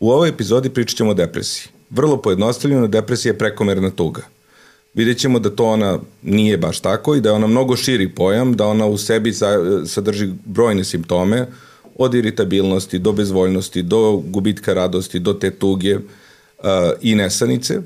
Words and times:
U 0.00 0.10
ovoj 0.10 0.28
epizodi 0.28 0.68
pričat 0.68 0.96
ćemo 0.96 1.10
o 1.10 1.14
depresiji. 1.14 1.72
Vrlo 1.90 2.16
pojednostavljeno, 2.22 2.86
depresija 2.86 3.32
je 3.32 3.38
prekomerna 3.38 3.90
tuga. 3.90 4.22
Vidjet 4.94 5.18
ćemo 5.18 5.38
da 5.38 5.50
to 5.50 5.64
ona 5.64 5.98
nije 6.22 6.56
baš 6.58 6.80
tako 6.80 7.14
i 7.14 7.20
da 7.20 7.28
je 7.28 7.34
ona 7.34 7.46
mnogo 7.46 7.76
širi 7.76 8.08
pojam, 8.08 8.56
da 8.56 8.66
ona 8.66 8.86
u 8.86 8.98
sebi 8.98 9.32
sadrži 9.86 10.28
brojne 10.44 10.84
simptome, 10.84 11.46
od 11.98 12.14
iritabilnosti 12.14 12.98
do 12.98 13.12
bezvoljnosti, 13.12 13.82
do 13.82 14.22
gubitka 14.26 14.74
radosti, 14.74 15.18
do 15.18 15.32
te 15.32 15.50
tuge 15.50 15.96
uh, 15.96 16.02
i 17.00 17.14
nesanice. 17.14 17.80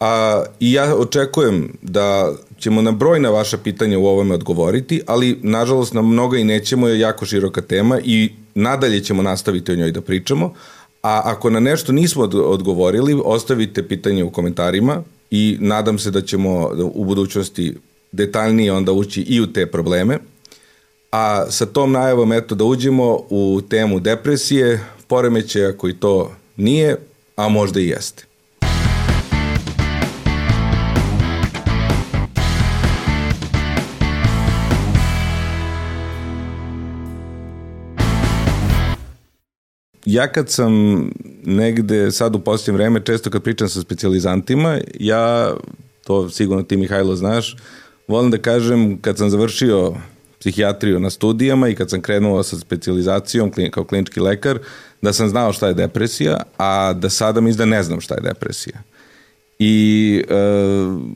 A, 0.00 0.44
I 0.60 0.72
ja 0.72 0.96
očekujem 0.96 1.72
da 1.82 2.32
ćemo 2.58 2.82
na 2.82 2.92
brojna 2.92 3.30
vaša 3.30 3.58
pitanja 3.58 3.98
u 3.98 4.06
ovome 4.06 4.34
odgovoriti, 4.34 5.02
ali 5.06 5.38
nažalost 5.42 5.94
na 5.94 6.02
mnoga 6.02 6.38
i 6.38 6.44
nećemo, 6.44 6.88
je 6.88 7.00
jako 7.00 7.26
široka 7.26 7.60
tema 7.60 7.98
i 8.04 8.30
nadalje 8.54 9.00
ćemo 9.00 9.22
nastaviti 9.22 9.72
o 9.72 9.76
njoj 9.76 9.92
da 9.92 10.00
pričamo, 10.00 10.54
a 11.02 11.22
ako 11.24 11.50
na 11.50 11.60
nešto 11.60 11.92
nismo 11.92 12.22
odgovorili, 12.24 13.20
ostavite 13.24 13.88
pitanje 13.88 14.24
u 14.24 14.30
komentarima 14.30 15.02
i 15.30 15.56
nadam 15.60 15.98
se 15.98 16.10
da 16.10 16.20
ćemo 16.20 16.70
u 16.94 17.04
budućnosti 17.04 17.74
detaljnije 18.12 18.72
onda 18.72 18.92
ući 18.92 19.20
i 19.20 19.40
u 19.40 19.52
te 19.52 19.66
probleme. 19.66 20.18
A 21.12 21.50
sa 21.50 21.66
tom 21.66 21.92
najavom 21.92 22.32
eto 22.32 22.54
da 22.54 22.64
uđemo 22.64 23.20
u 23.30 23.60
temu 23.68 24.00
depresije, 24.00 24.84
poremećaja 25.06 25.72
koji 25.72 25.94
to 25.94 26.32
nije, 26.56 26.96
a 27.36 27.48
možda 27.48 27.80
i 27.80 27.88
jeste. 27.88 28.27
Ja 40.08 40.32
kad 40.32 40.50
sam 40.50 41.04
negde 41.44 42.10
sad 42.10 42.34
u 42.34 42.40
posljednje 42.40 42.76
vreme, 42.76 43.00
često 43.04 43.30
kad 43.30 43.42
pričam 43.42 43.68
sa 43.68 43.80
specializantima, 43.80 44.78
ja, 45.00 45.54
to 46.04 46.30
sigurno 46.30 46.62
ti 46.62 46.76
Mihajlo 46.76 47.16
znaš, 47.16 47.56
volim 48.08 48.30
da 48.30 48.38
kažem 48.38 48.98
kad 49.00 49.18
sam 49.18 49.30
završio 49.30 49.94
psihijatriju 50.40 51.00
na 51.00 51.10
studijama 51.10 51.68
i 51.68 51.74
kad 51.74 51.90
sam 51.90 52.00
krenuo 52.00 52.42
sa 52.42 52.58
specializacijom 52.58 53.52
kao 53.70 53.84
klinički 53.84 54.20
lekar, 54.20 54.58
da 55.02 55.12
sam 55.12 55.28
znao 55.28 55.52
šta 55.52 55.68
je 55.68 55.74
depresija, 55.74 56.42
a 56.58 56.92
da 56.92 57.10
sada 57.10 57.40
mi 57.40 57.52
da 57.54 57.64
ne 57.64 57.82
znam 57.82 58.00
šta 58.00 58.14
je 58.14 58.20
depresija. 58.20 58.78
I 59.58 60.24
e, 60.28 60.34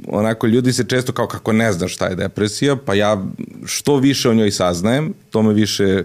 onako 0.08 0.46
ljudi 0.46 0.72
se 0.72 0.84
često 0.84 1.12
kao 1.12 1.26
kako 1.26 1.52
ne 1.52 1.72
znaš 1.72 1.94
šta 1.94 2.06
je 2.06 2.16
depresija, 2.16 2.76
pa 2.76 2.94
ja 2.94 3.24
što 3.64 3.96
više 3.96 4.30
o 4.30 4.34
njoj 4.34 4.50
saznajem, 4.50 5.14
to 5.30 5.42
me 5.42 5.54
više 5.54 6.04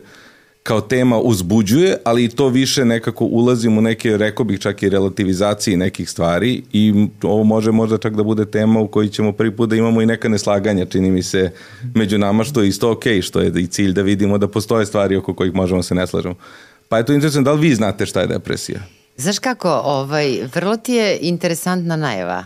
kao 0.67 0.81
tema 0.81 1.19
uzbuđuje, 1.19 1.97
ali 2.03 2.23
i 2.23 2.29
to 2.29 2.49
više 2.49 2.85
nekako 2.85 3.25
ulazim 3.25 3.77
u 3.77 3.81
neke, 3.81 4.17
rekao 4.17 4.45
bih 4.45 4.59
čak 4.59 4.83
i 4.83 4.89
relativizaciji 4.89 5.77
nekih 5.77 6.09
stvari 6.09 6.63
i 6.73 7.07
ovo 7.23 7.43
može 7.43 7.71
možda 7.71 7.97
čak 7.97 8.15
da 8.15 8.23
bude 8.23 8.45
tema 8.45 8.79
u 8.79 8.87
kojoj 8.87 9.09
ćemo 9.09 9.31
prvi 9.31 9.55
put 9.55 9.69
da 9.69 9.75
imamo 9.75 10.01
i 10.01 10.05
neka 10.05 10.29
neslaganja, 10.29 10.85
čini 10.85 11.11
mi 11.11 11.23
se, 11.23 11.51
među 11.95 12.17
nama, 12.17 12.43
što 12.43 12.61
je 12.61 12.67
isto 12.67 12.91
okej, 12.91 13.17
okay, 13.17 13.21
što 13.21 13.39
je 13.39 13.51
i 13.55 13.67
cilj 13.67 13.93
da 13.93 14.01
vidimo 14.01 14.37
da 14.37 14.47
postoje 14.47 14.85
stvari 14.85 15.15
oko 15.15 15.33
kojih 15.33 15.53
možemo 15.53 15.83
se 15.83 15.95
ne 15.95 16.07
slažemo. 16.07 16.35
Pa 16.89 16.97
je 16.97 17.05
to 17.05 17.13
interesantno, 17.13 17.51
da 17.51 17.59
li 17.59 17.67
vi 17.69 17.75
znate 17.75 18.05
šta 18.05 18.21
je 18.21 18.27
depresija? 18.27 18.79
Znaš 19.17 19.39
kako, 19.39 19.69
ovaj, 19.69 20.39
vrlo 20.55 20.77
ti 20.77 20.93
je 20.93 21.17
interesantna 21.21 21.95
najava. 21.95 22.43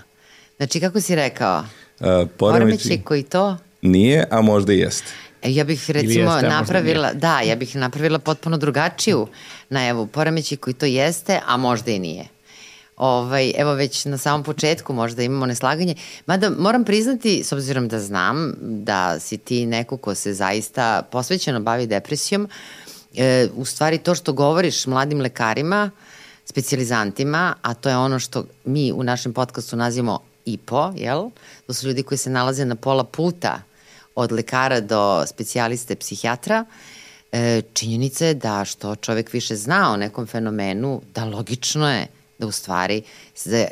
Znači, 0.57 0.79
kako 0.79 1.01
si 1.01 1.15
rekao? 1.15 1.63
Uh, 1.99 2.07
poremeći 2.37 3.01
koji 3.03 3.23
to? 3.23 3.57
Nije, 3.81 4.27
a 4.31 4.41
možda 4.41 4.73
i 4.73 4.79
jeste. 4.79 5.11
E, 5.41 5.53
ja 5.53 5.63
bih 5.63 5.89
recimo 5.89 6.33
jeste, 6.33 6.49
napravila, 6.49 7.13
da, 7.13 7.39
ja 7.39 7.55
bih 7.55 7.75
napravila 7.75 8.19
potpuno 8.19 8.57
drugačiju 8.57 9.27
najavu 9.69 10.07
poremeći 10.07 10.57
koji 10.57 10.73
to 10.73 10.85
jeste, 10.85 11.39
a 11.45 11.57
možda 11.57 11.91
i 11.91 11.99
nije. 11.99 12.25
Ovaj, 12.97 13.53
evo 13.57 13.73
već 13.73 14.05
na 14.05 14.17
samom 14.17 14.43
početku 14.43 14.93
možda 14.93 15.23
imamo 15.23 15.45
neslaganje. 15.45 15.95
Mada 16.25 16.49
moram 16.49 16.83
priznati, 16.83 17.43
s 17.43 17.51
obzirom 17.51 17.87
da 17.87 17.99
znam 17.99 18.53
da 18.59 19.19
si 19.19 19.37
ti 19.37 19.65
neko 19.65 19.97
ko 19.97 20.15
se 20.15 20.33
zaista 20.33 21.01
posvećeno 21.11 21.59
bavi 21.59 21.87
depresijom, 21.87 22.49
e, 23.15 23.47
u 23.55 23.65
stvari 23.65 23.97
to 23.97 24.15
što 24.15 24.33
govoriš 24.33 24.85
mladim 24.85 25.21
lekarima, 25.21 25.91
specializantima, 26.45 27.55
a 27.61 27.73
to 27.73 27.89
je 27.89 27.97
ono 27.97 28.19
što 28.19 28.45
mi 28.65 28.91
u 28.91 29.03
našem 29.03 29.33
podcastu 29.33 29.75
nazivamo 29.75 30.19
IPO, 30.45 30.93
jel? 30.95 31.29
To 31.67 31.73
su 31.73 31.87
ljudi 31.87 32.03
koji 32.03 32.17
se 32.17 32.29
nalaze 32.29 32.65
na 32.65 32.75
pola 32.75 33.03
puta 33.03 33.61
od 34.15 34.31
lekara 34.31 34.79
do 34.79 35.23
specijaliste 35.27 35.95
psihijatra, 35.95 36.65
e, 37.31 37.61
činjenica 37.73 38.25
je 38.25 38.33
da 38.33 38.65
što 38.65 38.95
čovek 38.95 39.33
više 39.33 39.55
zna 39.55 39.91
o 39.93 39.97
nekom 39.97 40.27
fenomenu, 40.27 41.01
da 41.15 41.25
logično 41.25 41.91
je 41.91 42.07
da 42.39 42.47
u 42.47 42.51
stvari 42.51 43.01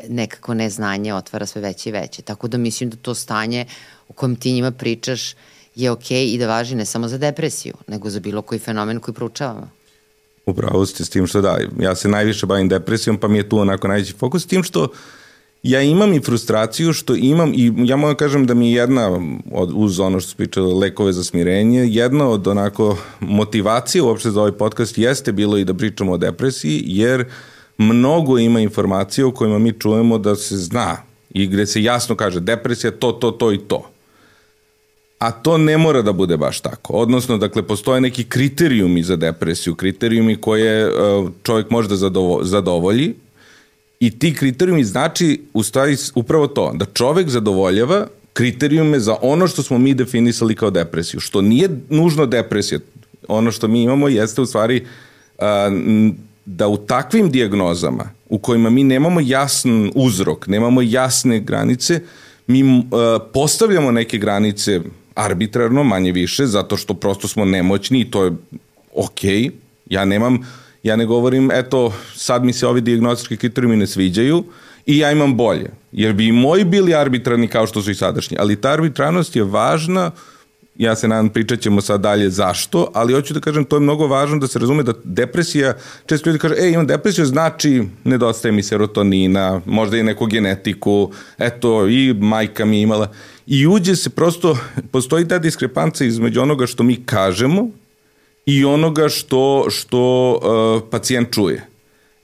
nekako 0.09 0.53
neznanje 0.53 1.13
otvara 1.13 1.45
sve 1.45 1.61
veće 1.61 1.89
i 1.89 1.91
veće. 1.93 2.21
Tako 2.21 2.47
da 2.47 2.57
mislim 2.57 2.89
da 2.89 2.97
to 2.97 3.15
stanje 3.15 3.65
u 4.07 4.13
kojem 4.13 4.35
ti 4.35 4.53
njima 4.53 4.71
pričaš 4.71 5.35
je 5.75 5.91
okej 5.91 6.17
okay 6.17 6.33
i 6.33 6.37
da 6.37 6.47
važi 6.47 6.75
ne 6.75 6.85
samo 6.85 7.07
za 7.07 7.17
depresiju, 7.17 7.73
nego 7.87 8.09
za 8.09 8.19
bilo 8.19 8.41
koji 8.41 8.59
fenomen 8.59 8.99
koji 8.99 9.15
proučavamo. 9.15 9.69
Upravo 10.45 10.85
ste 10.85 11.05
s 11.05 11.09
tim 11.09 11.27
što 11.27 11.41
da, 11.41 11.57
ja 11.79 11.95
se 11.95 12.07
najviše 12.07 12.45
bavim 12.45 12.69
depresijom, 12.69 13.17
pa 13.17 13.27
mi 13.27 13.37
je 13.37 13.49
tu 13.49 13.59
onako 13.59 13.87
najveći 13.87 14.13
fokus, 14.13 14.43
s 14.43 14.47
tim 14.47 14.63
što 14.63 14.83
uh, 14.83 14.89
ja 15.63 15.81
imam 15.81 16.13
i 16.13 16.19
frustraciju 16.19 16.93
što 16.93 17.15
imam 17.15 17.53
i 17.53 17.73
ja 17.77 17.97
da 17.97 18.15
kažem 18.15 18.45
da 18.45 18.53
mi 18.53 18.71
je 18.71 18.73
jedna 18.73 19.19
od, 19.51 19.71
uz 19.73 19.99
ono 19.99 20.19
što 20.19 20.29
su 20.29 20.37
pričali 20.37 20.73
lekove 20.73 21.13
za 21.13 21.23
smirenje, 21.23 21.79
jedna 21.79 22.29
od 22.29 22.47
onako 22.47 22.97
motivacije 23.19 24.01
uopšte 24.01 24.31
za 24.31 24.39
ovaj 24.39 24.51
podcast 24.51 24.97
jeste 24.97 25.31
bilo 25.31 25.57
i 25.57 25.65
da 25.65 25.73
pričamo 25.73 26.11
o 26.11 26.17
depresiji 26.17 26.83
jer 26.85 27.25
mnogo 27.77 28.37
ima 28.37 28.59
informacije 28.59 29.25
o 29.25 29.31
kojima 29.31 29.59
mi 29.59 29.79
čujemo 29.79 30.17
da 30.17 30.35
se 30.35 30.57
zna 30.57 30.97
i 31.29 31.47
gde 31.47 31.65
se 31.65 31.83
jasno 31.83 32.15
kaže 32.15 32.39
depresija 32.39 32.91
to, 32.91 33.11
to, 33.11 33.31
to 33.31 33.53
i 33.53 33.57
to. 33.57 33.89
A 35.19 35.31
to 35.31 35.57
ne 35.57 35.77
mora 35.77 36.01
da 36.01 36.11
bude 36.11 36.37
baš 36.37 36.59
tako. 36.59 36.93
Odnosno, 36.93 37.37
dakle, 37.37 37.61
postoje 37.63 38.01
neki 38.01 38.23
kriterijumi 38.23 39.03
za 39.03 39.15
depresiju, 39.15 39.75
kriterijumi 39.75 40.35
koje 40.35 40.87
uh, 40.87 41.29
čovjek 41.43 41.69
može 41.69 41.89
da 41.89 41.95
zadovolji 42.41 43.15
I 43.99 44.19
ti 44.19 44.33
kriterijumi 44.33 44.83
znači 44.83 45.41
u 45.53 45.63
stvari 45.63 45.97
upravo 46.15 46.47
to, 46.47 46.71
da 46.75 46.85
čovek 46.85 47.29
zadovoljava 47.29 48.07
kriterijume 48.33 48.99
za 48.99 49.15
ono 49.21 49.47
što 49.47 49.63
smo 49.63 49.77
mi 49.77 49.93
definisali 49.93 50.55
kao 50.55 50.69
depresiju, 50.69 51.19
što 51.19 51.41
nije 51.41 51.69
nužno 51.89 52.25
depresija. 52.25 52.79
Ono 53.27 53.51
što 53.51 53.67
mi 53.67 53.83
imamo 53.83 54.07
jeste 54.07 54.41
u 54.41 54.45
stvari 54.45 54.85
a, 55.39 55.69
da 56.45 56.67
u 56.67 56.77
takvim 56.77 57.31
dijagnozama 57.31 58.09
u 58.29 58.37
kojima 58.37 58.69
mi 58.69 58.83
nemamo 58.83 59.19
jasan 59.23 59.91
uzrok, 59.95 60.47
nemamo 60.47 60.81
jasne 60.81 61.39
granice, 61.39 62.01
mi 62.47 62.63
a, 62.91 63.19
postavljamo 63.33 63.91
neke 63.91 64.17
granice 64.17 64.81
arbitrarno, 65.15 65.83
manje 65.83 66.11
više, 66.11 66.45
zato 66.45 66.77
što 66.77 66.93
prosto 66.93 67.27
smo 67.27 67.45
nemoćni 67.45 68.01
i 68.01 68.11
to 68.11 68.23
je 68.23 68.31
okej. 68.95 69.41
Okay. 69.41 69.51
Ja 69.89 70.05
nemam 70.05 70.39
Ja 70.83 70.95
ne 70.95 71.05
govorim, 71.05 71.51
eto, 71.51 71.93
sad 72.15 72.43
mi 72.43 72.53
se 72.53 72.67
ovi 72.67 72.81
diagnostički 72.81 73.37
kriterijumi 73.37 73.77
ne 73.77 73.87
sviđaju 73.87 74.43
i 74.85 74.97
ja 74.97 75.11
imam 75.11 75.37
bolje. 75.37 75.71
Jer 75.91 76.13
bi 76.13 76.27
i 76.27 76.31
moji 76.31 76.63
bili 76.63 76.95
arbitrarni 76.95 77.47
kao 77.47 77.67
što 77.67 77.81
su 77.81 77.91
i 77.91 77.95
sadašnji. 77.95 78.37
Ali 78.39 78.61
ta 78.61 78.69
arbitrarnost 78.69 79.35
je 79.35 79.43
važna, 79.43 80.11
ja 80.79 80.95
se 80.95 81.07
nadam 81.07 81.29
pričat 81.29 81.59
ćemo 81.59 81.81
sad 81.81 82.01
dalje 82.01 82.29
zašto, 82.29 82.91
ali 82.93 83.13
hoću 83.13 83.33
da 83.33 83.39
kažem, 83.39 83.65
to 83.65 83.75
je 83.75 83.79
mnogo 83.79 84.07
važno 84.07 84.37
da 84.37 84.47
se 84.47 84.59
razume 84.59 84.83
da 84.83 84.93
depresija, 85.03 85.73
često 86.05 86.29
ljudi 86.29 86.39
kaže, 86.39 86.55
e, 86.57 86.69
imam 86.71 86.87
depresiju, 86.87 87.25
znači 87.25 87.83
nedostaje 88.03 88.51
mi 88.51 88.63
serotonina, 88.63 89.61
možda 89.65 89.97
i 89.97 90.03
neku 90.03 90.25
genetiku, 90.25 91.11
eto, 91.37 91.87
i 91.87 92.13
majka 92.13 92.65
mi 92.65 92.81
imala. 92.81 93.11
I 93.47 93.67
uđe 93.67 93.95
se 93.95 94.09
prosto, 94.09 94.57
postoji 94.91 95.27
ta 95.27 95.39
diskrepanca 95.39 96.05
između 96.05 96.41
onoga 96.41 96.67
što 96.67 96.83
mi 96.83 97.05
kažemo 97.05 97.69
i 98.49 98.65
onoga 98.65 99.09
što, 99.09 99.65
što 99.69 100.31
uh, 100.31 100.89
pacijent 100.91 101.33
čuje. 101.33 101.65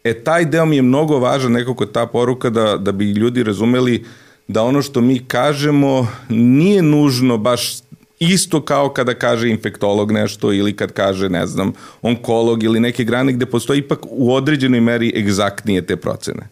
E, 0.04 0.14
taj 0.14 0.46
deo 0.46 0.66
mi 0.66 0.76
je 0.76 0.82
mnogo 0.82 1.20
važan, 1.20 1.52
nekako 1.52 1.86
ta 1.86 2.06
poruka 2.06 2.50
da, 2.50 2.78
da 2.78 2.92
bi 2.92 3.12
ljudi 3.12 3.44
razumeli 3.44 4.06
da 4.48 4.64
ono 4.64 4.82
što 4.82 5.02
mi 5.02 5.20
kažemo 5.28 6.08
nije 6.30 6.82
nužno 6.82 7.38
baš 7.38 7.78
isto 8.20 8.62
kao 8.62 8.90
kada 8.90 9.14
kaže 9.14 9.50
infektolog 9.50 10.12
nešto 10.12 10.54
ili 10.54 10.76
kad 10.76 10.92
kaže, 10.92 11.30
ne 11.30 11.48
znam, 11.48 11.74
onkolog 12.02 12.64
ili 12.64 12.80
neke 12.80 13.04
grane 13.04 13.34
gde 13.34 13.46
postoji 13.46 13.80
ipak 13.80 14.00
u 14.10 14.34
određenoj 14.34 14.82
meri 14.82 15.14
egzaktnije 15.16 15.86
te 15.86 15.96
procene. 15.96 16.48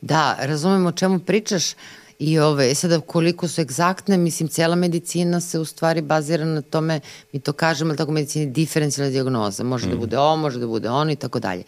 Da, 0.00 0.36
razumem 0.40 0.86
o 0.86 0.92
čemu 0.92 1.18
pričaš. 1.18 1.64
I 2.18 2.38
ove, 2.38 2.74
sada 2.74 3.00
koliko 3.00 3.48
su 3.48 3.60
egzaktne, 3.60 4.16
mislim, 4.16 4.48
cela 4.48 4.76
medicina 4.76 5.40
se 5.40 5.58
u 5.58 5.64
stvari 5.64 6.02
bazira 6.02 6.44
na 6.44 6.62
tome, 6.62 7.00
mi 7.32 7.40
to 7.40 7.52
kažemo, 7.52 7.94
tako 7.94 8.12
medicini, 8.12 8.46
diferencijalna 8.46 9.10
diagnoza. 9.10 9.64
Može 9.64 9.86
da 9.86 9.94
mm. 9.94 9.94
da 9.94 10.00
bude 10.00 10.18
ovo, 10.18 10.36
može 10.36 10.58
da 10.58 10.66
bude 10.66 10.90
ono 10.90 11.12
i 11.12 11.16
tako 11.16 11.40
dalje. 11.40 11.62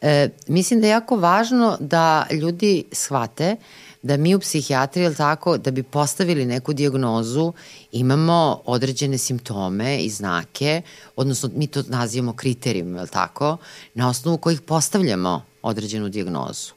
E, 0.00 0.28
mislim 0.48 0.80
da 0.80 0.86
je 0.86 0.90
jako 0.90 1.16
važno 1.16 1.76
da 1.80 2.26
ljudi 2.30 2.84
shvate 2.92 3.56
da 4.02 4.16
mi 4.16 4.34
u 4.34 4.40
psihijatriji, 4.40 5.04
ili 5.04 5.14
tako, 5.14 5.58
da 5.58 5.70
bi 5.70 5.82
postavili 5.82 6.46
neku 6.46 6.72
diagnozu, 6.72 7.52
imamo 7.92 8.62
određene 8.64 9.18
simptome 9.18 9.98
i 9.98 10.10
znake, 10.10 10.82
odnosno 11.16 11.50
mi 11.54 11.66
to 11.66 11.82
nazivamo 11.88 12.32
kriterijum, 12.32 12.96
ili 12.96 13.08
tako, 13.08 13.56
na 13.94 14.08
osnovu 14.08 14.38
kojih 14.38 14.60
postavljamo 14.60 15.42
određenu 15.62 16.08
dijagnozu. 16.08 16.72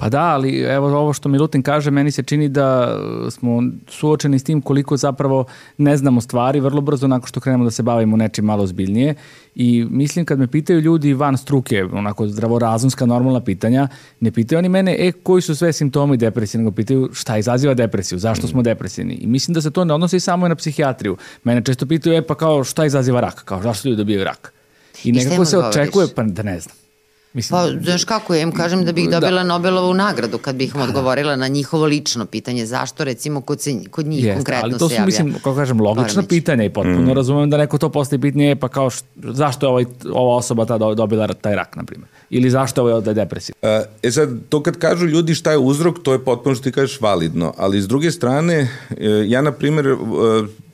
Pa 0.00 0.08
da, 0.08 0.22
ali 0.22 0.58
evo 0.60 0.98
ovo 0.98 1.12
što 1.12 1.28
Milutin 1.28 1.62
kaže, 1.62 1.90
meni 1.90 2.10
se 2.10 2.22
čini 2.22 2.48
da 2.48 2.98
smo 3.30 3.62
suočeni 3.88 4.38
s 4.38 4.44
tim 4.44 4.62
koliko 4.62 4.96
zapravo 4.96 5.44
ne 5.78 5.96
znamo 5.96 6.20
stvari 6.20 6.60
vrlo 6.60 6.80
brzo 6.80 7.06
nakon 7.06 7.26
što 7.26 7.40
krenemo 7.40 7.64
da 7.64 7.70
se 7.70 7.82
bavimo 7.82 8.16
nečim 8.16 8.44
malo 8.44 8.66
zbiljnije 8.66 9.14
i 9.54 9.86
mislim 9.90 10.24
kad 10.24 10.38
me 10.38 10.46
pitaju 10.46 10.80
ljudi 10.80 11.14
van 11.14 11.36
struke, 11.36 11.84
onako 11.84 12.26
zdravorazumska 12.26 13.06
normalna 13.06 13.40
pitanja, 13.40 13.88
ne 14.20 14.30
pitaju 14.30 14.58
oni 14.58 14.68
mene, 14.68 14.96
e, 14.98 15.12
koji 15.12 15.42
su 15.42 15.56
sve 15.56 15.72
simptomi 15.72 16.16
depresije, 16.16 16.58
nego 16.58 16.70
pitaju 16.70 17.10
šta 17.12 17.38
izaziva 17.38 17.74
depresiju, 17.74 18.18
zašto 18.18 18.46
smo 18.46 18.62
depresivni. 18.62 19.14
I 19.14 19.26
mislim 19.26 19.54
da 19.54 19.60
se 19.60 19.70
to 19.70 19.84
ne 19.84 19.94
odnosi 19.94 20.20
samo 20.20 20.48
na 20.48 20.54
psihijatriju. 20.54 21.16
Mene 21.44 21.64
često 21.64 21.86
pitaju, 21.86 22.16
e, 22.16 22.22
pa 22.22 22.34
kao 22.34 22.64
šta 22.64 22.86
izaziva 22.86 23.20
rak, 23.20 23.44
kao 23.44 23.62
zašto 23.62 23.88
ljudi 23.88 23.96
dobijaju 23.96 24.24
rak. 24.24 24.52
I 25.04 25.12
nekako 25.12 25.44
se 25.44 25.58
očekuje, 25.58 26.06
pa 26.14 26.22
da 26.22 26.42
ne 26.42 26.60
znam. 26.60 26.79
Mislim, 27.32 27.60
pa, 27.60 27.84
znaš 27.84 28.04
kako, 28.04 28.34
ja 28.34 28.42
im 28.42 28.52
kažem 28.52 28.84
da 28.84 28.92
bih 28.92 29.08
da. 29.08 29.20
dobila 29.20 29.42
da. 29.42 29.48
Nobelovu 29.48 29.94
nagradu 29.94 30.38
kad 30.38 30.56
bih 30.56 30.74
im 30.74 30.80
da, 30.80 30.84
odgovorila 30.84 31.36
na 31.36 31.48
njihovo 31.48 31.86
lično 31.86 32.26
pitanje, 32.26 32.66
zašto 32.66 33.04
recimo 33.04 33.40
kod, 33.40 33.60
se, 33.60 33.74
kod 33.90 34.06
njih 34.06 34.24
Jest, 34.24 34.36
konkretno 34.36 34.64
ali 34.64 34.78
to 34.78 34.88
su, 34.88 34.94
mislim, 35.06 35.32
kako 35.32 35.54
kažem, 35.54 35.80
logična 35.80 36.22
pitanja 36.22 36.64
i 36.64 36.70
potpuno 36.70 37.12
mm. 37.12 37.16
razumem 37.16 37.50
da 37.50 37.56
neko 37.56 37.78
to 37.78 37.88
postaje 37.88 38.20
pitanje, 38.20 38.56
pa 38.56 38.68
kao 38.68 38.90
št, 38.90 39.04
zašto 39.16 39.66
je 39.66 39.70
ovaj, 39.70 39.84
ova 40.12 40.36
osoba 40.36 40.64
ta 40.64 40.78
dobila 40.78 41.26
taj 41.26 41.54
rak, 41.54 41.76
na 41.76 41.84
primjer, 41.84 42.08
ili 42.30 42.50
zašto 42.50 42.88
je 42.88 42.94
ovaj 42.94 43.14
depresija. 43.14 43.54
E, 43.62 43.84
e 44.02 44.10
sad, 44.10 44.28
to 44.48 44.62
kad 44.62 44.76
kažu 44.76 45.06
ljudi 45.06 45.34
šta 45.34 45.50
je 45.50 45.58
uzrok, 45.58 46.02
to 46.02 46.12
je 46.12 46.24
potpuno 46.24 46.54
što 46.54 46.64
ti 46.64 46.72
kažeš 46.72 47.00
validno, 47.00 47.54
ali 47.56 47.82
s 47.82 47.88
druge 47.88 48.10
strane, 48.10 48.68
e, 48.90 49.24
ja 49.26 49.42
na 49.42 49.52
primjer, 49.52 49.86
e, 49.86 49.96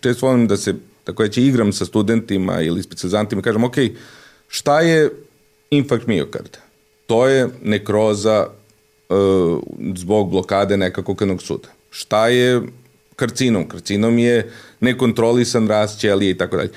često 0.00 0.26
volim 0.26 0.46
da 0.46 0.56
se, 0.56 0.74
tako 1.04 1.22
da 1.22 1.28
će 1.28 1.42
igram 1.42 1.72
sa 1.72 1.84
studentima 1.84 2.60
ili 2.60 2.82
specializantima, 2.82 3.42
kažem, 3.42 3.64
ok, 3.64 3.76
šta 4.48 4.80
je 4.80 5.10
infarkt 5.70 6.06
miokarda. 6.06 6.58
To 7.06 7.28
je 7.28 7.48
nekroza 7.62 8.46
uh, 9.08 9.58
zbog 9.96 10.30
blokade 10.30 10.76
nekakvog 10.76 11.16
krvnog 11.16 11.42
suda. 11.42 11.68
Šta 11.90 12.28
je 12.28 12.62
karcinom? 13.16 13.68
Karcinom 13.68 14.18
je 14.18 14.50
nekontrolisan 14.80 15.68
rast 15.68 16.00
ćelije 16.00 16.30
i 16.30 16.38
tako 16.38 16.56
dalje. 16.56 16.70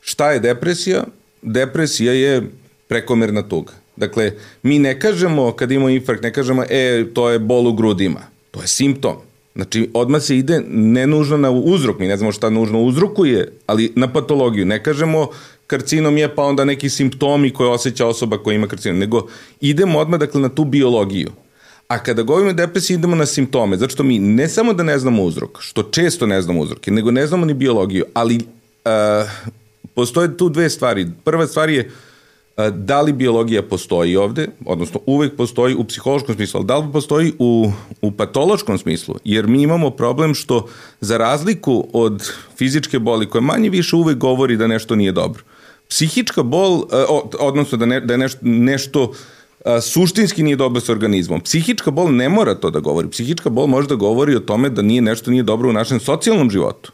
Šta 0.00 0.32
je 0.32 0.40
depresija? 0.40 1.04
Depresija 1.42 2.12
je 2.12 2.42
prekomerna 2.88 3.42
tuga. 3.42 3.72
Dakle, 3.96 4.32
mi 4.62 4.78
ne 4.78 5.00
kažemo 5.00 5.52
kad 5.52 5.70
imamo 5.70 5.88
infarkt, 5.88 6.22
ne 6.22 6.32
kažemo 6.32 6.64
e, 6.70 7.04
to 7.14 7.30
je 7.30 7.38
bol 7.38 7.66
u 7.66 7.72
grudima. 7.72 8.20
To 8.50 8.60
je 8.60 8.66
simptom. 8.66 9.16
Znači, 9.54 9.90
odmah 9.94 10.22
se 10.22 10.36
ide 10.36 10.62
ne 10.68 11.06
nužno 11.06 11.36
na 11.36 11.50
uzrok, 11.50 11.98
mi 11.98 12.06
ne 12.06 12.16
znamo 12.16 12.32
šta 12.32 12.50
nužno 12.50 12.82
uzrokuje, 12.82 13.52
ali 13.66 13.92
na 13.96 14.12
patologiju. 14.12 14.66
Ne 14.66 14.82
kažemo 14.82 15.28
karcinom 15.70 16.18
je 16.18 16.34
pa 16.34 16.42
onda 16.42 16.64
neki 16.64 16.90
simptomi 16.90 17.50
koje 17.50 17.70
osjeća 17.70 18.06
osoba 18.06 18.38
koja 18.38 18.54
ima 18.54 18.66
karcinom, 18.66 18.98
nego 18.98 19.26
idemo 19.60 19.98
odmah 19.98 20.20
dakle 20.20 20.40
na 20.40 20.48
tu 20.48 20.64
biologiju. 20.64 21.30
A 21.88 21.98
kada 21.98 22.22
govorimo 22.22 22.50
o 22.50 22.54
depresiji 22.54 22.94
idemo 22.94 23.16
na 23.16 23.26
simptome, 23.26 23.76
zato 23.76 23.90
što 23.90 24.02
mi 24.02 24.18
ne 24.18 24.48
samo 24.48 24.72
da 24.72 24.82
ne 24.82 24.98
znamo 24.98 25.22
uzrok, 25.22 25.58
što 25.60 25.82
često 25.82 26.26
ne 26.26 26.42
znamo 26.42 26.60
uzroke, 26.60 26.90
nego 26.90 27.10
ne 27.10 27.26
znamo 27.26 27.46
ni 27.46 27.54
biologiju, 27.54 28.04
ali 28.14 28.36
uh, 28.36 29.30
postoje 29.94 30.36
tu 30.36 30.48
dve 30.48 30.70
stvari. 30.70 31.06
Prva 31.24 31.46
stvar 31.46 31.70
je 31.70 31.86
uh, 31.86 32.68
da 32.68 33.00
li 33.00 33.12
biologija 33.12 33.62
postoji 33.62 34.16
ovde, 34.16 34.48
odnosno 34.66 35.00
uvek 35.06 35.36
postoji 35.36 35.74
u 35.74 35.84
psihološkom 35.84 36.34
smislu, 36.34 36.58
ali 36.58 36.66
da 36.66 36.78
li 36.78 36.92
postoji 36.92 37.32
u, 37.38 37.72
u 38.02 38.12
patološkom 38.12 38.78
smislu, 38.78 39.14
jer 39.24 39.46
mi 39.46 39.62
imamo 39.62 39.90
problem 39.90 40.34
što 40.34 40.68
za 41.00 41.18
razliku 41.18 41.88
od 41.92 42.32
fizičke 42.58 42.98
boli 42.98 43.26
koja 43.26 43.42
manje 43.42 43.70
više 43.70 43.96
uvek 43.96 44.18
govori 44.18 44.56
da 44.56 44.66
nešto 44.66 44.96
nije 44.96 45.12
dobro, 45.12 45.42
psihička 45.90 46.42
bol, 46.42 46.86
e, 46.92 47.04
odnosno 47.38 47.78
da, 47.78 47.86
ne, 47.86 48.00
da 48.00 48.14
je 48.14 48.18
nešto, 48.18 48.38
nešto 48.42 49.12
suštinski 49.82 50.42
nije 50.42 50.56
dobro 50.56 50.80
sa 50.80 50.92
organizmom. 50.92 51.40
Psihička 51.40 51.90
bol 51.90 52.14
ne 52.14 52.28
mora 52.28 52.54
to 52.54 52.70
da 52.70 52.80
govori. 52.80 53.10
Psihička 53.10 53.50
bol 53.50 53.66
može 53.66 53.88
da 53.88 53.94
govori 53.94 54.36
o 54.36 54.40
tome 54.40 54.70
da 54.70 54.82
nije 54.82 55.02
nešto 55.02 55.30
nije 55.30 55.42
dobro 55.42 55.68
u 55.68 55.72
našem 55.72 56.00
socijalnom 56.00 56.50
životu. 56.50 56.92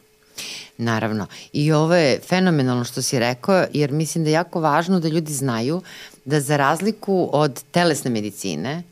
Naravno. 0.77 1.25
I 1.53 1.71
ovo 1.71 1.95
je 1.95 2.19
fenomenalno 2.19 2.83
što 2.83 3.01
si 3.01 3.19
rekao, 3.19 3.65
jer 3.73 3.91
mislim 3.91 4.23
da 4.23 4.29
je 4.29 4.33
jako 4.33 4.59
važno 4.59 4.99
da 4.99 5.07
ljudi 5.07 5.33
znaju 5.33 5.81
da 6.25 6.39
za 6.39 6.57
razliku 6.57 7.29
od 7.33 7.63
telesne 7.71 8.11
medicine, 8.11 8.83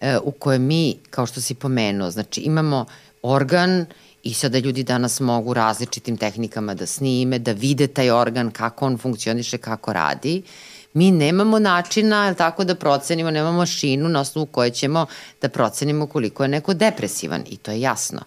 e, 0.00 0.18
u 0.22 0.30
kojoj 0.30 0.58
mi, 0.58 0.96
kao 1.10 1.26
što 1.26 1.40
si 1.40 1.54
pomenuo, 1.54 2.10
znači 2.10 2.40
imamo 2.40 2.86
organ 3.22 3.86
I 4.22 4.34
sada 4.34 4.58
ljudi 4.58 4.82
danas 4.82 5.20
mogu 5.20 5.54
različitim 5.54 6.16
tehnikama 6.16 6.74
da 6.74 6.86
snime, 6.86 7.38
da 7.38 7.52
vide 7.52 7.86
taj 7.86 8.10
organ, 8.10 8.50
kako 8.50 8.86
on 8.86 8.98
funkcioniše, 8.98 9.58
kako 9.58 9.92
radi. 9.92 10.42
Mi 10.94 11.10
nemamo 11.10 11.58
načina, 11.58 12.34
tako 12.34 12.64
da 12.64 12.74
procenimo, 12.74 13.30
nemamo 13.30 13.58
mašinu 13.58 14.08
na 14.08 14.20
osnovu 14.20 14.46
koje 14.46 14.70
ćemo 14.70 15.06
da 15.42 15.48
procenimo 15.48 16.06
koliko 16.06 16.42
je 16.42 16.48
neko 16.48 16.74
depresivan 16.74 17.44
i 17.50 17.56
to 17.56 17.70
je 17.70 17.80
jasno 17.80 18.20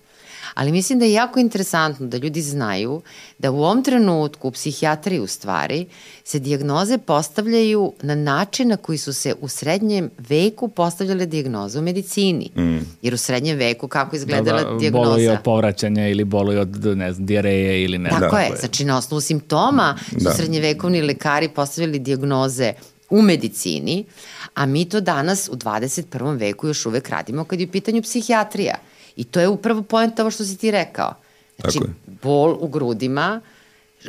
ali 0.54 0.72
mislim 0.72 1.00
da 1.00 1.06
je 1.06 1.14
jako 1.14 1.40
interesantno 1.40 2.08
da 2.08 2.18
ljudi 2.18 2.42
znaju 2.42 3.02
da 3.38 3.52
u 3.52 3.64
ovom 3.64 3.84
trenutku 3.84 4.48
u 4.48 4.52
psihijatriji 4.52 5.20
u 5.20 5.28
stvari 5.28 5.86
se 6.24 6.40
diagnoze 6.40 6.98
postavljaju 6.98 7.94
na 8.02 8.16
način 8.16 8.68
na 8.68 8.78
koji 8.78 8.98
su 8.98 9.14
se 9.14 9.36
u 9.42 9.48
srednjem 9.48 10.10
veku 10.18 10.68
postavljale 10.68 11.26
diagnoze 11.26 11.80
u 11.80 11.82
medicini. 11.82 12.50
Mm. 12.58 12.78
Jer 13.02 13.14
u 13.14 13.18
srednjem 13.18 13.58
veku 13.58 13.88
kako 13.88 14.16
izgledala 14.16 14.64
da, 14.64 14.70
da, 14.70 14.78
diagnoza? 14.78 15.10
Boluju 15.10 15.32
od 15.32 15.42
povraćanja 15.44 16.08
ili 16.08 16.24
boluju 16.24 16.62
od, 16.62 16.86
ne 16.86 17.14
znam, 17.14 17.26
diareje 17.26 17.84
ili 17.84 17.98
ne. 17.98 18.10
Tako 18.10 18.36
da. 18.36 18.42
je, 18.42 18.52
znači 18.60 18.86
na 18.86 18.98
osnovu 18.98 19.22
simptoma 19.22 19.98
da. 20.12 20.32
su 20.32 20.38
srednjevekovni 20.38 21.02
lekari 21.02 21.50
postavljali 21.50 22.00
diagnoze 22.00 22.74
u 23.10 23.22
medicini, 23.22 24.06
a 24.54 24.66
mi 24.66 24.90
to 24.90 25.02
danas 25.02 25.50
u 25.50 25.56
21. 25.56 26.40
veku 26.40 26.68
još 26.68 26.86
uvek 26.86 27.10
radimo 27.10 27.44
kad 27.44 27.60
je 27.60 27.68
u 27.68 27.72
pitanju 27.72 28.02
psihijatrija. 28.02 28.76
I 29.16 29.24
to 29.24 29.40
je 29.40 29.48
upravo 29.48 29.82
pojenta 29.82 30.24
ovo 30.24 30.32
što 30.32 30.46
si 30.46 30.58
ti 30.58 30.72
rekao. 30.72 31.14
Znači, 31.60 31.80
bol 32.24 32.58
u 32.60 32.68
grudima, 32.68 33.42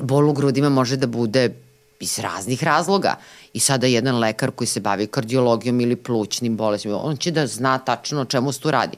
bol 0.03 0.29
u 0.29 0.32
grudima 0.32 0.69
može 0.69 0.97
da 0.97 1.06
bude 1.06 1.55
iz 2.00 2.19
raznih 2.19 2.64
razloga. 2.64 3.14
I 3.53 3.61
sada 3.61 3.87
jedan 3.87 4.19
lekar 4.19 4.50
koji 4.50 4.69
se 4.69 4.81
bavi 4.81 5.06
kardiologijom 5.06 5.81
ili 5.81 5.97
plućnim 5.97 6.56
bolestima, 6.56 7.00
on 7.03 7.17
će 7.17 7.31
da 7.31 7.47
zna 7.47 7.79
tačno 7.79 8.20
o 8.20 8.25
čemu 8.25 8.53
se 8.53 8.61
tu 8.61 8.70
radi. 8.70 8.97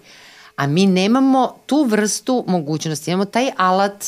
A 0.56 0.66
mi 0.66 0.86
nemamo 0.86 1.56
tu 1.66 1.84
vrstu 1.84 2.44
mogućnosti, 2.46 3.10
imamo 3.10 3.24
taj 3.24 3.50
alat 3.56 4.04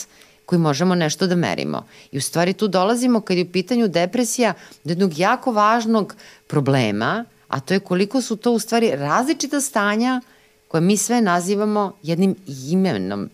koji 0.47 0.59
možemo 0.59 0.95
nešto 0.95 1.27
da 1.27 1.37
merimo. 1.37 1.87
I 2.13 2.19
u 2.19 2.21
stvari 2.21 2.53
tu 2.53 2.69
dolazimo 2.69 3.21
kad 3.21 3.37
je 3.37 3.45
u 3.45 3.53
pitanju 3.53 3.89
depresija 3.89 4.55
do 4.85 4.91
jednog 4.91 5.19
jako 5.19 5.53
važnog 5.53 6.15
problema, 6.47 7.25
a 7.49 7.61
to 7.61 7.75
je 7.75 7.81
koliko 7.81 8.23
su 8.23 8.37
to 8.37 8.53
u 8.53 8.59
stvari 8.59 8.91
različita 8.95 9.61
stanja 9.61 10.21
koje 10.71 10.81
mi 10.81 10.97
sve 10.97 11.21
nazivamo 11.21 11.93
jednim 12.03 12.37
imenom, 12.71 13.31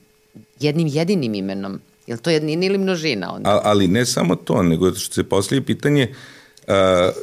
jednim 0.61 0.87
jedinim 0.87 1.35
imenom. 1.35 1.81
Je 2.07 2.15
li 2.15 2.21
to 2.21 2.31
jednina 2.31 2.67
ili 2.67 2.79
množina 2.79 3.35
onda? 3.35 3.51
A, 3.51 3.61
ali 3.65 3.89
ne 3.89 4.07
samo 4.07 4.37
to, 4.37 4.63
nego 4.63 4.95
što 4.95 5.15
se 5.15 5.25
poslije 5.25 5.63
pitanje 5.65 6.15
uh, 6.67 6.75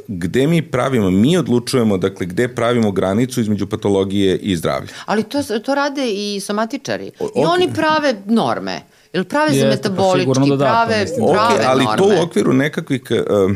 gde 0.08 0.48
mi 0.48 0.62
pravimo, 0.62 1.12
mi 1.12 1.38
odlučujemo, 1.38 1.98
dakle, 1.98 2.26
gde 2.26 2.48
pravimo 2.48 2.92
granicu 2.92 3.42
između 3.42 3.68
patologije 3.68 4.38
i 4.38 4.56
zdravlja. 4.56 4.90
Ali 5.06 5.24
to, 5.24 5.44
to 5.60 5.76
rade 5.76 6.12
i 6.12 6.40
somatičari. 6.40 7.12
O, 7.20 7.26
okay. 7.26 7.42
I 7.42 7.46
oni 7.46 7.74
prave 7.74 8.16
norme. 8.26 8.82
Ili 9.14 9.24
prave 9.26 9.54
za 9.54 9.66
metabolički, 9.66 10.32
pa 10.36 10.46
da 10.46 10.56
da, 10.56 10.66
prave, 10.66 11.06
okay, 11.06 11.34
prave 11.34 11.66
ali 11.66 11.84
norme. 11.84 11.98
to 11.98 12.22
u 12.22 12.24
okviru 12.24 12.54
nekakvih 12.54 13.02
uh, 13.12 13.52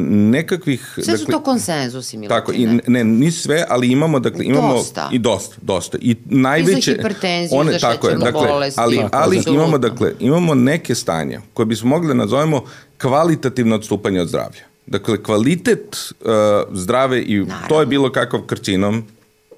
nekakvih... 0.00 0.92
Sve 0.94 1.18
su 1.18 1.24
dakle, 1.24 1.32
to 1.32 1.42
konsenzusi, 1.42 2.16
Milutine. 2.16 2.40
Tako, 2.40 2.52
i, 2.52 2.66
ne, 2.86 3.04
ni 3.04 3.30
sve, 3.30 3.64
ali 3.68 3.92
imamo, 3.92 4.20
dakle, 4.20 4.44
imamo... 4.44 4.72
Dosta. 4.74 5.08
I 5.12 5.18
dosta, 5.18 5.56
dosta. 5.62 5.98
I 6.00 6.16
najveće... 6.24 6.78
I 6.78 6.82
za 6.82 6.92
hipertenziju, 6.92 7.58
one, 7.58 7.72
za 7.72 7.78
tako 7.78 8.08
je, 8.08 8.16
dakle, 8.16 8.48
bolesti. 8.48 8.80
Ali, 8.80 9.00
ali 9.12 9.42
imamo, 9.46 9.78
dakle, 9.78 10.12
imamo 10.20 10.54
neke 10.54 10.94
stanja 10.94 11.40
koje 11.54 11.66
bismo 11.66 11.88
mogli 11.88 12.08
da 12.08 12.14
nazovemo 12.14 12.64
kvalitativno 12.98 13.76
odstupanje 13.76 14.20
od 14.20 14.28
zdravlja. 14.28 14.62
Dakle, 14.86 15.22
kvalitet 15.22 15.96
uh, 16.20 16.26
zdrave 16.72 17.22
i 17.22 17.38
Naravno. 17.38 17.68
to 17.68 17.80
je 17.80 17.86
bilo 17.86 18.12
kakav 18.12 18.40
karcinom, 18.40 19.04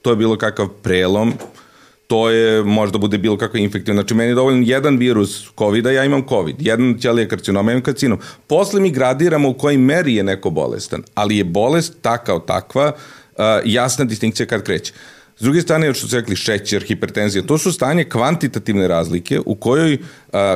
to 0.02 0.10
je 0.10 0.16
bilo 0.16 0.36
kakav 0.36 0.68
prelom, 0.68 1.32
to 2.12 2.30
je, 2.30 2.62
možda 2.62 2.98
bude 2.98 3.18
bilo 3.18 3.36
kakva 3.36 3.60
infektivna. 3.60 4.02
Znači, 4.02 4.14
meni 4.14 4.30
je 4.30 4.34
dovoljno 4.34 4.64
jedan 4.66 4.96
virus 4.96 5.48
COVID-a, 5.58 5.90
ja 5.90 6.04
imam 6.04 6.22
COVID. 6.28 6.56
Jedan 6.58 6.98
ćelija 7.00 7.28
karcinom, 7.28 7.66
ja 7.66 7.72
imam 7.72 7.82
karcinom. 7.82 8.18
Posle 8.46 8.80
mi 8.80 8.90
gradiramo 8.90 9.48
u 9.48 9.54
kojoj 9.54 9.78
meri 9.78 10.14
je 10.14 10.22
neko 10.22 10.50
bolestan, 10.50 11.02
ali 11.14 11.36
je 11.36 11.44
bolest 11.44 11.94
ta 12.02 12.18
kao 12.18 12.38
takva, 12.38 12.92
uh, 12.92 13.44
jasna 13.64 14.04
distinkcija 14.04 14.46
kad 14.46 14.62
kreće. 14.62 14.92
S 15.38 15.42
druge 15.42 15.60
strane, 15.60 15.94
što 15.94 16.08
su 16.08 16.16
rekli, 16.16 16.36
šećer, 16.36 16.84
hipertenzija, 16.84 17.42
to 17.42 17.58
su 17.58 17.72
stanje 17.72 18.04
kvantitativne 18.04 18.88
razlike 18.88 19.40
u 19.46 19.54
kojoj, 19.54 19.98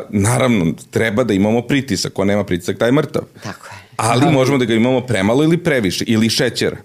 naravno, 0.09 0.75
treba 0.91 1.25
da 1.25 1.35
imamo 1.35 1.63
pritisak. 1.63 2.13
Ko 2.13 2.25
nema 2.25 2.45
pritisak, 2.45 2.79
taj 2.79 2.89
je 2.89 2.93
mrtav. 2.93 3.23
Tako 3.43 3.67
je. 3.67 3.73
Ali 3.97 4.33
možemo 4.33 4.59
da 4.59 4.65
ga 4.65 4.75
imamo 4.75 5.01
premalo 5.01 5.45
ili 5.45 5.57
previše, 5.57 6.05
ili 6.05 6.29
šećera 6.29 6.77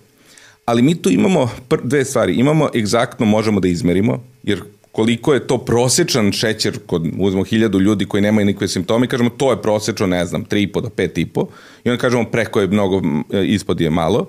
ali 0.72 0.82
mi 0.82 0.96
tu 0.96 1.10
imamo 1.10 1.50
dve 1.84 2.06
stvari. 2.06 2.34
Imamo 2.34 2.70
egzaktno 2.76 3.26
možemo 3.26 3.60
da 3.60 3.68
izmerimo, 3.68 4.24
jer 4.44 4.62
koliko 4.92 5.34
je 5.34 5.48
to 5.48 5.58
prosečan 5.58 6.32
šećer 6.32 6.80
kod 6.86 7.08
uzmemo 7.20 7.44
hiljadu 7.44 7.80
ljudi 7.80 8.06
koji 8.06 8.24
nemaju 8.24 8.46
nikakve 8.46 8.68
simptome, 8.68 9.08
kažemo 9.08 9.30
to 9.30 9.52
je 9.52 9.62
prosečno, 9.62 10.08
ne 10.08 10.26
znam, 10.26 10.46
3,5 10.46 10.82
do 10.82 10.90
5,5 10.98 11.46
i 11.84 11.90
onda 11.90 12.02
kažemo 12.02 12.24
preko 12.24 12.62
je 12.62 12.68
mnogo, 12.68 13.02
ispod 13.44 13.82
je 13.82 13.90
malo. 13.90 14.28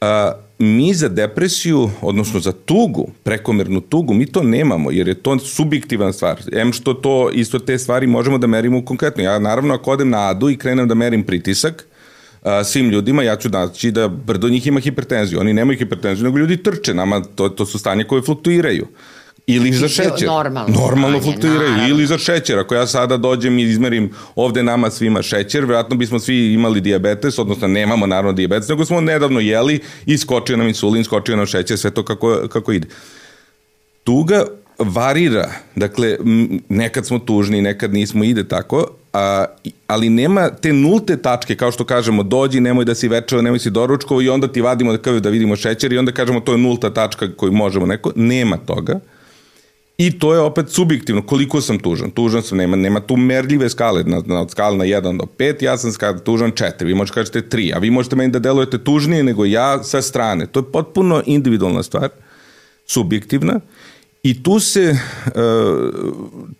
A, 0.00 0.32
mi 0.58 0.94
za 0.94 1.08
depresiju, 1.08 1.90
odnosno 2.00 2.40
za 2.40 2.52
tugu, 2.52 3.08
prekomernu 3.22 3.80
tugu, 3.80 4.14
mi 4.14 4.26
to 4.26 4.42
nemamo, 4.42 4.90
jer 4.90 5.08
je 5.08 5.14
to 5.14 5.38
subjektivan 5.38 6.12
stvar. 6.12 6.40
Em 6.52 6.72
što 6.72 6.94
to, 6.94 7.30
isto 7.30 7.58
te 7.58 7.78
stvari 7.78 8.06
možemo 8.06 8.38
da 8.38 8.46
merimo 8.46 8.84
konkretno. 8.84 9.22
Ja 9.22 9.38
naravno 9.38 9.74
ako 9.74 9.90
odem 9.90 10.10
na 10.10 10.28
adu 10.30 10.50
i 10.50 10.56
krenem 10.56 10.88
da 10.88 10.94
merim 10.94 11.22
pritisak, 11.24 11.86
a, 12.42 12.64
svim 12.64 12.90
ljudima, 12.90 13.22
ja 13.22 13.36
ću 13.36 13.48
naći 13.48 13.90
da 13.90 14.08
brdo 14.08 14.48
njih 14.48 14.66
ima 14.66 14.80
hipertenziju. 14.80 15.40
Oni 15.40 15.52
nemaju 15.52 15.78
hipertenziju, 15.78 16.24
nego 16.24 16.38
ljudi 16.38 16.62
trče. 16.62 16.94
Nama 16.94 17.22
to, 17.34 17.48
to 17.48 17.66
su 17.66 17.78
stanje 17.78 18.04
koje 18.04 18.22
fluktuiraju. 18.22 18.86
Ili 19.46 19.72
za 19.72 19.88
šećer. 19.88 20.28
Normalno. 20.28 20.74
Normalno 20.80 21.20
fluktuiraju. 21.20 21.70
Naravno. 21.70 21.88
Ili 21.88 22.06
za 22.06 22.18
šećer. 22.18 22.58
Ako 22.58 22.74
ja 22.74 22.86
sada 22.86 23.16
dođem 23.16 23.58
i 23.58 23.62
izmerim 23.62 24.10
ovde 24.34 24.62
nama 24.62 24.90
svima 24.90 25.22
šećer, 25.22 25.64
vjerojatno 25.64 25.96
bismo 25.96 26.18
svi 26.18 26.52
imali 26.52 26.80
diabetes, 26.80 27.38
odnosno 27.38 27.68
nemamo 27.68 28.06
naravno 28.06 28.32
diabetes, 28.32 28.68
nego 28.68 28.84
smo 28.84 29.00
nedavno 29.00 29.40
jeli 29.40 29.80
i 30.06 30.18
skočio 30.18 30.56
nam 30.56 30.68
insulin, 30.68 31.04
skočio 31.04 31.36
nam 31.36 31.46
šećer, 31.46 31.78
sve 31.78 31.90
to 31.90 32.04
kako, 32.04 32.48
kako 32.48 32.72
ide. 32.72 32.88
Tuga 34.04 34.44
varira, 34.78 35.50
dakle, 35.76 36.16
nekad 36.68 37.06
smo 37.06 37.18
tužni, 37.18 37.62
nekad 37.62 37.94
nismo, 37.94 38.24
ide 38.24 38.48
tako, 38.48 38.86
a, 39.12 39.44
ali 39.86 40.10
nema 40.10 40.50
te 40.50 40.72
nulte 40.72 41.16
tačke, 41.16 41.56
kao 41.56 41.72
što 41.72 41.84
kažemo, 41.84 42.22
dođi, 42.22 42.60
nemoj 42.60 42.84
da 42.84 42.94
si 42.94 43.08
večeo, 43.08 43.42
nemoj 43.42 43.58
si 43.58 43.70
doručkovo 43.70 44.20
i 44.22 44.28
onda 44.28 44.48
ti 44.48 44.60
vadimo 44.60 44.96
da, 44.96 45.20
da 45.20 45.28
vidimo 45.30 45.56
šećer 45.56 45.92
i 45.92 45.98
onda 45.98 46.12
kažemo 46.12 46.40
to 46.40 46.52
je 46.52 46.58
nulta 46.58 46.94
tačka 46.94 47.36
koju 47.36 47.52
možemo 47.52 47.86
neko, 47.86 48.12
nema 48.16 48.56
toga. 48.56 49.00
I 49.98 50.18
to 50.18 50.34
je 50.34 50.40
opet 50.40 50.68
subjektivno, 50.68 51.22
koliko 51.22 51.60
sam 51.60 51.78
tužan. 51.78 52.10
Tužan 52.10 52.42
sam, 52.42 52.58
nema, 52.58 52.76
nema 52.76 53.00
tu 53.00 53.16
merljive 53.16 53.68
skale, 53.68 54.04
na, 54.04 54.22
na, 54.26 54.40
od 54.40 54.50
skala 54.50 54.76
na 54.76 54.84
1 54.84 55.18
do 55.18 55.26
5, 55.38 55.64
ja 55.64 55.76
sam 55.76 55.92
skala, 55.92 56.18
tužan 56.18 56.52
4, 56.52 56.84
vi 56.84 56.94
možete 56.94 57.14
kažete 57.14 57.42
3, 57.56 57.74
a 57.76 57.78
vi 57.78 57.90
možete 57.90 58.16
meni 58.16 58.32
da 58.32 58.38
delujete 58.38 58.78
tužnije 58.78 59.22
nego 59.22 59.44
ja 59.44 59.82
sa 59.82 60.02
strane. 60.02 60.46
To 60.46 60.60
je 60.60 60.72
potpuno 60.72 61.22
individualna 61.26 61.82
stvar, 61.82 62.08
subjektivna. 62.86 63.60
I 64.22 64.42
tu 64.42 64.60
se, 64.60 64.96
uh, 65.26 65.32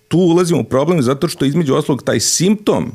tu 0.09 0.19
ulazimo 0.19 0.61
u 0.61 0.64
problem 0.64 1.02
zato 1.02 1.29
što 1.29 1.45
između 1.45 1.75
oslog 1.75 2.02
taj 2.02 2.21
simptom 2.21 2.93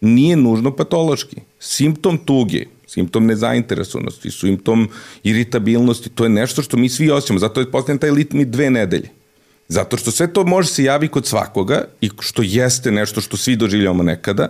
nije 0.00 0.36
nužno 0.36 0.76
patološki. 0.76 1.36
Simptom 1.58 2.18
tuge, 2.18 2.64
simptom 2.86 3.26
nezainteresovanosti, 3.26 4.30
simptom 4.30 4.88
iritabilnosti, 5.22 6.10
to 6.10 6.24
je 6.24 6.30
nešto 6.30 6.62
što 6.62 6.76
mi 6.76 6.88
svi 6.88 7.10
osjećamo. 7.10 7.38
Zato 7.38 7.60
je 7.60 7.70
postavljen 7.70 7.98
taj 7.98 8.10
lit 8.10 8.32
dve 8.32 8.70
nedelje. 8.70 9.08
Zato 9.68 9.96
što 9.96 10.10
sve 10.10 10.32
to 10.32 10.44
može 10.44 10.68
se 10.68 10.84
javi 10.84 11.08
kod 11.08 11.26
svakoga 11.26 11.84
i 12.00 12.10
što 12.20 12.42
jeste 12.42 12.90
nešto 12.90 13.20
što 13.20 13.36
svi 13.36 13.56
doživljamo 13.56 14.02
nekada, 14.02 14.48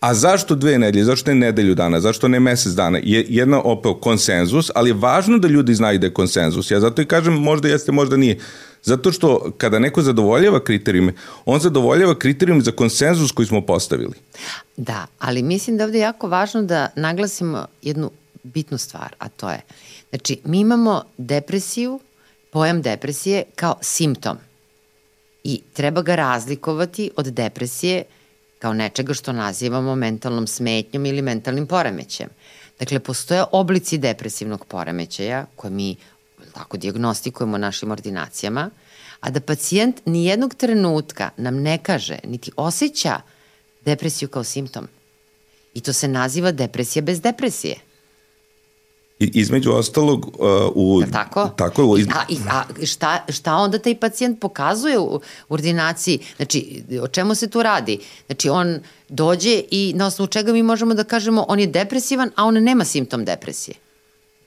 A 0.00 0.14
zašto 0.14 0.54
dve 0.54 0.78
nedelje? 0.78 1.04
Zašto 1.04 1.30
ne 1.30 1.46
nedelju 1.46 1.74
dana? 1.74 2.00
Zašto 2.00 2.28
ne 2.28 2.40
mesec 2.40 2.72
dana? 2.72 2.98
Je 3.02 3.26
jedna 3.28 3.62
opet 3.62 3.92
konsenzus, 4.00 4.70
ali 4.74 4.90
je 4.90 4.94
važno 4.94 5.38
da 5.38 5.48
ljudi 5.48 5.74
znaju 5.74 5.98
da 5.98 6.06
je 6.06 6.14
konsenzus. 6.14 6.70
Ja 6.70 6.80
zato 6.80 7.02
i 7.02 7.06
kažem 7.06 7.34
možda 7.34 7.68
jeste, 7.68 7.92
možda 7.92 8.16
nije. 8.16 8.38
Zato 8.82 9.12
što 9.12 9.52
kada 9.58 9.78
neko 9.78 10.02
zadovoljava 10.02 10.64
kriterijume, 10.64 11.12
on 11.44 11.60
zadovoljava 11.60 12.18
kriterijum 12.18 12.62
za 12.62 12.72
konsenzus 12.72 13.32
koji 13.32 13.46
smo 13.46 13.60
postavili. 13.60 14.14
Da, 14.76 15.06
ali 15.18 15.42
mislim 15.42 15.76
da 15.76 15.84
ovde 15.84 15.98
je 15.98 16.02
jako 16.02 16.28
važno 16.28 16.62
da 16.62 16.88
naglasimo 16.96 17.66
jednu 17.82 18.10
bitnu 18.42 18.78
stvar, 18.78 19.14
a 19.18 19.28
to 19.28 19.50
je, 19.50 19.60
znači, 20.10 20.40
mi 20.44 20.60
imamo 20.60 21.02
depresiju 21.16 22.00
pojam 22.50 22.82
depresije 22.82 23.42
kao 23.54 23.74
simptom 23.80 24.36
i 25.44 25.60
treba 25.72 26.02
ga 26.02 26.14
razlikovati 26.14 27.10
od 27.16 27.26
depresije 27.26 28.02
kao 28.58 28.74
nečega 28.74 29.14
što 29.14 29.32
nazivamo 29.32 29.94
mentalnom 29.94 30.46
smetnjom 30.46 31.06
ili 31.06 31.22
mentalnim 31.22 31.66
poremećajem. 31.66 32.30
Dakle, 32.78 33.00
postoje 33.00 33.44
oblici 33.52 33.98
depresivnog 33.98 34.64
poremećaja 34.64 35.46
koje 35.56 35.70
mi 35.70 35.96
tako 36.54 36.76
diagnostikujemo 36.76 37.58
našim 37.58 37.90
ordinacijama, 37.90 38.70
a 39.20 39.30
da 39.30 39.40
pacijent 39.40 40.00
ni 40.06 40.26
jednog 40.26 40.54
trenutka 40.54 41.30
nam 41.36 41.62
ne 41.62 41.78
kaže, 41.78 42.18
niti 42.24 42.52
osjeća 42.56 43.20
depresiju 43.84 44.28
kao 44.28 44.44
simptom. 44.44 44.88
I 45.74 45.80
to 45.80 45.92
se 45.92 46.08
naziva 46.08 46.52
depresija 46.52 47.02
bez 47.02 47.20
depresije. 47.20 47.87
Između 49.18 49.72
ostalog 49.72 50.26
uh, 50.26 50.32
u... 50.74 51.00
Ja 51.00 51.06
tako? 51.10 51.50
Tako 51.56 51.96
je. 51.96 52.02
Iz... 52.02 52.06
A, 52.08 52.24
a 52.50 52.86
šta, 52.86 53.24
šta 53.28 53.54
onda 53.54 53.78
taj 53.78 54.00
pacijent 54.00 54.40
pokazuje 54.40 54.98
u 54.98 55.20
ordinaciji? 55.48 56.18
Znači, 56.36 56.82
o 57.02 57.08
čemu 57.08 57.34
se 57.34 57.48
tu 57.50 57.62
radi? 57.62 57.98
Znači, 58.26 58.48
on 58.48 58.78
dođe 59.08 59.62
i 59.70 59.92
na 59.96 60.06
osnovu 60.06 60.26
čega 60.26 60.52
mi 60.52 60.62
možemo 60.62 60.94
da 60.94 61.04
kažemo 61.04 61.44
on 61.48 61.60
je 61.60 61.66
depresivan, 61.66 62.30
a 62.36 62.44
on 62.44 62.54
nema 62.54 62.84
simptom 62.84 63.24
depresije? 63.24 63.74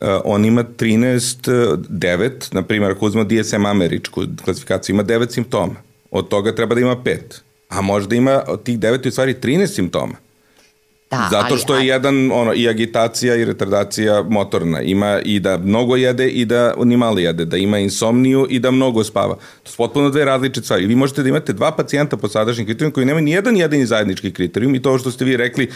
Uh, 0.02 0.08
on 0.26 0.46
ima 0.46 0.64
13, 0.64 1.78
9, 1.90 2.54
na 2.54 2.64
primjer, 2.64 2.92
ako 2.92 3.06
uzmemo 3.06 3.30
DSM 3.30 3.66
američku 3.66 4.24
klasifikaciju, 4.44 4.94
ima 4.94 5.04
9 5.04 5.32
simptoma. 5.32 5.76
Od 6.12 6.28
toga 6.28 6.56
treba 6.56 6.76
da 6.76 6.82
ima 6.82 6.96
5. 6.96 7.18
A 7.70 7.82
možda 7.82 8.16
ima 8.16 8.44
od 8.48 8.64
tih 8.64 8.80
9 8.80 9.08
u 9.08 9.12
stvari 9.12 9.36
13 9.42 9.68
simptoma. 9.68 10.14
Da, 11.12 11.28
Zato 11.32 11.58
što 11.58 11.74
ali, 11.74 11.86
je 11.86 11.88
jedan, 11.88 12.32
ono, 12.32 12.54
i 12.54 12.70
agitacija 12.70 13.36
i 13.36 13.46
retardacija 13.46 14.24
motorna. 14.30 14.82
Ima 14.82 15.22
i 15.26 15.40
da 15.40 15.58
mnogo 15.58 15.96
jede 15.96 16.30
i 16.30 16.46
da 16.46 16.74
ni 16.84 16.98
malo 16.98 17.20
jede, 17.20 17.46
da 17.46 17.58
ima 17.58 17.80
insomniju 17.80 18.48
i 18.50 18.60
da 18.60 18.72
mnogo 18.72 19.04
spava. 19.04 19.36
To 19.64 19.72
su 19.72 19.78
potpuno 19.78 20.10
dve 20.10 20.26
različite 20.26 20.66
stvari. 20.66 20.86
Vi 20.86 20.96
možete 20.96 21.24
da 21.24 21.30
imate 21.30 21.54
dva 21.54 21.72
pacijenta 21.72 22.18
po 22.18 22.28
sadašnjim 22.28 22.66
kriterijum 22.66 22.92
koji 22.92 23.06
nemaju 23.06 23.24
ni 23.24 23.32
jedan 23.32 23.58
jedini 23.58 23.86
zajednički 23.86 24.32
kriterijum 24.32 24.76
i 24.76 24.82
to 24.82 24.98
što 24.98 25.12
ste 25.12 25.26
vi 25.26 25.38
rekli, 25.38 25.70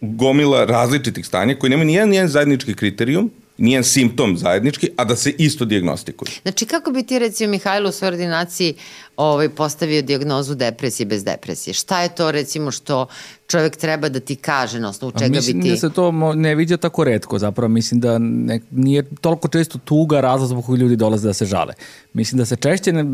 gomila 0.00 0.64
različitih 0.64 1.26
stanja 1.26 1.54
koji 1.54 1.70
nemaju 1.70 1.86
ni 1.86 1.94
jedan, 1.94 2.14
jedan 2.14 2.28
zajednički 2.28 2.74
kriterijum, 2.74 3.30
nijen 3.58 3.84
simptom 3.84 4.36
zajednički, 4.38 4.88
a 4.96 5.04
da 5.04 5.16
se 5.16 5.30
isto 5.38 5.64
diagnostikuje. 5.64 6.30
Znači, 6.42 6.66
kako 6.66 6.90
bi 6.90 7.02
ti, 7.02 7.18
recimo, 7.18 7.50
Mihajlo 7.50 7.88
u 7.88 7.92
svojoj 7.92 8.12
ordinaciji 8.12 8.74
ovaj, 9.16 9.48
postavio 9.48 10.02
diagnozu 10.02 10.54
depresije 10.54 11.06
bez 11.06 11.24
depresije? 11.24 11.74
Šta 11.74 12.02
je 12.02 12.14
to, 12.14 12.30
recimo, 12.30 12.70
što 12.70 13.06
čovjek 13.48 13.76
treba 13.76 14.08
da 14.08 14.20
ti 14.20 14.36
kaže 14.36 14.80
na 14.80 14.88
osnovu 14.88 15.12
čega 15.12 15.28
bi 15.28 15.40
ti... 15.40 15.54
Mislim 15.54 15.70
da 15.70 15.76
se 15.76 15.90
to 15.90 16.12
ne 16.34 16.54
viđa 16.54 16.76
tako 16.76 17.04
redko, 17.04 17.38
zapravo 17.38 17.68
mislim 17.68 18.00
da 18.00 18.18
ne, 18.18 18.60
nije 18.70 19.02
toliko 19.20 19.48
često 19.48 19.78
tuga 19.78 20.20
razlog 20.20 20.48
zbog 20.48 20.64
kojih 20.64 20.80
ljudi 20.80 20.96
dolaze 20.96 21.28
da 21.28 21.34
se 21.34 21.44
žale. 21.44 21.74
Mislim 22.12 22.38
da 22.38 22.44
se 22.44 22.56
češće 22.56 22.92
ne, 22.92 23.04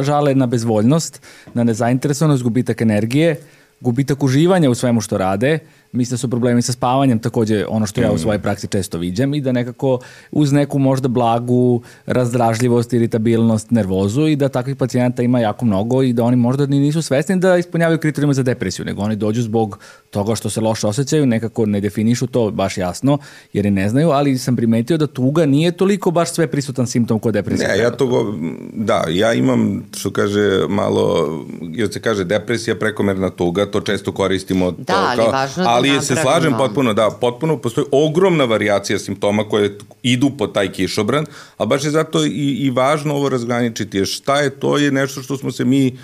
žale 0.00 0.34
na 0.34 0.46
bezvoljnost, 0.46 1.20
na 1.54 1.64
nezainteresovanost, 1.64 2.42
gubitak 2.42 2.80
energije, 2.80 3.40
gubitak 3.80 4.22
uživanja 4.22 4.70
u 4.70 4.74
svemu 4.74 5.00
što 5.00 5.18
rade, 5.18 5.58
mislim 5.94 6.14
da 6.14 6.18
su 6.18 6.30
problemi 6.30 6.62
sa 6.62 6.72
spavanjem 6.72 7.18
takođe 7.18 7.64
ono 7.68 7.86
što 7.86 8.00
ja 8.00 8.12
u 8.12 8.14
mm. 8.14 8.18
svojoj 8.18 8.38
praksi 8.38 8.66
često 8.66 8.98
viđam 8.98 9.34
i 9.34 9.40
da 9.40 9.52
nekako 9.52 9.98
uz 10.30 10.52
neku 10.52 10.78
možda 10.78 11.08
blagu 11.08 11.82
razdražljivost, 12.06 12.92
iritabilnost, 12.92 13.70
nervozu 13.70 14.26
i 14.26 14.36
da 14.36 14.48
takvih 14.48 14.76
pacijenta 14.76 15.22
ima 15.22 15.40
jako 15.40 15.64
mnogo 15.64 16.02
i 16.02 16.12
da 16.12 16.24
oni 16.24 16.36
možda 16.36 16.66
ni 16.66 16.80
nisu 16.80 17.02
svesni 17.02 17.36
da 17.36 17.56
ispunjavaju 17.56 17.98
kriterijuma 17.98 18.34
za 18.34 18.42
depresiju, 18.42 18.84
nego 18.84 19.02
oni 19.02 19.16
dođu 19.16 19.42
zbog 19.42 19.78
toga 20.10 20.34
što 20.34 20.50
se 20.50 20.60
loše 20.60 20.86
osjećaju, 20.86 21.26
nekako 21.26 21.66
ne 21.66 21.80
definišu 21.80 22.26
to 22.26 22.50
baš 22.50 22.78
jasno 22.78 23.18
jer 23.52 23.66
i 23.66 23.70
ne 23.70 23.88
znaju, 23.88 24.10
ali 24.10 24.38
sam 24.38 24.56
primetio 24.56 24.96
da 24.96 25.06
tuga 25.06 25.46
nije 25.46 25.72
toliko 25.72 26.10
baš 26.10 26.32
sve 26.32 26.46
prisutan 26.46 26.86
simptom 26.86 27.18
kod 27.18 27.34
depresije. 27.34 27.68
Ne, 27.68 27.78
ja 27.78 27.90
to 27.90 28.06
go, 28.06 28.34
da, 28.72 29.04
ja 29.08 29.32
imam, 29.32 29.84
što 29.96 30.10
kaže, 30.10 30.60
malo, 30.68 31.28
jer 31.60 31.92
se 31.92 32.00
kaže 32.00 32.24
depresija, 32.24 32.76
prekomerna 32.76 33.30
tuga, 33.30 33.66
to 33.66 33.80
često 33.80 34.12
koristimo 34.12 34.70
da, 34.70 34.84
to 34.84 34.92
ali 34.96 35.16
kao, 35.16 35.30
važno 35.30 35.64
ali 35.66 35.83
ali 35.90 36.02
se 36.02 36.16
slažem 36.16 36.54
potpuno, 36.58 36.94
da, 36.94 37.10
potpuno 37.20 37.56
postoji 37.56 37.86
ogromna 37.92 38.44
variacija 38.44 38.98
simptoma 38.98 39.48
koje 39.48 39.78
idu 40.02 40.30
po 40.38 40.46
taj 40.46 40.72
kišobran, 40.72 41.26
a 41.56 41.66
baš 41.66 41.84
je 41.84 41.90
zato 41.90 42.24
i, 42.24 42.56
i 42.60 42.70
važno 42.70 43.14
ovo 43.14 43.28
razgraničiti, 43.28 43.96
jer 43.96 44.06
šta 44.06 44.40
je 44.40 44.50
to 44.50 44.78
je 44.78 44.92
nešto 44.92 45.22
što 45.22 45.36
smo 45.36 45.52
se 45.52 45.64
mi 45.64 45.98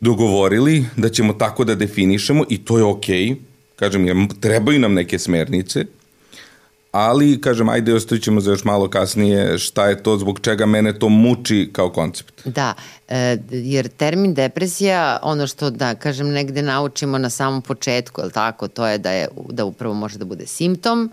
dogovorili 0.00 0.84
da 0.96 1.08
ćemo 1.08 1.32
tako 1.32 1.64
da 1.64 1.74
definišemo 1.74 2.44
i 2.48 2.58
to 2.64 2.78
je 2.78 2.84
okej, 2.84 3.24
okay. 3.24 3.36
kažem, 3.76 4.28
trebaju 4.40 4.78
nam 4.78 4.94
neke 4.94 5.18
smernice, 5.18 5.84
ali, 6.90 7.40
kažem, 7.40 7.68
ajde 7.68 7.94
ostavit 7.94 8.24
ćemo 8.24 8.40
za 8.40 8.50
još 8.50 8.64
malo 8.64 8.90
kasnije 8.90 9.58
šta 9.58 9.86
je 9.86 10.02
to, 10.02 10.18
zbog 10.18 10.40
čega 10.40 10.66
mene 10.66 10.98
to 10.98 11.08
muči 11.08 11.70
kao 11.72 11.90
koncept. 11.90 12.42
Da, 12.44 12.74
e, 13.08 13.36
jer 13.50 13.88
termin 13.88 14.34
depresija, 14.34 15.18
ono 15.22 15.46
što, 15.46 15.70
da 15.70 15.94
kažem, 15.94 16.28
negde 16.28 16.62
naučimo 16.62 17.18
na 17.18 17.30
samom 17.30 17.62
početku, 17.62 18.20
je 18.20 18.30
tako, 18.30 18.68
to 18.68 18.86
je 18.86 18.98
da, 18.98 19.12
je 19.12 19.28
da 19.50 19.64
upravo 19.64 19.94
može 19.94 20.18
da 20.18 20.24
bude 20.24 20.46
simptom, 20.46 21.10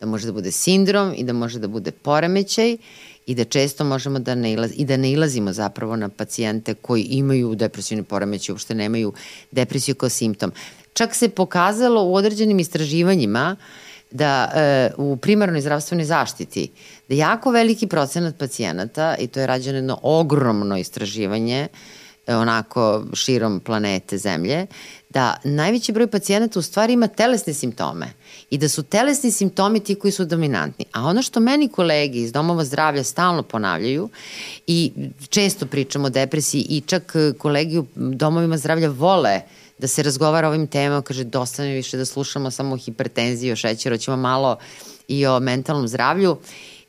da 0.00 0.06
može 0.06 0.26
da 0.26 0.32
bude 0.32 0.52
sindrom 0.52 1.14
i 1.16 1.24
da 1.24 1.32
može 1.32 1.58
da 1.58 1.68
bude 1.68 1.90
poremećaj 1.90 2.76
i 3.26 3.34
da 3.34 3.44
često 3.44 3.84
možemo 3.84 4.18
da 4.18 4.34
ne 4.34 4.52
ilaz, 4.52 4.70
i 4.74 4.84
da 4.84 4.96
ne 4.96 5.10
ilazimo 5.12 5.52
zapravo 5.52 5.96
na 5.96 6.08
pacijente 6.08 6.74
koji 6.74 7.02
imaju 7.02 7.54
depresivni 7.54 8.04
poremećaj, 8.04 8.52
uopšte 8.52 8.74
nemaju 8.74 9.12
depresiju 9.50 9.94
kao 9.94 10.08
simptom. 10.08 10.52
Čak 10.92 11.14
se 11.14 11.28
pokazalo 11.28 12.04
u 12.04 12.14
određenim 12.14 12.58
istraživanjima 12.58 13.56
uh, 13.58 13.85
da 14.16 14.50
e, 14.54 14.90
u 14.96 15.16
primarnoj 15.16 15.60
zdravstvenoj 15.60 16.04
zaštiti 16.04 16.70
da 17.08 17.14
jako 17.14 17.50
veliki 17.50 17.86
procenat 17.86 18.38
pacijenata, 18.38 19.16
i 19.18 19.26
to 19.26 19.40
je 19.40 19.46
rađeno 19.46 19.78
jedno 19.78 19.98
ogromno 20.02 20.76
istraživanje, 20.76 21.68
e, 22.26 22.36
onako 22.36 23.04
širom 23.12 23.60
planete 23.60 24.18
Zemlje, 24.18 24.66
da 25.10 25.36
najveći 25.44 25.92
broj 25.92 26.06
pacijenata 26.06 26.58
u 26.58 26.62
stvari 26.62 26.92
ima 26.92 27.06
telesne 27.06 27.52
simptome 27.52 28.06
i 28.50 28.58
da 28.58 28.68
su 28.68 28.82
telesni 28.82 29.30
simptomi 29.30 29.80
ti 29.80 29.94
koji 29.94 30.12
su 30.12 30.24
dominantni. 30.24 30.84
A 30.92 31.04
ono 31.04 31.22
što 31.22 31.40
meni 31.40 31.68
kolegi 31.68 32.20
iz 32.20 32.32
domova 32.32 32.64
zdravlja 32.64 33.04
stalno 33.04 33.42
ponavljaju 33.42 34.08
i 34.66 34.92
često 35.28 35.66
pričamo 35.66 36.06
o 36.06 36.10
depresiji 36.10 36.66
i 36.68 36.80
čak 36.80 37.14
kolegi 37.38 37.78
u 37.78 37.86
domovima 37.96 38.56
zdravlja 38.56 38.88
vole 38.88 39.40
da 39.78 39.88
se 39.88 40.02
razgovara 40.02 40.48
o 40.48 40.50
ovim 40.50 40.66
temama, 40.66 41.02
kaže 41.02 41.24
dosta 41.24 41.62
mi 41.62 41.74
više 41.74 41.96
da 41.96 42.04
slušamo 42.04 42.50
samo 42.50 42.74
o 42.74 42.78
hipertenziji, 42.78 43.52
o 43.52 43.56
šećeru, 43.56 43.98
ćemo 43.98 44.16
malo 44.16 44.56
i 45.08 45.26
o 45.26 45.40
mentalnom 45.40 45.88
zdravlju 45.88 46.36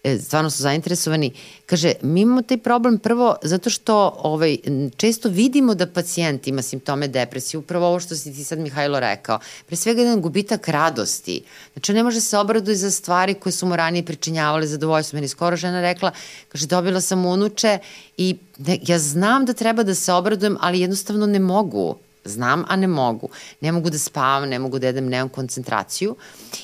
E, 0.07 0.17
stvarno 0.19 0.49
su 0.49 0.61
zainteresovani. 0.63 1.31
Kaže, 1.65 1.93
mi 2.01 2.21
imamo 2.21 2.41
taj 2.41 2.57
problem 2.57 2.99
prvo 2.99 3.35
zato 3.43 3.69
što 3.69 4.19
ovaj, 4.23 4.57
često 4.97 5.29
vidimo 5.29 5.75
da 5.75 5.87
pacijent 5.87 6.47
ima 6.47 6.61
simptome 6.61 7.07
depresije, 7.07 7.57
upravo 7.59 7.87
ovo 7.87 7.99
što 7.99 8.15
si 8.15 8.33
ti 8.33 8.43
sad 8.43 8.59
Mihajlo 8.59 8.99
rekao. 8.99 9.39
Pre 9.65 9.75
svega 9.75 10.01
jedan 10.01 10.21
gubitak 10.21 10.67
radosti. 10.67 11.43
Znači, 11.73 11.93
ne 11.93 12.03
može 12.03 12.21
se 12.21 12.37
obraduje 12.37 12.75
za 12.75 12.91
stvari 12.91 13.33
koje 13.33 13.53
su 13.53 13.65
mu 13.65 13.75
ranije 13.75 14.05
pričinjavale 14.05 14.67
zadovoljstvo. 14.67 15.17
Meni 15.17 15.27
skoro 15.27 15.55
žena 15.55 15.81
rekla, 15.81 16.11
kaže, 16.49 16.67
dobila 16.67 17.01
sam 17.01 17.25
unuče 17.25 17.77
i 18.17 18.35
ne, 18.57 18.79
ja 18.87 18.99
znam 18.99 19.45
da 19.45 19.53
treba 19.53 19.83
da 19.83 19.95
se 19.95 20.13
obradujem, 20.13 20.57
ali 20.61 20.79
jednostavno 20.79 21.25
ne 21.25 21.39
mogu 21.39 21.97
Znam, 22.27 22.63
a 22.67 22.75
ne 22.75 22.87
mogu. 22.87 23.29
Ne 23.61 23.71
mogu 23.71 23.89
da 23.89 23.99
spavam, 23.99 24.49
ne 24.49 24.59
mogu 24.59 24.79
da 24.79 24.87
jedem, 24.87 25.09
nemam 25.09 25.29
koncentraciju. 25.29 26.15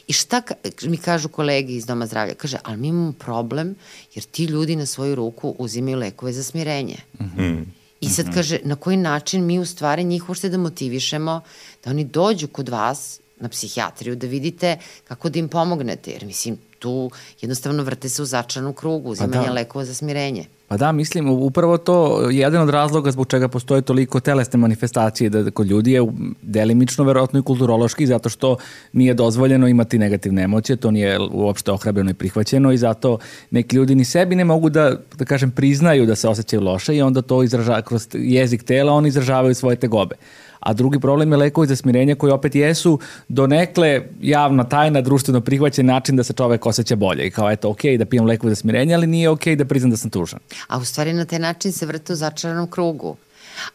I 0.07 0.13
šta 0.13 0.41
mi 0.81 0.97
kažu 0.97 1.29
kolegi 1.29 1.75
iz 1.75 1.85
Doma 1.85 2.07
zdravlja? 2.07 2.33
Kaže, 2.33 2.57
ali 2.63 2.77
mi 2.77 2.87
imamo 2.87 3.11
problem 3.11 3.75
jer 4.13 4.23
ti 4.23 4.45
ljudi 4.45 4.75
na 4.75 4.85
svoju 4.85 5.15
ruku 5.15 5.55
uzimaju 5.57 5.97
lekove 5.97 6.33
za 6.33 6.43
smirenje. 6.43 6.97
Mm 7.19 7.25
-hmm. 7.37 7.65
I 8.01 8.09
sad 8.09 8.25
mhm. 8.25 8.35
kaže, 8.35 8.59
na 8.63 8.75
koji 8.75 8.97
način 8.97 9.45
mi 9.45 9.59
u 9.59 9.65
stvari 9.65 10.03
njih 10.03 10.29
uopšte 10.29 10.49
da 10.49 10.57
motivišemo 10.57 11.41
da 11.83 11.89
oni 11.89 12.03
dođu 12.03 12.47
kod 12.47 12.69
vas 12.69 13.19
na 13.39 13.49
psihijatriju 13.49 14.15
da 14.15 14.27
vidite 14.27 14.77
kako 15.07 15.29
da 15.29 15.39
im 15.39 15.49
pomognete. 15.49 16.11
Jer 16.11 16.25
mislim, 16.25 16.57
tu 16.83 17.11
jednostavno 17.41 17.83
vrte 17.83 18.09
se 18.09 18.21
u 18.21 18.25
začanu 18.25 18.73
krugu, 18.73 19.09
uzimanja 19.09 19.47
da. 19.47 19.53
lekova 19.53 19.85
za 19.85 19.93
smirenje. 19.93 20.45
Pa 20.67 20.77
da, 20.77 20.91
mislim, 20.91 21.29
upravo 21.29 21.77
to 21.77 22.21
je 22.29 22.37
jedan 22.37 22.61
od 22.61 22.69
razloga 22.69 23.11
zbog 23.11 23.27
čega 23.27 23.47
postoje 23.47 23.81
toliko 23.81 24.19
telesne 24.19 24.59
manifestacije 24.59 25.29
da 25.29 25.51
kod 25.51 25.67
ljudi 25.67 25.91
je 25.91 26.01
delimično 26.41 27.03
verovatno 27.03 27.39
i 27.39 27.43
kulturološki 27.43 28.07
zato 28.07 28.29
što 28.29 28.57
nije 28.93 29.13
dozvoljeno 29.13 29.67
imati 29.67 29.99
negativne 29.99 30.43
emocije, 30.43 30.75
to 30.75 30.91
nije 30.91 31.19
uopšte 31.31 31.71
ohrabreno 31.71 32.11
i 32.11 32.13
prihvaćeno 32.13 32.71
i 32.71 32.77
zato 32.77 33.17
neki 33.51 33.75
ljudi 33.75 33.95
ni 33.95 34.05
sebi 34.05 34.35
ne 34.35 34.45
mogu 34.45 34.69
da, 34.69 34.95
da 35.15 35.25
kažem, 35.25 35.51
priznaju 35.51 36.05
da 36.05 36.15
se 36.15 36.27
osjećaju 36.27 36.61
loše 36.61 36.95
i 36.95 37.01
onda 37.01 37.21
to 37.21 37.43
izražava 37.43 37.81
kroz 37.81 38.07
jezik 38.13 38.63
tela, 38.63 38.93
oni 38.93 39.07
izražavaju 39.07 39.55
svoje 39.55 39.75
tegobe 39.75 40.15
a 40.65 40.73
drugi 40.73 40.99
problem 40.99 41.31
je 41.31 41.37
lekovi 41.37 41.67
za 41.67 41.75
smirenje 41.75 42.15
koji 42.15 42.31
opet 42.31 42.55
jesu 42.55 42.99
donekle 43.27 44.01
javna 44.21 44.63
tajna, 44.63 45.01
društveno 45.01 45.41
prihvaćen 45.41 45.85
način 45.85 46.15
da 46.15 46.23
se 46.23 46.33
čovek 46.33 46.65
osjeća 46.65 46.95
bolje 46.95 47.27
i 47.27 47.31
kao 47.31 47.51
eto 47.51 47.69
ok 47.69 47.81
da 47.97 48.05
pijem 48.05 48.25
lekovi 48.25 48.51
za 48.51 48.55
smirenje, 48.55 48.95
ali 48.95 49.07
nije 49.07 49.29
ok 49.29 49.45
da 49.57 49.65
priznam 49.65 49.91
da 49.91 49.97
sam 49.97 50.09
tužan. 50.09 50.39
A 50.67 50.77
u 50.77 50.85
stvari 50.85 51.13
na 51.13 51.25
taj 51.25 51.39
način 51.39 51.71
se 51.71 51.85
vrte 51.85 52.13
u 52.13 52.15
začaranom 52.15 52.67
krugu. 52.67 53.15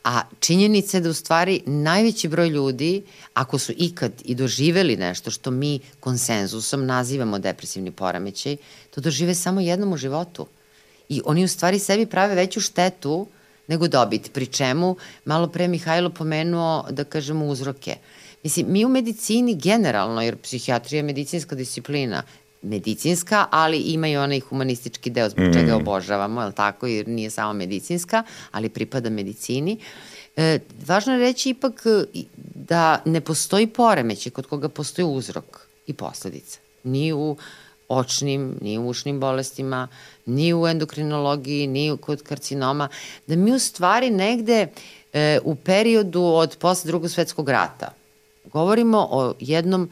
A 0.05 0.23
činjenica 0.41 0.97
je 0.97 1.01
da 1.01 1.11
u 1.11 1.13
stvari 1.13 1.61
najveći 1.67 2.29
broj 2.29 2.49
ljudi, 2.49 3.03
ako 3.35 3.59
su 3.59 3.73
ikad 3.77 4.13
i 4.25 4.35
doživeli 4.35 4.97
nešto 4.97 5.31
što 5.31 5.51
mi 5.51 5.81
konsenzusom 6.01 6.87
nazivamo 6.87 7.39
depresivni 7.39 7.91
poremećaj, 7.91 8.57
to 8.91 9.01
dožive 9.01 9.35
samo 9.35 9.61
jednom 9.61 9.93
u 9.93 9.97
životu. 9.97 10.47
I 11.09 11.23
oni 11.25 11.45
u 11.45 11.49
stvari 11.49 11.79
sebi 11.79 12.07
prave 12.07 12.35
veću 12.35 12.61
štetu 12.61 13.27
nego 13.69 13.89
dobit. 13.89 14.33
Pri 14.33 14.47
čemu, 14.47 14.97
malo 15.25 15.49
pre 15.49 15.69
Mihajlo 15.69 16.11
pomenuo, 16.11 16.87
da 16.91 17.05
kažemo, 17.05 17.47
uzroke. 17.47 17.97
Mislim, 18.43 18.67
mi 18.73 18.85
u 18.85 18.89
medicini 18.89 19.55
generalno, 19.55 20.23
jer 20.23 20.37
psihijatrija 20.37 20.99
je 20.99 21.03
medicinska 21.03 21.57
disciplina, 21.57 22.23
medicinska, 22.63 23.47
ali 23.51 23.79
ima 23.79 24.09
i 24.09 24.17
onaj 24.17 24.41
humanistički 24.41 25.11
deo 25.11 25.29
zbog 25.29 25.49
mm. 25.49 25.53
čega 25.53 25.77
obožavamo, 25.77 26.41
je 26.41 26.47
li 26.47 26.55
tako, 26.55 26.87
jer 26.87 27.09
nije 27.09 27.31
samo 27.31 27.53
medicinska, 27.53 28.23
ali 28.51 28.69
pripada 28.69 29.11
medicini. 29.11 29.79
E, 30.37 30.59
važno 30.87 31.13
je 31.13 31.19
reći 31.19 31.51
ipak 31.51 31.83
da 32.55 33.03
ne 33.05 33.21
postoji 33.21 33.67
poremeće 33.67 34.31
kod 34.31 34.47
koga 34.47 34.69
postoji 34.69 35.07
uzrok 35.07 35.69
i 35.87 35.93
posledica. 35.93 36.59
Ni 36.85 37.13
u 37.13 37.37
očnim, 37.89 38.59
ni 38.61 38.79
u 38.79 38.89
ušnim 38.89 39.21
bolestima, 39.21 39.89
ni 40.27 40.55
u 40.55 40.67
endokrinologiji, 40.67 41.67
ni 41.67 41.97
kod 42.01 42.23
karcinoma, 42.23 42.89
da 43.27 43.37
mi 43.37 43.53
u 43.53 43.59
stvari 43.59 44.11
negde 44.11 44.67
e, 45.13 45.39
u 45.45 45.55
periodu 45.55 46.23
od 46.23 46.57
posle 46.57 46.89
drugog 46.89 47.11
svetskog 47.11 47.49
rata 47.49 47.99
govorimo 48.53 49.09
o 49.11 49.35
jednom 49.41 49.91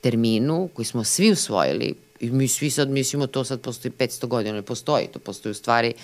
terminu 0.00 0.68
koji 0.74 0.86
smo 0.86 1.04
svi 1.04 1.30
usvojili 1.30 1.94
i 2.20 2.30
mi 2.30 2.48
svi 2.48 2.70
sad 2.70 2.90
mislimo 2.90 3.26
to 3.26 3.44
sad 3.44 3.60
postoji 3.60 3.92
500 3.98 4.26
godina, 4.26 4.54
ne 4.54 4.62
postoji, 4.62 5.06
to 5.06 5.18
postoji 5.18 5.50
u 5.50 5.54
stvari 5.54 5.94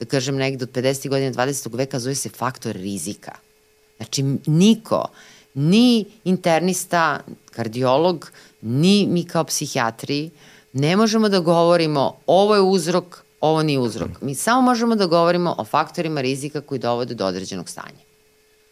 da 0.00 0.06
kažem 0.06 0.36
negde 0.36 0.64
od 0.64 0.72
50. 0.72 1.08
godina 1.08 1.32
20. 1.32 1.76
veka 1.76 1.98
zove 1.98 2.14
se 2.14 2.28
faktor 2.28 2.76
rizika. 2.76 3.32
Znači 3.96 4.22
niko, 4.46 5.04
ni 5.54 6.04
internista, 6.24 7.20
kardiolog, 7.50 8.30
ni 8.62 9.06
mi 9.10 9.24
kao 9.24 9.44
psihijatri, 9.44 10.30
ne 10.72 10.96
možemo 10.96 11.28
da 11.28 11.40
govorimo 11.40 12.14
ovo 12.26 12.54
je 12.54 12.60
uzrok, 12.60 13.24
ovo 13.40 13.62
nije 13.62 13.78
uzrok. 13.78 14.10
Mi 14.20 14.34
samo 14.34 14.62
možemo 14.62 14.96
da 14.96 15.06
govorimo 15.06 15.54
o 15.58 15.64
faktorima 15.64 16.20
rizika 16.20 16.60
koji 16.60 16.78
dovode 16.78 17.14
do 17.14 17.26
određenog 17.26 17.68
stanja. 17.68 18.08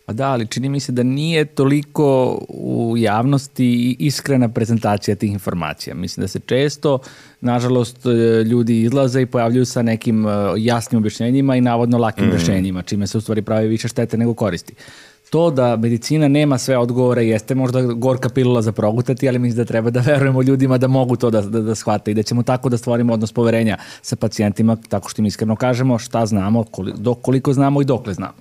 Pa 0.07 0.13
da, 0.13 0.31
ali 0.31 0.47
čini 0.47 0.69
mi 0.69 0.81
se 0.81 0.93
da 0.93 1.03
nije 1.03 1.45
toliko 1.45 2.39
u 2.49 2.95
javnosti 2.99 3.97
iskrena 3.99 4.49
prezentacija 4.49 5.17
tih 5.17 5.33
informacija. 5.33 5.95
Mislim 5.95 6.23
da 6.23 6.29
se 6.29 6.41
često, 6.47 6.99
nažalost, 7.41 8.07
e, 8.07 8.11
ljudi 8.45 8.83
izlaze 8.83 9.23
i 9.23 9.27
pojavljuju 9.27 9.65
sa 9.67 9.83
nekim 9.83 10.27
e, 10.27 10.31
jasnim 10.57 10.99
objašnjenjima 10.99 11.57
i 11.57 11.61
navodno 11.61 11.99
lakim 11.99 12.27
mm. 12.27 12.33
rešenjima, 12.33 12.83
čime 12.83 13.07
se 13.07 13.19
u 13.19 13.21
stvari 13.21 13.43
pravi 13.43 13.69
više 13.69 13.89
štete 13.89 14.17
nego 14.17 14.35
koristi 14.35 14.75
to 15.37 15.51
da 15.51 15.77
medicina 15.77 16.29
nema 16.29 16.59
sve 16.59 16.79
odgovore 16.79 17.27
jeste 17.27 17.55
možda 17.55 17.83
gorka 17.83 18.29
pilula 18.29 18.63
za 18.63 18.73
progutati, 18.73 19.29
ali 19.29 19.39
mislim 19.39 19.57
da 19.57 19.65
treba 19.65 19.91
da 19.91 20.01
verujemo 20.01 20.43
ljudima 20.43 20.79
da 20.79 20.89
mogu 20.89 21.17
to 21.17 21.31
da, 21.31 21.41
da, 21.41 21.61
da 21.61 21.75
shvate 21.75 22.11
i 22.11 22.15
da 22.15 22.23
ćemo 22.23 22.43
tako 22.43 22.69
da 22.69 22.79
stvorimo 22.79 23.13
odnos 23.13 23.33
poverenja 23.33 23.77
sa 24.03 24.17
pacijentima, 24.17 24.77
tako 24.89 25.09
što 25.09 25.23
im 25.23 25.27
iskreno 25.27 25.57
kažemo 25.57 25.99
šta 25.99 26.27
znamo, 26.27 26.65
koliko, 26.65 27.15
koliko 27.15 27.53
znamo 27.53 27.83
i 27.83 27.85
dokle 27.85 28.15
znamo. 28.15 28.33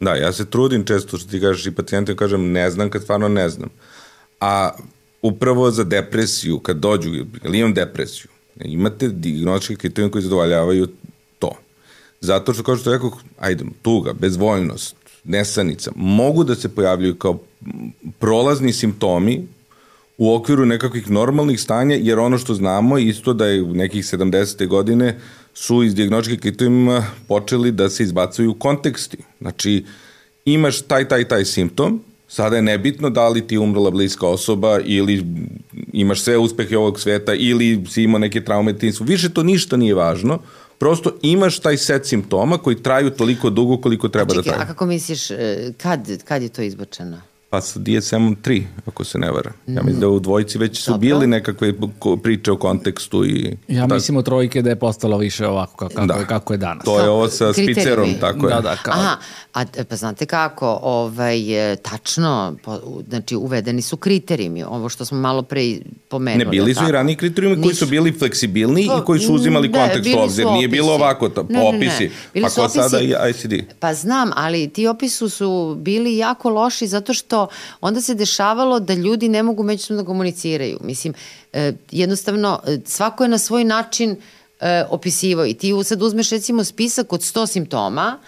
Da, 0.00 0.14
ja 0.14 0.32
se 0.32 0.46
trudim 0.50 0.84
često 0.84 1.18
što 1.18 1.30
ti 1.30 1.40
kažeš 1.40 1.66
i 1.66 1.74
pacijentima 1.74 2.16
kažem 2.16 2.52
ne 2.52 2.70
znam 2.70 2.90
kad 2.90 3.02
stvarno 3.02 3.28
ne 3.28 3.48
znam. 3.48 3.68
A 4.40 4.70
upravo 5.22 5.70
za 5.70 5.84
depresiju, 5.84 6.58
kad 6.58 6.76
dođu, 6.76 7.10
ili 7.44 7.58
imam 7.58 7.74
depresiju, 7.74 8.30
imate 8.64 9.08
diagnostičke 9.08 9.76
kriterijum 9.76 10.12
koji 10.12 10.22
zadovoljavaju 10.22 10.88
to. 11.38 11.52
Zato 12.20 12.54
što, 12.54 12.62
kao 12.62 12.76
što 12.76 12.92
rekao, 12.92 13.10
ajde, 13.38 13.64
tuga, 13.82 14.12
bezvoljnost, 14.12 14.99
nesanica 15.24 15.92
mogu 15.96 16.44
da 16.44 16.54
se 16.54 16.68
pojavljuju 16.68 17.14
kao 17.14 17.38
prolazni 18.18 18.72
simptomi 18.72 19.46
u 20.18 20.34
okviru 20.34 20.66
nekakvih 20.66 21.10
normalnih 21.10 21.60
stanja, 21.60 21.96
jer 22.00 22.18
ono 22.18 22.38
što 22.38 22.54
znamo 22.54 22.98
je 22.98 23.06
isto 23.06 23.32
da 23.32 23.46
je 23.46 23.62
u 23.62 23.74
nekih 23.74 24.04
70. 24.04 24.66
godine 24.66 25.18
su 25.54 25.82
iz 25.82 25.94
diagnostičkih 25.94 26.40
kriterijuma 26.40 27.06
počeli 27.28 27.72
da 27.72 27.88
se 27.90 28.02
izbacuju 28.02 28.54
konteksti. 28.54 29.16
Znači, 29.40 29.84
imaš 30.44 30.82
taj, 30.82 31.08
taj, 31.08 31.24
taj 31.24 31.44
simptom, 31.44 32.00
sada 32.28 32.56
je 32.56 32.62
nebitno 32.62 33.10
da 33.10 33.28
li 33.28 33.46
ti 33.46 33.54
je 33.54 33.58
umrla 33.58 33.90
bliska 33.90 34.26
osoba 34.26 34.80
ili 34.84 35.24
imaš 35.92 36.20
sve 36.20 36.36
uspehe 36.38 36.78
ovog 36.78 37.00
sveta 37.00 37.34
ili 37.34 37.84
si 37.88 38.02
imao 38.02 38.18
neke 38.18 38.44
traume 38.44 38.78
tinsu. 38.78 39.04
Više 39.04 39.28
to 39.28 39.42
ništa 39.42 39.76
nije 39.76 39.94
važno 39.94 40.38
prosto 40.80 41.12
imaš 41.22 41.58
taj 41.58 41.76
set 41.76 42.06
simptoma 42.06 42.58
koji 42.58 42.82
traju 42.82 43.10
toliko 43.10 43.50
dugo 43.50 43.76
koliko 43.76 44.08
treba 44.08 44.34
Čekaj, 44.34 44.42
da 44.42 44.50
traju. 44.50 44.62
A 44.62 44.66
kako 44.66 44.86
misliš, 44.86 45.30
e, 45.30 45.72
kad, 45.78 46.22
kad 46.24 46.42
je 46.42 46.48
to 46.48 46.62
izbačeno? 46.62 47.20
Pa 47.50 47.60
sa 47.60 47.80
DSM-om 47.82 48.36
3, 48.44 48.62
ako 48.86 49.04
se 49.04 49.18
ne 49.18 49.30
vara. 49.30 49.52
Ja 49.66 49.82
mislim 49.82 50.00
da 50.00 50.08
u 50.08 50.20
dvojici 50.20 50.58
već 50.58 50.82
su 50.82 50.90
Dobro. 50.90 51.00
bili 51.00 51.26
nekakve 51.26 51.74
priče 52.22 52.52
o 52.52 52.56
kontekstu 52.56 53.24
i... 53.24 53.56
Ja 53.68 53.86
mislim 53.86 54.16
u 54.16 54.22
trojke 54.22 54.62
da 54.62 54.70
je 54.70 54.76
postalo 54.76 55.18
više 55.18 55.46
ovako 55.46 55.88
kako, 55.88 56.06
da. 56.06 56.24
kako 56.24 56.52
je 56.52 56.56
danas. 56.56 56.84
To 56.84 57.00
je 57.00 57.08
ovo 57.08 57.28
sa 57.28 57.52
spicerom, 57.52 58.14
tako 58.20 58.48
je. 58.48 58.54
Da, 58.54 58.60
da, 58.60 58.76
kao... 58.76 58.94
Aha, 58.94 59.16
a 59.52 59.64
pa 59.88 59.96
znate 59.96 60.26
kako, 60.26 60.78
ovaj, 60.82 61.40
tačno, 61.82 62.56
po, 62.62 62.78
znači 63.08 63.36
uvedeni 63.36 63.82
su 63.82 63.96
kriterijumi, 63.96 64.62
ovo 64.62 64.88
što 64.88 65.04
smo 65.04 65.18
malo 65.18 65.42
pre 65.42 65.78
pomenuli. 66.08 66.44
Ne, 66.44 66.50
bili 66.50 66.74
su 66.74 66.88
i 66.88 66.92
rani 66.92 67.16
kriterijumi 67.16 67.62
koji 67.62 67.74
su 67.74 67.86
bili 67.86 68.12
fleksibilni 68.18 68.82
i 68.82 69.04
koji 69.06 69.20
su 69.20 69.34
uzimali 69.34 69.68
ne, 69.68 69.78
kontekst 69.78 70.14
u 70.14 70.18
obzir. 70.18 70.46
Nije 70.46 70.68
bilo 70.68 70.92
ovako, 70.92 71.28
to, 71.28 71.46
ne, 71.48 71.60
opisi, 71.60 72.04
ne, 72.04 72.40
ne. 72.40 72.42
pa 72.42 72.48
ko 72.48 72.68
sada 72.68 73.00
i 73.00 73.14
ICD. 73.30 73.52
Pa 73.80 73.94
znam, 73.94 74.30
ali 74.36 74.68
ti 74.68 74.86
opisu 74.86 75.28
su 75.28 75.76
bili 75.78 76.16
jako 76.16 76.50
loši 76.50 76.86
zato 76.86 77.14
što 77.14 77.48
onda 77.80 78.00
se 78.00 78.14
dešavalo 78.14 78.80
da 78.80 78.94
ljudi 78.94 79.28
ne 79.28 79.42
mogu 79.42 79.62
međusobno 79.62 80.02
da 80.02 80.06
komuniciraju. 80.06 80.78
Mislim, 80.84 81.14
e, 81.52 81.72
jednostavno, 81.90 82.60
e, 82.66 82.78
svako 82.84 83.24
je 83.24 83.28
na 83.28 83.38
svoj 83.38 83.64
način 83.64 84.16
e, 84.60 84.84
opisivao 84.90 85.46
i 85.46 85.54
ti 85.54 85.72
sad 85.84 86.02
uzmeš 86.02 86.30
recimo 86.30 86.64
spisak 86.64 87.12
od 87.12 87.20
100 87.20 87.46
simptoma 87.46 88.18
i 88.18 88.20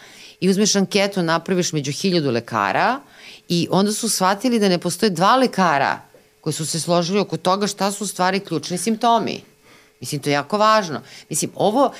uzmeš 0.50 0.76
anketu, 0.76 1.22
napraviš 1.22 1.72
među 1.72 1.92
hiljadu 1.92 2.30
lekara 2.30 3.00
I 3.48 3.68
onda 3.70 3.92
su 3.92 4.08
shvatili 4.08 4.58
da 4.58 4.68
ne 4.68 4.78
postoje 4.78 5.10
dva 5.10 5.36
lekara 5.36 6.00
koji 6.40 6.52
su 6.52 6.66
se 6.66 6.80
složili 6.80 7.20
oko 7.20 7.36
toga 7.36 7.66
šta 7.66 7.92
su 7.92 8.04
u 8.04 8.06
stvari 8.06 8.40
ključni 8.40 8.78
simptomi. 8.78 9.40
Mislim, 10.00 10.20
to 10.20 10.30
je 10.30 10.34
jako 10.34 10.58
važno. 10.58 11.00
Mislim, 11.30 11.50
ovo, 11.54 11.92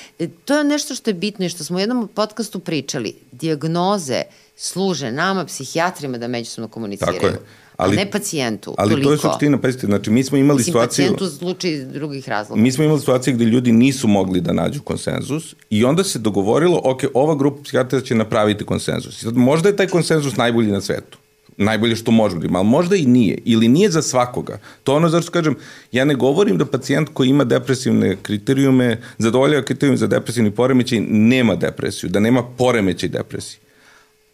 to 0.45 0.59
je 0.59 0.65
nešto 0.65 0.95
što 0.95 1.11
je 1.11 1.15
bitno 1.15 1.45
i 1.47 1.49
što 1.49 1.65
smo 1.65 1.77
u 1.77 1.81
jednom 1.81 2.09
podcastu 2.09 2.59
pričali. 2.59 3.15
Diagnoze 3.33 4.23
služe 4.57 5.13
nama, 5.13 5.45
psihijatrima, 5.45 6.19
da 6.19 6.29
međusobno 6.29 6.69
komuniciraju. 6.69 7.21
Tako 7.21 7.27
je. 7.27 7.41
Ali, 7.77 7.97
a 7.97 8.05
ne 8.05 8.11
pacijentu. 8.11 8.75
Ali 8.79 8.91
toliko. 8.91 9.09
to 9.09 9.13
je 9.13 9.19
suština, 9.19 9.59
pazite, 9.59 9.87
znači 9.87 10.11
mi 10.11 10.25
smo 10.25 10.39
imali 10.39 10.57
Mislim, 10.57 10.73
situaciju... 10.73 11.03
Mislim, 11.03 11.19
pacijentu 11.19 11.39
zluči 11.39 11.69
iz 11.69 11.87
drugih 11.87 12.29
razloga. 12.29 12.63
Mi 12.63 12.73
smo 12.73 12.85
imali 12.85 13.01
situaciju 13.01 13.35
gde 13.35 13.45
ljudi 13.45 13.73
nisu 13.73 14.09
mogli 14.09 14.41
da 14.41 14.53
nađu 14.53 14.83
konsenzus 14.83 15.55
i 15.71 15.85
onda 15.85 16.05
se 16.05 16.19
dogovorilo, 16.19 16.81
ok, 16.85 17.01
ova 17.15 17.35
grupa 17.35 17.63
psihijatra 17.63 18.01
će 18.01 18.15
napraviti 18.15 18.65
konsenzus. 18.65 19.23
Sad, 19.23 19.37
možda 19.37 19.69
je 19.69 19.77
taj 19.77 19.87
konsenzus 19.87 20.37
najbolji 20.37 20.73
na 20.73 20.81
svetu 20.81 21.19
najbolje 21.57 21.97
što 21.97 22.11
može 22.11 22.37
biti, 22.37 22.55
ali 22.55 22.67
možda 22.67 22.97
i 22.97 23.07
nije, 23.07 23.39
ili 23.45 23.69
nije 23.69 23.91
za 23.91 24.03
svakoga. 24.03 24.59
To 24.85 24.95
ono 24.95 25.09
zašto 25.09 25.31
kažem, 25.31 25.57
ja 25.93 26.05
ne 26.05 26.15
govorim 26.15 26.59
da 26.59 26.67
pacijent 26.67 27.09
koji 27.13 27.29
ima 27.29 27.45
depresivne 27.45 28.17
kriterijume, 28.23 29.01
zadovoljava 29.19 29.65
kriterijum 29.65 29.97
za 29.97 30.07
depresivni 30.07 30.51
poremećaj, 30.51 31.01
nema 31.01 31.55
depresiju, 31.55 32.11
da 32.11 32.21
nema 32.21 32.43
poremećaj 32.59 33.09
depresije. 33.09 33.61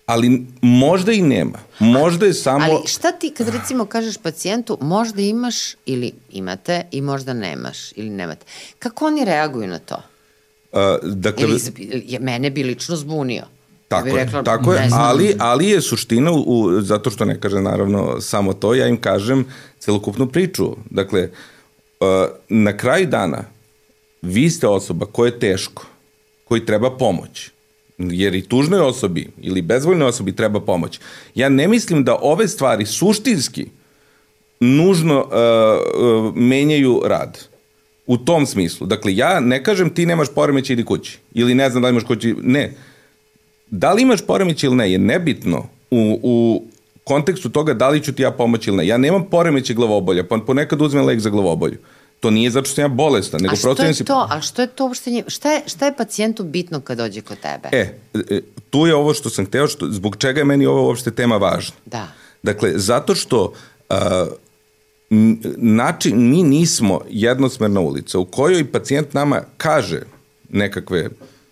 Ali 0.09 0.47
možda 0.63 1.13
i 1.13 1.23
nema. 1.23 1.59
Možda 1.79 2.27
je 2.27 2.35
samo... 2.35 2.65
Ali 2.65 2.87
šta 2.87 3.13
ti 3.13 3.31
kad 3.31 3.49
recimo 3.49 3.85
kažeš 3.85 4.17
pacijentu 4.17 4.79
možda 4.81 5.23
imaš 5.23 5.75
ili 5.87 6.13
imate 6.31 6.83
i 6.91 7.01
možda 7.01 7.33
nemaš 7.33 7.93
ili 7.97 8.11
nemate. 8.11 8.47
Kako 8.79 9.07
oni 9.07 9.25
reaguju 9.25 9.67
na 9.67 9.79
to? 9.79 10.03
Uh, 10.73 10.81
dakle, 11.03 11.45
ili 11.45 11.61
je 12.07 12.21
mene 12.21 12.51
bi 12.51 12.63
lično 12.65 12.97
zbunio. 12.97 13.43
Tako 13.89 14.09
je, 14.09 14.25
rekla, 14.25 14.43
tako 14.43 14.73
je, 14.73 14.89
ali, 14.93 15.37
ali 15.39 15.69
je 15.69 15.81
suština, 15.81 16.33
u, 16.33 16.45
u, 16.47 16.81
zato 16.81 17.11
što 17.11 17.25
ne 17.25 17.41
kaže 17.41 17.61
naravno 17.61 18.21
samo 18.21 18.53
to, 18.53 18.75
ja 18.75 18.87
im 18.87 19.01
kažem 19.01 19.45
celokupnu 19.79 20.29
priču. 20.29 20.77
Dakle, 20.91 21.29
uh, 22.01 22.07
na 22.49 22.77
kraju 22.77 23.07
dana 23.07 23.45
vi 24.23 24.51
ste 24.51 24.69
osoba 24.69 25.07
koja 25.07 25.27
je 25.29 25.39
teško, 25.39 25.87
koji 26.45 26.67
treba 26.67 26.97
pomoć, 26.97 27.51
jer 27.99 28.35
i 28.35 28.43
tužnoj 28.43 28.81
osobi 28.81 29.29
ili 29.41 29.63
bezvoljnoj 29.63 30.09
osobi 30.09 30.37
treba 30.37 30.61
pomoć. 30.61 31.01
Ja 31.35 31.49
ne 31.49 31.69
mislim 31.69 32.05
da 32.05 32.19
ove 32.23 32.49
stvari 32.49 32.87
suštinski 32.87 33.67
nužno 34.61 35.19
uh, 35.19 35.31
uh, 36.05 36.37
menjaju 36.37 37.03
rad. 37.05 37.39
U 38.07 38.17
tom 38.17 38.47
smislu. 38.47 38.87
Dakle, 38.87 39.17
ja 39.17 39.41
ne 39.41 39.65
kažem 39.65 39.91
ti 39.91 40.07
nemaš 40.07 40.29
poremeće 40.35 40.73
ili 40.73 40.85
kući. 40.85 41.19
Ili 41.35 41.55
ne 41.55 41.71
znam 41.71 41.83
da 41.83 41.89
imaš 41.89 42.05
kući. 42.05 42.35
Ne. 42.43 42.73
Da 43.71 43.93
li 43.93 44.03
imaš 44.03 44.27
poremeć 44.27 44.63
ili 44.63 44.77
ne 44.77 44.93
je 44.93 44.99
nebitno 44.99 45.67
u, 45.91 46.21
u 46.23 46.63
kontekstu 47.05 47.51
toga 47.51 47.75
da 47.75 47.89
li 47.89 48.03
ću 48.03 48.13
ti 48.13 48.23
ja 48.23 48.31
pomoći 48.31 48.71
ili 48.71 48.77
ne. 48.77 48.87
Ja 48.87 48.97
nemam 48.97 49.25
poremeće 49.31 49.75
glavobolja, 49.75 50.25
pa 50.25 50.39
ponekad 50.47 50.83
uzmem 50.83 51.05
lek 51.05 51.21
za 51.21 51.31
glavobolju. 51.31 51.79
To 52.21 52.31
nije 52.31 52.51
zato 52.51 52.69
što 52.69 52.81
ja 52.81 52.89
bolestan, 52.89 53.41
nego 53.43 53.51
prosto... 53.51 53.71
A 53.71 53.75
što 53.75 54.03
je 54.03 54.07
to? 54.07 54.27
A 54.31 54.41
što 54.41 54.63
je 54.63 54.67
to 54.69 54.85
uopšte 54.85 55.11
nje... 55.11 55.25
Šta 55.27 55.53
je, 55.53 55.63
šta 55.67 55.87
je 55.87 55.97
pacijentu 55.97 56.45
bitno 56.45 56.81
kad 56.81 56.99
dođe 56.99 57.21
kod 57.21 57.39
tebe? 57.39 57.69
E, 57.73 57.99
e, 58.15 58.41
tu 58.71 58.87
je 58.87 58.95
ovo 58.95 59.15
što 59.15 59.31
sam 59.31 59.47
hteo, 59.47 59.69
što, 59.69 59.87
zbog 59.91 60.17
čega 60.17 60.41
je 60.41 60.45
meni 60.45 60.67
ovo 60.67 60.87
uopšte 60.87 61.11
tema 61.11 61.37
važna. 61.37 61.77
Da. 61.87 62.09
Dakle, 62.43 62.73
zato 62.75 63.15
što 63.15 63.53
uh, 63.91 63.97
način, 65.57 66.31
mi 66.31 66.43
nismo 66.43 67.01
jednosmerna 67.11 67.81
ulica 67.81 68.19
u 68.19 68.25
kojoj 68.25 68.73
pacijent 68.73 69.15
nama 69.15 69.43
kaže 69.57 70.01
nekakve 70.49 71.09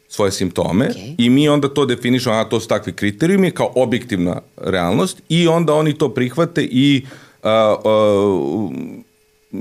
svoje 0.09 0.33
simptome 0.33 0.89
okay. 0.89 1.15
i 1.19 1.31
mi 1.31 1.49
onda 1.49 1.69
to 1.69 1.87
definišemo, 1.87 2.35
a 2.35 2.49
to 2.49 2.61
su 2.61 2.69
takvi 2.69 2.93
kriterijumi 2.93 3.51
kao 3.51 3.73
objektivna 3.75 4.41
realnost 4.57 5.23
i 5.29 5.49
onda 5.49 5.75
oni 5.75 5.99
to 5.99 6.15
prihvate 6.15 6.63
i 6.63 7.07
a, 7.43 7.51
a, 7.85 8.69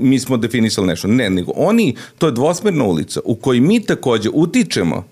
mi 0.00 0.18
smo 0.18 0.36
definisali 0.36 0.86
nešto. 0.86 1.08
Ne, 1.08 1.30
nego 1.30 1.52
oni, 1.54 1.96
to 2.18 2.26
je 2.26 2.32
dvosmerna 2.32 2.84
ulica 2.84 3.20
u 3.24 3.34
kojoj 3.34 3.60
mi 3.60 3.84
takođe 3.84 4.30
utičemo 4.32 5.04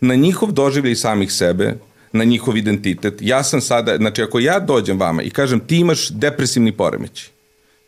na 0.00 0.14
njihov 0.14 0.52
doživljaj 0.52 0.94
samih 0.94 1.32
sebe, 1.32 1.74
na 2.12 2.24
njihov 2.24 2.56
identitet. 2.56 3.14
Ja 3.20 3.42
sam 3.42 3.60
sada, 3.60 3.96
znači 3.96 4.22
ako 4.22 4.38
ja 4.38 4.60
dođem 4.60 5.00
vama 5.00 5.22
i 5.22 5.30
kažem 5.30 5.60
ti 5.60 5.76
imaš 5.76 6.08
depresivni 6.08 6.72
poremeć 6.72 7.30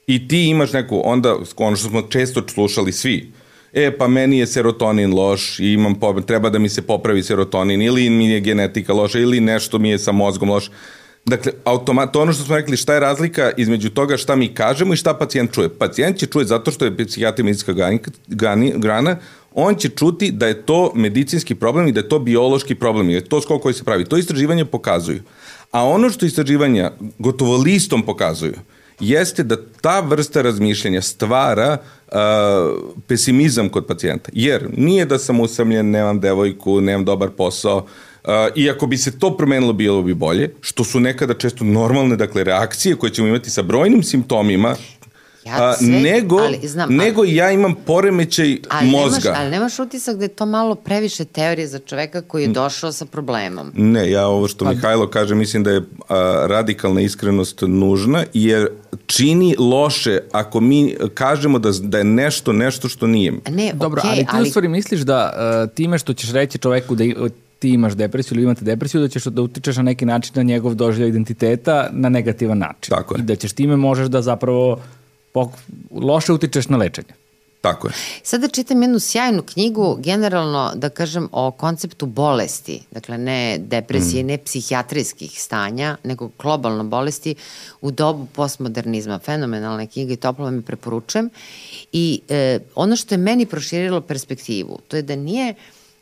i 0.06 0.28
ti 0.28 0.44
imaš 0.44 0.72
neku, 0.72 1.02
onda 1.04 1.36
ono 1.56 1.76
što 1.76 1.88
smo 1.88 2.02
često 2.02 2.42
slušali 2.48 2.92
svi, 2.92 3.32
e 3.72 3.98
pa 3.98 4.08
meni 4.08 4.38
je 4.38 4.46
serotonin 4.46 5.14
loš 5.14 5.60
i 5.60 5.72
imam 5.72 5.94
treba 6.26 6.50
da 6.50 6.58
mi 6.58 6.68
se 6.68 6.82
popravi 6.82 7.22
serotonin 7.22 7.82
ili 7.82 8.10
mi 8.10 8.30
je 8.30 8.40
genetika 8.40 8.92
loša 8.92 9.18
ili 9.18 9.40
nešto 9.40 9.78
mi 9.78 9.90
je 9.90 9.98
sa 9.98 10.12
mozgom 10.12 10.50
loš. 10.50 10.70
Dakle, 11.26 11.52
automat, 11.64 12.12
to 12.12 12.20
ono 12.20 12.32
što 12.32 12.44
smo 12.44 12.56
rekli, 12.56 12.76
šta 12.76 12.94
je 12.94 13.00
razlika 13.00 13.50
između 13.56 13.90
toga 13.90 14.16
šta 14.16 14.36
mi 14.36 14.54
kažemo 14.54 14.94
i 14.94 14.96
šta 14.96 15.14
pacijent 15.14 15.52
čuje. 15.52 15.68
Pacijent 15.68 16.16
će 16.16 16.26
čuje 16.26 16.44
zato 16.44 16.70
što 16.70 16.84
je 16.84 16.96
psihijatri 16.96 17.44
medicinska 17.44 17.72
grana, 18.76 19.16
on 19.54 19.74
će 19.74 19.88
čuti 19.88 20.30
da 20.30 20.46
je 20.46 20.62
to 20.62 20.92
medicinski 20.94 21.54
problem 21.54 21.88
i 21.88 21.92
da 21.92 22.00
je 22.00 22.08
to 22.08 22.18
biološki 22.18 22.74
problem 22.74 23.06
da 23.06 23.12
je 23.12 23.24
to 23.24 23.40
skol 23.40 23.58
koji 23.58 23.74
se 23.74 23.84
pravi. 23.84 24.04
To 24.04 24.16
istraživanje 24.16 24.64
pokazuju. 24.64 25.22
A 25.70 25.84
ono 25.84 26.10
što 26.10 26.26
istraživanja 26.26 26.92
gotovo 27.18 27.56
listom 27.56 28.02
pokazuju, 28.02 28.54
jeste 29.00 29.42
da 29.42 29.56
ta 29.80 30.00
vrsta 30.00 30.42
razmišljanja 30.42 31.02
stvara 31.02 31.76
uh, 31.78 32.18
pesimizam 33.06 33.68
kod 33.68 33.86
pacijenta. 33.86 34.30
Jer 34.32 34.68
nije 34.76 35.06
da 35.06 35.18
sam 35.18 35.40
usamljen, 35.40 35.90
nemam 35.90 36.20
devojku, 36.20 36.80
nemam 36.80 37.04
dobar 37.04 37.30
posao, 37.30 37.76
uh, 37.76 37.84
iako 38.54 38.86
bi 38.86 38.96
se 38.96 39.18
to 39.18 39.36
promenilo 39.36 39.72
bilo 39.72 40.02
bi 40.02 40.14
bolje, 40.14 40.54
što 40.60 40.84
su 40.84 41.00
nekada 41.00 41.34
često 41.34 41.64
normalne 41.64 42.16
dakle, 42.16 42.44
reakcije 42.44 42.96
koje 42.96 43.10
ćemo 43.10 43.28
imati 43.28 43.50
sa 43.50 43.62
brojnim 43.62 44.02
simptomima 44.02 44.76
Ja 45.46 45.74
sve, 45.76 45.86
nego, 45.86 46.36
ali, 46.36 46.68
znam, 46.68 46.94
nego 46.94 47.20
ali, 47.20 47.34
ja 47.34 47.50
imam 47.50 47.74
poremećaj 47.86 48.58
ali 48.68 48.90
mozga. 48.90 49.20
Nemaš, 49.24 49.40
ali 49.40 49.50
nemaš 49.50 49.78
utisak 49.78 50.16
da 50.16 50.24
je 50.24 50.28
to 50.28 50.46
malo 50.46 50.74
previše 50.74 51.24
teorije 51.24 51.66
za 51.66 51.78
čoveka 51.78 52.22
koji 52.22 52.42
je 52.42 52.48
došao 52.48 52.92
sa 52.92 53.06
problemom. 53.06 53.72
Ne, 53.74 54.10
ja 54.10 54.26
ovo 54.26 54.48
što 54.48 54.64
pa, 54.64 54.70
Mihajlo 54.70 55.06
kaže, 55.06 55.34
mislim 55.34 55.64
da 55.64 55.70
je 55.70 55.82
a, 56.08 56.46
radikalna 56.48 57.00
iskrenost 57.00 57.60
nužna, 57.60 58.24
jer 58.34 58.68
čini 59.06 59.56
loše 59.58 60.20
ako 60.32 60.60
mi 60.60 60.96
kažemo 61.14 61.58
da, 61.58 61.70
da 61.80 61.98
je 61.98 62.04
nešto 62.04 62.52
nešto 62.52 62.88
što 62.88 63.06
nije. 63.06 63.32
Ne, 63.50 63.72
Dobro, 63.74 64.02
okay, 64.02 64.08
ali 64.08 64.18
ti 64.18 64.26
ali... 64.32 64.48
u 64.48 64.50
stvari 64.50 64.68
misliš 64.68 65.00
da 65.00 65.32
uh, 65.66 65.74
time 65.74 65.98
što 65.98 66.14
ćeš 66.14 66.32
reći 66.32 66.58
čoveku 66.58 66.94
da 66.94 67.04
ti 67.64 67.70
imaš 67.70 67.94
depresiju 67.96 68.36
ili 68.36 68.42
imate 68.42 68.64
depresiju, 68.64 69.00
da 69.00 69.08
ćeš 69.08 69.24
da 69.24 69.42
utičeš 69.42 69.76
na 69.76 69.82
neki 69.82 70.04
način 70.04 70.32
na 70.36 70.42
njegov 70.42 70.74
doživljaj 70.74 71.08
identiteta 71.08 71.88
na 71.92 72.08
negativan 72.08 72.58
način. 72.58 72.90
Tako 72.90 73.14
je. 73.14 73.20
I 73.20 73.24
da 73.24 73.36
ćeš 73.36 73.52
time 73.52 73.76
možeš 73.76 74.08
da 74.08 74.22
zapravo 74.22 74.80
loše 75.90 76.32
utičeš 76.32 76.68
na 76.68 76.76
lečenje. 76.76 77.14
Tako 77.60 77.88
je. 77.88 77.92
Sada 78.22 78.48
čitam 78.48 78.82
jednu 78.82 78.98
sjajnu 79.00 79.42
knjigu, 79.42 79.96
generalno, 80.00 80.72
da 80.74 80.88
kažem, 80.88 81.28
o 81.32 81.50
konceptu 81.50 82.06
bolesti. 82.06 82.82
Dakle, 82.90 83.18
ne 83.18 83.58
depresije, 83.58 84.22
mm. 84.22 84.26
ne 84.26 84.38
psihijatrijskih 84.38 85.40
stanja, 85.42 85.96
nego 86.04 86.28
globalno 86.38 86.84
bolesti 86.84 87.34
u 87.80 87.90
dobu 87.90 88.26
postmodernizma. 88.32 89.18
Fenomenalna 89.18 89.86
knjiga 89.86 90.12
i 90.12 90.16
toplo 90.16 90.44
vam 90.44 90.56
je 90.56 90.62
preporučujem. 90.62 91.30
I 91.92 92.20
e, 92.28 92.58
ono 92.74 92.96
što 92.96 93.14
je 93.14 93.18
meni 93.18 93.46
proširilo 93.46 94.00
perspektivu, 94.00 94.78
to 94.88 94.96
je 94.96 95.02
da 95.02 95.16
nije, 95.16 95.54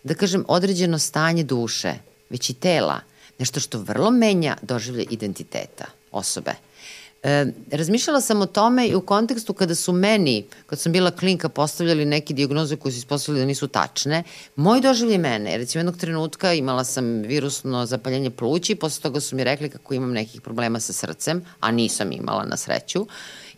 da 0.04 0.14
kažem, 0.14 0.44
određeno 0.48 0.98
stanje 0.98 1.44
duše, 1.44 1.94
već 2.30 2.50
i 2.50 2.54
tela, 2.54 3.00
nešto 3.38 3.60
što 3.60 3.78
vrlo 3.78 4.10
menja 4.10 4.56
doživlje 4.62 5.06
identiteta 5.10 5.84
osobe. 6.10 6.52
E, 7.22 7.46
razmišljala 7.70 8.20
sam 8.20 8.40
o 8.40 8.46
tome 8.46 8.88
i 8.88 8.94
u 8.94 9.00
kontekstu 9.00 9.54
kada 9.54 9.74
su 9.74 9.92
meni, 9.92 10.44
kad 10.66 10.80
sam 10.80 10.92
bila 10.92 11.10
klinka, 11.10 11.48
postavljali 11.48 12.04
neke 12.04 12.34
diagnoze 12.34 12.76
koje 12.76 12.92
su 12.92 12.98
ispostavili 12.98 13.40
da 13.40 13.46
nisu 13.46 13.68
tačne, 13.68 14.22
moj 14.56 14.80
doživlje 14.80 15.18
mene, 15.18 15.56
recimo 15.56 15.80
jednog 15.80 15.96
trenutka 15.96 16.52
imala 16.52 16.84
sam 16.84 17.04
virusno 17.22 17.86
zapaljenje 17.86 18.30
i 18.68 18.74
posle 18.74 19.02
toga 19.02 19.20
su 19.20 19.36
mi 19.36 19.44
rekli 19.44 19.70
kako 19.70 19.94
imam 19.94 20.12
nekih 20.12 20.40
problema 20.40 20.80
sa 20.80 20.92
srcem, 20.92 21.44
a 21.60 21.70
nisam 21.70 22.12
imala 22.12 22.44
na 22.44 22.56
sreću. 22.56 23.06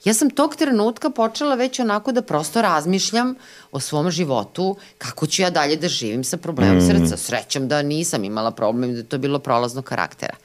Ja 0.05 0.14
sam 0.14 0.31
tog 0.31 0.57
trenutka 0.57 1.11
počela 1.11 1.55
već 1.55 1.81
onako 1.81 2.12
da 2.12 2.23
prosto 2.23 2.62
razmišljam 2.62 3.35
o 3.73 3.81
svom 3.81 4.11
životu, 4.11 4.77
kako 4.99 5.27
ću 5.27 5.43
ja 5.43 5.51
dalje 5.51 5.77
da 5.77 5.88
živim 5.88 6.25
sa 6.25 6.37
problemom 6.37 6.77
mm. 6.77 6.87
srca. 6.87 7.17
Srećom 7.17 7.69
da 7.69 7.83
nisam 7.83 8.25
imala 8.25 8.51
problem, 8.51 8.93
da 8.93 8.99
je 8.99 9.05
to 9.05 9.19
bilo 9.19 9.38
prolaznog 9.38 9.85
karaktera. 9.85 10.37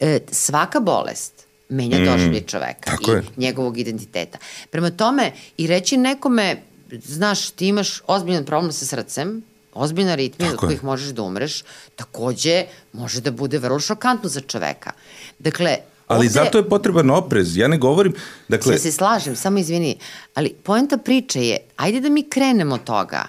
E, 0.00 0.20
svaka 0.30 0.80
bolest, 0.80 1.32
menja 1.68 1.98
mm, 1.98 2.04
doživlje 2.04 2.40
čoveka 2.40 2.96
i 3.06 3.10
je. 3.10 3.22
njegovog 3.36 3.78
identiteta. 3.78 4.38
Prema 4.70 4.90
tome, 4.90 5.32
i 5.56 5.66
reći 5.66 5.96
nekome, 5.96 6.62
znaš, 7.04 7.50
ti 7.50 7.68
imaš 7.68 8.02
ozbiljan 8.06 8.44
problem 8.44 8.72
sa 8.72 8.86
srcem, 8.86 9.42
ozbiljna 9.74 10.14
ritmija 10.14 10.52
od 10.52 10.56
kojih 10.56 10.84
možeš 10.84 11.08
da 11.08 11.22
umreš, 11.22 11.64
takođe 11.96 12.64
može 12.92 13.20
da 13.20 13.30
bude 13.30 13.58
vrlo 13.58 13.80
šokantno 13.80 14.28
za 14.28 14.40
čoveka. 14.40 14.92
Dakle, 15.38 15.76
Ali 16.10 16.26
ovde, 16.26 16.28
zato 16.28 16.58
je 16.58 16.68
potreban 16.68 17.10
oprez. 17.10 17.56
Ja 17.56 17.68
ne 17.68 17.78
govorim... 17.78 18.14
Dakle... 18.48 18.74
Ja 18.74 18.78
se 18.78 18.92
slažem, 18.92 19.36
samo 19.36 19.58
izvini. 19.58 19.98
Ali 20.34 20.54
poenta 20.62 20.98
priče 20.98 21.42
je, 21.42 21.58
ajde 21.76 22.00
da 22.00 22.08
mi 22.08 22.22
krenemo 22.22 22.74
od 22.74 22.84
toga. 22.84 23.24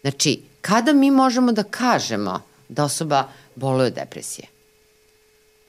Znači, 0.00 0.40
kada 0.60 0.92
mi 0.92 1.10
možemo 1.10 1.52
da 1.52 1.62
kažemo 1.62 2.40
da 2.68 2.84
osoba 2.84 3.28
boluje 3.54 3.86
od 3.86 3.94
depresije? 3.94 4.51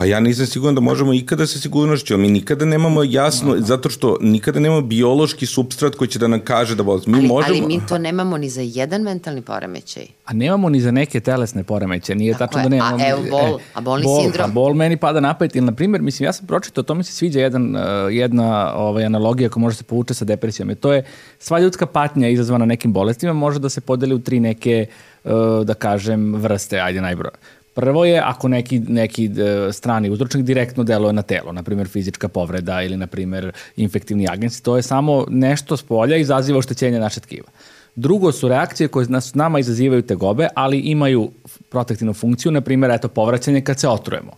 Pa 0.04 0.08
ja 0.08 0.20
nisam 0.20 0.46
siguran 0.46 0.76
da 0.76 0.82
možemo 0.82 1.14
ikada 1.14 1.48
sa 1.48 1.60
sigurnošću, 1.60 2.18
mi 2.18 2.28
nikada 2.28 2.66
nemamo 2.66 3.04
jasno, 3.04 3.56
no. 3.56 3.62
zato 3.62 3.90
što 3.90 4.18
nikada 4.22 4.60
nemamo 4.60 4.82
biološki 4.82 5.46
substrat 5.46 5.96
koji 5.96 6.08
će 6.08 6.20
da 6.20 6.28
nam 6.28 6.40
kaže 6.40 6.76
da 6.76 6.84
bolest. 6.84 7.08
Mi 7.08 7.18
ali, 7.18 7.28
možemo... 7.28 7.58
ali 7.58 7.68
mi 7.68 7.88
to 7.88 7.98
nemamo 7.98 8.38
ni 8.38 8.50
za 8.50 8.62
jedan 8.62 9.02
mentalni 9.02 9.42
poremećaj. 9.42 10.06
A 10.26 10.34
nemamo 10.34 10.70
ni 10.70 10.82
za 10.82 10.92
neke 10.92 11.20
telesne 11.20 11.64
poremećaje, 11.64 12.16
nije 12.16 12.34
Tako 12.34 12.54
tačno 12.54 12.62
je. 12.62 12.64
da 12.64 12.70
nemamo. 12.70 13.04
A 13.04 13.10
evo 13.10 13.22
bol, 13.30 13.60
e, 13.60 13.64
a 13.74 13.82
bolni 13.82 14.04
bol, 14.04 14.22
sindrom. 14.22 14.50
A 14.50 14.54
bol 14.54 14.74
meni 14.74 14.98
pada 14.98 15.20
na 15.20 15.34
pamet, 15.34 15.56
ili 15.56 15.66
na 15.66 15.72
primjer, 15.72 16.02
mislim, 16.02 16.26
ja 16.26 16.34
sam 16.34 16.48
pročitao, 16.48 16.84
to 16.84 16.96
mi 16.96 17.04
se 17.04 17.14
sviđa 17.14 17.40
jedan, 17.40 17.76
uh, 17.76 17.82
jedna 18.12 18.74
ovaj, 18.76 19.06
analogija 19.06 19.50
koja 19.50 19.62
može 19.62 19.78
se 19.78 19.84
povuče 19.84 20.14
sa 20.14 20.26
depresijom. 20.26 20.72
I 20.72 20.76
to 20.76 20.94
je 20.94 21.04
sva 21.40 21.60
ljudska 21.60 21.86
patnja 21.86 22.28
izazvana 22.28 22.66
nekim 22.66 22.94
bolestima 22.94 23.34
može 23.34 23.60
da 23.60 23.70
se 23.70 23.82
podeli 23.82 24.16
u 24.16 24.20
tri 24.20 24.40
neke, 24.40 24.86
uh, 25.24 25.32
da 25.66 25.74
kažem, 25.74 26.36
vrste, 26.36 26.80
ajde 26.80 27.02
najbroja 27.02 27.63
Prvo 27.74 28.06
je 28.06 28.22
ako 28.26 28.48
neki, 28.48 28.80
neki 28.80 29.26
e, 29.26 29.74
strani 29.74 30.10
uzročnik 30.10 30.46
direktno 30.46 30.84
deluje 30.84 31.14
na 31.14 31.22
telo, 31.22 31.52
na 31.52 31.64
primjer 31.64 31.88
fizička 31.88 32.28
povreda 32.28 32.82
ili 32.82 32.98
na 32.98 33.08
primjer 33.08 33.52
infektivni 33.76 34.28
agenci, 34.30 34.64
to 34.64 34.76
je 34.78 34.84
samo 34.84 35.26
nešto 35.30 35.78
s 35.78 35.84
polja 35.84 36.18
izaziva 36.18 36.60
oštećenje 36.60 37.00
naše 37.00 37.20
tkiva. 37.20 37.48
Drugo 37.96 38.32
su 38.32 38.48
reakcije 38.48 38.88
koje 38.88 39.08
nas, 39.10 39.34
nama 39.34 39.60
izazivaju 39.60 40.02
tegobe, 40.02 40.48
ali 40.56 40.80
imaju 40.80 41.32
protektivnu 41.70 42.14
funkciju, 42.14 42.52
na 42.52 42.62
primjer, 42.62 42.92
eto, 42.92 43.08
povraćanje 43.08 43.62
kad 43.62 43.80
se 43.80 43.88
otrujemo. 43.88 44.32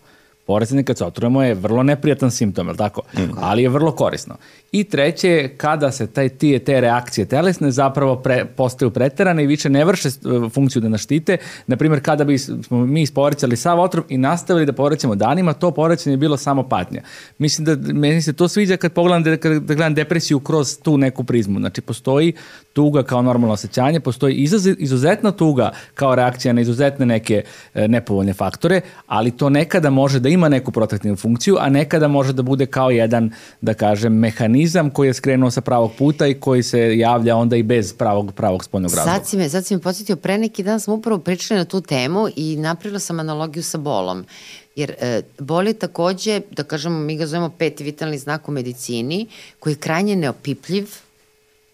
Povraćanje 0.45 0.83
kad 0.83 0.97
se 0.97 1.05
otrujemo 1.05 1.43
je 1.43 1.53
vrlo 1.53 1.83
neprijatan 1.83 2.31
simptom, 2.31 2.67
je 2.67 2.75
tako? 2.75 3.01
Mm. 3.13 3.19
Ali 3.37 3.63
je 3.63 3.69
vrlo 3.69 3.91
korisno. 3.91 4.35
I 4.71 4.83
treće 4.83 5.49
kada 5.57 5.91
se 5.91 6.07
taj, 6.07 6.29
tije, 6.29 6.59
te 6.59 6.81
reakcije 6.81 7.25
telesne 7.25 7.71
zapravo 7.71 8.15
pre, 8.15 8.45
postaju 8.45 8.91
preterane 8.91 9.43
i 9.43 9.47
više 9.47 9.69
ne 9.69 9.85
vrše 9.85 10.09
e, 10.09 10.49
funkciju 10.49 10.81
da 10.81 10.89
nas 10.89 11.01
štite. 11.01 11.37
Naprimjer, 11.67 12.03
kada 12.03 12.23
bi 12.23 12.37
smo 12.37 12.85
mi 12.85 13.01
ispovrćali 13.01 13.57
sav 13.57 13.79
otrov 13.79 14.03
i 14.09 14.17
nastavili 14.17 14.65
da 14.65 14.73
povraćamo 14.73 15.15
danima, 15.15 15.53
to 15.53 15.71
povraćanje 15.71 16.13
je 16.13 16.17
bilo 16.17 16.37
samo 16.37 16.63
patnja. 16.69 17.01
Mislim 17.37 17.65
da 17.65 17.93
meni 17.93 18.21
se 18.21 18.33
to 18.33 18.47
sviđa 18.47 18.77
kad 18.77 18.93
pogledam 18.93 19.23
da, 19.23 19.37
kad, 19.37 19.63
da 19.63 19.73
gledam 19.73 19.93
depresiju 19.93 20.39
kroz 20.39 20.77
tu 20.83 20.97
neku 20.97 21.23
prizmu. 21.23 21.59
Znači, 21.59 21.81
postoji 21.81 22.33
tuga 22.75 23.03
kao 23.03 23.21
normalno 23.21 23.53
osjećanje, 23.53 23.99
postoji 23.99 24.35
izaz, 24.35 24.67
izuzetna 24.77 25.31
tuga 25.31 25.71
kao 25.93 26.15
reakcija 26.15 26.53
na 26.53 26.61
izuzetne 26.61 27.05
neke 27.05 27.43
e, 27.73 27.87
nepovoljne 27.87 28.33
faktore, 28.33 28.81
ali 29.07 29.31
to 29.31 29.49
nekada 29.49 29.89
može 29.89 30.19
da 30.19 30.29
ima 30.29 30.49
neku 30.49 30.71
protektivnu 30.71 31.17
funkciju, 31.17 31.55
a 31.59 31.69
nekada 31.69 32.07
može 32.07 32.33
da 32.33 32.41
bude 32.41 32.65
kao 32.65 32.89
jedan, 32.91 33.31
da 33.61 33.73
kažem, 33.73 34.13
mehanizam 34.13 34.89
koji 34.89 35.07
je 35.07 35.13
skrenuo 35.13 35.51
sa 35.51 35.61
pravog 35.61 35.91
puta 35.97 36.27
i 36.27 36.33
koji 36.33 36.63
se 36.63 36.97
javlja 36.97 37.35
onda 37.35 37.55
i 37.55 37.63
bez 37.63 37.93
pravog, 37.93 38.33
pravog 38.33 38.63
spoljnog 38.63 38.91
razloga. 38.91 39.17
Sad 39.17 39.27
si 39.27 39.37
me, 39.37 39.49
sad 39.49 39.65
si 39.65 39.75
me 39.75 39.81
podsjetio, 39.81 40.15
pre 40.15 40.37
neki 40.37 40.63
dan 40.63 40.79
smo 40.79 40.93
upravo 40.93 41.19
pričali 41.19 41.57
na 41.57 41.65
tu 41.65 41.81
temu 41.81 42.27
i 42.35 42.55
napravila 42.55 42.99
sam 42.99 43.19
analogiju 43.19 43.63
sa 43.63 43.77
bolom. 43.77 44.25
Jer 44.75 44.91
e, 44.99 45.21
bol 45.39 45.67
je 45.67 45.73
takođe, 45.73 46.41
da 46.51 46.63
kažemo, 46.63 46.99
mi 46.99 47.15
ga 47.17 47.25
zovemo 47.25 47.49
peti 47.49 47.83
vitalni 47.83 48.17
znak 48.17 48.49
u 48.49 48.51
medicini, 48.51 49.27
koji 49.59 49.73
je 49.73 49.77
krajnje 49.77 50.15
neopipljiv, 50.15 51.04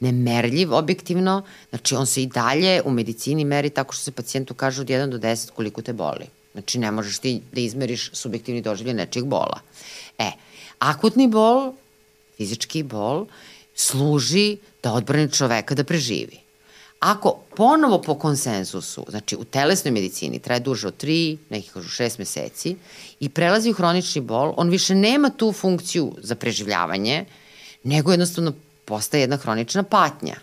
nemerljiv 0.01 0.73
objektivno, 0.73 1.41
znači 1.69 1.95
on 1.95 2.05
se 2.05 2.23
i 2.23 2.27
dalje 2.27 2.81
u 2.85 2.91
medicini 2.91 3.45
meri 3.45 3.69
tako 3.69 3.93
što 3.93 4.03
se 4.03 4.11
pacijentu 4.11 4.53
kaže 4.53 4.81
od 4.81 4.87
1 4.87 5.09
do 5.09 5.17
10 5.17 5.51
koliko 5.51 5.81
te 5.81 5.93
boli. 5.93 6.25
Znači 6.53 6.79
ne 6.79 6.91
možeš 6.91 7.19
ti 7.19 7.41
da 7.51 7.61
izmeriš 7.61 8.09
subjektivni 8.13 8.61
doživlje 8.61 8.93
nečijeg 8.93 9.25
bola. 9.25 9.59
E, 10.17 10.31
akutni 10.79 11.27
bol 11.27 11.73
fizički 12.41 12.83
bol, 12.83 13.27
služi 13.75 14.57
da 14.83 14.93
odbrani 14.97 15.31
čoveka 15.31 15.75
da 15.77 15.83
preživi. 15.83 16.39
Ako 16.99 17.33
ponovo 17.55 18.01
po 18.01 18.15
konsenzusu, 18.15 19.05
znači 19.09 19.35
u 19.35 19.43
telesnoj 19.43 19.91
medicini 19.91 20.39
traje 20.39 20.59
duže 20.59 20.87
od 20.87 20.97
3, 21.03 21.37
neki 21.49 21.69
kažu 21.73 21.89
6 21.89 22.19
meseci 22.19 22.75
i 23.19 23.29
prelazi 23.29 23.71
u 23.71 23.73
hronični 23.73 24.21
bol, 24.21 24.53
on 24.57 24.69
više 24.69 24.95
nema 24.95 25.29
tu 25.29 25.51
funkciju 25.51 26.11
za 26.21 26.35
preživljavanje, 26.35 27.25
nego 27.83 28.11
jednostavno 28.11 28.53
postaje 28.91 29.21
jedna 29.21 29.38
hronična 29.38 29.84
patnja. 29.84 30.36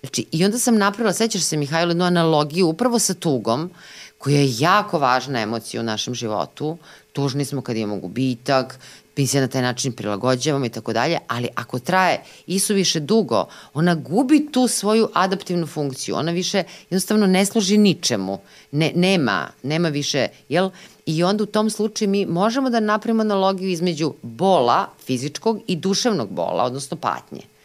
Znači, 0.00 0.26
i 0.32 0.44
onda 0.44 0.58
sam 0.58 0.78
napravila, 0.78 1.12
sećaš 1.12 1.42
se 1.42 1.56
Mihajlo, 1.56 1.90
jednu 1.90 2.04
analogiju 2.04 2.68
upravo 2.68 2.98
sa 2.98 3.14
tugom, 3.14 3.70
koja 4.18 4.40
je 4.40 4.54
jako 4.58 4.98
važna 4.98 5.40
emocija 5.40 5.80
u 5.80 5.84
našem 5.84 6.14
životu. 6.14 6.78
Tužni 7.12 7.44
smo 7.44 7.60
kad 7.60 7.76
imamo 7.76 8.00
gubitak, 8.00 8.78
mi 9.16 9.26
se 9.26 9.40
na 9.40 9.48
taj 9.48 9.62
način 9.62 9.92
prilagođavamo 9.92 10.66
i 10.66 10.68
tako 10.68 10.92
dalje, 10.92 11.18
ali 11.28 11.48
ako 11.54 11.78
traje 11.78 12.22
više 12.68 13.00
dugo, 13.00 13.46
ona 13.74 13.94
gubi 13.94 14.48
tu 14.52 14.68
svoju 14.68 15.08
adaptivnu 15.14 15.66
funkciju, 15.66 16.16
ona 16.16 16.32
više 16.32 16.62
jednostavno 16.90 17.26
ne 17.26 17.44
služi 17.46 17.78
ničemu, 17.78 18.38
ne, 18.72 18.92
nema, 18.94 19.48
nema 19.62 19.88
više, 19.88 20.28
jel? 20.48 20.70
I 21.06 21.24
onda 21.24 21.42
u 21.42 21.46
tom 21.46 21.70
slučaju 21.70 22.10
mi 22.10 22.26
možemo 22.26 22.70
da 22.70 22.80
napravimo 22.80 23.22
analogiju 23.22 23.68
između 23.68 24.14
bola 24.22 24.88
fizičkog 25.06 25.60
i 25.66 25.76
duševnog 25.76 26.30
bola, 26.30 26.64
odnosno 26.64 26.96
patnje. 26.96 27.55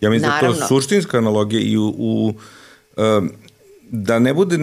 Ja 0.00 0.10
mislim 0.10 0.30
Naravno, 0.30 0.54
da 0.54 0.60
to 0.60 0.66
suštinska 0.66 1.18
analogija 1.18 1.60
i 1.60 1.76
u, 1.76 1.94
u 1.98 2.32
um, 2.96 3.30
da 3.90 4.18
ne 4.18 4.34
bude 4.34 4.56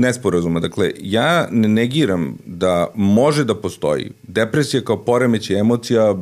nesporazuma, 0.00 0.60
dakle, 0.60 0.92
ja 1.00 1.48
ne 1.50 1.68
negiram 1.68 2.38
da 2.46 2.86
može 2.94 3.44
da 3.44 3.54
postoji 3.54 4.10
depresija 4.22 4.84
kao 4.84 4.96
poremeće 5.04 5.54
emocija 5.54 6.14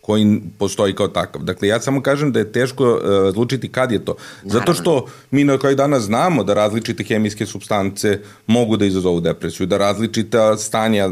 koji 0.00 0.40
postoji 0.58 0.94
kao 0.94 1.08
takav. 1.08 1.42
Dakle, 1.42 1.68
ja 1.68 1.80
samo 1.80 2.02
kažem 2.02 2.32
da 2.32 2.38
je 2.38 2.52
teško 2.52 2.84
uh, 2.84 3.00
odlučiti 3.28 3.68
kad 3.68 3.92
je 3.92 4.04
to. 4.04 4.14
Zato 4.42 4.74
što 4.74 5.06
mi 5.30 5.44
na 5.44 5.58
kraju 5.58 5.76
dana 5.76 6.00
znamo 6.00 6.44
da 6.44 6.54
različite 6.54 7.04
hemijske 7.04 7.46
substance 7.46 8.18
mogu 8.46 8.76
da 8.76 8.84
izazovu 8.84 9.20
depresiju, 9.20 9.66
da 9.66 9.78
različita 9.78 10.56
stanja, 10.56 11.10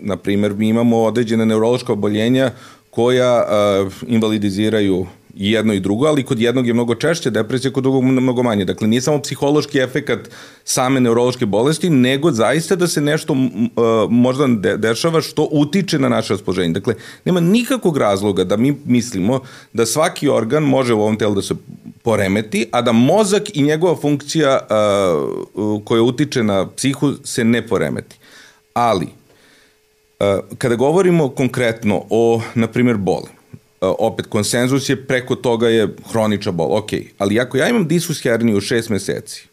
na 0.00 0.16
primer, 0.16 0.54
mi 0.54 0.68
imamo 0.68 1.02
određene 1.02 1.46
neurološka 1.46 1.92
oboljenja 1.92 2.50
koja 2.96 3.44
uh, 3.44 3.92
invalidiziraju 4.06 5.06
i 5.34 5.50
jedno 5.50 5.74
i 5.74 5.80
drugo, 5.80 6.06
ali 6.06 6.22
kod 6.22 6.40
jednog 6.40 6.66
je 6.66 6.74
mnogo 6.74 6.94
češće 6.94 7.30
depresija, 7.30 7.72
kod 7.72 7.82
drugog 7.82 8.04
mnogo 8.04 8.42
manje. 8.42 8.64
Dakle, 8.64 8.88
nije 8.88 9.00
samo 9.00 9.20
psihološki 9.22 9.78
efekat 9.78 10.18
same 10.64 11.00
neurološke 11.00 11.46
bolesti, 11.46 11.90
nego 11.90 12.32
zaista 12.32 12.76
da 12.76 12.86
se 12.86 13.00
nešto 13.00 13.32
uh, 13.32 13.38
možda 14.10 14.46
de 14.46 14.76
dešava 14.76 15.20
što 15.20 15.48
utiče 15.50 15.98
na 15.98 16.08
naše 16.08 16.32
raspoloženje. 16.32 16.72
Dakle, 16.72 16.94
nema 17.24 17.40
nikakvog 17.40 17.96
razloga 17.96 18.44
da 18.44 18.56
mi 18.56 18.76
mislimo 18.84 19.40
da 19.72 19.86
svaki 19.86 20.28
organ 20.28 20.62
može 20.62 20.94
u 20.94 21.00
ovom 21.00 21.18
telu 21.18 21.34
da 21.34 21.42
se 21.42 21.54
poremeti, 22.02 22.66
a 22.72 22.82
da 22.82 22.92
mozak 22.92 23.56
i 23.56 23.62
njegova 23.62 23.96
funkcija 23.96 24.58
uh, 24.60 25.84
koja 25.84 26.02
utiče 26.02 26.42
na 26.42 26.66
psihu 26.76 27.12
se 27.24 27.44
ne 27.44 27.66
poremeti. 27.66 28.16
Ali, 28.74 29.06
kada 30.58 30.74
govorimo 30.74 31.28
konkretno 31.28 32.02
o, 32.10 32.42
na 32.54 32.66
primjer, 32.66 32.96
boli, 32.96 33.26
E, 33.80 33.86
opet 33.98 34.26
konsenzus 34.26 34.88
je 34.88 35.06
preko 35.06 35.34
toga 35.34 35.68
je 35.68 35.88
hroniča 36.10 36.50
bol, 36.50 36.76
ok, 36.76 36.90
ali 37.18 37.40
ako 37.40 37.56
ja 37.56 37.68
imam 37.68 37.88
diskus 37.88 38.22
herniju 38.22 38.60
šest 38.60 38.88
meseci, 38.88 39.48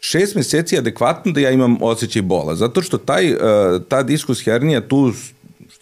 šest 0.00 0.34
meseci 0.34 0.74
je 0.74 0.78
adekvatno 0.78 1.32
da 1.32 1.40
ja 1.40 1.50
imam 1.50 1.82
osjećaj 1.82 2.22
bola, 2.22 2.54
zato 2.54 2.82
što 2.82 2.98
taj, 2.98 3.30
e, 3.30 3.36
ta 3.88 4.02
diskus 4.02 4.44
hernija 4.44 4.80
tu 4.80 5.12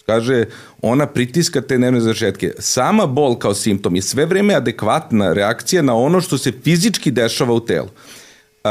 kaže, 0.07 0.45
ona 0.83 1.07
pritiska 1.07 1.61
te 1.61 1.79
nervne 1.79 2.01
zašetke. 2.01 2.53
Sama 2.59 3.07
bol 3.07 3.39
kao 3.39 3.55
simptom 3.55 3.97
je 3.97 4.03
sve 4.03 4.27
vreme 4.27 4.55
adekvatna 4.55 5.33
reakcija 5.33 5.83
na 5.83 5.97
ono 5.97 6.21
što 6.21 6.39
se 6.39 6.53
fizički 6.63 7.11
dešava 7.11 7.53
u 7.53 7.61
telu. 7.61 7.89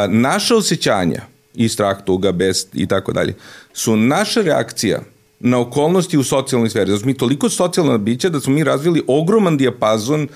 Naša 0.10 0.56
osjećanja, 0.56 1.22
i 1.56 1.70
strah, 1.70 1.98
tuga, 2.06 2.32
best 2.32 2.70
i 2.74 2.88
tako 2.88 3.14
dalje, 3.14 3.34
su 3.74 3.96
naša 3.96 4.42
reakcija 4.42 5.02
na 5.40 5.60
okolnosti 5.60 6.18
u 6.18 6.24
socijalnoj 6.24 6.70
sferi. 6.70 6.98
Smo 6.98 7.08
mi 7.08 7.14
toliko 7.14 7.50
socijalna 7.50 7.98
bića 7.98 8.30
da 8.30 8.40
smo 8.40 8.54
mi 8.54 8.64
razvili 8.64 9.04
ogroman 9.08 9.58
dijapazon 9.58 10.22
uh, 10.22 10.30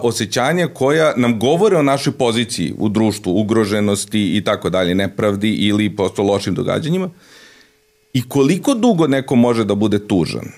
osjećanja 0.00 0.68
koja 0.68 1.12
nam 1.16 1.38
govore 1.38 1.76
o 1.76 1.82
našoj 1.82 2.12
poziciji 2.12 2.74
u 2.78 2.88
društvu, 2.88 3.40
ugroženosti 3.40 4.36
i 4.36 4.44
tako 4.44 4.70
dalje, 4.70 4.94
nepravdi 4.94 5.50
ili 5.50 5.96
posto 5.96 6.22
lošim 6.22 6.54
događanjima. 6.54 7.10
I 8.12 8.28
koliko 8.28 8.74
dugo 8.74 9.06
neko 9.06 9.36
može 9.36 9.64
da 9.64 9.74
bude 9.74 10.06
tužan 10.06 10.48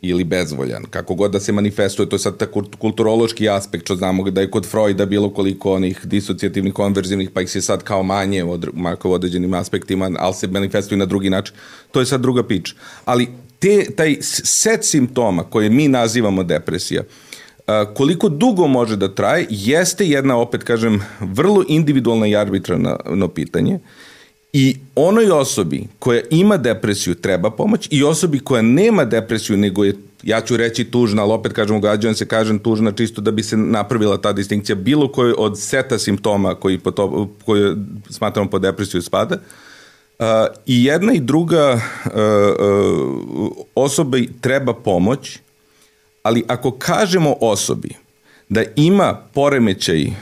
ili 0.00 0.24
bezvoljan, 0.24 0.84
kako 0.90 1.14
god 1.14 1.30
da 1.30 1.40
se 1.40 1.52
manifestuje, 1.52 2.08
to 2.08 2.16
je 2.16 2.20
sad 2.20 2.36
ta 2.36 2.46
kulturološki 2.78 3.48
aspekt, 3.48 3.84
što 3.84 3.96
znamo 3.96 4.30
da 4.30 4.40
je 4.40 4.50
kod 4.50 4.66
Freuda 4.66 5.06
bilo 5.06 5.30
koliko 5.30 5.72
onih 5.72 6.00
disocijativnih, 6.04 6.72
konverzivnih, 6.72 7.30
pa 7.30 7.40
ih 7.40 7.50
se 7.50 7.60
sad 7.60 7.82
kao 7.82 8.02
manje 8.02 8.44
od, 8.44 8.68
u 9.04 9.12
određenim 9.12 9.54
aspektima, 9.54 10.10
ali 10.18 10.34
se 10.34 10.46
manifestuju 10.46 10.98
na 10.98 11.06
drugi 11.06 11.30
način. 11.30 11.54
To 11.90 12.00
je 12.00 12.06
sad 12.06 12.20
druga 12.20 12.42
pič. 12.46 12.74
Ali 13.04 13.28
te, 13.58 13.84
taj 13.96 14.16
set 14.20 14.84
simptoma 14.84 15.42
koje 15.42 15.70
mi 15.70 15.88
nazivamo 15.88 16.44
depresija, 16.44 17.02
koliko 17.94 18.28
dugo 18.28 18.66
može 18.66 18.96
da 18.96 19.14
traje, 19.14 19.46
jeste 19.50 20.06
jedna, 20.06 20.36
opet 20.36 20.62
kažem, 20.62 21.02
vrlo 21.20 21.64
individualna 21.68 22.26
i 22.26 22.36
arbitrarno 22.36 23.28
pitanje. 23.28 23.78
I 24.60 24.76
onoj 24.94 25.30
osobi 25.30 25.84
koja 25.98 26.22
ima 26.30 26.56
depresiju 26.56 27.14
treba 27.14 27.50
pomoć 27.50 27.88
i 27.90 28.04
osobi 28.04 28.38
koja 28.38 28.62
nema 28.62 29.04
depresiju 29.04 29.56
nego 29.56 29.84
je 29.84 29.94
ja 30.22 30.40
ću 30.40 30.56
reći 30.56 30.84
tužna, 30.84 31.22
ali 31.22 31.32
opet 31.32 31.52
kažem 31.52 31.76
ugađujem 31.76 32.14
se, 32.14 32.26
kažem 32.26 32.58
tužna 32.58 32.92
čisto 32.92 33.20
da 33.20 33.30
bi 33.30 33.42
se 33.42 33.56
napravila 33.56 34.16
ta 34.16 34.32
distinkcija 34.32 34.76
bilo 34.76 35.08
koji 35.12 35.34
od 35.38 35.60
seta 35.60 35.98
simptoma 35.98 36.54
koji, 36.54 36.78
po 36.78 36.90
to, 36.90 37.28
koji 37.44 37.74
smatramo 38.10 38.50
po 38.50 38.58
depresiju 38.58 39.02
spada, 39.02 39.38
Uh, 40.18 40.24
I 40.66 40.84
jedna 40.84 41.12
i 41.12 41.20
druga 41.20 41.80
uh, 43.74 44.22
treba 44.40 44.74
pomoć, 44.74 45.38
ali 46.22 46.44
ako 46.48 46.70
kažemo 46.70 47.34
osobi 47.40 47.88
da 48.48 48.62
ima 48.76 49.18
poremećaj 49.34 50.06
uh, 50.06 50.12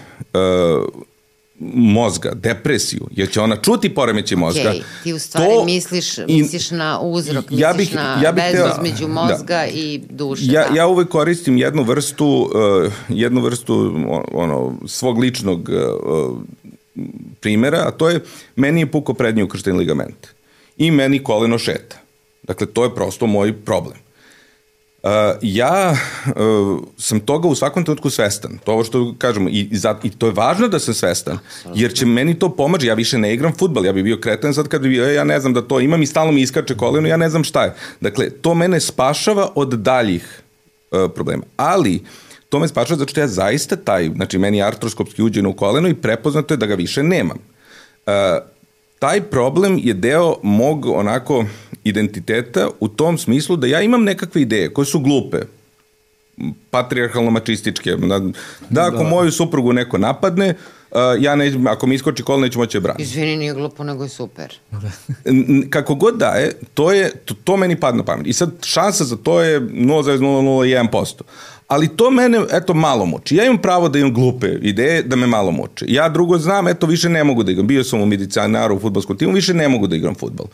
mozga, 1.75 2.33
depresiju, 2.35 3.09
jer 3.11 3.31
će 3.31 3.41
ona 3.41 3.57
čuti 3.57 3.95
poremeće 3.95 4.37
mozga. 4.37 4.73
Okay, 4.73 4.83
ti 5.03 5.13
u 5.13 5.19
stvari 5.19 5.51
to, 5.51 5.65
misliš, 5.65 6.17
misliš 6.29 6.71
na 6.71 7.01
uzrok, 7.01 7.45
ja 7.51 7.73
bih, 7.73 7.79
misliš 7.79 7.95
na 7.95 8.21
ja 8.23 8.33
bih 8.33 8.45
vezu 8.45 8.65
između 8.77 9.07
da. 9.07 9.13
mozga 9.13 9.47
da. 9.47 9.67
i 9.67 10.01
duše. 10.11 10.43
Ja, 10.45 10.69
da. 10.69 10.77
ja 10.77 10.87
uvek 10.87 11.09
koristim 11.09 11.59
jednu 11.59 11.83
vrstu, 11.83 12.27
uh, 12.27 12.93
jednu 13.09 13.41
vrstu 13.41 13.95
ono, 14.33 14.79
svog 14.87 15.19
ličnog 15.19 15.69
uh, 15.69 16.39
primera, 17.41 17.79
a 17.87 17.91
to 17.91 18.09
je, 18.09 18.21
meni 18.57 18.81
je 18.81 18.91
puko 18.91 19.15
prednji 19.15 19.43
ukršteni 19.43 19.79
ligament 19.79 20.27
i 20.77 20.91
meni 20.91 21.25
koleno 21.25 21.59
šeta. 21.59 21.97
Dakle, 22.43 22.67
to 22.67 22.85
je 22.85 22.95
prosto 22.95 23.27
moj 23.27 23.53
problem. 23.53 24.06
Uh, 25.07 25.13
ja 25.43 25.97
uh, 26.27 26.83
sam 26.99 27.21
toga 27.21 27.49
u 27.49 27.55
svakom 27.55 27.85
trenutku 27.85 28.11
svestan. 28.11 28.59
To 28.65 28.73
ovo 28.73 28.85
što 28.85 29.15
kažemo. 29.19 29.49
I, 29.49 29.69
za, 29.73 29.99
I 30.03 30.11
to 30.11 30.27
je 30.27 30.33
važno 30.33 30.69
da 30.69 30.79
sam 30.79 30.95
svestan. 30.95 31.39
Jer 31.75 31.93
će 31.93 32.07
meni 32.07 32.39
to 32.39 32.49
pomoći. 32.49 32.87
Ja 32.87 32.95
više 32.95 33.19
ne 33.19 33.35
igram 33.35 33.53
futbal. 33.59 33.87
Ja 33.87 33.93
bih 33.93 34.05
bio 34.05 34.19
kretan 34.21 34.55
sad 34.55 34.69
kad 34.69 34.83
bi 34.83 34.89
bio, 34.89 35.11
e, 35.11 35.15
ja 35.15 35.25
ne 35.25 35.41
znam 35.41 35.55
da 35.55 35.63
to 35.63 35.81
imam 35.81 36.03
i 36.03 36.07
stalno 36.07 36.33
mi 36.33 36.41
iskače 36.41 36.77
koleno, 36.77 37.09
ja 37.09 37.17
ne 37.17 37.31
znam 37.31 37.45
šta 37.45 37.65
je. 37.65 37.75
Dakle, 38.01 38.31
to 38.31 38.55
mene 38.55 38.81
spašava 38.81 39.49
od 39.55 39.69
daljih 39.69 40.43
problema. 41.15 41.43
Ali, 41.57 42.03
to 42.49 42.59
me 42.59 42.69
spašava 42.69 42.99
zato 42.99 43.11
što 43.11 43.21
ja 43.21 43.29
zaista 43.29 43.77
taj, 43.77 44.11
znači 44.15 44.39
meni 44.39 44.59
je 44.59 44.65
artroskopski 44.65 45.23
uđen 45.23 45.47
u 45.47 45.53
koleno 45.53 45.89
i 45.89 45.95
prepoznato 45.95 46.55
je 46.55 46.59
da 46.59 46.67
ga 46.67 46.75
više 46.75 47.03
nemam. 47.03 47.39
Uh, 48.07 48.13
taj 48.99 49.21
problem 49.21 49.81
je 49.83 49.95
deo 49.95 50.37
mog 50.43 50.87
onako 50.87 51.45
identiteta 51.89 52.69
u 52.81 52.89
tom 52.89 53.19
smislu 53.19 53.57
da 53.57 53.67
ja 53.67 53.83
imam 53.83 54.05
nekakve 54.05 54.43
ideje 54.43 54.73
koje 54.73 54.87
su 54.87 55.01
glupe, 55.01 55.39
patrijarhalno-mačističke. 56.71 57.97
Da, 57.97 58.21
da 58.71 58.87
ako 58.87 58.97
da. 58.97 59.09
moju 59.09 59.33
suprugu 59.33 59.73
neko 59.73 59.99
napadne, 59.99 60.55
uh, 60.91 60.99
ja 61.21 61.37
ne, 61.37 61.53
ako 61.69 61.87
mi 61.87 61.95
iskoči 61.95 62.23
kol, 62.23 62.41
neću 62.41 62.59
moći 62.59 62.77
je 62.77 62.81
brani. 62.81 63.03
Izvini, 63.03 63.37
nije 63.37 63.55
glupo, 63.55 63.85
nego 63.85 64.03
je 64.03 64.09
super. 64.09 64.55
Kako 65.71 65.95
god 65.95 66.17
da 66.19 66.27
je, 66.29 66.53
to, 66.75 66.93
je, 66.93 67.11
to, 67.25 67.35
to 67.45 67.57
meni 67.57 67.81
padne 67.81 67.99
na 67.99 68.05
pamet. 68.05 68.27
I 68.27 68.33
sad 68.33 68.51
šansa 68.63 69.05
za 69.05 69.17
to 69.17 69.43
je 69.43 69.61
0,001%. 69.61 71.23
Ali 71.69 71.97
to 71.97 72.11
mene, 72.11 72.41
eto, 72.53 72.75
malo 72.75 73.07
muči. 73.07 73.37
Ja 73.37 73.45
imam 73.45 73.59
pravo 73.59 73.89
da 73.89 73.99
imam 73.99 74.15
glupe 74.15 74.47
ideje, 74.63 75.03
da 75.03 75.17
me 75.17 75.27
malo 75.27 75.51
muče. 75.51 75.85
Ja 75.89 76.09
drugo 76.09 76.39
znam, 76.39 76.69
eto, 76.69 76.87
više 76.87 77.09
ne 77.09 77.25
mogu 77.25 77.43
da 77.43 77.53
igram. 77.53 77.67
Bio 77.67 77.85
sam 77.85 78.01
u 78.01 78.07
medicinaru 78.07 78.77
u 78.77 78.79
futbolskom 78.79 79.19
timu, 79.19 79.33
više 79.33 79.55
ne 79.55 79.69
mogu 79.69 79.87
da 79.87 79.97
igram 79.97 80.15
futbol. 80.15 80.47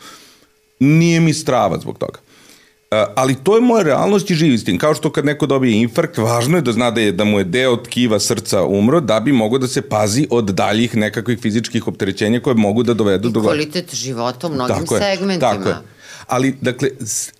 Nije 0.83 1.19
mi 1.19 1.33
strava 1.33 1.79
zbog 1.79 1.97
toga. 1.97 2.19
Uh, 2.19 2.97
ali 3.15 3.35
to 3.35 3.55
je 3.55 3.61
moja 3.61 3.83
realnost 3.83 4.31
i 4.31 4.35
živi 4.35 4.57
s 4.57 4.63
tim. 4.63 4.77
Kao 4.77 4.93
što 4.95 5.11
kad 5.11 5.25
neko 5.25 5.45
dobije 5.45 5.81
infarkt, 5.81 6.17
važno 6.17 6.57
je 6.57 6.61
da 6.61 6.71
zna 6.71 6.91
da, 6.91 7.01
je, 7.01 7.11
da 7.11 7.23
mu 7.23 7.39
je 7.39 7.43
deo 7.43 7.77
tkiva 7.77 8.19
srca 8.19 8.63
umro, 8.63 8.99
da 8.99 9.19
bi 9.19 9.31
mogo 9.31 9.57
da 9.57 9.67
se 9.67 9.81
pazi 9.81 10.27
od 10.29 10.45
daljih 10.45 10.95
nekakvih 10.95 11.39
fizičkih 11.39 11.87
opterećenja 11.87 12.39
koje 12.39 12.55
mogu 12.55 12.83
da 12.83 12.93
dovedu 12.93 13.29
do... 13.29 13.39
I 13.39 13.43
kvalitet 13.43 13.95
života 13.95 14.47
u 14.47 14.53
mnogim 14.53 14.75
tako 14.75 14.97
segmentima. 14.97 15.51
Je, 15.51 15.57
tako 15.57 15.69
je. 15.69 15.75
Ali, 16.27 16.55
dakle, 16.61 16.89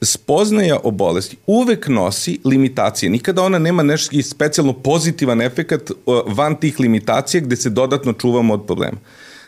spoznaja 0.01 0.79
o 0.83 0.91
bolesti 0.91 1.37
uvek 1.47 1.87
nosi 1.87 2.39
limitacije. 2.45 3.09
Nikada 3.09 3.43
ona 3.43 3.59
nema 3.59 3.83
nešto 3.83 4.21
specijalno 4.23 4.73
pozitivan 4.73 5.41
efekat 5.41 5.91
van 6.27 6.55
tih 6.55 6.79
limitacija 6.79 7.41
gde 7.41 7.55
se 7.55 7.69
dodatno 7.69 8.13
čuvamo 8.13 8.53
od 8.53 8.65
problema. 8.65 8.97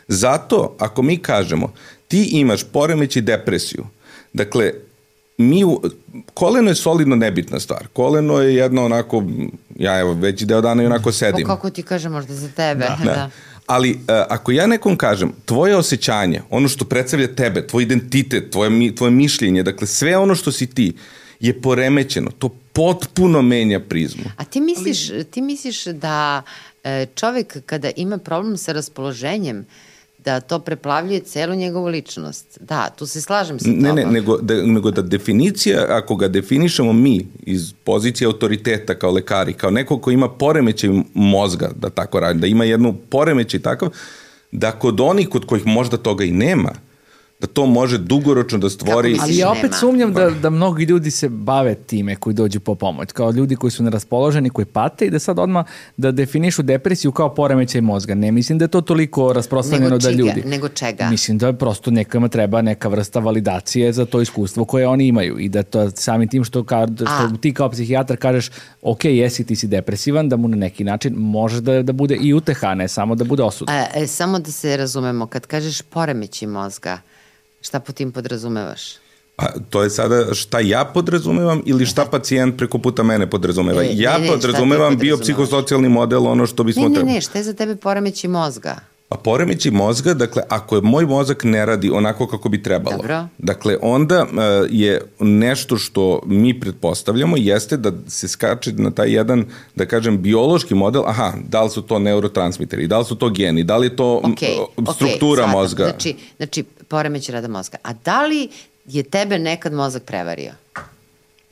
Zato, 0.08 0.76
ako 0.78 1.02
mi 1.02 1.16
kažemo, 1.18 1.72
ti 2.08 2.28
imaš 2.32 2.64
poremeći 2.64 3.20
depresiju, 3.20 3.86
dakle, 4.32 4.72
mi, 5.38 5.64
koleno 6.34 6.70
je 6.70 6.74
solidno 6.74 7.16
nebitna 7.16 7.60
stvar. 7.60 7.86
Koleno 7.92 8.40
je 8.40 8.54
jedno 8.54 8.84
onako, 8.84 9.24
ja 9.78 9.98
evo, 10.00 10.12
veći 10.12 10.46
deo 10.46 10.60
dana 10.60 10.82
i 10.82 10.86
onako 10.86 11.12
sedim. 11.12 11.46
Po 11.46 11.46
kako 11.46 11.70
ti 11.70 11.82
kažem, 11.82 12.12
možda 12.12 12.34
za 12.34 12.48
tebe. 12.48 12.84
Da. 12.84 13.04
da. 13.04 13.30
Ali 13.66 13.90
uh, 13.90 13.98
ako 14.08 14.52
ja 14.52 14.66
nekom 14.66 14.96
kažem, 14.96 15.32
tvoje 15.44 15.76
osjećanje, 15.76 16.42
ono 16.50 16.68
što 16.68 16.84
predstavlja 16.84 17.34
tebe, 17.34 17.66
tvoj 17.66 17.82
identitet, 17.82 18.50
tvoje, 18.50 18.94
tvoje 18.94 19.10
mišljenje, 19.10 19.62
dakle 19.62 19.86
sve 19.86 20.16
ono 20.16 20.34
što 20.34 20.52
si 20.52 20.66
ti, 20.66 20.92
je 21.40 21.60
poremećeno. 21.60 22.30
To 22.38 22.48
potpuno 22.72 23.42
menja 23.42 23.80
prizmu. 23.80 24.24
A 24.36 24.44
ti 24.44 24.60
misliš, 24.60 25.10
Ali... 25.10 25.24
ti 25.24 25.42
misliš 25.42 25.84
da 25.84 26.42
e, 26.84 27.06
čovek 27.14 27.56
kada 27.66 27.90
ima 27.96 28.18
problem 28.18 28.56
sa 28.56 28.72
raspoloženjem, 28.72 29.66
da 30.26 30.40
to 30.40 30.58
preplavljuje 30.58 31.20
celu 31.20 31.54
njegovu 31.54 31.86
ličnost. 31.86 32.58
Da, 32.60 32.90
tu 32.96 33.06
se 33.06 33.20
slažem 33.20 33.58
sa 33.58 33.64
tobom. 33.64 33.82
Ne, 33.82 33.92
ne, 33.92 34.04
nego 34.04 34.36
da, 34.36 34.54
nego 34.54 34.90
da 34.90 35.02
definicija, 35.02 35.86
ako 35.88 36.16
ga 36.16 36.28
definišemo 36.28 36.92
mi 36.92 37.26
iz 37.42 37.72
pozicije 37.84 38.26
autoriteta 38.26 38.94
kao 38.94 39.10
lekari, 39.10 39.52
kao 39.52 39.70
neko 39.70 39.98
ko 39.98 40.10
ima 40.10 40.28
poremećaj 40.28 40.90
mozga, 41.14 41.70
da 41.76 41.90
tako 41.90 42.20
radi, 42.20 42.40
da 42.40 42.46
ima 42.46 42.64
jednu 42.64 42.94
poremećaj 43.10 43.60
takav, 43.60 43.88
da 44.52 44.72
kod 44.72 45.00
onih 45.00 45.28
kod 45.28 45.46
kojih 45.46 45.66
možda 45.66 45.96
toga 45.96 46.24
i 46.24 46.30
nema, 46.30 46.72
da 47.40 47.46
to 47.46 47.66
može 47.66 47.98
dugoročno 47.98 48.58
da 48.58 48.70
stvori... 48.70 49.16
Ali 49.22 49.36
ja 49.36 49.50
opet 49.50 49.74
sumnjam 49.80 50.12
da, 50.12 50.30
da 50.30 50.50
mnogi 50.50 50.84
ljudi 50.84 51.10
se 51.10 51.28
bave 51.28 51.74
time 51.74 52.16
koji 52.16 52.34
dođu 52.34 52.60
po 52.60 52.74
pomoć, 52.74 53.12
kao 53.12 53.30
ljudi 53.30 53.56
koji 53.56 53.70
su 53.70 53.82
neraspoloženi, 53.82 54.50
koji 54.50 54.64
pate 54.64 55.06
i 55.06 55.10
da 55.10 55.18
sad 55.18 55.38
odmah 55.38 55.66
da 55.96 56.10
definišu 56.10 56.62
depresiju 56.62 57.12
kao 57.12 57.34
poremećaj 57.34 57.80
mozga. 57.80 58.14
Ne 58.14 58.32
mislim 58.32 58.58
da 58.58 58.64
je 58.64 58.68
to 58.68 58.80
toliko 58.80 59.32
rasprostranjeno 59.32 59.98
da 59.98 60.10
ljudi... 60.10 60.42
Nego 60.46 60.68
čega? 60.68 61.08
Mislim 61.10 61.38
da 61.38 61.46
je 61.46 61.58
prosto 61.58 61.90
nekama 61.90 62.28
treba 62.28 62.62
neka 62.62 62.88
vrsta 62.88 63.20
validacije 63.20 63.92
za 63.92 64.04
to 64.04 64.20
iskustvo 64.20 64.64
koje 64.64 64.88
oni 64.88 65.06
imaju 65.06 65.38
i 65.38 65.48
da 65.48 65.62
to 65.62 65.90
samim 65.90 66.28
tim 66.28 66.44
što, 66.44 66.64
ka, 66.64 66.86
što 66.96 67.04
A. 67.06 67.30
ti 67.40 67.54
kao 67.54 67.70
psihijatar 67.70 68.16
kažeš 68.16 68.50
ok, 68.82 69.04
jesi 69.04 69.46
ti 69.46 69.56
si 69.56 69.66
depresivan, 69.66 70.28
da 70.28 70.36
mu 70.36 70.48
na 70.48 70.56
neki 70.56 70.84
način 70.84 71.14
može 71.14 71.60
da, 71.60 71.82
da 71.82 71.92
bude 71.92 72.16
i 72.20 72.34
uteha, 72.34 72.74
ne 72.74 72.88
samo 72.88 73.14
da 73.14 73.24
bude 73.24 73.42
osud. 73.42 73.68
E, 73.70 73.86
e, 73.94 74.06
samo 74.06 74.38
da 74.38 74.52
se 74.52 74.76
razumemo, 74.76 75.26
kad 75.26 75.46
kažeš 75.46 75.82
poremeći 75.82 76.46
mozga, 76.46 77.00
Šta 77.66 77.80
po 77.80 77.92
tim 77.92 78.12
podrazumevaš? 78.12 78.82
Pa, 79.36 79.46
to 79.70 79.82
je 79.82 79.90
sada 79.90 80.34
šta 80.34 80.60
ja 80.60 80.84
podrazumevam 80.84 81.62
ili 81.66 81.86
šta 81.86 82.04
pacijent 82.10 82.58
preko 82.58 82.78
puta 82.78 83.02
mene 83.02 83.30
podrazumeva. 83.30 83.82
E, 83.82 83.88
ja 83.92 84.18
ne, 84.18 84.24
ne, 84.24 84.28
podrazumevam 84.28 84.96
biopsihosocijalni 84.98 85.88
model, 85.88 86.26
ono 86.26 86.46
što 86.46 86.64
bismo... 86.64 86.88
Ne, 86.88 87.02
ne, 87.02 87.12
ne, 87.12 87.20
šta 87.20 87.38
je 87.38 87.44
za 87.44 87.52
tebe 87.52 87.76
poremeći 87.76 88.28
mozga? 88.28 88.76
A 89.08 89.16
poremeći 89.16 89.70
mozga, 89.70 90.14
dakle, 90.14 90.42
ako 90.48 90.76
je 90.76 90.82
moj 90.82 91.06
mozak 91.06 91.44
ne 91.44 91.66
radi 91.66 91.90
onako 91.90 92.26
kako 92.26 92.48
bi 92.48 92.62
trebalo, 92.62 92.96
Dobro. 92.96 93.26
dakle, 93.38 93.76
onda 93.82 94.22
uh, 94.22 94.38
je 94.70 95.00
nešto 95.20 95.76
što 95.76 96.22
mi 96.26 96.60
pretpostavljamo 96.60 97.36
jeste 97.36 97.76
da 97.76 97.92
se 98.08 98.28
skače 98.28 98.72
na 98.72 98.90
taj 98.90 99.10
jedan, 99.10 99.44
da 99.74 99.86
kažem, 99.86 100.22
biološki 100.22 100.74
model, 100.74 101.02
aha, 101.06 101.32
da 101.48 101.62
li 101.62 101.70
su 101.70 101.82
to 101.82 101.98
neurotransmiteri, 101.98 102.86
da 102.86 102.98
li 102.98 103.04
su 103.04 103.14
to 103.14 103.30
geni, 103.30 103.64
da 103.64 103.76
li 103.76 103.86
je 103.86 103.96
to 103.96 104.20
okay, 104.24 104.94
struktura 104.94 105.44
okay, 105.44 105.52
mozga. 105.52 105.84
Znači, 105.84 106.16
znači, 106.36 106.64
poremeć 106.88 107.28
rada 107.28 107.48
mozga. 107.48 107.78
A 107.82 107.92
da 107.92 108.26
li 108.26 108.48
je 108.86 109.02
tebe 109.02 109.38
nekad 109.38 109.72
mozak 109.72 110.02
prevario? 110.02 110.52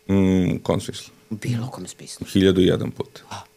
Mm, 0.08 0.56
kom 0.62 0.80
smislu? 0.80 1.14
U 1.30 1.34
bilo 1.34 1.70
kom 1.70 1.86
smislu. 1.86 2.26
Hiljadu 2.32 2.60
i 2.60 2.66
jedan 2.66 2.90
put. 2.90 3.20
A. 3.30 3.53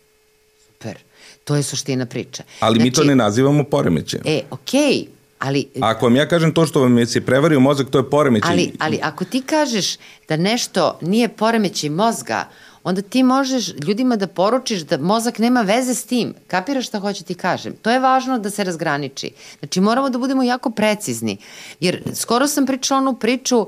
To 1.47 1.55
je 1.55 1.63
suština 1.63 2.05
priče. 2.05 2.43
Ali 2.59 2.75
znači, 2.75 2.83
mi 2.83 2.91
to 2.91 2.95
znači- 2.95 3.07
ne 3.07 3.15
nazivamo 3.15 3.63
poremećajem. 3.63 4.23
E, 4.27 4.41
okej, 4.51 4.81
okay, 4.81 5.05
ali... 5.39 5.67
Ako 5.81 6.05
vam 6.05 6.15
ja 6.15 6.27
kažem 6.27 6.53
to 6.53 6.65
što 6.65 6.81
vam 6.81 6.97
je 6.97 7.05
se 7.05 7.21
prevario 7.21 7.59
mozak, 7.59 7.89
to 7.89 7.97
je 7.97 8.09
poremećaj. 8.09 8.51
Ali, 8.51 8.71
ali 8.79 8.99
ako 9.03 9.25
ti 9.25 9.41
kažeš 9.41 9.95
da 10.27 10.37
nešto 10.37 10.99
nije 11.01 11.27
poremećaj 11.27 11.89
mozga, 11.89 12.47
onda 12.87 13.01
ti 13.01 13.23
možeš 13.23 13.73
ljudima 13.87 14.15
da 14.15 14.27
poručiš 14.27 14.81
da 14.81 14.97
mozak 14.97 15.39
nema 15.39 15.61
veze 15.61 15.93
s 15.93 16.05
tim. 16.05 16.33
Kapiraš 16.47 16.87
šta 16.87 16.99
hoće 16.99 17.23
ti 17.23 17.35
kažem? 17.35 17.73
To 17.81 17.91
je 17.91 17.99
važno 17.99 18.39
da 18.39 18.49
se 18.49 18.63
razgraniči. 18.63 19.31
Znači 19.59 19.81
moramo 19.81 20.09
da 20.09 20.17
budemo 20.17 20.43
jako 20.43 20.69
precizni. 20.69 21.37
Jer 21.79 22.01
skoro 22.15 22.47
sam 22.47 22.65
pričala 22.65 23.01
onu 23.01 23.15
priču, 23.15 23.67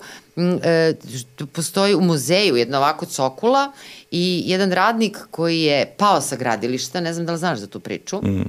e, 0.64 0.94
postoji 1.52 1.96
u 1.96 2.02
muzeju 2.02 2.56
jedna 2.56 2.78
ovako 2.78 3.06
cokula 3.06 3.72
i 4.12 4.44
jedan 4.46 4.72
radnik 4.72 5.18
koji 5.32 5.62
je 5.62 5.96
pao 5.98 6.22
sa 6.22 6.36
gradilišta, 6.36 7.02
ne 7.02 7.14
znam 7.14 7.26
da 7.26 7.32
li 7.32 7.38
znaš 7.38 7.60
za 7.60 7.68
tu 7.68 7.80
priču, 7.80 8.18
mm. 8.18 8.46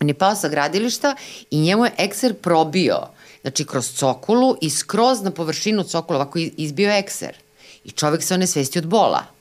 on 0.00 0.08
je 0.08 0.14
pao 0.14 0.34
sa 0.34 0.48
gradilišta 0.48 1.14
i 1.50 1.60
njemu 1.60 1.84
je 1.84 1.92
ekser 1.98 2.34
probio, 2.34 2.98
znači 3.40 3.64
kroz 3.64 3.92
cokulu 3.92 4.56
i 4.60 4.70
skroz 4.70 5.22
na 5.22 5.30
površinu 5.30 5.82
cokula, 5.82 6.18
ovako 6.18 6.38
izbio 6.38 6.90
ekser. 6.90 7.36
I 7.84 7.90
čovek 7.90 8.22
se 8.22 8.34
onesvesti 8.34 8.78
od 8.78 8.86
bola. 8.86 9.39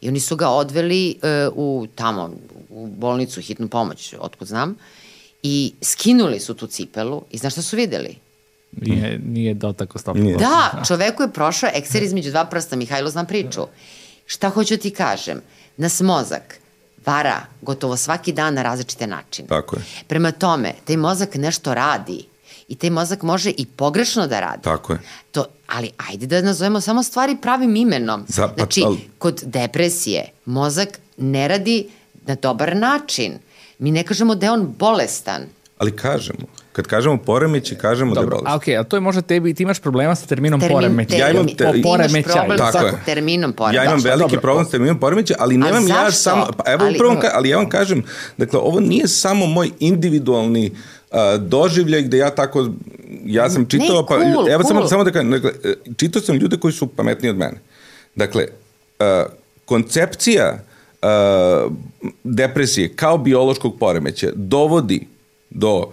I 0.00 0.08
oni 0.08 0.20
su 0.20 0.36
ga 0.36 0.48
odveli 0.48 1.18
uh, 1.22 1.52
u 1.56 1.86
tamo, 1.94 2.30
u 2.68 2.86
bolnicu, 2.86 3.40
hitnu 3.40 3.68
pomoć, 3.68 4.14
otkud 4.18 4.48
znam, 4.48 4.76
i 5.42 5.72
skinuli 5.82 6.40
su 6.40 6.54
tu 6.54 6.66
cipelu 6.66 7.22
i 7.30 7.38
znaš 7.38 7.52
šta 7.52 7.62
su 7.62 7.76
videli? 7.76 8.16
Nije, 8.72 9.18
nije 9.18 9.54
dotako 9.54 9.98
stopilo. 9.98 10.38
Da, 10.38 10.82
čoveku 10.88 11.22
je 11.22 11.32
prošao 11.32 11.70
ekser 11.74 12.02
između 12.02 12.30
dva 12.30 12.44
prsta, 12.44 12.76
Mihajlo 12.76 13.10
znam 13.10 13.26
priču. 13.26 13.60
Šta 14.26 14.48
hoću 14.48 14.76
ti 14.76 14.90
kažem? 14.90 15.40
Nas 15.76 16.00
mozak 16.00 16.58
vara 17.06 17.40
gotovo 17.62 17.96
svaki 17.96 18.32
dan 18.32 18.54
na 18.54 18.62
različite 18.62 19.06
načine. 19.06 19.48
Tako 19.48 19.76
je. 19.76 19.82
Prema 20.06 20.32
tome, 20.32 20.72
taj 20.84 20.96
mozak 20.96 21.34
nešto 21.34 21.74
radi 21.74 22.24
I 22.68 22.74
taj 22.74 22.90
mozak 22.90 23.22
može 23.22 23.50
i 23.50 23.66
pogrešno 23.66 24.26
da 24.26 24.40
radi. 24.40 24.62
Tako 24.62 24.92
je. 24.92 24.98
To, 25.30 25.44
ali 25.66 25.90
ajde 26.10 26.26
da 26.26 26.42
nazovemo 26.42 26.80
samo 26.80 27.02
stvari 27.02 27.36
pravim 27.42 27.76
imenom. 27.76 28.24
Za, 28.28 28.48
pa, 28.48 28.54
znači, 28.54 28.82
al... 28.86 28.96
kod 29.18 29.42
depresije 29.46 30.24
mozak 30.44 30.88
ne 31.16 31.48
radi 31.48 31.88
na 32.26 32.34
dobar 32.34 32.76
način. 32.76 33.32
Mi 33.78 33.90
ne 33.90 34.02
kažemo 34.02 34.34
da 34.34 34.46
je 34.46 34.52
on 34.52 34.74
bolestan. 34.78 35.42
Ali 35.78 35.96
kažemo. 35.96 36.38
Kad 36.72 36.86
kažemo 36.86 37.16
poremeći, 37.16 37.74
kažemo 37.74 38.14
Dobro, 38.14 38.30
da 38.30 38.36
je 38.36 38.42
bolest. 38.42 38.56
Okej, 38.56 38.76
a 38.78 38.84
to 38.84 38.96
je 38.96 39.00
možda 39.00 39.22
tebi, 39.22 39.54
ti 39.54 39.62
imaš 39.62 39.80
problema 39.80 40.14
sa 40.14 40.26
terminom 40.26 40.60
Termin, 40.60 40.76
poremeći. 40.76 41.16
Ja 41.16 41.30
imam 41.30 41.46
te, 41.48 41.64
poremećaj. 41.82 42.20
Imaš 42.20 42.32
problem 42.32 42.58
Tako 42.58 42.78
sa 42.78 42.86
je. 42.86 42.92
terminom 43.04 43.52
poremeći. 43.52 43.76
Ja 43.76 43.84
imam 43.84 44.00
veliki 44.04 44.22
Dobro. 44.22 44.40
problem 44.40 44.64
sa 44.64 44.70
terminom 44.70 44.98
poremeći, 45.00 45.34
ali 45.38 45.56
nemam 45.56 45.88
ja 45.88 46.10
samo... 46.10 46.46
Pa 46.56 46.72
evo 46.72 46.84
ali, 46.84 46.94
upravo, 46.94 47.20
ali 47.34 47.48
ja 47.48 47.56
vam 47.56 47.68
kažem, 47.68 48.02
dakle, 48.36 48.58
ovo 48.58 48.80
nije 48.80 49.08
samo 49.08 49.46
moj 49.46 49.70
individualni 49.78 50.72
doživljaj 51.38 52.02
gde 52.02 52.18
ja 52.18 52.30
tako 52.30 52.68
ja 53.24 53.50
sam 53.50 53.66
čitao 53.66 54.00
ne, 54.00 54.06
pa 54.08 54.14
cool, 54.14 54.48
evo 54.48 54.62
cool. 54.62 54.68
samo 54.68 54.86
samo 54.86 55.04
da 55.04 55.10
kažem 55.10 55.30
dakle 55.30 55.50
čitao 55.96 56.22
sam 56.22 56.36
ljude 56.36 56.56
koji 56.56 56.72
su 56.72 56.86
pametniji 56.86 57.30
od 57.30 57.36
mene 57.36 57.60
dakle 58.14 58.46
uh, 58.46 59.32
koncepcija 59.64 60.58
uh, 61.02 61.72
depresije 62.24 62.88
kao 62.96 63.18
biološkog 63.18 63.78
poremeća 63.78 64.28
dovodi 64.34 65.06
do 65.50 65.86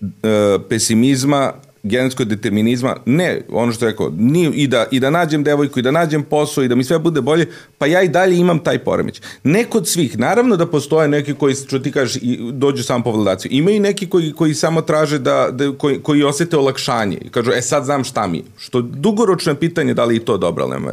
E, 0.00 0.58
pesimizma, 0.68 1.52
genetskog 1.82 2.28
determinizma, 2.28 2.96
ne, 3.06 3.42
ono 3.48 3.72
što 3.72 3.84
je 3.84 3.90
rekao, 3.90 4.12
ni, 4.16 4.50
i, 4.54 4.66
da, 4.66 4.86
i 4.90 5.00
da 5.00 5.10
nađem 5.10 5.44
devojku, 5.44 5.78
i 5.78 5.82
da 5.82 5.90
nađem 5.90 6.22
posao, 6.22 6.64
i 6.64 6.68
da 6.68 6.74
mi 6.74 6.84
sve 6.84 6.98
bude 6.98 7.20
bolje, 7.20 7.46
pa 7.78 7.86
ja 7.86 8.02
i 8.02 8.08
dalje 8.08 8.38
imam 8.38 8.58
taj 8.58 8.78
poremeć. 8.78 9.20
Ne 9.44 9.64
kod 9.64 9.88
svih, 9.88 10.18
naravno 10.18 10.56
da 10.56 10.66
postoje 10.66 11.08
neki 11.08 11.34
koji, 11.34 11.54
što 11.54 11.78
ti 11.78 11.92
kažeš, 11.92 12.22
dođu 12.52 12.82
samo 12.82 13.04
po 13.04 13.10
vladaciju. 13.10 13.52
Ima 13.52 13.70
i 13.70 13.80
neki 13.80 14.06
koji, 14.06 14.32
koji 14.32 14.54
samo 14.54 14.82
traže 14.82 15.18
da, 15.18 15.48
da 15.52 15.72
koji, 15.78 15.98
koji 16.02 16.22
osete 16.22 16.56
olakšanje 16.56 17.18
kažu, 17.30 17.50
e 17.52 17.62
sad 17.62 17.84
znam 17.84 18.04
šta 18.04 18.26
mi 18.26 18.38
je. 18.38 18.44
Što 18.58 18.80
dugoročno 18.82 19.52
je 19.52 19.60
pitanje 19.60 19.94
da 19.94 20.04
li 20.04 20.16
i 20.16 20.24
to 20.24 20.38
dobro, 20.38 20.64
ali 20.64 20.72
nema. 20.72 20.92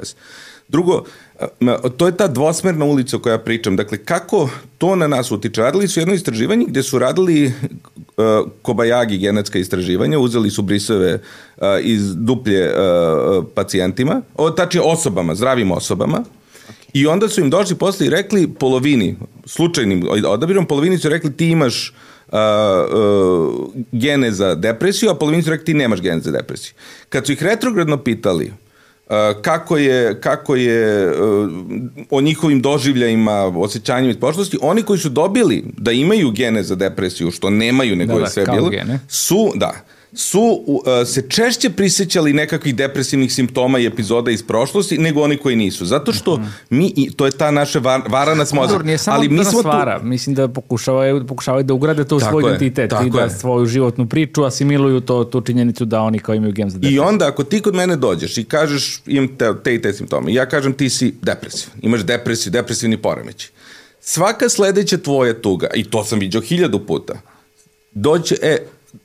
Drugo, 0.68 1.04
to 1.98 2.06
je 2.06 2.18
ta 2.18 2.28
dvosmerna 2.28 2.86
ulica 2.86 3.18
o 3.18 3.20
kojoj 3.20 3.34
ja 3.34 3.40
pričam. 3.40 3.76
Dakle, 3.76 3.98
kako 3.98 4.50
to 4.78 4.96
na 4.96 5.08
nas 5.08 5.32
utiče? 5.32 5.62
Radili 5.62 5.88
su 5.88 6.00
jedno 6.00 6.14
istraživanje 6.14 6.66
gde 6.70 6.84
su 6.84 7.00
radili 7.00 7.46
uh, 7.46 8.24
kobajagi 8.62 9.18
genetska 9.18 9.60
istraživanja, 9.60 10.20
uzeli 10.20 10.50
su 10.50 10.62
brisove 10.62 11.14
uh, 11.14 11.64
iz 11.82 12.16
duplje 12.16 12.70
uh, 12.70 13.46
pacijentima, 13.56 14.22
o, 14.36 14.50
tači 14.50 14.80
osobama, 14.84 15.36
zdravim 15.36 15.72
osobama, 15.72 16.24
I 16.94 17.08
onda 17.08 17.28
su 17.30 17.42
im 17.42 17.50
došli 17.50 17.76
posle 17.76 18.08
i 18.08 18.10
rekli 18.10 18.48
polovini, 18.48 19.16
slučajnim 19.46 20.08
odabirom, 20.26 20.66
polovini 20.66 20.98
su 20.98 21.10
rekli 21.10 21.34
ti 21.34 21.50
imaš 21.50 21.94
uh, 22.28 22.34
uh, 22.34 23.68
gene 23.92 24.32
za 24.32 24.56
depresiju, 24.56 25.10
a 25.10 25.16
polovini 25.16 25.44
su 25.44 25.50
rekli 25.50 25.66
ti 25.66 25.74
nemaš 25.74 26.02
gene 26.02 26.22
za 26.22 26.32
depresiju. 26.32 26.74
Kad 27.10 27.26
su 27.26 27.32
ih 27.32 27.44
retrogradno 27.44 27.98
pitali 27.98 28.52
kako 29.42 29.78
je, 29.78 30.22
kako 30.22 30.56
je 30.56 31.14
o 32.10 32.22
njihovim 32.22 32.62
doživljajima, 32.62 33.46
osjećanjima 33.56 34.12
iz 34.12 34.18
prošlosti, 34.18 34.58
oni 34.62 34.84
koji 34.84 35.00
su 35.00 35.10
dobili 35.10 35.64
da 35.78 35.92
imaju 35.92 36.32
gene 36.32 36.64
za 36.64 36.76
depresiju, 36.76 37.32
što 37.32 37.50
nemaju 37.50 37.96
nego 37.96 38.14
da, 38.14 38.20
je 38.20 38.24
da, 38.24 38.30
sve 38.30 38.46
bilo, 38.46 38.70
gene. 38.70 39.00
su, 39.08 39.52
da, 39.56 39.74
su 40.14 40.64
uh, 40.68 40.84
se 41.08 41.30
češće 41.30 41.70
prisjećali 41.70 42.34
nekakvih 42.34 42.76
depresivnih 42.76 43.34
simptoma 43.34 43.80
i 43.80 43.86
epizoda 43.86 44.32
iz 44.32 44.44
prošlosti 44.44 44.98
nego 44.98 45.22
oni 45.22 45.38
koji 45.38 45.56
nisu. 45.56 45.86
Zato 45.86 46.14
što 46.14 46.38
mm. 46.38 46.54
mi, 46.70 46.94
i, 46.96 47.12
to 47.12 47.26
je 47.26 47.32
ta 47.32 47.52
naša 47.52 47.80
var, 47.80 48.02
vara 48.10 48.36
nas 48.36 48.54
mozak. 48.54 48.84
Nije 48.84 48.98
samo 48.98 49.18
ali 49.18 49.30
mi 49.30 49.38
da 49.38 49.44
nas 49.44 49.64
vara, 49.64 50.00
tu... 50.00 50.06
mislim 50.06 50.36
da 50.36 50.48
pokušavaju, 50.48 51.28
pokušavaju 51.28 51.64
da 51.64 51.74
ugrade 51.74 52.04
to 52.04 52.16
u 52.16 52.20
svoj 52.20 52.44
je, 52.44 52.48
identitet 52.48 52.92
i 53.06 53.10
da 53.10 53.22
je. 53.22 53.30
svoju 53.30 53.66
životnu 53.66 54.08
priču 54.08 54.44
asimiluju 54.44 55.02
to, 55.02 55.24
tu 55.24 55.42
činjenicu 55.42 55.86
da 55.86 56.02
oni 56.02 56.20
kao 56.20 56.36
imaju 56.36 56.54
gen 56.54 56.70
za 56.70 56.78
depresiju. 56.78 56.96
I 56.96 57.00
onda 57.00 57.28
ako 57.28 57.44
ti 57.44 57.62
kod 57.62 57.76
mene 57.76 57.96
dođeš 57.96 58.38
i 58.38 58.44
kažeš 58.44 59.02
imam 59.06 59.38
te, 59.38 59.54
te 59.64 59.76
i 59.76 59.82
te 59.82 59.94
simptome, 59.94 60.34
ja 60.34 60.46
kažem 60.46 60.74
ti 60.74 60.90
si 60.90 61.14
depresiv, 61.22 61.70
imaš 61.82 62.02
depresiju, 62.02 62.52
depresivni 62.52 62.98
poremeć. 62.98 63.50
Svaka 64.02 64.50
sledeća 64.50 64.98
tvoja 64.98 65.42
tuga, 65.42 65.68
i 65.76 65.84
to 65.84 66.04
sam 66.04 66.20
vidio 66.20 66.42
hiljadu 66.42 66.80
puta, 66.80 67.14
doće, 67.92 68.36
e, 68.42 68.58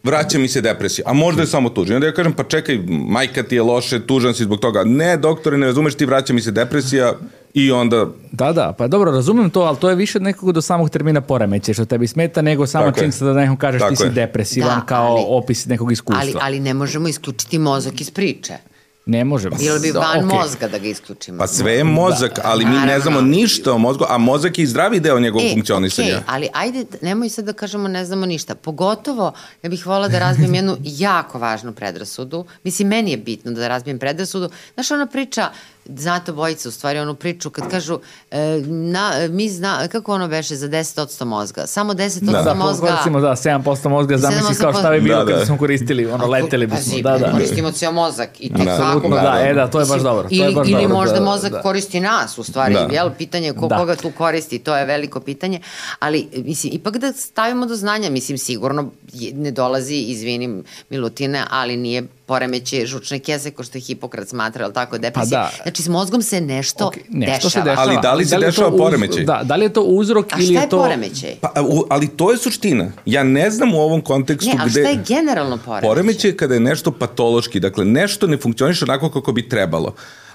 vraća 0.03 0.39
mi 0.39 0.49
se 0.49 0.61
depresija, 0.61 1.05
a 1.09 1.13
možda 1.13 1.43
je 1.43 1.47
samo 1.47 1.69
tužan. 1.69 1.97
Onda 1.97 2.07
ja 2.07 2.15
kažem, 2.15 2.33
pa 2.33 2.45
čekaj, 2.45 2.79
majka 2.89 3.43
ti 3.43 3.55
je 3.55 3.63
loše, 3.63 4.07
tužan 4.07 4.35
si 4.35 4.45
zbog 4.45 4.61
toga. 4.61 4.83
Ne, 4.85 5.17
doktore, 5.17 5.59
ne 5.59 5.67
razumeš, 5.67 5.95
ti 5.95 6.07
vraća 6.07 6.33
mi 6.33 6.41
se 6.41 6.51
depresija 6.51 7.15
i 7.55 7.73
onda... 7.73 8.07
Da, 8.33 8.53
da, 8.53 8.75
pa 8.79 8.89
dobro, 8.89 9.11
razumem 9.11 9.51
to, 9.51 9.61
ali 9.61 9.77
to 9.77 9.91
je 9.91 9.97
više 9.97 10.19
od 10.19 10.23
nekog 10.23 10.53
do 10.53 10.63
samog 10.63 10.91
termina 10.91 11.21
poremeće, 11.21 11.75
što 11.75 11.85
tebi 11.85 12.07
smeta, 12.07 12.43
nego 12.43 12.67
samo 12.67 12.93
činjenica 12.93 13.25
da 13.25 13.33
nekom 13.33 13.57
kažeš 13.57 13.81
Tako 13.81 13.91
ti 13.91 13.97
si 13.97 14.05
je. 14.05 14.11
depresivan 14.11 14.81
da, 14.81 14.87
kao 14.87 15.07
ali, 15.07 15.25
opis 15.27 15.67
nekog 15.67 15.93
iskustva. 15.93 16.23
Ali, 16.23 16.35
ali 16.41 16.61
ne 16.61 16.75
možemo 16.75 17.09
isključiti 17.09 17.59
mozak 17.59 18.01
iz 18.01 18.11
priče. 18.11 18.72
Ne 19.07 19.25
možemo. 19.25 19.57
Bilo 19.57 19.79
bi 19.79 19.91
van 19.91 20.21
okay. 20.21 20.39
mozga 20.39 20.69
da 20.69 20.79
ga 20.79 20.87
isključimo. 20.89 21.39
Pa 21.39 21.47
sve 21.47 21.73
je 21.73 21.85
mozak, 21.85 22.37
da. 22.37 22.43
ali 22.45 22.65
mi 22.65 22.71
Naravno. 22.71 22.93
ne 22.93 23.01
znamo 23.01 23.21
ništa 23.21 23.73
o 23.73 23.79
mozgu, 23.79 24.05
a 24.09 24.19
mozak 24.19 24.59
je 24.59 24.63
i 24.63 24.67
zdravi 24.67 25.01
deo 25.01 25.21
njegovog 25.21 25.47
e, 25.47 25.53
funkcionisanja. 25.55 26.09
Okay, 26.09 26.23
ali 26.27 26.49
ajde, 26.53 26.85
nemoj 27.01 27.29
sad 27.29 27.45
da 27.45 27.53
kažemo 27.53 27.89
ne 27.89 28.05
znamo 28.05 28.27
ništa. 28.27 28.55
Pogotovo, 28.55 29.33
ja 29.63 29.71
bih 29.71 29.87
volila 29.87 30.09
da 30.09 30.19
razbijem 30.19 30.55
jednu 30.55 30.77
jako 31.07 31.39
važnu 31.39 31.73
predrasudu. 31.73 32.45
Mislim, 32.65 32.89
meni 32.89 33.11
je 33.11 33.17
bitno 33.17 33.51
da 33.51 33.69
razbijem 33.69 33.99
predrasudu. 33.99 34.51
Znaš, 34.75 34.91
ona 34.91 35.07
priča, 35.07 35.51
znate 35.87 36.33
bojica 36.33 36.69
u 36.69 36.73
stvari 36.73 36.99
onu 36.99 37.15
priču 37.15 37.51
kad 37.51 37.71
kažu 37.71 37.99
e, 38.31 38.63
na, 38.67 39.13
mi 39.31 39.49
zna, 39.49 39.89
kako 39.89 40.15
ono 40.15 40.29
beše 40.29 40.57
za 40.57 40.69
10% 40.69 41.25
mozga 41.25 41.67
samo 41.67 41.93
10% 41.93 42.21
da, 42.21 42.43
da, 42.43 42.55
mozga 42.55 42.87
koristimo 42.87 43.21
da 43.21 43.29
7% 43.29 43.89
mozga 43.89 44.19
zamisli 44.19 44.55
kao 44.55 44.73
šta 44.73 44.91
bi 44.91 45.01
bilo 45.01 45.19
da, 45.19 45.25
da. 45.25 45.33
kada 45.33 45.47
smo 45.47 45.59
koristili 45.59 46.07
ono 46.07 46.27
leteli 46.27 46.67
bismo 46.67 47.03
da 47.03 47.19
da 47.19 47.33
koristimo 47.33 47.71
ceo 47.71 47.93
mozak 47.93 48.41
i 48.41 48.49
tek 48.49 48.65
da. 48.65 49.01
da, 49.11 49.21
da, 49.21 49.41
e 49.49 49.55
da 49.55 49.71
to 49.71 49.81
je 49.81 49.87
baš 49.87 50.03
dobro 50.03 50.29
to 50.29 50.45
je 50.45 50.53
baš 50.53 50.69
ili 50.69 50.83
dobro, 50.83 50.95
možda 50.95 51.19
da, 51.19 51.25
mozak 51.25 51.53
da. 51.53 51.61
koristi 51.61 52.01
nas 52.01 52.39
u 52.39 52.43
stvari 52.43 52.75
da. 52.75 52.89
jel 52.93 53.11
pitanje 53.19 53.53
ko, 53.53 53.67
da. 53.67 53.77
koga 53.77 53.97
tu 53.97 54.11
koristi 54.11 54.59
to 54.59 54.77
je 54.77 54.85
veliko 54.85 55.21
pitanje 55.21 55.61
ali 55.99 56.29
mislim 56.45 56.73
ipak 56.73 56.97
da 56.97 57.13
stavimo 57.13 57.67
do 57.67 57.75
znanja 57.77 58.11
mislim 58.11 58.39
sigurno 58.39 58.91
ne 59.35 59.51
dolazi 59.51 59.95
izvinim 59.95 60.65
Milutine 60.91 61.45
ali 61.51 61.77
nije 61.77 62.03
poremeće 62.27 62.87
žučne 62.87 63.19
kese, 63.19 63.51
ko 63.51 63.63
što 63.63 63.79
je 63.79 63.83
Hipokrat 63.83 64.29
smatra, 64.29 64.65
ali 64.65 64.75
tako, 64.75 64.99
depresija. 64.99 65.41
Pa 65.41 65.57
da. 65.57 65.63
Znači, 65.63 65.83
s 65.83 65.89
mozgom 65.89 66.23
se 66.23 66.41
nešto, 66.41 66.85
okay, 66.85 67.03
nešto 67.09 67.49
dešava. 67.49 67.65
Se 67.65 67.71
dešava. 67.71 67.89
Ali 67.89 67.99
da 68.03 68.15
li 68.15 68.25
se 68.25 68.31
da 68.31 68.37
li 68.37 68.47
dešava 68.47 68.69
uz, 68.69 68.79
poremećaj? 68.79 69.25
Da, 69.25 69.41
da 69.45 69.57
li 69.57 69.65
je 69.65 69.73
to 69.73 69.83
uzrok 69.83 70.33
a 70.33 70.37
ili 70.39 70.55
je 70.55 70.69
to... 70.69 70.81
A 70.81 70.81
šta 70.81 70.93
je 70.93 70.97
poremećaj? 70.97 71.37
Pa, 71.41 71.63
u, 71.63 71.85
ali 71.91 72.09
to 72.09 72.31
je 72.31 72.39
suština. 72.39 72.93
Ja 73.07 73.23
ne 73.23 73.51
znam 73.51 73.75
u 73.75 73.81
ovom 73.81 74.01
kontekstu 74.01 74.57
ne, 74.57 74.65
gde... 74.67 74.83
Ne, 74.83 74.89
a 74.89 74.93
šta 74.93 75.01
je 75.01 75.21
generalno 75.21 75.59
poremećaj? 75.65 75.89
Poremećaj 75.89 76.31
je 76.31 76.37
kada 76.37 76.55
je 76.55 76.61
nešto 76.61 76.93
patološki, 76.93 77.61
dakle, 77.61 77.85
nešto 77.85 78.27
ne 78.27 78.37
funkcioniše 78.37 78.85
onako 78.85 79.11
kako 79.11 79.33
bi 79.33 79.49
trebalo. 79.49 79.95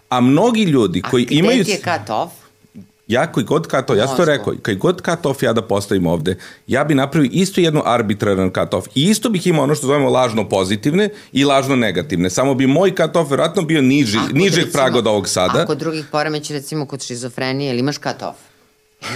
A 0.10 0.22
mnogi 0.22 0.64
ljudi 0.64 1.02
koji 1.02 1.24
a 1.24 1.28
imaju... 1.30 1.62
A 1.62 1.64
gde 1.64 1.64
ti 1.64 1.72
je 1.72 1.78
cut 1.78 2.10
off? 2.10 2.47
Ja 3.08 3.32
koji 3.32 3.46
god 3.46 3.64
cut 3.72 3.90
off, 3.90 3.98
ja 3.98 4.08
sam 4.08 4.18
to 4.18 4.26
rekao, 4.26 4.54
koji 4.64 4.78
god 4.78 5.02
cut 5.06 5.26
off 5.26 5.44
ja 5.44 5.54
da 5.54 5.62
postavim 5.62 6.08
ovde, 6.08 6.38
ja 6.68 6.84
bi 6.84 6.96
napravio 6.96 7.30
isto 7.34 7.62
jednu 7.62 7.82
arbitraran 7.86 8.52
cut 8.54 8.74
off 8.74 8.88
i 8.96 9.10
isto 9.10 9.30
bih 9.30 9.48
imao 9.48 9.64
ono 9.64 9.76
što 9.76 9.88
zovemo 9.88 10.10
lažno 10.10 10.50
pozitivne 10.50 11.10
i 11.32 11.46
lažno 11.46 11.76
negativne. 11.76 12.30
Samo 12.30 12.54
bi 12.56 12.68
moj 12.68 12.96
cut 12.96 13.16
off 13.16 13.32
verovatno 13.32 13.62
bio 13.62 13.82
niži, 13.82 14.20
nižeg 14.34 14.72
praga 14.72 14.98
od 14.98 15.08
ovog 15.08 15.30
sada. 15.30 15.62
Ako 15.62 15.76
drugih 15.76 16.06
poremeća, 16.12 16.54
recimo 16.54 16.86
kod 16.86 17.04
šizofrenije, 17.04 17.72
ili 17.72 17.80
imaš 17.80 17.96
cut 17.96 18.22
off? 18.22 18.47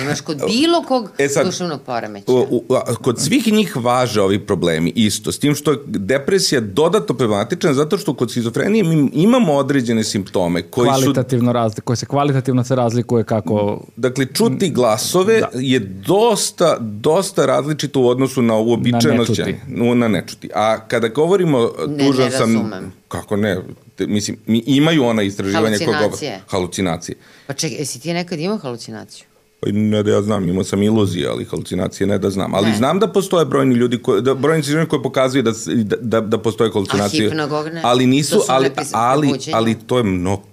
Imaš 0.02 0.22
kod 0.22 0.38
bilo 0.48 0.84
kog 0.88 1.12
e 1.18 1.28
sad, 1.28 1.46
duševnog 1.46 1.82
poremeća. 1.82 2.32
U, 2.32 2.40
u, 2.52 2.64
kod 3.02 3.22
svih 3.22 3.48
njih 3.48 3.76
važe 3.76 4.22
ovi 4.22 4.40
problemi 4.40 4.94
isto, 4.96 5.32
s 5.32 5.40
tim 5.40 5.56
što 5.56 5.72
je 5.72 5.78
depresija 5.86 6.62
dodatno 6.62 7.16
problematična 7.16 7.74
zato 7.74 7.98
što 7.98 8.14
kod 8.14 8.32
schizofrenije 8.32 8.84
mi 8.84 9.10
imamo 9.14 9.54
određene 9.54 10.04
simptome 10.04 10.62
koji 10.62 10.88
kvalitativno 10.88 11.52
su... 11.52 11.54
Razli, 11.54 11.82
koje 11.82 11.98
se 11.98 12.06
kvalitativno 12.06 12.64
se 12.64 12.76
razlikuje 12.76 13.24
kako... 13.24 13.84
Dakle, 13.96 14.26
čuti 14.26 14.70
glasove 14.70 15.40
da. 15.40 15.50
je 15.54 15.80
dosta, 16.08 16.78
dosta 16.80 17.46
različito 17.46 18.02
u 18.02 18.08
odnosu 18.08 18.42
na 18.42 18.58
uobičajeno... 18.58 19.24
Na 19.24 19.30
nečuti. 19.30 19.56
Na 19.96 20.08
nečuti. 20.08 20.50
A 20.56 20.88
kada 20.88 21.08
govorimo, 21.08 21.72
ne, 21.88 22.06
tužan 22.06 22.26
ne 22.26 22.32
sam... 22.32 22.54
Razumem. 22.54 22.94
Kako 23.08 23.38
ne? 23.38 23.62
Mislim, 24.00 24.38
mi 24.46 24.64
imaju 24.66 25.04
ona 25.04 25.22
istraživanja... 25.22 25.78
Halucinacije. 25.78 26.32
Koga, 26.32 26.44
halucinacije. 26.48 27.16
Pa 27.48 27.54
čekaj, 27.54 27.78
jesi 27.78 28.00
ti 28.00 28.14
nekad 28.14 28.40
imao 28.40 28.58
halucinaciju? 28.58 29.31
Pa 29.64 29.70
ne 29.72 30.04
da 30.04 30.12
ja 30.12 30.22
znam, 30.22 30.50
imao 30.50 30.64
sam 30.64 30.84
iluzije, 30.84 31.28
ali 31.28 31.46
halucinacije 31.46 32.08
ne 32.08 32.18
da 32.18 32.30
znam. 32.30 32.54
Ali 32.54 32.70
ne. 32.70 32.76
znam 32.76 33.00
da 33.00 33.08
postoje 33.08 33.46
brojni 33.46 33.76
ljudi, 33.76 33.98
koji, 33.98 34.22
da, 34.22 34.34
brojni 34.34 34.64
ljudi 34.68 34.90
koji 34.90 35.02
pokazuju 35.02 35.44
da, 35.44 35.52
da, 35.76 35.98
da, 36.02 36.22
da 36.22 36.38
postoje 36.38 36.72
halucinacije. 36.72 37.28
A 37.28 37.30
hipnogogne? 37.30 37.82
Ali 37.84 38.06
nisu, 38.06 38.42
ali, 38.48 38.70
ali, 38.94 39.34
ali 39.54 39.76
to 39.88 39.98
je 39.98 40.04
mnogo 40.04 40.52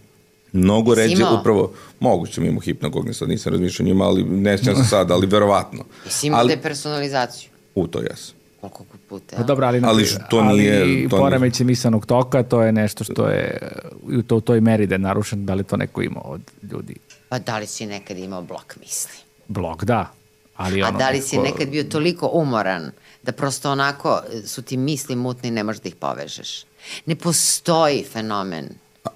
mnogo 0.53 0.95
ređe 0.95 1.25
upravo 1.41 1.73
moguće 2.01 2.41
mi 2.41 2.47
imamo 2.47 2.61
hipnogogne 2.61 3.15
sad 3.15 3.29
nisam 3.29 3.53
razmišljao 3.53 3.87
njima 3.87 4.05
ali 4.05 4.25
ne 4.25 4.59
sjećam 4.59 4.77
se 4.77 4.85
sad 4.85 5.11
ali 5.11 5.27
verovatno 5.27 5.85
jesi 6.05 6.27
imao 6.27 6.41
ali, 6.41 6.57
depersonalizaciju 6.57 7.51
u 7.75 7.87
to 7.87 8.01
jes 8.01 8.33
koliko 8.61 8.85
puta 9.09 9.37
pa 9.37 9.43
dobro 9.43 9.67
ali, 9.67 9.81
ali 9.85 10.07
to 10.31 10.43
nije 10.43 10.83
ali 10.83 11.09
to 11.11 11.17
poremeće 11.17 11.65
misanog 11.65 12.07
toka 12.07 12.43
to 12.43 12.63
je 12.63 12.73
nešto 12.73 13.05
što 13.05 13.29
je 13.29 13.59
u 14.03 14.23
to, 14.23 14.41
toj 14.41 14.61
meri 14.61 14.87
da 14.87 14.95
je 14.95 14.99
narušen 14.99 15.47
da 15.47 15.55
li 15.55 15.65
to 15.65 15.77
neko 15.77 16.03
ima 16.03 16.21
od 16.25 16.41
ljudi 16.73 16.95
Pa 17.29 17.39
da 17.39 17.59
li 17.59 17.67
si 17.67 17.87
nekad 17.87 18.19
imao 18.19 18.43
blok 18.43 18.77
misli? 18.81 19.19
Blok, 19.49 19.85
da. 19.85 20.13
Ali 20.57 20.83
A 20.83 20.91
da 20.91 21.11
li 21.11 21.21
si 21.21 21.39
nekad 21.39 21.69
bio 21.69 21.85
toliko 21.85 22.31
umoran 22.33 22.91
da 23.23 23.33
prosto 23.33 23.71
onako 23.71 24.23
su 24.47 24.63
ti 24.63 24.77
misli 24.77 25.17
mutne 25.17 25.49
i 25.49 25.53
ne 25.53 25.65
možeš 25.65 25.83
da 25.83 25.89
ih 25.89 25.95
povežeš. 25.95 26.65
Ne 27.07 27.17
postoji 27.17 28.05
fenomen 28.13 28.69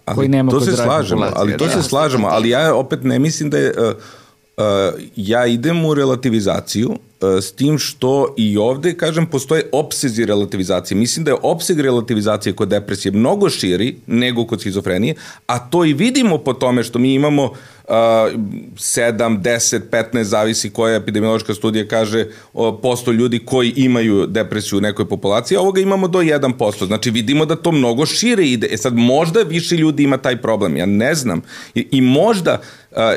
ali 0.05 0.17
koji 0.17 0.29
nema 0.29 0.51
to 0.51 0.61
se 0.61 0.77
slažemo, 0.77 1.27
ali 1.35 1.57
to 1.57 1.69
se 1.69 1.83
slažemo, 1.83 2.29
ali 2.29 2.49
ja 2.49 2.75
opet 2.75 3.03
ne 3.03 3.19
mislim 3.19 3.51
da 3.51 3.59
je 3.59 3.71
uh, 3.71 3.95
uh, 4.57 4.65
ja 5.17 5.47
idem 5.47 5.85
u 5.85 5.95
relativizaciju 5.95 6.99
s 7.23 7.53
tim 7.53 7.79
što 7.79 8.35
i 8.37 8.59
ovde, 8.59 8.95
kažem, 8.95 9.27
postoje 9.27 9.69
opsezi 9.73 10.25
relativizacije. 10.25 10.99
Mislim 10.99 11.25
da 11.25 11.31
je 11.31 11.37
opseg 11.43 11.81
relativizacije 11.81 12.53
kod 12.53 12.69
depresije 12.69 13.13
mnogo 13.13 13.51
širi 13.51 13.97
nego 14.07 14.47
kod 14.47 14.61
schizofrenije, 14.61 15.15
a 15.47 15.59
to 15.59 15.85
i 15.85 15.93
vidimo 15.93 16.39
po 16.39 16.53
tome 16.53 16.83
što 16.83 16.99
mi 16.99 17.15
imamo 17.15 17.45
uh, 17.45 17.53
7, 17.89 19.43
10, 19.43 19.81
15, 19.91 20.23
zavisi 20.23 20.71
koja 20.71 20.97
epidemiološka 20.97 21.55
studija 21.55 21.89
kaže 21.89 22.27
o, 22.53 22.77
posto 22.77 23.13
ljudi 23.13 23.39
koji 23.39 23.73
imaju 23.77 24.27
depresiju 24.27 24.79
u 24.79 24.83
nekoj 24.83 25.09
populaciji, 25.09 25.57
a 25.57 25.61
ovoga 25.61 25.81
imamo 25.81 26.09
do 26.09 26.19
1%. 26.19 26.87
Znači 26.87 27.11
vidimo 27.11 27.45
da 27.47 27.57
to 27.57 27.73
mnogo 27.73 28.07
šire 28.07 28.45
ide. 28.45 28.69
E 28.71 28.77
sad 28.77 28.95
možda 28.95 29.43
više 29.43 29.77
ljudi 29.77 30.03
ima 30.03 30.17
taj 30.17 30.37
problem, 30.37 30.77
ja 30.77 30.87
ne 30.87 31.15
znam. 31.15 31.43
I, 31.75 31.87
i 31.91 32.01
možda 32.01 32.61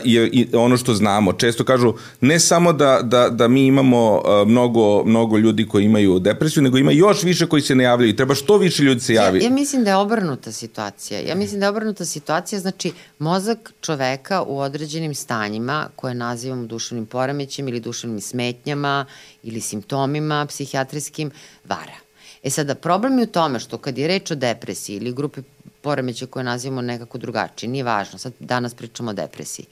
je 0.03 0.27
i 0.27 0.47
ono 0.53 0.77
što 0.77 0.93
znamo. 0.93 1.33
Često 1.33 1.63
kažu 1.63 1.93
ne 2.21 2.39
samo 2.39 2.73
da, 2.73 2.99
da, 3.03 3.29
da 3.29 3.47
mi 3.47 3.65
imamo 3.65 4.21
mnogo, 4.45 5.03
mnogo 5.03 5.37
ljudi 5.37 5.67
koji 5.67 5.85
imaju 5.85 6.19
depresiju, 6.19 6.63
nego 6.63 6.77
ima 6.77 6.91
još 6.91 7.23
više 7.23 7.47
koji 7.47 7.61
se 7.61 7.75
ne 7.75 7.83
javljaju. 7.83 8.15
Treba 8.15 8.35
što 8.35 8.57
više 8.57 8.83
ljudi 8.83 9.01
se 9.01 9.13
javi. 9.13 9.39
Ja, 9.39 9.43
ja 9.43 9.49
mislim 9.49 9.83
da 9.83 9.89
je 9.89 9.95
obrnuta 9.95 10.51
situacija. 10.51 11.19
Ja 11.19 11.35
mislim 11.35 11.59
da 11.59 11.65
je 11.65 11.69
obrnuta 11.69 12.05
situacija, 12.05 12.59
znači 12.59 12.91
mozak 13.19 13.73
čoveka 13.81 14.41
u 14.41 14.59
određenim 14.59 15.15
stanjima 15.15 15.87
koje 15.95 16.13
nazivamo 16.13 16.65
duševnim 16.65 17.05
poremećem 17.05 17.67
ili 17.67 17.79
duševnim 17.79 18.21
smetnjama 18.21 19.05
ili 19.43 19.61
simptomima 19.61 20.45
psihijatrijskim 20.45 21.31
vara. 21.65 21.97
E 22.43 22.49
sada, 22.49 22.75
problem 22.75 23.17
je 23.19 23.23
u 23.23 23.27
tome 23.27 23.59
što 23.59 23.77
kad 23.77 23.97
je 23.97 24.07
reč 24.07 24.31
o 24.31 24.35
depresiji 24.35 24.95
ili 24.95 25.13
grupi 25.13 25.41
poremeće 25.85 26.25
koje 26.25 26.43
nazivamo 26.43 26.81
nekako 26.81 27.17
drugačije, 27.17 27.69
nije 27.69 27.83
važno, 27.83 28.19
sad 28.19 28.33
danas 28.39 28.73
pričamo 28.73 29.11
o 29.11 29.13
depresiji, 29.13 29.65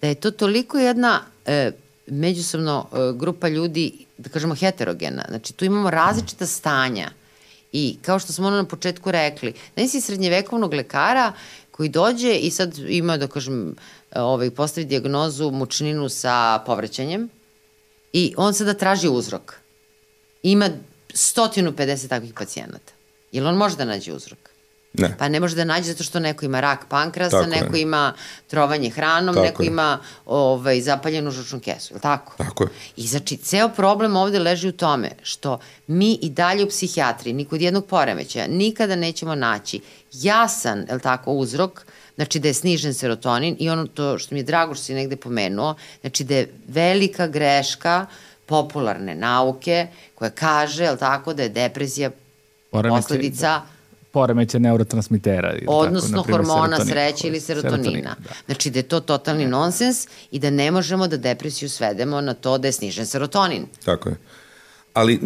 da 0.00 0.08
je 0.08 0.14
to 0.14 0.30
toliko 0.30 0.78
jedna 0.78 1.20
e, 1.46 1.70
međusobno 2.06 2.74
e, 2.84 3.12
grupa 3.18 3.48
ljudi, 3.48 3.86
da 4.18 4.28
kažemo 4.30 4.54
heterogena, 4.54 5.24
znači 5.28 5.52
tu 5.52 5.64
imamo 5.64 5.90
različita 5.90 6.46
stanja 6.46 7.10
i 7.72 7.96
kao 8.02 8.18
što 8.18 8.32
smo 8.32 8.46
ono 8.46 8.56
na 8.56 8.64
početku 8.68 9.10
rekli, 9.10 9.54
da 9.76 9.88
si 9.88 10.00
srednjevekovnog 10.00 10.74
lekara 10.74 11.32
koji 11.70 11.88
dođe 11.88 12.34
i 12.34 12.50
sad 12.50 12.78
ima, 12.88 13.16
da 13.16 13.28
kažem, 13.28 13.74
ovaj, 14.14 14.50
postavi 14.50 14.86
diagnozu 14.86 15.50
mučninu 15.50 16.08
sa 16.08 16.62
povrećanjem 16.66 17.28
i 18.12 18.34
on 18.36 18.54
sada 18.54 18.74
traži 18.74 19.08
uzrok. 19.08 19.54
Ima 20.42 20.68
150 21.14 22.08
takvih 22.08 22.34
pacijenata. 22.34 22.92
Jel 23.32 23.46
on 23.46 23.56
može 23.56 23.76
da 23.76 23.84
nađe 23.84 24.12
uzrok? 24.12 24.55
Ne. 24.98 25.14
Pa 25.18 25.28
ne 25.28 25.40
može 25.40 25.56
da 25.56 25.64
nađe 25.64 25.92
zato 25.92 26.04
što 26.04 26.20
neko 26.20 26.44
ima 26.44 26.60
rak 26.60 26.86
pankrasa, 26.88 27.38
tako 27.38 27.50
neko 27.50 27.76
je. 27.76 27.82
ima 27.82 28.12
trovanje 28.46 28.90
hranom, 28.90 29.34
tako 29.34 29.46
neko 29.46 29.62
je. 29.62 29.66
ima 29.66 29.98
ovaj, 30.26 30.80
zapaljenu 30.80 31.30
žučnu 31.30 31.60
kesu, 31.60 31.94
je 31.94 32.00
tako? 32.00 32.34
Tako 32.38 32.64
je. 32.64 32.70
I 32.96 33.06
znači, 33.06 33.36
ceo 33.36 33.68
problem 33.68 34.16
ovde 34.16 34.38
leži 34.38 34.68
u 34.68 34.72
tome 34.72 35.10
što 35.22 35.58
mi 35.86 36.18
i 36.22 36.30
dalje 36.30 36.64
u 36.64 36.68
psihijatriji, 36.68 37.34
ni 37.34 37.44
kod 37.44 37.62
jednog 37.62 37.86
poremećaja, 37.86 38.46
nikada 38.46 38.96
nećemo 38.96 39.34
naći 39.34 39.80
jasan, 40.12 40.86
je 40.90 40.98
tako, 40.98 41.32
uzrok, 41.32 41.86
znači 42.14 42.38
da 42.38 42.48
je 42.48 42.54
snižen 42.54 42.94
serotonin 42.94 43.56
i 43.58 43.70
ono 43.70 43.86
to 43.86 44.18
što 44.18 44.34
mi 44.34 44.40
je 44.40 44.44
drago 44.44 44.74
što 44.74 44.84
si 44.84 44.94
negde 44.94 45.16
pomenuo, 45.16 45.74
znači 46.00 46.24
da 46.24 46.34
je 46.34 46.52
velika 46.68 47.26
greška 47.26 48.06
popularne 48.46 49.14
nauke 49.14 49.86
koja 50.14 50.30
kaže, 50.30 50.84
je 50.84 50.96
tako, 50.96 51.34
da 51.34 51.42
je 51.42 51.48
depresija 51.48 52.10
posledica 52.70 53.62
poremeće 54.16 54.58
neurotransmitera. 54.58 55.54
Odnosno 55.66 56.22
tako, 56.22 56.32
hormona 56.32 56.76
sreće 56.84 57.28
ili 57.28 57.40
serotonina. 57.40 57.76
serotonina 57.76 58.16
da. 58.18 58.34
Znači 58.46 58.70
da 58.70 58.78
je 58.78 58.82
to 58.82 59.00
totalni 59.00 59.46
nonsens 59.46 60.06
i 60.30 60.38
da 60.38 60.50
ne 60.50 60.70
možemo 60.70 61.08
da 61.08 61.16
depresiju 61.16 61.68
svedemo 61.68 62.20
na 62.20 62.34
to 62.34 62.58
da 62.58 62.68
je 62.68 62.72
snižen 62.72 63.06
serotonin. 63.06 63.66
Tako 63.84 64.08
je. 64.08 64.16
Ali, 64.94 65.20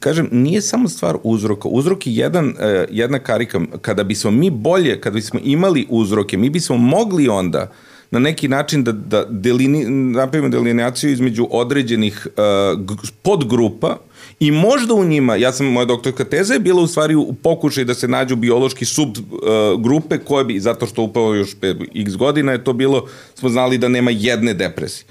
kažem, 0.00 0.28
nije 0.32 0.60
samo 0.62 0.88
stvar 0.88 1.16
uzroka. 1.22 1.68
Uzrok 1.68 2.06
je 2.06 2.16
jedan, 2.16 2.48
uh, 2.48 2.54
jedna 2.90 3.18
karika. 3.18 3.60
Kada 3.80 4.04
bismo 4.04 4.30
mi 4.30 4.50
bolje, 4.50 5.00
kada 5.00 5.14
bismo 5.14 5.40
imali 5.44 5.86
uzroke, 5.90 6.36
mi 6.36 6.50
bismo 6.50 6.76
mogli 6.76 7.28
onda 7.28 7.70
na 8.10 8.18
neki 8.18 8.48
način 8.48 8.84
da, 8.84 8.92
da 8.92 9.24
delini, 9.24 9.84
napravimo 10.12 10.48
delineaciju 10.48 11.10
između 11.10 11.48
određenih 11.50 12.26
uh, 12.26 12.96
podgrupa 13.22 13.96
i 14.40 14.50
možda 14.50 14.94
u 14.94 15.04
njima, 15.04 15.36
ja 15.36 15.52
sam, 15.52 15.66
moja 15.66 15.84
doktorka 15.84 16.24
teza 16.24 16.54
je 16.54 16.60
bila 16.60 16.82
u 16.82 16.86
stvari 16.86 17.14
u 17.14 17.34
pokušaj 17.42 17.84
da 17.84 17.94
se 17.94 18.08
nađu 18.08 18.36
biološki 18.36 18.84
subgrupe 18.84 20.14
uh, 20.14 20.24
koje 20.24 20.44
bi, 20.44 20.60
zato 20.60 20.86
što 20.86 21.02
upao 21.02 21.34
još 21.34 21.56
x 21.94 22.16
godina 22.16 22.52
je 22.52 22.64
to 22.64 22.72
bilo, 22.72 23.06
smo 23.34 23.48
znali 23.48 23.78
da 23.78 23.88
nema 23.88 24.10
jedne 24.10 24.54
depresije. 24.54 25.06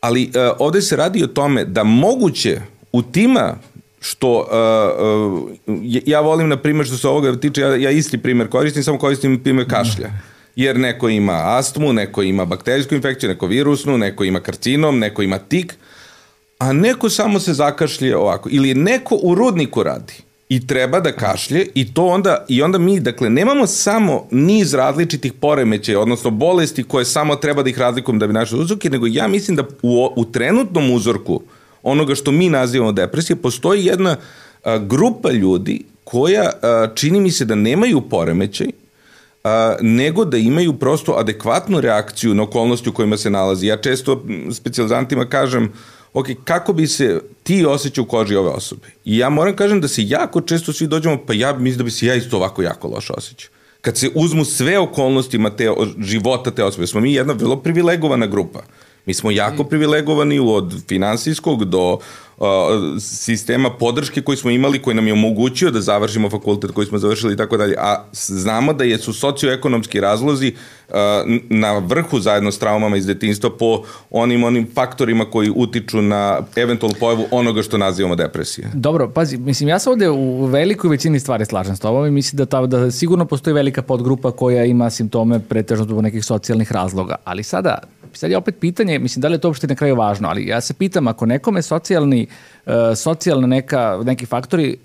Ali 0.00 0.24
uh, 0.24 0.56
ovde 0.58 0.82
se 0.82 0.96
radi 0.96 1.24
o 1.24 1.26
tome 1.26 1.64
da 1.64 1.84
moguće 1.84 2.60
u 2.92 3.02
tima 3.02 3.56
što 4.00 4.38
uh, 4.38 5.74
uh, 5.74 5.82
ja 6.06 6.20
volim 6.20 6.48
na 6.48 6.56
primjer 6.56 6.86
što 6.86 6.96
se 6.96 7.08
ovoga 7.08 7.36
tiče, 7.36 7.60
ja, 7.60 7.76
ja 7.76 7.90
isti 7.90 8.18
primjer 8.18 8.48
koristim, 8.48 8.82
samo 8.82 8.98
koristim 8.98 9.40
primjer 9.42 9.70
kašlja. 9.70 10.10
Jer 10.56 10.78
neko 10.78 11.08
ima 11.08 11.42
astmu, 11.44 11.92
neko 11.92 12.22
ima 12.22 12.44
bakterijsku 12.44 12.94
infekciju, 12.94 13.28
neko 13.28 13.46
virusnu, 13.46 13.98
neko 13.98 14.24
ima 14.24 14.40
karcinom, 14.40 14.98
neko 14.98 15.22
ima 15.22 15.38
tik, 15.38 15.74
a 16.60 16.72
neko 16.72 17.08
samo 17.10 17.40
se 17.40 17.52
zakašlje 17.52 18.16
ovako. 18.16 18.48
Ili 18.52 18.74
neko 18.74 19.18
u 19.22 19.34
rudniku 19.34 19.82
radi 19.82 20.14
i 20.48 20.66
treba 20.66 21.00
da 21.00 21.12
kašlje 21.12 21.66
i 21.74 21.94
to 21.94 22.06
onda 22.06 22.44
i 22.48 22.62
onda 22.62 22.78
mi 22.78 23.00
dakle 23.00 23.30
nemamo 23.30 23.66
samo 23.66 24.26
niz 24.30 24.74
različitih 24.74 25.32
poremećaja 25.32 26.00
odnosno 26.00 26.30
bolesti 26.30 26.82
koje 26.82 27.04
samo 27.04 27.36
treba 27.36 27.62
da 27.62 27.70
ih 27.70 27.78
razlikujemo 27.78 28.18
da 28.18 28.26
bi 28.26 28.32
našli 28.32 28.60
uzroke 28.60 28.90
nego 28.90 29.06
ja 29.06 29.28
mislim 29.28 29.56
da 29.56 29.62
u, 29.82 30.08
u 30.16 30.24
trenutnom 30.24 30.90
uzorku 30.90 31.40
onoga 31.82 32.14
što 32.14 32.32
mi 32.32 32.48
nazivamo 32.48 32.92
depresije 32.92 33.36
postoji 33.36 33.84
jedna 33.84 34.16
a, 34.64 34.78
grupa 34.78 35.30
ljudi 35.30 35.84
koja 36.04 36.50
a, 36.62 36.88
čini 36.94 37.20
mi 37.20 37.30
se 37.30 37.44
da 37.44 37.54
nemaju 37.54 38.00
poremećaj 38.00 38.68
a, 39.44 39.76
nego 39.80 40.24
da 40.24 40.36
imaju 40.36 40.72
prosto 40.72 41.12
adekvatnu 41.12 41.80
reakciju 41.80 42.34
na 42.34 42.42
okolnosti 42.42 42.88
u 42.88 42.92
kojima 42.92 43.16
se 43.16 43.30
nalazi. 43.30 43.66
Ja 43.66 43.76
često 43.76 44.24
specializantima 44.52 45.24
kažem 45.24 45.72
ok, 46.12 46.26
kako 46.44 46.72
bi 46.72 46.86
se 46.86 47.20
ti 47.42 47.64
osjećao 47.64 48.04
u 48.04 48.08
koži 48.08 48.36
ove 48.36 48.48
osobe? 48.48 48.86
I 49.04 49.18
ja 49.18 49.28
moram 49.28 49.56
kažem 49.56 49.80
da 49.80 49.88
se 49.88 50.08
jako 50.08 50.40
često 50.40 50.72
svi 50.72 50.86
dođemo, 50.86 51.18
pa 51.26 51.32
ja 51.32 51.52
mislim 51.52 51.78
da 51.78 51.84
bi 51.84 51.90
se 51.90 52.06
ja 52.06 52.14
isto 52.14 52.36
ovako 52.36 52.62
jako 52.62 52.88
loše 52.88 53.12
osjećao. 53.16 53.50
Kad 53.80 53.98
se 53.98 54.10
uzmu 54.14 54.44
sve 54.44 54.78
okolnostima 54.78 55.50
te, 55.50 55.70
života 56.00 56.50
te 56.50 56.64
osobe, 56.64 56.86
smo 56.86 57.00
mi 57.00 57.14
jedna 57.14 57.32
vrlo 57.32 57.56
privilegovana 57.56 58.26
grupa. 58.26 58.62
Mi 59.10 59.14
smo 59.14 59.30
jako 59.30 59.64
privilegovani 59.64 60.38
od 60.38 60.82
finansijskog 60.88 61.64
do 61.64 61.98
sistema 63.00 63.70
podrške 63.70 64.22
koji 64.22 64.36
smo 64.36 64.50
imali, 64.50 64.82
koji 64.82 64.94
nam 64.94 65.06
je 65.06 65.12
omogućio 65.12 65.70
da 65.70 65.80
završimo 65.80 66.30
fakultet 66.30 66.70
koji 66.70 66.86
smo 66.86 66.98
završili 66.98 67.34
i 67.34 67.36
tako 67.36 67.56
dalje, 67.56 67.74
a 67.78 68.04
znamo 68.12 68.72
da 68.72 68.84
je 68.84 68.98
su 68.98 69.12
socioekonomski 69.12 70.00
razlozi 70.00 70.52
na 71.48 71.78
vrhu 71.78 72.20
zajedno 72.20 72.52
s 72.52 72.58
traumama 72.58 72.96
iz 72.96 73.06
detinstva 73.06 73.50
po 73.50 73.82
onim 74.10 74.44
onim 74.44 74.68
faktorima 74.74 75.24
koji 75.24 75.52
utiču 75.56 76.02
na 76.02 76.40
eventualnu 76.56 76.96
pojavu 77.00 77.26
onoga 77.30 77.62
što 77.62 77.78
nazivamo 77.78 78.16
depresija. 78.16 78.68
Dobro, 78.74 79.10
pazi, 79.10 79.36
mislim, 79.36 79.68
ja 79.68 79.78
se 79.78 79.90
ovde 79.90 80.10
u 80.10 80.44
velikoj 80.44 80.90
većini 80.90 81.20
stvari 81.20 81.44
slažem 81.46 81.76
s 81.76 81.80
tobom 81.80 82.06
i 82.06 82.10
mislim 82.10 82.36
da, 82.36 82.46
ta, 82.46 82.66
da 82.66 82.90
sigurno 82.90 83.24
postoji 83.24 83.54
velika 83.54 83.82
podgrupa 83.82 84.30
koja 84.30 84.64
ima 84.64 84.90
simptome 84.90 85.40
pretežno 85.48 85.84
zbog 85.84 86.00
nekih 86.00 86.24
socijalnih 86.24 86.72
razloga, 86.72 87.14
ali 87.24 87.42
sada 87.42 87.78
sad 88.12 88.30
je 88.30 88.36
opet 88.36 88.54
pitanje, 88.60 88.98
mislim 88.98 89.20
da 89.20 89.28
li 89.28 89.34
je 89.34 89.38
to 89.38 89.48
uopšte 89.48 89.66
na 89.66 89.74
kraju 89.74 89.96
važno, 89.96 90.28
ali 90.28 90.46
ja 90.46 90.60
se 90.60 90.74
pitam 90.74 91.08
ako 91.08 91.26
nekome 91.26 91.62
socijalni, 91.62 92.26
uh, 92.66 92.72
socijalna 92.96 93.46
neka, 93.46 94.00
neki 94.04 94.26
faktori 94.26 94.76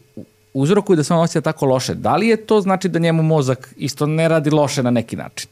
uzrokuju 0.54 0.96
da 0.96 1.04
se 1.04 1.14
on 1.14 1.20
osjeća 1.20 1.42
tako 1.42 1.66
loše, 1.66 1.94
da 1.94 2.16
li 2.16 2.28
je 2.28 2.38
to 2.38 2.62
znači 2.62 2.90
da 2.90 3.00
njemu 3.00 3.24
mozak 3.24 3.74
isto 3.78 4.06
ne 4.06 4.28
radi 4.28 4.50
loše 4.50 4.84
na 4.84 4.92
neki 4.92 5.16
način? 5.16 5.50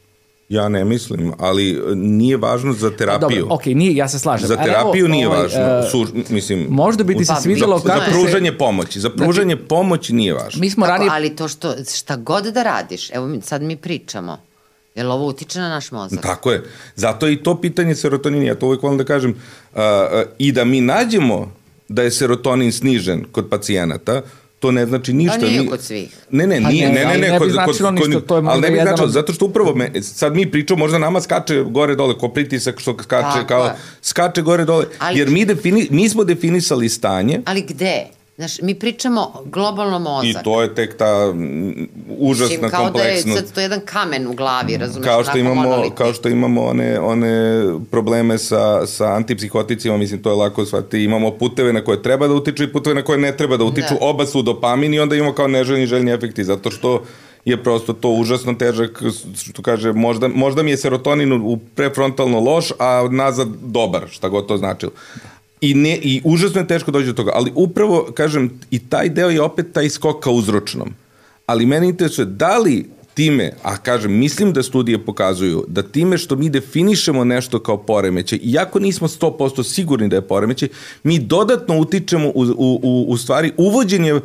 Ja 0.48 0.68
ne 0.68 0.84
mislim, 0.84 1.32
ali 1.38 1.70
e, 1.70 1.94
nije 1.94 2.36
važno 2.36 2.72
za 2.72 2.90
terapiju. 2.90 3.40
Dobro, 3.40 3.54
ok, 3.54 3.66
nije, 3.66 3.96
ja 3.96 4.08
se 4.08 4.18
slažem. 4.18 4.48
Za 4.48 4.56
terapiju 4.56 5.04
evo, 5.04 5.08
nije 5.08 5.28
ovaj, 5.28 5.42
važno. 5.42 5.60
Uh, 5.78 5.90
Su, 5.90 6.06
mislim, 6.28 6.66
možda 6.70 7.04
bi 7.04 7.16
ti 7.16 7.24
se 7.24 7.34
svidelo 7.42 7.78
za, 7.78 7.88
kako... 7.88 8.00
Za 8.00 8.10
pružanje 8.10 8.50
se... 8.50 8.58
pomoći. 8.58 9.00
Za 9.00 9.10
pružanje 9.10 9.54
znači, 9.54 9.68
pomoći 9.68 10.14
nije 10.14 10.34
važno. 10.34 10.60
Mi 10.60 10.70
smo 10.70 10.86
ranije... 10.86 11.10
Ali 11.12 11.36
to 11.36 11.48
što, 11.48 11.74
šta 11.96 12.16
god 12.16 12.44
da 12.44 12.62
radiš, 12.62 13.10
evo 13.10 13.40
sad 13.42 13.62
mi 13.62 13.76
pričamo, 13.76 14.38
Jel 14.94 15.12
ovo 15.12 15.26
utiče 15.26 15.58
na 15.58 15.68
naš 15.68 15.90
mozak? 15.90 16.22
Tako 16.22 16.52
je. 16.52 16.64
Zato 16.96 17.26
je 17.26 17.32
i 17.32 17.42
to 17.42 17.60
pitanje 17.60 17.94
serotonina. 17.94 18.44
Ja 18.44 18.54
to 18.54 18.66
uvijek 18.66 18.82
volim 18.82 18.98
da 18.98 19.04
kažem. 19.04 19.34
I 20.38 20.52
da 20.52 20.64
mi 20.64 20.80
nađemo 20.80 21.52
da 21.88 22.02
je 22.02 22.10
serotonin 22.10 22.72
snižen 22.72 23.24
kod 23.32 23.48
pacijenata, 23.48 24.22
to 24.58 24.70
ne 24.70 24.86
znači 24.86 25.12
ništa. 25.12 25.38
To 25.38 25.46
nije 25.46 25.66
kod 25.66 25.80
svih. 25.80 26.16
Ne, 26.30 26.46
ne, 26.46 26.60
nije, 26.60 26.88
ne, 26.88 27.04
ne, 27.04 27.18
ne, 27.18 27.18
ne, 27.18 27.38
kod, 27.38 27.48
kod, 27.64 27.78
kod, 27.78 27.94
ništa, 27.94 28.20
to 28.20 28.36
je 28.36 28.42
ali 28.46 28.60
ne 28.60 28.70
bi 28.70 28.78
značilo, 28.82 29.08
zato 29.08 29.32
što 29.32 29.44
upravo 29.44 29.74
me, 29.74 30.02
sad 30.02 30.34
mi 30.36 30.50
pričamo, 30.50 30.78
možda 30.78 30.98
nama 30.98 31.20
skače 31.20 31.62
gore 31.62 31.94
dole, 31.94 32.18
ko 32.18 32.28
pritisak 32.28 32.80
što 32.80 32.96
skače, 33.02 33.28
Tako. 33.34 33.48
kao 33.48 33.70
skače 34.02 34.42
gore 34.42 34.64
dole, 34.64 34.84
ali, 34.98 35.18
jer 35.18 35.30
mi, 35.30 35.44
defini, 35.44 35.88
mi 35.90 36.08
smo 36.08 36.24
definisali 36.24 36.88
stanje. 36.88 37.40
Ali 37.44 37.62
gde? 37.62 38.06
Znaš, 38.36 38.60
mi 38.60 38.74
pričamo 38.74 39.42
globalno 39.44 39.98
mozak. 39.98 40.40
I 40.40 40.44
to 40.44 40.62
je 40.62 40.74
tek 40.74 40.96
ta 40.96 41.32
užasna 42.18 42.52
Mislim, 42.52 42.70
kao 42.70 42.84
kompleksnost. 42.84 43.26
da 43.26 43.32
je 43.32 43.36
sad 43.36 43.54
to 43.54 43.60
jedan 43.60 43.80
kamen 43.84 44.26
u 44.26 44.32
glavi, 44.32 44.76
razumeš? 44.76 45.06
Kao 45.06 45.24
što 45.24 45.38
imamo, 45.38 45.90
kao 45.90 46.12
što 46.12 46.28
imamo 46.28 46.64
one, 46.64 47.00
one 47.00 47.62
probleme 47.90 48.38
sa, 48.38 48.86
sa 48.86 49.12
antipsihoticima, 49.12 49.96
mislim, 49.96 50.22
to 50.22 50.30
je 50.30 50.36
lako 50.36 50.64
shvatiti. 50.64 51.04
Imamo 51.04 51.30
puteve 51.30 51.72
na 51.72 51.84
koje 51.84 52.02
treba 52.02 52.28
da 52.28 52.34
utiču 52.34 52.62
i 52.62 52.72
puteve 52.72 52.94
na 52.94 53.02
koje 53.02 53.18
ne 53.18 53.36
treba 53.36 53.56
da 53.56 53.64
utiču. 53.64 53.94
Da. 54.00 54.06
Oba 54.06 54.26
su 54.26 54.42
dopamin 54.42 54.94
i 54.94 55.00
onda 55.00 55.16
imamo 55.16 55.32
kao 55.32 55.48
neželjni 55.48 55.86
željni 55.86 56.12
efekti, 56.12 56.44
zato 56.44 56.70
što 56.70 57.02
je 57.44 57.62
prosto 57.62 57.92
to 57.92 58.10
užasno 58.10 58.54
težak, 58.54 59.02
što 59.42 59.62
kaže, 59.62 59.92
možda, 59.92 60.28
možda 60.28 60.62
mi 60.62 60.70
je 60.70 60.76
serotonin 60.76 61.32
u 61.32 61.58
prefrontalno 61.74 62.40
loš, 62.40 62.72
a 62.78 63.08
nazad 63.10 63.48
dobar, 63.62 64.02
šta 64.10 64.28
god 64.28 64.46
to 64.46 64.56
značilo. 64.56 64.92
I, 65.64 65.74
ne, 65.74 65.98
I 66.02 66.20
užasno 66.24 66.60
je 66.60 66.66
teško 66.66 66.90
doći 66.90 67.06
do 67.06 67.12
toga, 67.12 67.30
ali 67.34 67.52
upravo, 67.54 68.12
kažem, 68.14 68.60
i 68.70 68.78
taj 68.78 69.08
deo 69.08 69.30
je 69.30 69.42
opet 69.42 69.72
taj 69.72 69.90
skok 69.90 70.24
ka 70.24 70.30
uzročnom. 70.30 70.94
Ali 71.46 71.66
mene 71.66 71.88
interesuje 71.88 72.26
da 72.26 72.58
li 72.58 72.84
time, 73.14 73.52
a 73.62 73.76
kažem, 73.76 74.18
mislim 74.18 74.52
da 74.52 74.62
studije 74.62 74.98
pokazuju 75.04 75.64
da 75.68 75.82
time 75.82 76.18
što 76.18 76.36
mi 76.36 76.50
definišemo 76.50 77.24
nešto 77.24 77.58
kao 77.58 77.76
poremeće, 77.76 78.36
iako 78.36 78.78
nismo 78.78 79.08
100% 79.08 79.62
sigurni 79.62 80.08
da 80.08 80.16
je 80.16 80.28
poremeće, 80.28 80.68
mi 81.02 81.18
dodatno 81.18 81.78
utičemo 81.78 82.28
u, 82.28 82.42
u, 82.42 82.80
u, 82.82 83.04
u 83.08 83.16
stvari 83.16 83.52
uvođenje 83.56 84.20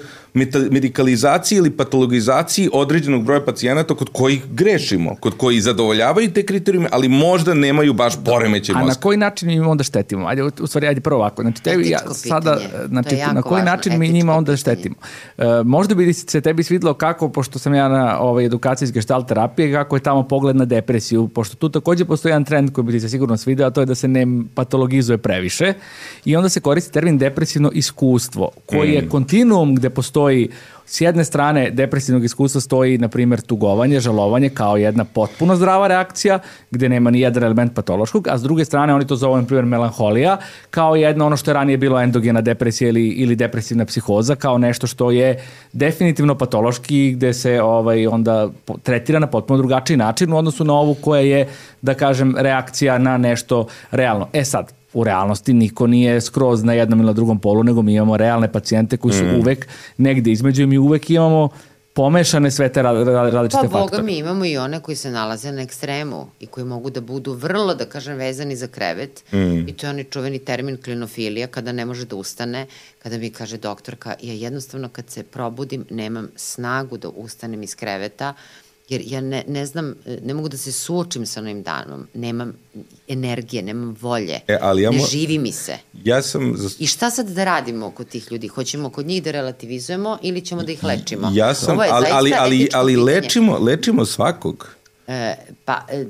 medikalizaciji 0.71 1.57
ili 1.57 1.71
patologizaciji 1.71 2.69
određenog 2.73 3.23
broja 3.23 3.41
pacijenata 3.45 3.95
kod 3.95 4.09
kojih 4.13 4.41
grešimo, 4.51 5.15
kod 5.19 5.37
koji 5.37 5.61
zadovoljavaju 5.61 6.31
te 6.31 6.45
kriterijume, 6.45 6.89
ali 6.91 7.07
možda 7.07 7.53
nemaju 7.53 7.93
baš 7.93 8.13
poremeće 8.25 8.73
mozga. 8.73 8.85
A 8.85 8.87
na 8.87 8.95
koji 8.95 9.17
način 9.17 9.49
im 9.49 9.67
onda 9.67 9.83
štetimo? 9.83 10.27
Ajde, 10.27 10.43
u 10.43 10.67
stvari, 10.67 10.87
ajde 10.87 11.01
prvo 11.01 11.19
ovako. 11.19 11.41
Znači, 11.41 11.63
tebi, 11.63 11.89
ja, 11.89 11.99
sada, 12.13 12.59
znači, 12.87 13.15
na 13.33 13.41
koji 13.41 13.59
važno, 13.59 13.71
način 13.71 13.99
mi 13.99 14.09
njima 14.09 14.33
onda 14.33 14.55
pitanje. 14.55 14.57
štetimo? 14.57 14.95
Uh, 15.37 15.45
možda 15.65 15.95
bi 15.95 16.13
se 16.13 16.41
tebi 16.41 16.63
svidlo 16.63 16.93
kako, 16.93 17.29
pošto 17.29 17.59
sam 17.59 17.73
ja 17.73 17.87
na 17.87 18.19
ovaj, 18.19 18.45
edukaciji 18.45 18.85
iz 18.85 18.91
gestalt 18.91 19.27
terapije, 19.27 19.73
kako 19.73 19.95
je 19.95 19.99
tamo 19.99 20.23
pogled 20.23 20.55
na 20.55 20.65
depresiju, 20.65 21.27
pošto 21.27 21.55
tu 21.55 21.69
takođe 21.69 22.05
postoji 22.05 22.29
jedan 22.29 22.45
trend 22.45 22.71
koji 22.71 22.85
bi 22.85 22.91
ti 22.91 22.99
se 22.99 23.09
sigurno 23.09 23.37
svidio, 23.37 23.65
a 23.65 23.69
to 23.69 23.81
je 23.81 23.85
da 23.85 23.95
se 23.95 24.07
ne 24.07 24.27
patologizuje 24.55 25.17
previše 25.17 25.73
i 26.25 26.35
onda 26.35 26.49
se 26.49 26.59
koristi 26.59 26.93
termin 26.93 27.17
depresivno 27.17 27.71
iskustvo, 27.73 28.51
koji 28.65 28.89
mm. 28.89 28.93
je 28.93 29.09
kontinuum 29.09 29.75
gde 29.75 29.89
postoji 29.89 30.18
postoji 30.19 30.49
S 30.89 31.01
jedne 31.01 31.21
strane, 31.23 31.69
depresivnog 31.71 32.23
iskustva 32.25 32.61
stoji, 32.61 32.97
na 32.97 33.07
primjer, 33.07 33.41
tugovanje, 33.41 33.99
žalovanje 33.99 34.49
kao 34.49 34.77
jedna 34.77 35.03
potpuno 35.05 35.55
zdrava 35.55 35.87
reakcija, 35.87 36.39
gde 36.71 36.89
nema 36.89 37.11
ni 37.11 37.19
jedan 37.21 37.43
element 37.43 37.75
patološkog, 37.75 38.27
a 38.27 38.37
s 38.37 38.41
druge 38.41 38.65
strane, 38.65 38.93
oni 38.93 39.05
to 39.07 39.15
zovu, 39.15 39.37
na 39.37 39.45
primjer, 39.45 39.65
melanholija, 39.65 40.37
kao 40.69 40.95
jedno 40.95 41.25
ono 41.25 41.37
što 41.37 41.51
je 41.51 41.53
ranije 41.53 41.77
bilo 41.77 42.01
endogena 42.01 42.41
depresija 42.41 42.89
ili, 42.89 43.07
ili 43.07 43.35
depresivna 43.35 43.85
psihoza, 43.85 44.35
kao 44.35 44.57
nešto 44.57 44.87
što 44.87 45.11
je 45.11 45.43
definitivno 45.73 46.35
patološki, 46.35 47.11
gde 47.11 47.33
se 47.33 47.61
ovaj, 47.61 48.07
onda 48.07 48.49
tretira 48.83 49.19
na 49.19 49.27
potpuno 49.27 49.57
drugačiji 49.57 49.97
način 49.97 50.33
u 50.33 50.37
odnosu 50.37 50.63
na 50.63 50.73
ovu 50.73 50.93
koja 50.93 51.21
je, 51.21 51.47
da 51.81 51.93
kažem, 51.93 52.33
reakcija 52.37 52.97
na 52.97 53.17
nešto 53.17 53.67
realno. 53.91 54.27
E 54.33 54.43
sad, 54.43 54.78
u 54.93 55.03
realnosti 55.03 55.53
niko 55.53 55.87
nije 55.87 56.21
skroz 56.21 56.63
na 56.63 56.73
jednom 56.73 56.99
ili 56.99 57.07
na 57.07 57.13
drugom 57.13 57.39
polu, 57.39 57.63
nego 57.63 57.81
mi 57.81 57.93
imamo 57.93 58.17
realne 58.17 58.51
pacijente 58.51 58.97
koji 58.97 59.13
su 59.13 59.23
mm. 59.23 59.39
uvek 59.39 59.67
negde 59.97 60.31
između 60.31 60.63
i 60.63 60.65
mi 60.65 60.77
uvek 60.77 61.09
imamo 61.09 61.49
pomešane 61.93 62.51
sve 62.51 62.69
te 62.71 62.81
različite 62.81 63.57
pa, 63.57 63.61
faktore. 63.61 63.69
Pa 63.71 63.79
boga 63.79 64.01
mi 64.01 64.17
imamo 64.17 64.45
i 64.45 64.57
one 64.57 64.79
koji 64.79 64.95
se 64.95 65.11
nalaze 65.11 65.51
na 65.51 65.61
ekstremu 65.61 66.27
i 66.39 66.47
koji 66.47 66.65
mogu 66.65 66.89
da 66.89 67.01
budu 67.01 67.33
vrlo, 67.33 67.75
da 67.75 67.85
kažem, 67.85 68.17
vezani 68.17 68.55
za 68.55 68.67
krevet 68.67 69.23
mm. 69.33 69.67
i 69.67 69.73
to 69.73 69.87
je 69.87 69.89
onaj 69.89 70.03
čuveni 70.03 70.39
termin 70.39 70.77
klinofilija 70.83 71.47
kada 71.47 71.71
ne 71.71 71.85
može 71.85 72.05
da 72.05 72.15
ustane, 72.15 72.65
kada 73.03 73.17
mi 73.17 73.29
kaže 73.29 73.57
doktorka, 73.57 74.15
ja 74.21 74.33
jednostavno 74.33 74.89
kad 74.89 75.09
se 75.09 75.23
probudim 75.23 75.85
nemam 75.89 76.27
snagu 76.35 76.97
da 76.97 77.09
ustanem 77.09 77.63
iz 77.63 77.75
kreveta, 77.75 78.33
jer 78.89 79.01
ja 79.05 79.21
ne, 79.21 79.43
ne 79.47 79.65
znam, 79.65 79.95
ne 80.23 80.33
mogu 80.33 80.49
da 80.49 80.57
se 80.57 80.71
suočim 80.71 81.25
sa 81.25 81.39
onim 81.39 81.63
danom, 81.63 82.07
nemam 82.13 82.53
energije, 83.07 83.63
nemam 83.63 83.95
volje, 84.01 84.39
e, 84.47 84.57
ali 84.61 84.81
ja 84.81 84.91
mo... 84.91 84.97
ne 84.97 85.03
živi 85.03 85.37
mi 85.37 85.51
se. 85.51 85.77
Ja 86.03 86.21
sam... 86.21 86.55
I 86.79 86.87
šta 86.87 87.09
sad 87.11 87.29
da 87.29 87.43
radimo 87.43 87.91
kod 87.91 88.07
tih 88.07 88.31
ljudi? 88.31 88.47
Hoćemo 88.47 88.89
kod 88.89 89.05
njih 89.05 89.23
da 89.23 89.31
relativizujemo 89.31 90.17
ili 90.21 90.41
ćemo 90.41 90.63
da 90.63 90.71
ih 90.71 90.83
lečimo? 90.83 91.31
Ja 91.33 91.53
sam, 91.53 91.79
ali, 91.79 92.07
ali, 92.11 92.33
ali, 92.37 92.69
ali 92.73 92.95
lečimo, 92.95 93.57
lečimo 93.57 94.05
svakog. 94.05 94.67
E, 95.07 95.35
pa, 95.65 95.85
e, 95.89 96.05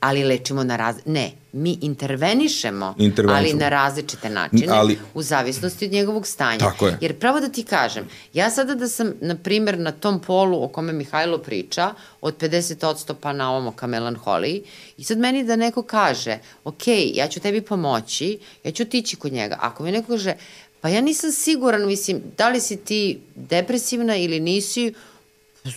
ali 0.00 0.24
lečimo 0.24 0.64
na 0.64 0.76
raz... 0.76 0.96
Ne, 1.04 1.32
mi 1.52 1.78
intervenišemo, 1.80 2.94
ali 3.28 3.54
na 3.54 3.68
različite 3.68 4.30
načine, 4.30 4.66
ali, 4.72 4.98
u 5.14 5.22
zavisnosti 5.22 5.84
od 5.84 5.92
njegovog 5.92 6.26
stanja. 6.26 6.58
Tako 6.58 6.86
je. 6.86 6.98
Jer 7.00 7.18
pravo 7.18 7.40
da 7.40 7.48
ti 7.48 7.62
kažem, 7.62 8.08
ja 8.32 8.50
sada 8.50 8.74
da 8.74 8.88
sam, 8.88 9.12
na 9.20 9.34
primer, 9.34 9.78
na 9.78 9.92
tom 9.92 10.20
polu 10.20 10.64
o 10.64 10.68
kome 10.68 10.92
Mihajlo 10.92 11.38
priča, 11.38 11.94
od 12.20 12.36
50% 12.38 13.14
pa 13.20 13.32
na 13.32 13.50
ovom 13.52 13.72
ka 13.76 13.86
melanholiji, 13.86 14.62
i 14.98 15.04
sad 15.04 15.18
meni 15.18 15.44
da 15.44 15.56
neko 15.56 15.82
kaže, 15.82 16.38
ok, 16.64 16.82
ja 17.14 17.28
ću 17.28 17.40
tebi 17.40 17.60
pomoći, 17.60 18.38
ja 18.64 18.72
ću 18.72 18.84
tići 18.84 19.16
kod 19.16 19.32
njega. 19.32 19.58
Ako 19.60 19.82
mi 19.82 19.92
neko 19.92 20.08
kaže, 20.08 20.34
pa 20.80 20.88
ja 20.88 21.00
nisam 21.00 21.32
siguran, 21.32 21.86
mislim, 21.86 22.22
da 22.38 22.48
li 22.48 22.60
si 22.60 22.76
ti 22.76 23.20
depresivna 23.34 24.16
ili 24.16 24.40
nisi, 24.40 24.94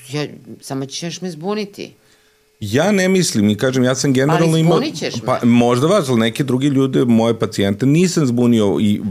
ja, 0.10 0.28
samo 0.62 0.86
ćeš 0.86 1.22
me 1.22 1.32
zbuniti. 1.32 1.94
Ja 2.72 2.92
ne 2.92 3.10
mislim 3.10 3.50
i 3.50 3.56
kažem, 3.58 3.84
ja 3.84 3.96
sam 3.96 4.14
generalno 4.14 4.58
imao... 4.58 4.78
Ali 4.78 4.92
ćeš 4.92 5.16
me. 5.16 5.26
Pa, 5.26 5.40
možda 5.44 5.88
vas, 5.88 6.10
ali 6.10 6.20
neke 6.20 6.44
drugi 6.44 6.68
ljude, 6.68 7.06
moje 7.06 7.40
pacijente, 7.40 7.86
nisam 7.86 8.26
zbunio 8.26 8.78
i... 8.82 9.02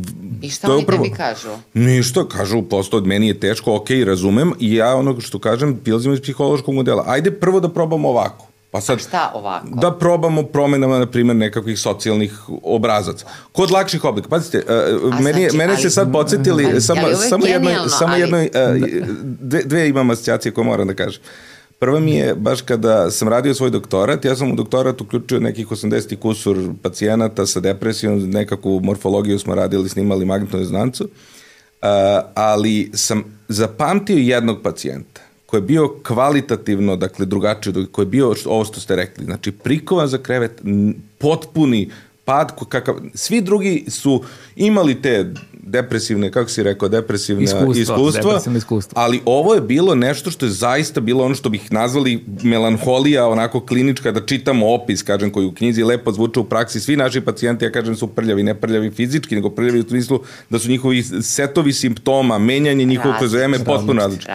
I 0.43 0.51
šta 0.51 0.67
to 0.67 0.73
oni 0.73 0.83
upravo, 0.83 1.05
tebi 1.05 1.17
kažu? 1.17 1.49
Ništa, 1.75 2.29
kažu, 2.29 2.63
posto 2.63 2.97
od 2.97 3.07
meni 3.07 3.29
je 3.29 3.41
teško, 3.41 3.75
ok, 3.77 3.89
razumem, 4.07 4.53
i 4.61 4.75
ja 4.75 4.95
ono 4.95 5.21
što 5.21 5.39
kažem, 5.39 5.81
pilazim 5.85 6.13
iz 6.13 6.21
psihološkog 6.21 6.75
modela. 6.75 7.05
Ajde 7.07 7.31
prvo 7.31 7.61
da 7.61 7.69
probamo 7.69 8.09
ovako. 8.09 8.47
Pa 8.71 8.81
sad, 8.81 8.97
A 8.97 9.01
šta 9.01 9.33
ovako? 9.35 9.69
Da 9.71 9.91
probamo 9.91 10.43
promenama, 10.43 10.99
na 10.99 11.07
primjer, 11.07 11.37
nekakvih 11.37 11.79
socijalnih 11.79 12.35
obrazaca. 12.63 13.27
Kod 13.53 13.71
lakših 13.71 14.05
oblika. 14.05 14.29
Pazite, 14.29 14.65
uh, 15.03 15.21
meni, 15.21 15.41
znači, 15.41 15.57
mene 15.57 15.73
ali, 15.73 15.83
se 15.83 15.91
sad 15.91 16.13
podsjetili, 16.13 16.67
ali, 16.67 16.81
samo, 16.81 17.01
ali 17.05 17.17
samo 17.17 17.47
jednoj, 17.47 17.75
samo 17.89 18.17
jednoj, 18.17 18.45
uh, 18.45 18.89
dve, 19.23 19.63
dve 19.63 19.89
imam 19.89 20.11
asocijacije 20.11 20.53
koje 20.53 20.65
moram 20.65 20.87
da 20.87 20.95
kažem. 20.95 21.23
Prva 21.83 22.01
mi 22.01 22.15
je, 22.15 22.35
baš 22.35 22.61
kada 22.63 23.11
sam 23.11 23.29
radio 23.29 23.55
svoj 23.55 23.71
doktorat, 23.71 24.25
ja 24.25 24.37
sam 24.37 24.53
u 24.53 24.57
doktorat 24.57 25.01
uključio 25.01 25.41
nekih 25.41 25.69
80 25.69 26.17
kusur 26.17 26.57
pacijenata 26.83 27.47
sa 27.47 27.61
depresijom, 27.61 28.31
nekakvu 28.31 28.81
morfologiju 28.81 29.39
smo 29.39 29.55
radili, 29.55 29.89
snimali 29.89 30.25
magnetnu 30.25 30.59
rezonancu, 30.59 31.05
uh, 31.05 31.89
ali 32.35 32.91
sam 32.95 33.25
zapamtio 33.49 34.17
jednog 34.17 34.63
pacijenta 34.63 35.21
koji 35.47 35.59
je 35.59 35.67
bio 35.67 35.89
kvalitativno, 36.03 36.97
dakle 36.97 37.27
drugačiji, 37.27 37.87
koji 37.93 38.07
je 38.07 38.11
bio 38.11 38.35
ovo 38.47 38.65
što 38.65 38.81
ste 38.81 38.97
rekli, 38.97 39.25
znači 39.25 39.53
prikovan 39.53 40.09
za 40.09 40.19
krevet, 40.19 40.63
potpuni 41.19 41.91
pad, 42.25 42.53
kakav, 42.69 42.95
svi 43.15 43.41
drugi 43.41 43.85
su 43.89 44.23
imali 44.57 45.03
te 45.03 45.35
depresivne, 45.63 46.31
kako 46.31 46.51
si 46.51 46.63
rekao, 46.63 46.89
depresivne 46.89 47.45
iskustva, 47.45 47.83
iskustva, 47.83 48.41
iskustva, 48.57 49.03
ali 49.03 49.21
ovo 49.25 49.55
je 49.55 49.61
bilo 49.61 49.95
nešto 49.95 50.31
što 50.31 50.47
je 50.47 50.53
zaista 50.53 51.01
bilo 51.01 51.25
ono 51.25 51.35
što 51.35 51.49
bih 51.49 51.73
nazvali 51.73 52.25
melanholija, 52.43 53.27
onako 53.27 53.61
klinička, 53.67 54.13
da 54.13 54.27
čitamo 54.27 54.75
opis, 54.75 55.03
kažem, 55.03 55.31
koji 55.31 55.47
u 55.47 55.55
knjizi 55.55 55.83
lepo 55.83 56.13
zvuče 56.13 56.41
u 56.41 56.45
praksi. 56.45 56.81
Svi 56.81 56.97
naši 56.97 57.21
pacijenti, 57.21 57.65
ja 57.65 57.73
kažem, 57.73 57.97
su 57.97 58.07
prljavi, 58.07 58.43
ne 58.43 58.55
prljavi 58.55 58.91
fizički, 58.91 59.35
nego 59.35 59.51
prljavi 59.51 59.81
u 59.81 59.89
smislu 59.89 60.21
da 60.51 60.59
su 60.59 60.69
njihovi 60.69 61.03
setovi 61.23 61.73
simptoma, 61.73 62.39
menjanje 62.39 62.85
njihovog 62.85 63.17
kroz 63.19 63.33
vreme 63.33 63.65
potpuno 63.65 64.01
različite. 64.03 64.33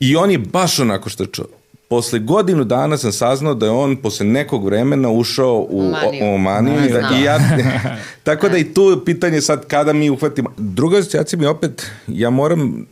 I 0.00 0.16
on 0.16 0.30
je 0.30 0.38
baš 0.38 0.78
onako 0.78 1.08
što 1.08 1.26
čuo 1.26 1.46
posle 1.88 2.18
godinu 2.18 2.64
dana 2.64 2.96
sam 2.96 3.12
saznao 3.12 3.54
da 3.54 3.66
je 3.66 3.72
on 3.72 3.96
posle 3.96 4.26
nekog 4.26 4.64
vremena 4.64 5.10
ušao 5.10 5.66
u 5.70 5.82
maniju, 5.82 6.34
o, 6.34 6.38
maniju 6.38 6.84
i, 6.84 6.92
da, 6.92 7.10
i 7.18 7.22
ja, 7.22 7.38
tako 8.24 8.48
da 8.48 8.58
i 8.58 8.74
tu 8.74 9.02
pitanje 9.04 9.40
sad 9.40 9.66
kada 9.66 9.92
mi 9.92 10.10
uhvatimo. 10.10 10.52
Druga 10.56 10.98
asocijacija 10.98 11.38
mi 11.38 11.46
opet, 11.46 11.86
ja 12.08 12.30
moram 12.30 12.86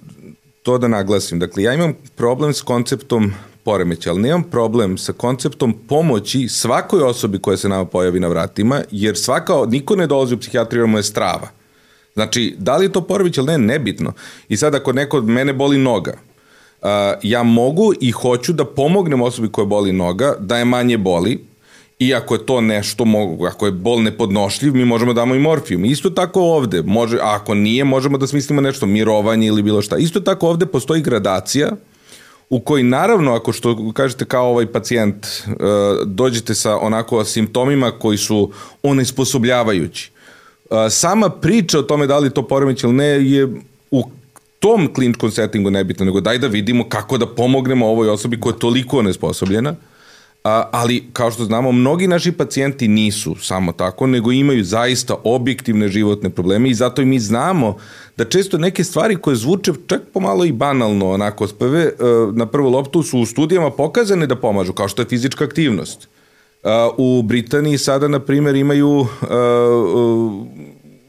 to 0.62 0.78
da 0.78 0.88
naglasim. 0.88 1.38
Dakle, 1.38 1.62
ja 1.62 1.74
imam 1.74 1.94
problem 2.16 2.54
s 2.54 2.62
konceptom 2.62 3.32
poremeća, 3.64 4.10
ali 4.10 4.22
nemam 4.22 4.42
problem 4.42 4.98
sa 4.98 5.12
konceptom 5.12 5.74
pomoći 5.88 6.48
svakoj 6.48 7.02
osobi 7.02 7.38
koja 7.38 7.56
se 7.56 7.68
nama 7.68 7.84
pojavi 7.84 8.20
na 8.20 8.28
vratima, 8.28 8.82
jer 8.90 9.16
svaka, 9.16 9.52
niko 9.68 9.96
ne 9.96 10.06
dolazi 10.06 10.34
u 10.34 10.38
psihijatriju, 10.38 10.82
jer 10.82 10.88
mu 10.88 10.98
je 10.98 11.02
strava. 11.02 11.48
Znači, 12.14 12.54
da 12.58 12.76
li 12.76 12.84
je 12.84 12.92
to 12.92 13.00
poremeć 13.00 13.38
ili 13.38 13.46
ne, 13.46 13.58
nebitno. 13.58 14.12
I 14.48 14.56
sad 14.56 14.74
ako 14.74 14.92
neko 14.92 15.16
od 15.16 15.28
mene 15.28 15.52
boli 15.52 15.78
noga, 15.78 16.18
ja 17.22 17.42
mogu 17.42 17.92
i 18.00 18.10
hoću 18.10 18.52
da 18.52 18.64
pomognem 18.64 19.22
osobi 19.22 19.48
koja 19.48 19.64
boli 19.64 19.92
noga, 19.92 20.34
da 20.40 20.58
je 20.58 20.64
manje 20.64 20.98
boli, 20.98 21.40
i 21.98 22.14
ako 22.14 22.34
je 22.34 22.46
to 22.46 22.60
nešto, 22.60 23.04
ako 23.48 23.66
je 23.66 23.72
bol 23.72 24.02
nepodnošljiv, 24.02 24.74
mi 24.74 24.84
možemo 24.84 25.12
da 25.12 25.20
damo 25.20 25.34
i 25.34 25.38
morfijum. 25.38 25.84
Isto 25.84 26.10
tako 26.10 26.40
ovde, 26.40 26.82
može, 26.82 27.16
a 27.16 27.34
ako 27.34 27.54
nije, 27.54 27.84
možemo 27.84 28.18
da 28.18 28.26
smislimo 28.26 28.60
nešto, 28.60 28.86
mirovanje 28.86 29.46
ili 29.46 29.62
bilo 29.62 29.82
šta. 29.82 29.96
Isto 29.96 30.20
tako 30.20 30.48
ovde 30.48 30.66
postoji 30.66 31.02
gradacija 31.02 31.70
u 32.50 32.60
koji 32.60 32.82
naravno, 32.82 33.34
ako 33.34 33.52
što 33.52 33.92
kažete 33.92 34.24
kao 34.24 34.50
ovaj 34.50 34.66
pacijent, 34.66 35.26
uh, 35.46 35.54
dođete 36.06 36.54
sa 36.54 36.76
onako 36.76 37.24
simptomima 37.24 37.90
koji 37.90 38.18
su 38.18 38.50
onesposobljavajući. 38.82 40.10
Uh, 40.70 40.76
sama 40.90 41.28
priča 41.30 41.78
o 41.78 41.82
tome 41.82 42.06
da 42.06 42.18
li 42.18 42.30
to 42.30 42.42
poremeć 42.42 42.82
ili 42.82 42.92
ne 42.92 43.06
je 43.06 43.48
u 43.90 44.04
tom 44.64 44.88
kliničkom 44.94 45.30
settingu 45.30 45.70
nebitno, 45.70 46.06
nego 46.06 46.20
daj 46.20 46.38
da 46.38 46.46
vidimo 46.46 46.88
kako 46.88 47.18
da 47.18 47.26
pomognemo 47.26 47.86
ovoj 47.86 48.08
osobi 48.08 48.40
koja 48.40 48.52
je 48.52 48.58
toliko 48.58 49.02
nesposobljena, 49.02 49.74
A, 50.44 50.68
ali, 50.72 51.04
kao 51.12 51.30
što 51.30 51.44
znamo, 51.44 51.72
mnogi 51.72 52.06
naši 52.06 52.32
pacijenti 52.32 52.88
nisu 52.88 53.34
samo 53.40 53.72
tako, 53.72 54.06
nego 54.06 54.32
imaju 54.32 54.64
zaista 54.64 55.14
objektivne 55.24 55.88
životne 55.88 56.30
probleme 56.30 56.68
i 56.70 56.74
zato 56.74 57.02
i 57.02 57.04
mi 57.04 57.20
znamo 57.20 57.76
da 58.16 58.24
često 58.24 58.58
neke 58.58 58.84
stvari 58.84 59.16
koje 59.16 59.36
zvuče 59.36 59.72
čak 59.86 60.02
pomalo 60.12 60.44
i 60.44 60.52
banalno, 60.52 61.10
onako 61.10 61.46
speve, 61.46 61.82
e, 61.82 61.92
na 62.32 62.46
prvu 62.46 62.70
loptu 62.70 63.02
su 63.02 63.20
u 63.20 63.26
studijama 63.26 63.70
pokazane 63.70 64.26
da 64.26 64.36
pomažu, 64.36 64.72
kao 64.72 64.88
što 64.88 65.02
je 65.02 65.08
fizička 65.08 65.44
aktivnost. 65.44 66.04
E, 66.04 66.68
u 66.98 67.22
Britaniji 67.22 67.78
sada, 67.78 68.08
na 68.08 68.20
primjer, 68.20 68.56
imaju 68.56 69.06
e, 69.22 69.26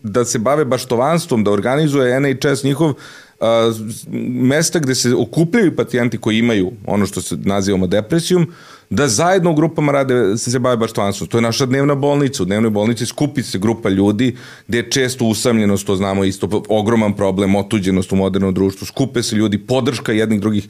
da 0.03 0.25
se 0.25 0.39
bave 0.39 0.65
baštovanstvom, 0.65 1.43
da 1.43 1.51
organizuje 1.51 2.19
NHS 2.19 2.63
njihov 2.63 2.93
mesta 4.29 4.79
gde 4.79 4.95
se 4.95 5.15
okupljaju 5.15 5.75
pacijenti 5.75 6.17
koji 6.17 6.37
imaju 6.37 6.71
ono 6.85 7.05
što 7.05 7.21
se 7.21 7.37
nazivamo 7.43 7.87
depresijom, 7.87 8.47
da 8.89 9.07
zajedno 9.07 9.51
u 9.51 9.55
grupama 9.55 9.91
rade, 9.91 10.37
se, 10.37 10.51
se 10.51 10.59
bave 10.59 10.77
baštovanstvom. 10.77 11.29
To 11.29 11.37
je 11.37 11.41
naša 11.41 11.65
dnevna 11.65 11.95
bolnica. 11.95 12.43
U 12.43 12.45
dnevnoj 12.45 12.69
bolnici 12.69 13.05
skupi 13.05 13.43
se 13.43 13.59
grupa 13.59 13.89
ljudi 13.89 14.35
gde 14.67 14.77
je 14.77 14.91
često 14.91 15.25
usamljenost, 15.25 15.87
to 15.87 15.95
znamo 15.95 16.23
isto, 16.23 16.63
ogroman 16.69 17.13
problem, 17.13 17.55
otuđenost 17.55 18.11
u 18.11 18.15
modernom 18.15 18.53
društvu, 18.53 18.85
skupe 18.85 19.23
se 19.23 19.35
ljudi, 19.35 19.57
podrška 19.57 20.11
jednih 20.11 20.41
drugih. 20.41 20.67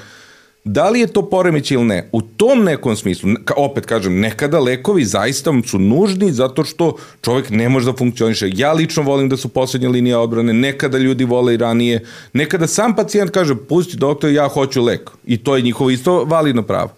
Da 0.66 0.90
li 0.90 1.00
je 1.00 1.08
to 1.08 1.30
poremeć 1.30 1.72
ili 1.72 1.84
ne? 1.84 2.10
U 2.12 2.22
tom 2.22 2.64
nekom 2.64 2.96
smislu, 2.96 3.30
opet 3.58 3.86
kažem, 3.86 4.20
nekada 4.20 4.60
lekovi 4.60 5.06
zaista 5.06 5.54
su 5.66 5.80
nužni 5.80 6.32
zato 6.32 6.64
što 6.64 6.96
čovek 7.22 7.50
ne 7.50 7.70
može 7.70 7.92
da 7.92 7.98
funkcioniše. 7.98 8.50
Ja 8.54 8.74
lično 8.74 9.04
volim 9.04 9.30
da 9.30 9.38
su 9.38 9.50
poslednje 9.50 9.90
linije 9.90 10.18
odbrane, 10.18 10.54
nekada 10.54 10.98
ljudi 10.98 11.26
vole 11.26 11.54
i 11.54 11.58
ranije, 11.58 12.06
nekada 12.34 12.68
sam 12.68 12.96
pacijent 12.96 13.32
kaže, 13.32 13.56
pusti 13.56 13.98
doktor, 13.98 14.32
ja 14.32 14.48
hoću 14.48 14.84
lek. 14.84 15.10
I 15.26 15.38
to 15.38 15.56
je 15.56 15.62
njihovo 15.62 15.90
isto 15.90 16.24
validno 16.24 16.62
pravo 16.62 16.90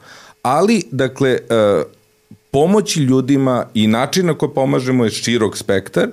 ali, 0.48 0.84
dakle, 0.92 1.30
e, 1.30 1.84
pomoći 2.52 3.00
ljudima 3.00 3.66
i 3.74 3.88
način 3.88 4.26
na 4.26 4.34
koji 4.34 4.50
pomažemo 4.56 5.04
je 5.04 5.12
širok 5.12 5.58
spektar 5.58 6.08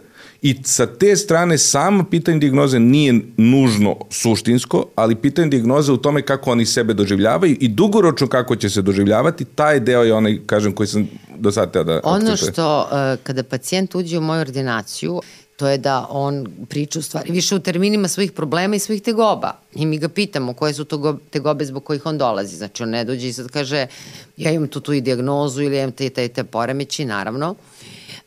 i 0.44 0.54
sa 0.64 0.86
te 0.86 1.16
strane 1.16 1.58
samo 1.58 2.04
pitanje 2.04 2.38
diagnoze 2.38 2.78
nije 2.78 3.20
nužno 3.36 3.96
suštinsko, 4.10 4.84
ali 4.94 5.14
pitanje 5.14 5.48
diagnoze 5.48 5.92
u 5.92 5.96
tome 5.96 6.22
kako 6.22 6.50
oni 6.50 6.66
sebe 6.66 6.94
doživljavaju 6.94 7.56
i 7.60 7.68
dugoročno 7.68 8.26
kako 8.26 8.56
će 8.56 8.70
se 8.70 8.82
doživljavati, 8.82 9.44
taj 9.44 9.80
deo 9.80 10.02
je 10.02 10.14
onaj, 10.14 10.38
kažem, 10.46 10.72
koji 10.72 10.86
sam 10.86 11.08
do 11.36 11.52
sada 11.52 11.72
teo 11.72 11.84
da... 11.84 12.00
Ono 12.04 12.36
što, 12.36 12.88
e, 12.92 13.16
kada 13.22 13.42
pacijent 13.42 13.94
uđe 13.94 14.18
u 14.18 14.20
moju 14.20 14.40
ordinaciju, 14.40 15.20
to 15.56 15.68
je 15.68 15.78
da 15.78 16.06
on 16.10 16.46
priča 16.68 16.98
u 16.98 17.02
stvari 17.02 17.32
više 17.32 17.54
u 17.54 17.60
terminima 17.60 18.08
svojih 18.08 18.32
problema 18.32 18.76
i 18.76 18.78
svojih 18.78 19.02
tegoba. 19.02 19.52
I 19.74 19.86
mi 19.86 19.98
ga 19.98 20.08
pitamo 20.08 20.52
koje 20.54 20.74
su 20.74 20.84
to 20.84 21.18
tegobe 21.30 21.64
zbog 21.64 21.84
kojih 21.84 22.06
on 22.06 22.18
dolazi. 22.18 22.56
Znači 22.56 22.82
on 22.82 22.90
ne 22.90 23.04
dođe 23.04 23.28
i 23.28 23.32
sad 23.32 23.48
kaže 23.48 23.86
ja 24.36 24.50
imam 24.50 24.68
tu 24.68 24.80
tu 24.80 24.92
i 24.92 25.00
diagnozu 25.00 25.62
ili 25.62 25.78
imam 25.78 25.92
te 25.92 26.10
te, 26.10 26.28
te 26.28 26.44
poremeći, 26.44 27.04
naravno. 27.04 27.54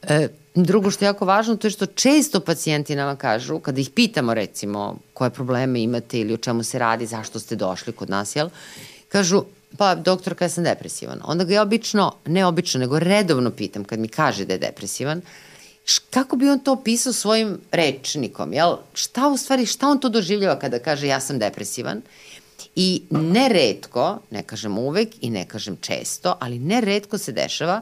E, 0.02 0.28
drugo 0.64 0.92
što 0.92 1.06
je 1.06 1.08
jako 1.08 1.26
važno 1.26 1.56
to 1.56 1.68
je 1.68 1.72
što 1.72 1.86
često 1.86 2.40
pacijenti 2.40 2.96
nama 2.96 3.16
kažu, 3.16 3.60
kada 3.60 3.82
ih 3.82 3.90
pitamo 3.90 4.34
recimo 4.34 4.98
koje 5.14 5.30
probleme 5.30 5.82
imate 5.82 6.20
ili 6.20 6.34
o 6.34 6.38
čemu 6.38 6.64
se 6.64 6.80
radi, 6.80 7.06
zašto 7.06 7.40
ste 7.40 7.56
došli 7.56 7.94
kod 7.94 8.10
nas, 8.10 8.36
jel? 8.36 8.50
Kažu, 9.10 9.44
pa 9.78 9.96
doktor, 9.96 10.36
kada 10.36 10.50
sam 10.50 10.64
depresivan. 10.64 11.20
Onda 11.24 11.44
ga 11.44 11.54
ja 11.54 11.62
obično, 11.62 12.14
ne 12.26 12.46
obično, 12.46 12.80
nego 12.80 13.00
redovno 13.00 13.52
pitam 13.52 13.84
kad 13.84 14.00
mi 14.00 14.08
kaže 14.08 14.46
da 14.46 14.54
je 14.54 14.60
depresivan, 14.60 15.22
kako 16.10 16.36
bi 16.36 16.50
on 16.50 16.60
to 16.60 16.74
opisao 16.74 17.14
svojim 17.14 17.58
rečnikom, 17.72 18.54
jel? 18.54 18.76
Šta 18.94 19.28
u 19.28 19.38
stvari, 19.38 19.66
šta 19.66 19.88
on 19.88 20.00
to 20.00 20.10
doživljava 20.10 20.60
kada 20.60 20.80
kaže 20.80 21.08
ja 21.08 21.20
sam 21.20 21.40
depresivan? 21.40 22.02
I 22.76 23.02
neredko, 23.10 24.20
ne 24.32 24.44
kažem 24.44 24.78
uvek 24.78 25.10
i 25.22 25.30
ne 25.30 25.46
kažem 25.48 25.78
često, 25.82 26.38
ali 26.40 26.60
neredko 26.60 27.18
se 27.18 27.32
dešava 27.32 27.82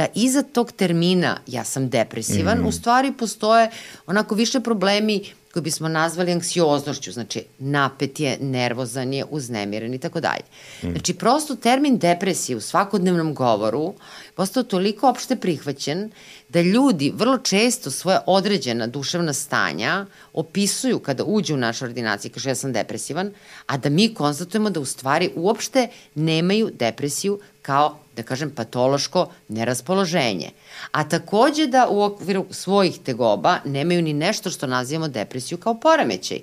da 0.00 0.06
iza 0.14 0.42
tog 0.42 0.72
termina 0.72 1.36
ja 1.46 1.64
sam 1.64 1.88
depresivan, 1.88 2.58
mm. 2.58 2.66
u 2.66 2.72
stvari 2.72 3.12
postoje 3.12 3.70
onako 4.06 4.34
više 4.34 4.60
problemi 4.60 5.22
koji 5.52 5.62
bismo 5.62 5.88
nazvali 5.88 6.32
anksioznošću, 6.32 7.12
znači 7.12 7.44
napet 7.58 8.20
je, 8.20 8.38
nervozan 8.40 9.12
je, 9.12 9.24
uznemiren 9.30 9.94
i 9.94 9.98
tako 9.98 10.20
dalje. 10.20 10.42
Mm. 10.82 10.90
Znači 10.90 11.14
prosto 11.14 11.56
termin 11.56 11.98
depresije 11.98 12.56
u 12.56 12.60
svakodnevnom 12.60 13.34
govoru 13.34 13.94
postao 14.34 14.62
toliko 14.62 15.08
opšte 15.08 15.36
prihvaćen 15.36 16.10
da 16.52 16.60
ljudi 16.60 17.12
vrlo 17.16 17.38
često 17.38 17.90
svoje 17.90 18.18
određena 18.26 18.86
duševna 18.86 19.32
stanja 19.32 20.06
opisuju 20.32 20.98
kada 20.98 21.24
uđu 21.24 21.54
u 21.54 21.56
našu 21.56 21.84
ordinaciju, 21.84 22.30
kaže 22.34 22.50
ja 22.50 22.54
sam 22.54 22.72
depresivan, 22.72 23.32
a 23.66 23.76
da 23.76 23.88
mi 23.88 24.14
konstatujemo 24.14 24.70
da 24.70 24.80
u 24.80 24.84
stvari 24.84 25.30
uopšte 25.36 25.88
nemaju 26.14 26.70
depresiju 26.78 27.40
kao, 27.62 27.98
da 28.16 28.22
kažem, 28.22 28.50
patološko 28.50 29.28
neraspoloženje. 29.48 30.50
A 30.92 31.08
takođe 31.08 31.66
da 31.66 31.88
u 31.88 32.02
okviru 32.02 32.46
svojih 32.50 32.98
tegoba 32.98 33.58
nemaju 33.64 34.02
ni 34.02 34.12
nešto 34.12 34.50
što 34.50 34.66
nazivamo 34.66 35.08
depresiju 35.08 35.58
kao 35.58 35.74
poremećaj. 35.74 36.40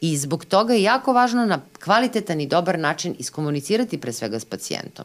I 0.00 0.16
zbog 0.16 0.44
toga 0.44 0.74
je 0.74 0.82
jako 0.82 1.12
važno 1.12 1.46
na 1.46 1.60
kvalitetan 1.84 2.40
i 2.40 2.46
dobar 2.46 2.78
način 2.78 3.14
iskomunicirati 3.18 4.00
pre 4.00 4.12
svega 4.12 4.40
s 4.40 4.44
pacijentom. 4.44 5.04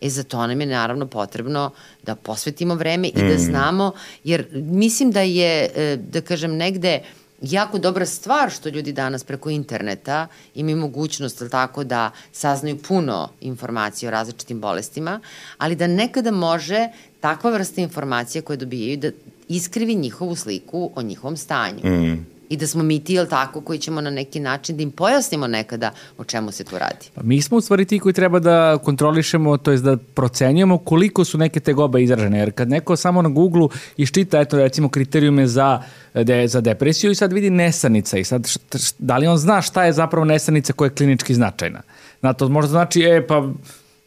E 0.00 0.08
za 0.10 0.22
to 0.22 0.46
nam 0.46 0.60
je 0.60 0.66
naravno 0.66 1.06
potrebno 1.06 1.70
da 2.02 2.14
posvetimo 2.14 2.74
vreme 2.74 3.08
i 3.08 3.12
da 3.12 3.34
mm. 3.34 3.38
znamo, 3.38 3.92
jer 4.24 4.46
mislim 4.52 5.10
da 5.10 5.20
je, 5.20 5.70
e, 5.76 5.96
da 5.96 6.20
kažem, 6.20 6.56
negde 6.56 7.00
jako 7.42 7.78
dobra 7.78 8.06
stvar 8.06 8.50
što 8.50 8.68
ljudi 8.68 8.92
danas 8.92 9.24
preko 9.24 9.50
interneta 9.50 10.26
imaju 10.54 10.76
mogućnost 10.76 11.42
tako 11.50 11.84
da 11.84 12.10
saznaju 12.32 12.78
puno 12.78 13.28
informacije 13.40 14.08
o 14.08 14.12
različitim 14.12 14.60
bolestima, 14.60 15.20
ali 15.58 15.76
da 15.76 15.86
nekada 15.86 16.30
može 16.30 16.88
takva 17.20 17.50
vrsta 17.50 17.80
informacija 17.80 18.42
koje 18.42 18.56
dobijaju 18.56 18.96
da 18.96 19.10
iskrivi 19.48 19.94
njihovu 19.94 20.36
sliku 20.36 20.90
o 20.94 21.02
njihovom 21.02 21.36
stanju. 21.36 21.84
Mm 21.84 22.37
i 22.48 22.56
da 22.56 22.66
smo 22.66 22.82
mi 22.82 23.04
ti, 23.04 23.14
jel 23.14 23.26
tako, 23.26 23.60
koji 23.60 23.78
ćemo 23.78 24.00
na 24.00 24.10
neki 24.10 24.40
način 24.40 24.76
da 24.76 24.82
im 24.82 24.90
pojasnimo 24.90 25.46
nekada 25.46 25.90
o 26.18 26.24
čemu 26.24 26.52
se 26.52 26.64
tu 26.64 26.78
radi. 26.78 27.06
Pa 27.14 27.22
mi 27.22 27.42
smo 27.42 27.56
u 27.56 27.60
stvari 27.60 27.84
ti 27.84 27.98
koji 27.98 28.12
treba 28.12 28.38
da 28.38 28.78
kontrolišemo, 28.84 29.56
to 29.56 29.70
je 29.70 29.78
da 29.78 29.96
procenjujemo 29.96 30.78
koliko 30.78 31.24
su 31.24 31.38
neke 31.38 31.60
tegobe 31.60 32.02
izražene, 32.02 32.38
jer 32.38 32.52
kad 32.52 32.68
neko 32.68 32.96
samo 32.96 33.22
na 33.22 33.28
Google 33.28 33.68
iščita, 33.96 34.40
eto 34.40 34.56
recimo 34.56 34.88
kriterijume 34.88 35.46
za, 35.46 35.82
de, 36.14 36.48
za 36.48 36.60
depresiju 36.60 37.10
i 37.10 37.14
sad 37.14 37.32
vidi 37.32 37.50
nesanica 37.50 38.18
i 38.18 38.24
sad 38.24 38.46
šta, 38.46 38.78
da 38.98 39.18
li 39.18 39.26
on 39.26 39.38
zna 39.38 39.62
šta 39.62 39.84
je 39.84 39.92
zapravo 39.92 40.24
nesanica 40.24 40.72
koja 40.72 40.86
je 40.86 40.94
klinički 40.94 41.34
značajna. 41.34 41.82
Znate, 42.20 42.44
možda 42.44 42.70
znači, 42.70 43.02
e 43.02 43.26
pa 43.26 43.48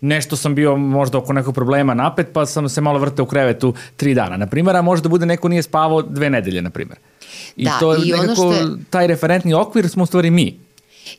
nešto 0.02 0.36
sam 0.36 0.56
bio 0.56 0.78
možda 0.78 1.18
oko 1.18 1.34
nekog 1.34 1.56
problema 1.56 1.94
napet, 1.94 2.28
pa 2.34 2.46
sam 2.46 2.70
se 2.70 2.82
malo 2.82 3.00
vrteo 3.00 3.24
u 3.24 3.28
krevetu 3.28 3.74
tri 3.98 4.14
dana, 4.14 4.38
na 4.38 4.48
primjer, 4.48 4.76
a 4.76 4.82
možda 4.82 5.10
bude 5.10 5.26
neko 5.26 5.50
nije 5.50 5.64
spavao 5.64 6.02
dve 6.02 6.30
nedelje, 6.30 6.62
na 6.62 6.70
primjer. 6.70 6.98
I 7.56 7.66
da, 7.66 7.80
to 7.80 7.94
je 7.94 8.00
i 8.08 8.12
nekako, 8.12 8.24
ono 8.24 8.36
što 8.36 8.54
je... 8.54 8.68
taj 8.90 9.08
referentni 9.08 9.54
okvir 9.54 9.90
smo 9.90 10.04
u 10.04 10.06
stvari 10.06 10.32
mi. 10.32 10.60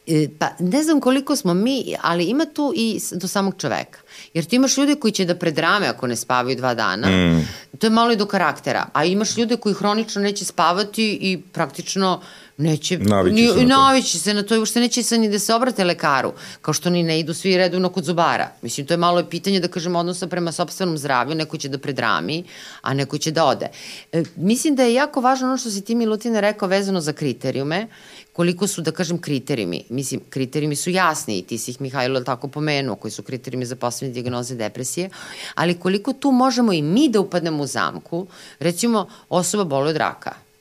E, 0.07 0.29
pa 0.39 0.49
ne 0.59 0.83
znam 0.83 1.01
koliko 1.01 1.37
smo 1.37 1.55
mi, 1.55 1.95
ali 2.03 2.25
ima 2.25 2.45
tu 2.55 2.73
i 2.77 3.01
do 3.13 3.29
samog 3.29 3.55
čoveka. 3.59 3.99
Jer 4.35 4.45
ti 4.45 4.57
imaš 4.57 4.77
ljude 4.77 4.95
koji 4.95 5.13
će 5.13 5.25
da 5.25 5.35
predrame 5.35 5.87
ako 5.87 6.07
ne 6.07 6.17
spavaju 6.17 6.57
dva 6.57 6.75
dana. 6.75 7.09
Mm. 7.09 7.49
To 7.79 7.87
je 7.87 7.91
malo 7.91 8.13
i 8.13 8.17
do 8.17 8.27
karaktera. 8.27 8.87
A 8.93 9.05
imaš 9.05 9.37
ljude 9.37 9.57
koji 9.57 9.75
hronično 9.75 10.23
neće 10.23 10.45
spavati 10.45 11.19
i 11.23 11.43
praktično 11.53 12.21
neće, 12.63 12.99
navići, 12.99 13.35
ni, 13.35 13.49
se, 13.49 13.67
na 13.67 13.77
navići 13.77 14.19
se 14.19 14.35
na 14.35 14.43
to 14.43 14.55
i 14.55 14.59
uopšte 14.59 14.81
neće 14.81 15.03
se 15.03 15.19
ni 15.19 15.29
da 15.29 15.39
se 15.39 15.55
obrate 15.55 15.85
lekaru, 15.85 16.33
kao 16.63 16.75
što 16.75 16.91
ni 16.91 17.03
ne 17.03 17.21
idu 17.21 17.35
svi 17.35 17.57
redovno 17.57 17.89
kod 17.89 18.05
zubara. 18.05 18.49
Mislim, 18.63 18.87
to 18.87 18.95
je 18.95 18.99
malo 18.99 19.25
pitanje, 19.25 19.61
da 19.61 19.69
kažem, 19.69 19.97
odnosa 19.97 20.27
prema 20.27 20.53
sobstvenom 20.53 20.99
zdravlju, 20.99 21.35
neko 21.35 21.57
će 21.57 21.69
da 21.69 21.79
predrami, 21.79 22.45
a 22.83 22.95
neko 22.95 23.19
će 23.19 23.31
da 23.31 23.45
ode. 23.45 23.69
E, 24.13 24.23
mislim 24.37 24.75
da 24.77 24.83
je 24.83 24.95
jako 24.95 25.21
važno 25.21 25.47
ono 25.49 25.57
što 25.57 25.71
si 25.71 25.85
ti 25.85 25.95
Milutine 25.95 26.41
rekao 26.41 26.69
vezano 26.69 27.01
za 27.01 27.13
kriterijume, 27.13 27.87
koliko 28.33 28.67
su, 28.67 28.83
da 28.83 28.91
kažem, 28.91 29.19
kriterijumi. 29.19 29.85
Mislim, 29.89 30.21
kriterijumi 30.31 30.77
su 30.77 30.91
jasni 30.91 31.39
i 31.39 31.43
ti 31.43 31.59
si 31.59 31.71
ih, 31.71 31.81
Mihajlo, 31.81 32.21
tako 32.21 32.49
pomenuo, 32.49 32.97
koji 32.97 33.13
su 33.13 33.23
kriterijumi 33.23 33.67
za 33.67 33.77
poslednje 33.77 34.15
diagnoze 34.15 34.55
depresije, 34.55 35.11
ali 35.55 35.79
koliko 35.79 36.13
tu 36.13 36.31
možemo 36.31 36.73
i 36.73 36.83
mi 36.83 37.09
da 37.09 37.21
upadnemo 37.21 37.63
u 37.63 37.67
zamku, 37.67 38.27
recimo, 38.59 39.09
osoba 39.29 39.65
boluje 39.65 39.91
od 39.91 39.97
raka 39.97 40.52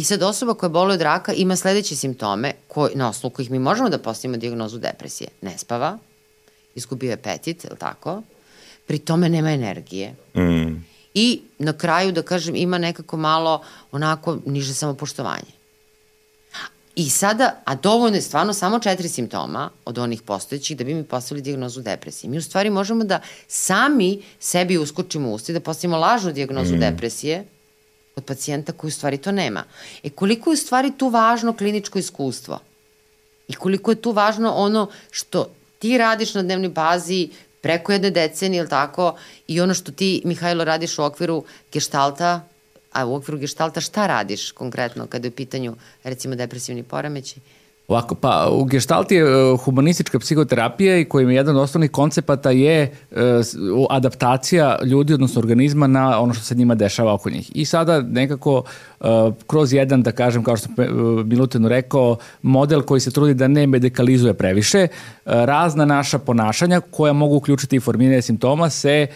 I 0.00 0.04
sad 0.04 0.22
osoba 0.22 0.54
koja 0.54 0.70
boluje 0.70 0.94
od 0.94 1.00
raka 1.00 1.32
ima 1.32 1.56
sledeće 1.56 1.96
simptome 1.96 2.52
koji, 2.68 2.94
na 2.94 3.08
osnovu 3.08 3.30
kojih 3.30 3.50
mi 3.50 3.58
možemo 3.58 3.88
da 3.88 3.98
postavimo 3.98 4.36
diagnozu 4.36 4.78
depresije. 4.78 5.28
Ne 5.40 5.58
spava, 5.58 5.98
izgubio 6.74 7.08
je 7.08 7.14
apetit, 7.14 7.64
je 7.64 7.70
li 7.70 7.76
tako? 7.78 8.22
Pri 8.86 8.98
tome 8.98 9.28
nema 9.28 9.52
energije. 9.52 10.14
Mm. 10.34 10.84
I 11.14 11.42
na 11.58 11.72
kraju, 11.72 12.12
da 12.12 12.22
kažem, 12.22 12.56
ima 12.56 12.78
nekako 12.78 13.16
malo 13.16 13.62
onako 13.92 14.38
niže 14.46 14.74
samopoštovanje. 14.74 15.52
I 16.96 17.10
sada, 17.10 17.60
a 17.64 17.74
dovoljno 17.74 18.16
je 18.16 18.22
stvarno 18.22 18.52
samo 18.52 18.78
četiri 18.78 19.08
simptoma 19.08 19.70
od 19.84 19.98
onih 19.98 20.22
postojećih 20.22 20.76
da 20.76 20.84
bi 20.84 20.94
mi 20.94 21.04
postavili 21.04 21.42
diagnozu 21.42 21.82
depresije. 21.82 22.30
Mi 22.30 22.38
u 22.38 22.42
stvari 22.42 22.70
možemo 22.70 23.04
da 23.04 23.20
sami 23.48 24.22
sebi 24.38 24.78
uskočimo 24.78 25.28
u 25.28 25.34
usta 25.34 25.52
i 25.52 25.54
da 25.54 25.60
postavimo 25.60 25.98
lažnu 25.98 26.32
diagnozu 26.32 26.76
mm. 26.76 26.80
depresije, 26.80 27.44
od 28.20 28.24
pacijenta 28.24 28.72
koji 28.72 28.88
u 28.88 28.96
stvari 28.98 29.18
to 29.18 29.32
nema. 29.32 29.64
E 30.02 30.10
koliko 30.10 30.50
je 30.50 30.54
u 30.54 30.56
stvari 30.56 30.92
tu 30.98 31.08
važno 31.08 31.56
kliničko 31.56 31.98
iskustvo? 31.98 32.60
I 33.48 33.54
koliko 33.54 33.90
je 33.90 34.02
tu 34.02 34.12
važno 34.12 34.52
ono 34.52 34.88
što 35.10 35.46
ti 35.78 35.98
radiš 35.98 36.34
na 36.34 36.42
dnevnoj 36.42 36.68
bazi 36.68 37.28
preko 37.60 37.92
jedne 37.92 38.10
decenije, 38.10 38.60
ili 38.60 38.68
tako, 38.68 39.16
i 39.48 39.60
ono 39.60 39.74
što 39.74 39.92
ti, 39.92 40.22
Mihajlo, 40.24 40.64
radiš 40.64 40.98
u 40.98 41.04
okviru 41.04 41.44
geštalta, 41.72 42.46
a 42.92 43.06
u 43.06 43.14
okviru 43.14 43.38
geštalta 43.38 43.80
šta 43.80 44.06
radiš 44.06 44.52
konkretno 44.52 45.06
kada 45.06 45.26
je 45.26 45.32
u 45.32 45.34
pitanju, 45.34 45.76
recimo, 46.04 46.34
depresivni 46.34 46.82
poremeći? 46.82 47.40
Ovako, 47.90 48.14
pa 48.14 48.48
u 48.52 48.64
gestalti 48.64 49.14
je 49.14 49.22
e, 49.22 49.56
humanistička 49.56 50.18
psihoterapija 50.18 50.98
i 50.98 51.04
kojim 51.04 51.30
je 51.30 51.36
jedan 51.36 51.56
od 51.56 51.62
osnovnih 51.62 51.90
koncepata 51.90 52.50
je 52.50 52.82
e, 52.82 52.90
adaptacija 53.90 54.78
ljudi, 54.84 55.14
odnosno 55.14 55.40
organizma 55.40 55.86
na 55.86 56.20
ono 56.20 56.34
što 56.34 56.44
se 56.44 56.54
njima 56.54 56.74
dešava 56.74 57.14
oko 57.14 57.30
njih. 57.30 57.50
I 57.54 57.64
sada 57.64 58.00
nekako 58.00 58.62
e, 59.00 59.04
kroz 59.46 59.72
jedan, 59.72 60.02
da 60.02 60.12
kažem, 60.12 60.44
kao 60.44 60.56
što 60.56 60.68
sam 60.68 60.74
Milutinu 61.28 61.68
rekao, 61.68 62.16
model 62.42 62.82
koji 62.82 63.00
se 63.00 63.10
trudi 63.10 63.34
da 63.34 63.48
ne 63.48 63.66
medikalizuje 63.66 64.34
previše, 64.34 64.86
razna 65.24 65.84
naša 65.84 66.18
ponašanja 66.18 66.80
koja 66.80 67.12
mogu 67.12 67.36
uključiti 67.36 67.76
i 67.76 67.80
formiranje 67.80 68.22
simptoma 68.22 68.70
se 68.70 69.06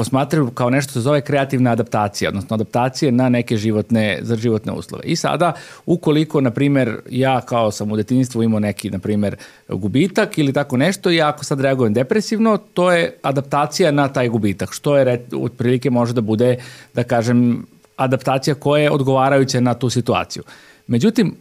posmatraju 0.00 0.50
kao 0.50 0.70
nešto 0.70 0.92
se 0.92 1.00
zove 1.00 1.20
kreativna 1.20 1.70
adaptacija, 1.70 2.28
odnosno 2.28 2.54
adaptacije 2.54 3.12
na 3.12 3.28
neke 3.28 3.56
životne, 3.56 4.18
za 4.22 4.36
životne 4.36 4.72
uslove. 4.72 5.04
I 5.04 5.16
sada, 5.16 5.52
ukoliko, 5.86 6.40
na 6.40 6.50
primer, 6.50 6.96
ja 7.10 7.40
kao 7.40 7.70
sam 7.70 7.92
u 7.92 7.96
detinjstvu 7.96 8.42
imao 8.42 8.60
neki, 8.60 8.90
na 8.90 8.98
primer, 8.98 9.36
gubitak 9.68 10.38
ili 10.38 10.52
tako 10.52 10.76
nešto, 10.76 11.10
ja 11.10 11.28
ako 11.28 11.44
sad 11.44 11.60
reagujem 11.60 11.92
depresivno, 11.94 12.56
to 12.56 12.92
je 12.92 13.12
adaptacija 13.22 13.90
na 13.90 14.08
taj 14.08 14.28
gubitak, 14.28 14.72
što 14.72 14.96
je, 14.96 15.26
otprilike, 15.36 15.90
može 15.90 16.16
da 16.16 16.20
bude, 16.20 16.56
da 16.94 17.04
kažem, 17.04 17.66
adaptacija 17.96 18.54
koja 18.54 18.82
je 18.82 18.90
odgovarajuća 18.90 19.60
na 19.60 19.74
tu 19.74 19.90
situaciju. 19.90 20.42
Međutim, 20.86 21.36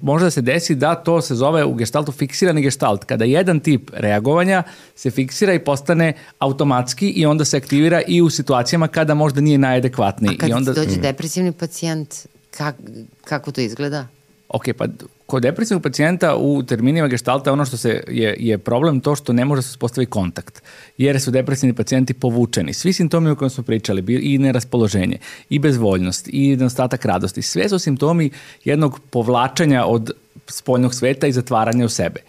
može 0.00 0.24
da 0.24 0.30
se 0.30 0.40
desi 0.40 0.74
da 0.74 0.94
to 0.94 1.20
se 1.20 1.34
zove 1.34 1.64
u 1.64 1.74
gestaltu 1.74 2.12
fiksirani 2.12 2.62
gestalt, 2.62 3.04
kada 3.04 3.24
jedan 3.24 3.60
tip 3.60 3.90
reagovanja 3.92 4.62
se 4.94 5.10
fiksira 5.10 5.54
i 5.54 5.58
postane 5.58 6.12
automatski 6.38 7.08
i 7.08 7.26
onda 7.26 7.44
se 7.44 7.56
aktivira 7.56 8.02
i 8.08 8.22
u 8.22 8.30
situacijama 8.30 8.88
kada 8.88 9.14
možda 9.14 9.40
nije 9.40 9.58
najadekvatniji. 9.58 10.34
A 10.34 10.38
kad 10.40 10.48
I 10.48 10.52
onda... 10.52 10.72
dođe 10.72 10.96
mm. 10.96 11.02
depresivni 11.02 11.52
pacijent, 11.52 12.14
kak, 12.50 12.76
kako 13.24 13.52
to 13.52 13.60
izgleda? 13.60 14.06
Ok, 14.50 14.64
pa 14.76 14.86
kod 15.26 15.42
depresivnog 15.42 15.82
pacijenta 15.82 16.36
u 16.36 16.62
terminima 16.62 17.08
geštalta 17.08 17.52
ono 17.52 17.64
što 17.64 17.76
se 17.76 18.02
je, 18.08 18.36
je 18.38 18.58
problem 18.58 19.00
to 19.00 19.16
što 19.16 19.32
ne 19.32 19.44
može 19.44 19.62
se 19.62 19.68
uspostavi 19.68 20.06
kontakt, 20.06 20.62
jer 20.98 21.20
su 21.20 21.30
depresivni 21.30 21.74
pacijenti 21.74 22.14
povučeni. 22.14 22.72
Svi 22.72 22.92
simptomi 22.92 23.30
o 23.30 23.34
kojima 23.34 23.50
smo 23.50 23.64
pričali, 23.64 24.04
i 24.20 24.38
neraspoloženje, 24.38 25.18
i 25.50 25.58
bezvoljnost, 25.58 26.28
i 26.32 26.48
nedostatak 26.48 27.04
radosti, 27.04 27.42
sve 27.42 27.68
su 27.68 27.78
simptomi 27.78 28.30
jednog 28.64 29.00
povlačanja 29.10 29.84
od 29.84 30.10
spoljnog 30.46 30.94
sveta 30.94 31.26
i 31.26 31.32
zatvaranja 31.32 31.84
u 31.84 31.88
sebe 31.88 32.20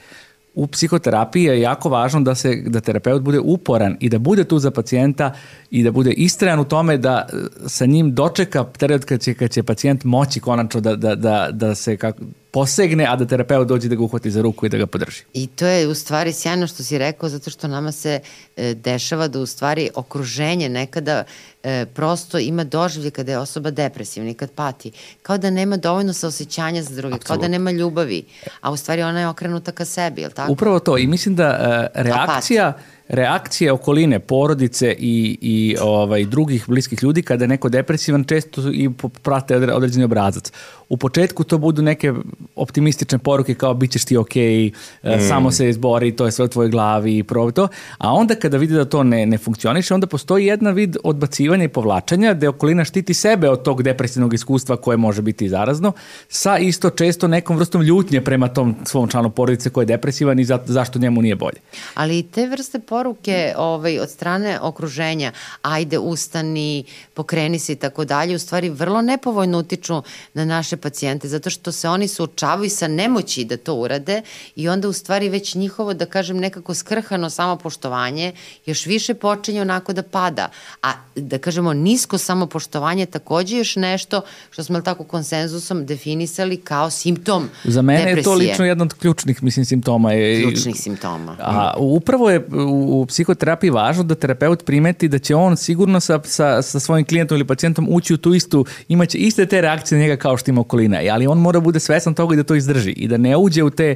u 0.54 0.68
psihoterapiji 0.68 1.44
je 1.44 1.62
jako 1.62 1.90
važno 1.90 2.22
da 2.22 2.36
se 2.36 2.56
da 2.66 2.80
terapeut 2.80 3.22
bude 3.22 3.40
uporan 3.40 3.98
i 4.00 4.10
da 4.10 4.20
bude 4.20 4.44
tu 4.44 4.60
za 4.60 4.72
pacijenta 4.72 5.34
i 5.72 5.84
da 5.84 5.92
bude 5.92 6.12
istrajan 6.12 6.60
u 6.60 6.66
tome 6.66 6.98
da 6.98 7.28
e, 7.34 7.36
sa 7.68 7.86
njim 7.86 8.16
dočeka 8.16 8.64
period 8.64 9.06
kad 9.06 9.22
će, 9.22 9.34
kad 9.34 9.52
će 9.52 9.64
pacijent 9.64 10.04
moći 10.04 10.40
konačno 10.40 10.82
da, 10.82 10.96
da, 10.96 11.16
da, 11.16 11.50
da 11.52 11.76
se 11.76 11.98
kako, 11.98 12.20
posegne, 12.52 13.06
a 13.08 13.16
da 13.16 13.26
terapeut 13.26 13.68
dođe 13.68 13.90
da 13.90 13.96
ga 13.96 14.04
uhvati 14.04 14.32
za 14.32 14.42
ruku 14.42 14.66
i 14.66 14.70
da 14.70 14.78
ga 14.78 14.86
podrži. 14.86 15.24
I 15.34 15.48
to 15.48 15.68
je 15.68 15.88
u 15.88 15.96
stvari 15.96 16.34
sjajno 16.34 16.68
što 16.68 16.84
si 16.84 16.98
rekao, 16.98 17.30
zato 17.30 17.50
što 17.50 17.68
nama 17.68 17.92
se 17.92 18.20
e, 18.58 18.74
dešava 18.74 19.28
da 19.28 19.40
u 19.40 19.46
stvari 19.46 19.90
okruženje 19.96 20.70
nekada 20.70 21.24
e, 21.64 21.86
prosto 21.86 22.40
ima 22.40 22.64
doživlje 22.64 23.12
kada 23.12 23.32
je 23.32 23.38
osoba 23.38 23.72
depresivna 23.72 24.30
i 24.30 24.34
kad 24.34 24.52
pati. 24.52 24.92
Kao 25.22 25.38
da 25.38 25.50
nema 25.50 25.78
dovoljno 25.78 26.14
saosećanja 26.14 26.84
za 26.84 26.96
druge, 26.96 27.16
Absolut. 27.16 27.28
kao 27.28 27.38
da 27.38 27.48
nema 27.48 27.72
ljubavi, 27.72 28.24
a 28.62 28.72
u 28.72 28.78
stvari 28.78 29.02
ona 29.02 29.20
je 29.20 29.28
okrenuta 29.28 29.72
ka 29.72 29.86
sebi, 29.86 30.22
je 30.22 30.28
li 30.28 30.34
tako? 30.34 30.52
Upravo 30.52 30.80
to 30.80 30.98
i 30.98 31.08
mislim 31.08 31.36
da 31.36 31.48
e, 31.94 32.02
reakcija 32.04 32.74
reakcije 33.12 33.72
okoline, 33.72 34.20
porodice 34.20 34.96
i, 35.00 35.38
i 35.42 35.76
ovaj, 35.82 36.26
drugih 36.26 36.66
bliskih 36.68 37.04
ljudi 37.04 37.22
kada 37.22 37.44
je 37.44 37.48
neko 37.48 37.70
depresivan 37.70 38.24
često 38.24 38.62
i 38.72 38.90
prate 39.22 39.56
određeni 39.56 40.04
obrazac 40.04 40.52
u 40.92 40.98
početku 40.98 41.44
to 41.44 41.58
budu 41.58 41.82
neke 41.82 42.14
optimistične 42.56 43.18
poruke 43.18 43.54
kao 43.56 43.74
bit 43.74 43.92
ćeš 43.92 44.06
ti 44.06 44.18
ok, 44.18 44.36
e, 44.36 44.72
mm. 45.06 45.28
samo 45.28 45.52
se 45.52 45.70
izbori, 45.70 46.16
to 46.16 46.26
je 46.26 46.32
sve 46.32 46.46
u 46.46 46.48
tvojoj 46.48 46.70
glavi 46.70 47.18
i 47.18 47.24
probi 47.24 47.52
to, 47.52 47.68
a 47.98 48.14
onda 48.14 48.36
kada 48.36 48.58
vidi 48.58 48.74
da 48.74 48.86
to 48.86 49.04
ne, 49.04 49.26
ne 49.26 49.38
funkcioniše, 49.38 49.94
onda 49.94 50.08
postoji 50.08 50.46
jedna 50.46 50.72
vid 50.72 50.98
odbacivanja 51.04 51.64
i 51.64 51.68
povlačenja 51.68 52.34
gde 52.34 52.50
okolina 52.50 52.86
štiti 52.86 53.14
sebe 53.14 53.50
od 53.50 53.64
tog 53.64 53.84
depresivnog 53.84 54.34
iskustva 54.34 54.78
koje 54.78 54.98
može 54.98 55.22
biti 55.22 55.50
zarazno, 55.50 55.92
sa 56.30 56.58
isto 56.58 56.90
često 56.90 57.28
nekom 57.28 57.58
vrstom 57.58 57.82
ljutnje 57.82 58.22
prema 58.22 58.48
tom 58.48 58.76
svom 58.86 59.08
članu 59.08 59.30
porodice 59.30 59.70
koji 59.70 59.84
je 59.84 59.96
depresivan 59.96 60.40
i 60.40 60.46
za, 60.46 60.60
zašto 60.66 61.00
njemu 61.00 61.22
nije 61.22 61.36
bolje. 61.36 61.58
Ali 61.94 62.24
te 62.24 62.48
vrste 62.48 62.80
poruke 63.02 63.54
ovaj, 63.58 64.00
od 64.00 64.10
strane 64.10 64.60
okruženja, 64.62 65.32
ajde 65.62 65.98
ustani, 66.00 66.84
pokreni 67.14 67.60
se 67.60 67.74
i 67.74 67.76
tako 67.76 68.06
dalje, 68.06 68.36
u 68.36 68.40
stvari 68.40 68.70
vrlo 68.70 69.02
nepovoljno 69.02 69.60
utiču 69.60 70.04
na 70.34 70.46
naše 70.46 70.78
pacijente, 70.78 71.28
zato 71.28 71.50
što 71.50 71.72
se 71.72 71.90
oni 71.90 72.08
suočavaju 72.08 72.70
sa 72.70 72.88
nemoći 72.88 73.46
da 73.46 73.58
to 73.58 73.74
urade 73.76 74.22
i 74.56 74.70
onda 74.70 74.88
u 74.88 74.94
stvari 74.94 75.30
već 75.30 75.56
njihovo, 75.56 75.94
da 75.94 76.06
kažem, 76.06 76.38
nekako 76.38 76.74
skrhano 76.74 77.30
samopoštovanje 77.30 78.34
još 78.66 78.86
više 78.86 79.14
počinje 79.14 79.62
onako 79.62 79.94
da 79.94 80.04
pada. 80.04 80.50
A 80.84 80.94
da 81.16 81.38
kažemo, 81.38 81.74
nisko 81.74 82.18
samopoštovanje 82.18 83.06
takođe 83.06 83.58
još 83.58 83.76
nešto 83.76 84.22
što 84.52 84.64
smo 84.64 84.82
tako 84.82 85.04
konsenzusom 85.04 85.86
definisali 85.86 86.58
kao 86.58 86.90
simptom 86.90 87.50
Za 87.64 87.82
mene 87.82 88.00
depresije. 88.00 88.20
je 88.20 88.24
to 88.24 88.34
lično 88.34 88.66
jedan 88.66 88.82
od 88.82 88.94
ključnih, 88.94 89.44
mislim, 89.44 89.66
simptoma. 89.66 90.14
Je, 90.14 90.44
ključnih 90.44 90.76
simptoma. 90.76 91.36
A 91.40 91.74
upravo 91.78 92.30
je 92.30 92.46
u, 92.54 92.81
u 92.82 93.06
psihoterapiji 93.06 93.70
važno 93.70 94.04
da 94.04 94.16
terapeut 94.16 94.66
primeti 94.66 95.08
da 95.08 95.20
će 95.20 95.36
on 95.36 95.58
sigurno 95.58 96.00
sa, 96.00 96.20
sa, 96.24 96.62
sa 96.62 96.80
svojim 96.80 97.06
klijentom 97.06 97.36
ili 97.38 97.48
pacijentom 97.48 97.88
ući 97.90 98.14
u 98.14 98.18
tu 98.18 98.34
istu, 98.34 98.66
imaće 98.88 99.18
iste 99.18 99.46
te 99.46 99.62
reakcije 99.62 100.00
njega 100.00 100.16
kao 100.16 100.38
što 100.38 100.52
ima 100.52 100.62
okolina, 100.62 101.00
ali 101.12 101.28
on 101.28 101.38
mora 101.38 101.60
bude 101.60 101.80
svesan 101.80 102.14
toga 102.14 102.34
i 102.34 102.38
da 102.38 102.44
to 102.44 102.56
izdrži 102.56 102.92
i 102.92 103.08
da 103.08 103.18
ne 103.18 103.38
uđe 103.38 103.64
u 103.64 103.70
te, 103.70 103.96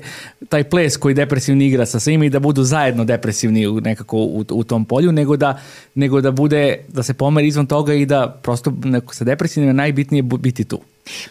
taj 0.50 0.64
ples 0.64 0.98
koji 0.98 1.16
depresivni 1.16 1.68
igra 1.68 1.86
sa 1.86 2.00
svima 2.00 2.26
i 2.26 2.30
da 2.30 2.40
budu 2.40 2.64
zajedno 2.64 3.06
depresivni 3.06 3.82
nekako 3.82 4.18
u, 4.18 4.46
u 4.50 4.64
tom 4.64 4.86
polju, 4.86 5.12
nego 5.12 5.38
da, 5.38 5.60
nego 5.96 6.22
da 6.22 6.32
bude, 6.32 6.78
da 6.88 7.04
se 7.04 7.14
pomeri 7.14 7.48
izvan 7.48 7.66
toga 7.66 7.94
i 7.94 8.06
da 8.06 8.40
prosto 8.44 8.74
sa 9.12 9.24
depresivnim 9.24 9.70
je 9.70 9.74
najbitnije 9.74 10.24
biti 10.24 10.64
tu. 10.64 10.80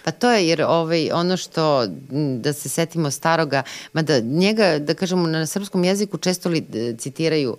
Pa 0.04 0.10
to 0.10 0.30
je 0.30 0.48
jer 0.48 0.62
ovaj, 0.62 1.10
ono 1.12 1.36
što, 1.36 1.86
da 2.40 2.52
se 2.52 2.68
setimo 2.68 3.10
staroga, 3.10 3.62
mada 3.92 4.20
njega, 4.20 4.78
da 4.78 4.94
kažemo, 4.94 5.26
na 5.26 5.46
srpskom 5.46 5.84
jeziku 5.84 6.18
često 6.18 6.48
li 6.48 6.66
citiraju 6.98 7.56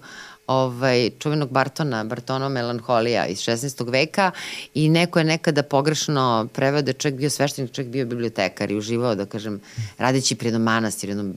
ovaj, 0.48 1.10
čuvenog 1.20 1.50
Bartona, 1.50 2.04
Bartonova 2.04 2.50
melanholija 2.50 3.26
iz 3.26 3.38
16. 3.38 3.92
veka 3.92 4.32
i 4.74 4.90
neko 4.90 5.20
je 5.20 5.26
nekada 5.26 5.64
pogrešno 5.64 6.48
preveo 6.54 6.82
da 6.82 6.90
je 6.90 6.94
čovjek 6.94 7.18
bio 7.20 7.30
sveštenik, 7.30 7.72
čovjek 7.72 7.92
bio 7.92 8.06
bibliotekar 8.06 8.72
i 8.72 8.76
uživao, 8.76 9.16
da 9.16 9.26
kažem, 9.26 9.60
radeći 9.98 10.36
pred 10.36 10.62
manastir, 10.62 11.10
jedno, 11.10 11.34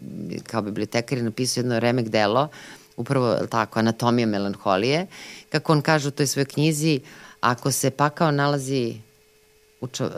kao 0.46 0.62
bibliotekar 0.62 1.18
i 1.18 1.22
napisao 1.22 1.60
jedno 1.60 1.80
remek 1.80 2.08
delo, 2.08 2.48
upravo 2.96 3.34
tako, 3.34 3.78
anatomija 3.78 4.26
melanholije, 4.26 5.06
kako 5.48 5.72
on 5.72 5.82
kaže 5.82 6.08
u 6.08 6.10
toj 6.10 6.26
svojoj 6.26 6.46
knjizi, 6.46 7.00
ako 7.40 7.72
se 7.72 7.90
pakao 7.90 8.30
nalazi 8.30 8.94
u 9.80 9.86
čo, 9.86 10.04
uh, 10.04 10.12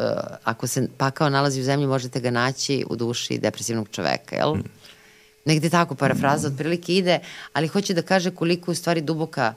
ako 0.45 0.67
se 0.67 0.89
pakao 0.97 1.31
nalazi 1.31 1.61
u 1.61 1.65
zemlji, 1.65 1.87
možete 1.87 2.21
ga 2.21 2.31
naći 2.31 2.85
u 2.91 2.97
duši 2.97 3.39
depresivnog 3.39 3.89
čoveka, 3.91 4.37
jel? 4.37 4.55
Mm. 4.55 4.65
Negde 5.45 5.71
tako 5.71 5.95
parafraza 5.95 6.49
otprilike 6.49 6.95
ide, 6.95 7.19
ali 7.53 7.69
hoće 7.69 7.95
da 7.95 8.03
kaže 8.03 8.31
koliko 8.31 8.71
je 8.71 8.73
u 8.73 8.75
stvari 8.75 9.01
duboka 9.01 9.55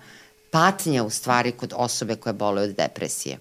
patnja 0.51 1.03
u 1.03 1.09
stvari 1.09 1.51
kod 1.51 1.73
osobe 1.75 2.15
koja 2.15 2.33
bole 2.33 2.61
od 2.61 2.75
depresije. 2.75 3.37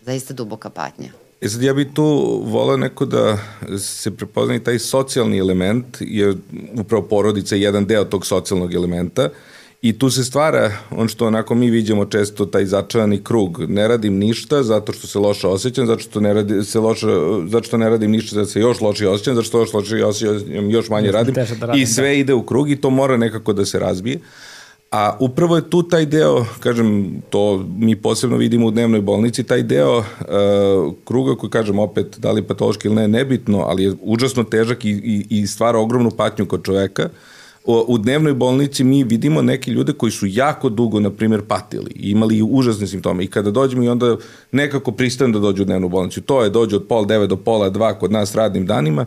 Zaista 0.00 0.34
duboka 0.34 0.70
patnja. 0.70 1.08
E 1.40 1.48
sad 1.48 1.62
ja 1.62 1.74
bih 1.74 1.88
tu 1.94 2.42
volao 2.44 2.76
neko 2.76 3.06
da 3.06 3.38
se 3.78 4.16
prepozna 4.16 4.54
i 4.54 4.64
taj 4.64 4.78
socijalni 4.78 5.38
element, 5.38 5.96
jer 6.00 6.36
upravo 6.74 7.02
porodica 7.02 7.54
je 7.54 7.62
jedan 7.62 7.86
deo 7.86 8.04
tog 8.04 8.26
socijalnog 8.26 8.74
elementa, 8.74 9.24
uh, 9.24 9.30
I 9.82 9.98
tu 9.98 10.10
se 10.10 10.24
stvara 10.24 10.72
on 10.90 11.08
što 11.08 11.26
onako 11.26 11.54
mi 11.54 11.70
vidimo 11.70 12.04
često 12.04 12.46
taj 12.46 12.66
začarani 12.66 13.24
krug. 13.24 13.60
Ne 13.68 13.88
radim 13.88 14.18
ništa 14.18 14.62
zato 14.62 14.92
što 14.92 15.06
se 15.06 15.18
loše 15.18 15.46
osjećam, 15.46 15.86
zato 15.86 16.00
što 16.00 16.20
ne 16.20 16.34
radi, 16.34 16.64
se 16.64 16.80
loše, 16.80 17.06
zato 17.48 17.64
što 17.64 17.76
ne 17.76 17.90
radim 17.90 18.10
ništa 18.10 18.34
zato 18.34 18.46
se 18.46 18.60
još 18.60 18.80
loše 18.80 19.08
osjećam, 19.08 19.34
zato 19.34 19.46
što 19.46 19.58
još 19.58 19.72
loše 19.72 20.04
osjećam, 20.04 20.70
još 20.70 20.88
manje 20.88 21.12
radim. 21.12 21.34
Da 21.34 21.46
radim. 21.60 21.82
I 21.82 21.86
sve 21.86 22.08
da. 22.08 22.12
ide 22.12 22.34
u 22.34 22.42
krug 22.42 22.70
i 22.70 22.76
to 22.76 22.90
mora 22.90 23.16
nekako 23.16 23.52
da 23.52 23.64
se 23.64 23.78
razbije. 23.78 24.18
A 24.90 25.16
upravo 25.20 25.56
je 25.56 25.70
tu 25.70 25.82
taj 25.82 26.06
deo, 26.06 26.46
kažem, 26.60 27.20
to 27.30 27.66
mi 27.78 27.96
posebno 27.96 28.36
vidimo 28.36 28.66
u 28.66 28.70
dnevnoj 28.70 29.00
bolnici, 29.00 29.44
taj 29.44 29.62
deo 29.62 29.98
uh, 29.98 30.04
kruga 31.04 31.34
koji, 31.34 31.50
kažem, 31.50 31.78
opet, 31.78 32.18
da 32.18 32.32
li 32.32 32.42
patološki 32.42 32.88
ili 32.88 32.94
ne, 32.94 33.08
nebitno, 33.08 33.58
ali 33.58 33.84
je 33.84 33.94
užasno 34.00 34.44
težak 34.44 34.84
i, 34.84 34.90
i, 34.90 35.26
i 35.30 35.46
stvara 35.46 35.78
ogromnu 35.78 36.10
patnju 36.10 36.46
kod 36.46 36.64
čoveka. 36.64 37.04
Uh, 37.04 37.10
u 37.64 37.98
dnevnoj 37.98 38.34
bolnici 38.34 38.84
mi 38.84 39.04
vidimo 39.04 39.42
neke 39.42 39.70
ljude 39.70 39.92
koji 39.92 40.12
su 40.12 40.26
jako 40.26 40.68
dugo, 40.68 41.00
na 41.00 41.10
primjer, 41.10 41.42
patili 41.48 41.90
i 41.94 42.10
imali 42.10 42.42
užasne 42.42 42.86
simptome 42.86 43.24
i 43.24 43.26
kada 43.26 43.50
dođemo 43.50 43.82
i 43.82 43.88
onda 43.88 44.16
nekako 44.52 44.92
pristanu 44.92 45.32
da 45.32 45.38
dođu 45.38 45.62
u 45.62 45.64
dnevnu 45.64 45.88
bolnicu. 45.88 46.20
To 46.20 46.44
je 46.44 46.50
dođe 46.50 46.76
od 46.76 46.86
pol 46.88 47.06
devet 47.06 47.28
do 47.28 47.36
pola 47.36 47.70
dva 47.70 47.98
kod 47.98 48.12
nas 48.12 48.34
radnim 48.34 48.66
danima. 48.66 49.06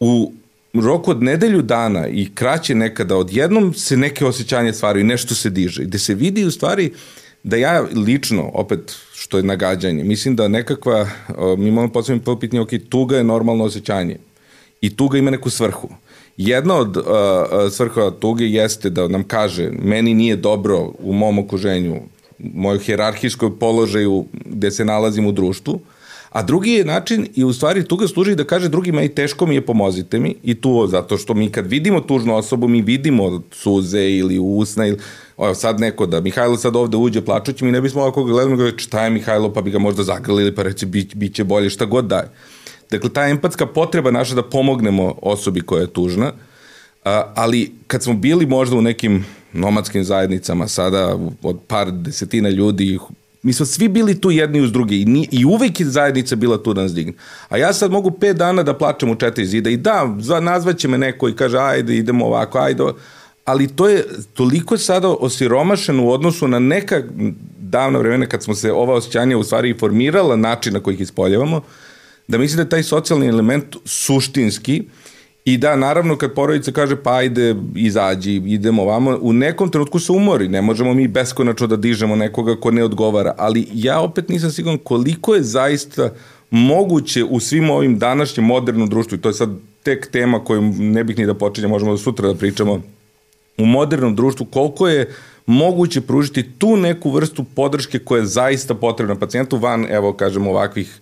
U 0.00 0.32
rok 0.74 1.08
od 1.08 1.22
nedelju 1.22 1.62
dana 1.62 2.08
i 2.08 2.28
kraće 2.34 2.74
nekada, 2.74 3.16
odjednom 3.16 3.74
se 3.74 3.96
neke 3.96 4.26
osjećanje 4.26 4.72
stvaraju 4.72 5.04
i 5.04 5.08
nešto 5.08 5.34
se 5.34 5.50
diže. 5.50 5.84
Gde 5.84 5.98
se 5.98 6.14
vidi 6.14 6.44
u 6.44 6.50
stvari 6.50 6.92
da 7.42 7.56
ja 7.56 7.86
lično, 8.06 8.50
opet 8.54 8.96
što 9.14 9.36
je 9.36 9.42
nagađanje, 9.42 10.04
mislim 10.04 10.36
da 10.36 10.48
nekakva, 10.48 11.08
mi 11.58 11.68
imamo 11.68 11.92
posebno 11.92 12.38
pitanje, 12.38 12.60
ok, 12.60 12.70
tuga 12.88 13.16
je 13.16 13.24
normalno 13.24 13.64
osjećanje 13.64 14.16
i 14.80 14.96
tuga 14.96 15.18
ima 15.18 15.30
neku 15.30 15.50
svrhu. 15.50 15.88
Jedna 16.38 16.74
od 16.76 16.96
uh, 16.96 17.04
svrha 17.70 18.10
tuge 18.10 18.46
jeste 18.46 18.90
da 18.90 19.08
nam 19.08 19.24
kaže 19.24 19.70
meni 19.82 20.14
nije 20.14 20.36
dobro 20.36 20.92
u 20.98 21.12
mom 21.12 21.38
okruženju, 21.38 21.94
u 21.94 22.02
mojoj 22.38 22.78
hjerarhijskoj 22.78 23.58
položaju 23.58 24.24
gde 24.44 24.70
se 24.70 24.84
nalazim 24.84 25.26
u 25.26 25.32
društvu, 25.32 25.80
A 26.30 26.42
drugi 26.42 26.72
je 26.72 26.84
način 26.84 27.26
i 27.34 27.44
u 27.44 27.52
stvari 27.52 27.84
tuga 27.84 28.08
služi 28.08 28.34
da 28.34 28.44
kaže 28.44 28.68
drugima 28.68 29.02
i 29.02 29.08
teško 29.08 29.46
mi 29.46 29.54
je, 29.54 29.66
pomozite 29.66 30.18
mi. 30.18 30.34
I 30.42 30.54
tu, 30.54 30.86
zato 30.86 31.16
što 31.18 31.34
mi 31.34 31.50
kad 31.52 31.66
vidimo 31.66 32.00
tužnu 32.00 32.36
osobu, 32.36 32.68
mi 32.68 32.82
vidimo 32.82 33.42
suze 33.52 34.10
ili 34.10 34.38
usna 34.38 34.86
ili 34.86 34.98
o, 35.36 35.54
sad 35.54 35.80
neko 35.80 36.06
da 36.06 36.20
Mihajlo 36.20 36.56
sad 36.56 36.76
ovde 36.76 36.96
uđe 36.96 37.24
plačući, 37.24 37.64
mi 37.64 37.72
ne 37.72 37.80
bismo 37.80 38.02
ovako 38.02 38.24
gledali, 38.24 38.56
nego 38.56 38.78
šta 38.78 39.04
je 39.04 39.10
Mihajlo, 39.10 39.52
pa 39.52 39.62
bi 39.62 39.70
ga 39.70 39.78
možda 39.78 40.02
zagrlili, 40.02 40.54
pa 40.54 40.62
reći 40.62 40.86
bi, 40.86 41.08
bit 41.14 41.34
će 41.34 41.44
bolje, 41.44 41.70
šta 41.70 41.84
god 41.84 42.04
daje. 42.04 42.28
Dakle, 42.90 43.10
ta 43.10 43.28
empatska 43.28 43.66
potreba 43.66 44.10
naša 44.10 44.34
da 44.34 44.42
pomognemo 44.42 45.14
osobi 45.22 45.60
koja 45.60 45.80
je 45.80 45.92
tužna, 45.92 46.32
a, 47.04 47.32
ali 47.34 47.72
kad 47.86 48.02
smo 48.02 48.14
bili 48.14 48.46
možda 48.46 48.76
u 48.76 48.82
nekim 48.82 49.24
nomadskim 49.52 50.04
zajednicama 50.04 50.68
sada 50.68 51.18
od 51.42 51.58
par 51.66 51.92
desetina 51.92 52.48
ljudi 52.48 52.98
Mi 53.42 53.52
smo 53.52 53.66
svi 53.66 53.88
bili 53.88 54.20
tu 54.20 54.30
jedni 54.30 54.60
uz 54.60 54.72
drugi 54.72 55.00
i, 55.00 55.04
ni, 55.04 55.28
i 55.32 55.44
uvek 55.44 55.80
je 55.80 55.86
zajednica 55.86 56.36
bila 56.36 56.62
tu 56.62 56.74
da 56.74 56.82
nas 56.82 56.92
digne. 56.94 57.12
A 57.48 57.56
ja 57.56 57.72
sad 57.72 57.90
mogu 57.90 58.10
pet 58.10 58.36
dana 58.36 58.62
da 58.62 58.74
plačem 58.74 59.10
u 59.10 59.14
četiri 59.14 59.46
zida 59.46 59.70
i 59.70 59.76
da, 59.76 60.16
nazvaće 60.40 60.88
me 60.88 60.98
neko 60.98 61.28
i 61.28 61.36
kaže 61.36 61.58
ajde 61.58 61.96
idemo 61.96 62.26
ovako, 62.26 62.58
ajde, 62.58 62.84
ali 63.44 63.68
to 63.68 63.88
je 63.88 64.04
toliko 64.34 64.78
sada 64.78 65.08
osiromašeno 65.08 66.04
u 66.04 66.10
odnosu 66.10 66.48
na 66.48 66.58
neka 66.58 67.02
davna 67.58 67.98
vremena 67.98 68.26
kad 68.26 68.42
smo 68.42 68.54
se 68.54 68.72
ova 68.72 68.94
osjećanja 68.94 69.38
u 69.38 69.44
stvari 69.44 69.78
formirala 69.78 70.36
način 70.36 70.72
na 70.72 70.80
koji 70.80 70.94
ih 70.94 71.00
ispoljavamo, 71.00 71.60
da 72.28 72.38
mislim 72.38 72.56
da 72.56 72.62
je 72.62 72.68
taj 72.68 72.82
socijalni 72.82 73.26
element 73.26 73.76
suštinski 73.84 74.84
I 75.48 75.56
da, 75.56 75.76
naravno, 75.76 76.16
kad 76.16 76.34
porodica 76.34 76.72
kaže 76.72 76.96
pa 77.02 77.14
ajde, 77.14 77.54
izađi, 77.76 78.34
idemo 78.46 78.82
ovamo, 78.82 79.18
u 79.20 79.32
nekom 79.32 79.70
trenutku 79.70 79.98
se 79.98 80.12
umori, 80.12 80.48
ne 80.48 80.62
možemo 80.62 80.94
mi 80.94 81.08
beskonačno 81.08 81.66
da 81.66 81.76
dižemo 81.76 82.16
nekoga 82.16 82.56
ko 82.60 82.70
ne 82.70 82.84
odgovara, 82.84 83.34
ali 83.38 83.66
ja 83.72 84.00
opet 84.00 84.28
nisam 84.28 84.50
siguran 84.50 84.78
koliko 84.78 85.34
je 85.34 85.42
zaista 85.42 86.10
moguće 86.50 87.24
u 87.24 87.40
svim 87.40 87.70
ovim 87.70 87.98
današnjem 87.98 88.46
modernom 88.46 88.88
društvu, 88.88 89.18
i 89.18 89.20
to 89.20 89.28
je 89.28 89.34
sad 89.34 89.56
tek 89.82 90.10
tema 90.12 90.44
koju 90.44 90.62
ne 90.78 91.04
bih 91.04 91.18
ni 91.18 91.26
da 91.26 91.34
počinjem, 91.34 91.70
možemo 91.70 91.92
da 91.92 91.98
sutra 91.98 92.28
da 92.28 92.34
pričamo, 92.34 92.82
u 93.58 93.66
modernom 93.66 94.16
društvu, 94.16 94.46
koliko 94.46 94.88
je 94.88 95.08
moguće 95.46 96.00
pružiti 96.00 96.42
tu 96.58 96.76
neku 96.76 97.10
vrstu 97.10 97.44
podrške 97.44 97.98
koja 97.98 98.20
je 98.20 98.26
zaista 98.26 98.74
potrebna 98.74 99.14
pacijentu 99.14 99.56
van, 99.56 99.86
evo, 99.90 100.12
kažemo, 100.12 100.50
ovakvih 100.50 101.00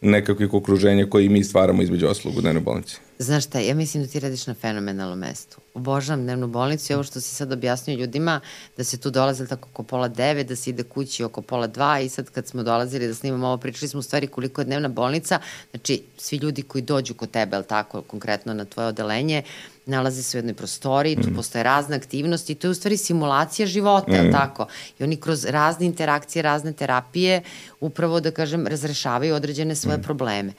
nekakvih 0.00 0.54
okruženja 0.54 1.06
koje 1.10 1.28
mi 1.28 1.44
stvaramo 1.44 1.82
između 1.82 2.06
oslogu 2.06 2.38
u 2.38 2.40
dnevnoj 2.40 2.62
bolnici. 2.62 2.96
Znaš 3.18 3.44
šta, 3.44 3.58
ja 3.58 3.74
mislim 3.74 4.02
da 4.02 4.08
ti 4.08 4.20
radiš 4.20 4.46
na 4.46 4.54
fenomenalnom 4.54 5.18
mestu. 5.18 5.58
Obožavam 5.74 6.22
dnevnu 6.22 6.46
bolnicu 6.46 6.92
i 6.92 6.94
ovo 6.94 7.02
što 7.02 7.20
si 7.20 7.34
sad 7.34 7.52
objasnio 7.52 7.98
ljudima, 7.98 8.40
da 8.76 8.84
se 8.84 8.96
tu 8.96 9.10
dolaze 9.10 9.46
tako 9.46 9.68
oko 9.72 9.82
pola 9.82 10.08
devet, 10.08 10.46
da 10.46 10.56
se 10.56 10.70
ide 10.70 10.82
kući 10.82 11.24
oko 11.24 11.42
pola 11.42 11.66
dva 11.66 12.00
i 12.00 12.08
sad 12.08 12.30
kad 12.30 12.46
smo 12.46 12.62
dolazili 12.62 13.06
da 13.06 13.14
snimamo 13.14 13.46
ovo, 13.46 13.56
pričali 13.56 13.88
smo 13.88 14.00
u 14.00 14.02
stvari 14.02 14.26
koliko 14.26 14.60
je 14.60 14.64
dnevna 14.64 14.88
bolnica, 14.88 15.40
znači 15.70 16.02
svi 16.16 16.36
ljudi 16.36 16.62
koji 16.62 16.82
dođu 16.82 17.14
kod 17.14 17.30
tebe, 17.30 17.56
ali 17.56 17.64
tako, 17.64 18.02
konkretno 18.02 18.54
na 18.54 18.64
tvoje 18.64 18.88
odelenje, 18.88 19.42
nalaze 19.88 20.22
se 20.22 20.36
u 20.36 20.38
jednoj 20.38 20.54
prostoriji, 20.54 21.16
tu 21.16 21.30
mm. 21.30 21.34
postoje 21.34 21.62
razne 21.62 21.96
aktivnosti, 21.96 22.54
to 22.54 22.66
je 22.66 22.70
u 22.70 22.74
stvari 22.74 22.96
simulacija 22.96 23.66
života, 23.66 24.22
mm. 24.22 24.32
tako? 24.32 24.66
I 24.98 25.04
oni 25.04 25.16
kroz 25.16 25.44
razne 25.44 25.86
interakcije, 25.86 26.42
razne 26.42 26.72
terapije, 26.72 27.42
upravo, 27.80 28.20
da 28.20 28.30
kažem, 28.30 28.66
razrešavaju 28.66 29.34
određene 29.34 29.74
svoje 29.74 29.98
mm. 29.98 30.02
probleme 30.02 30.52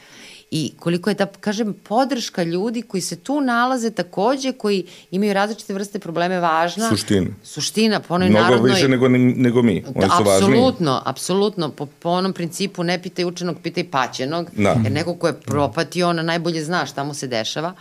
i 0.51 0.71
koliko 0.79 1.09
je 1.09 1.13
da 1.13 1.25
kažem 1.25 1.73
podrška 1.73 2.43
ljudi 2.43 2.81
koji 2.81 3.01
se 3.01 3.15
tu 3.15 3.41
nalaze 3.41 3.89
takođe 3.89 4.51
koji 4.51 4.85
imaju 5.11 5.33
različite 5.33 5.73
vrste 5.73 5.99
probleme 5.99 6.39
važna 6.39 6.89
suština 6.89 7.27
suština 7.43 7.99
po 7.99 8.13
onoj 8.13 8.29
mnogo 8.29 8.43
narodnoj 8.43 8.71
više 8.71 8.87
nego 8.87 9.07
nego 9.09 9.61
mi 9.61 9.83
oni 9.95 10.07
da, 10.07 10.15
su 10.17 10.23
važni 10.23 10.47
apsolutno 10.47 11.01
apsolutno 11.05 11.69
po, 11.69 11.85
po 11.85 12.09
onom 12.09 12.33
principu 12.33 12.83
ne 12.83 13.01
pitaj 13.01 13.25
učenog 13.25 13.57
pitaj 13.63 13.83
paćenog 13.91 14.49
da. 14.57 14.75
jer 14.83 14.91
neko 14.91 15.15
ko 15.15 15.27
je 15.27 15.33
propatio 15.33 16.09
ona 16.09 16.23
najbolje 16.23 16.63
zna 16.63 16.85
šta 16.85 17.03
mu 17.03 17.13
se 17.13 17.27
dešava 17.27 17.73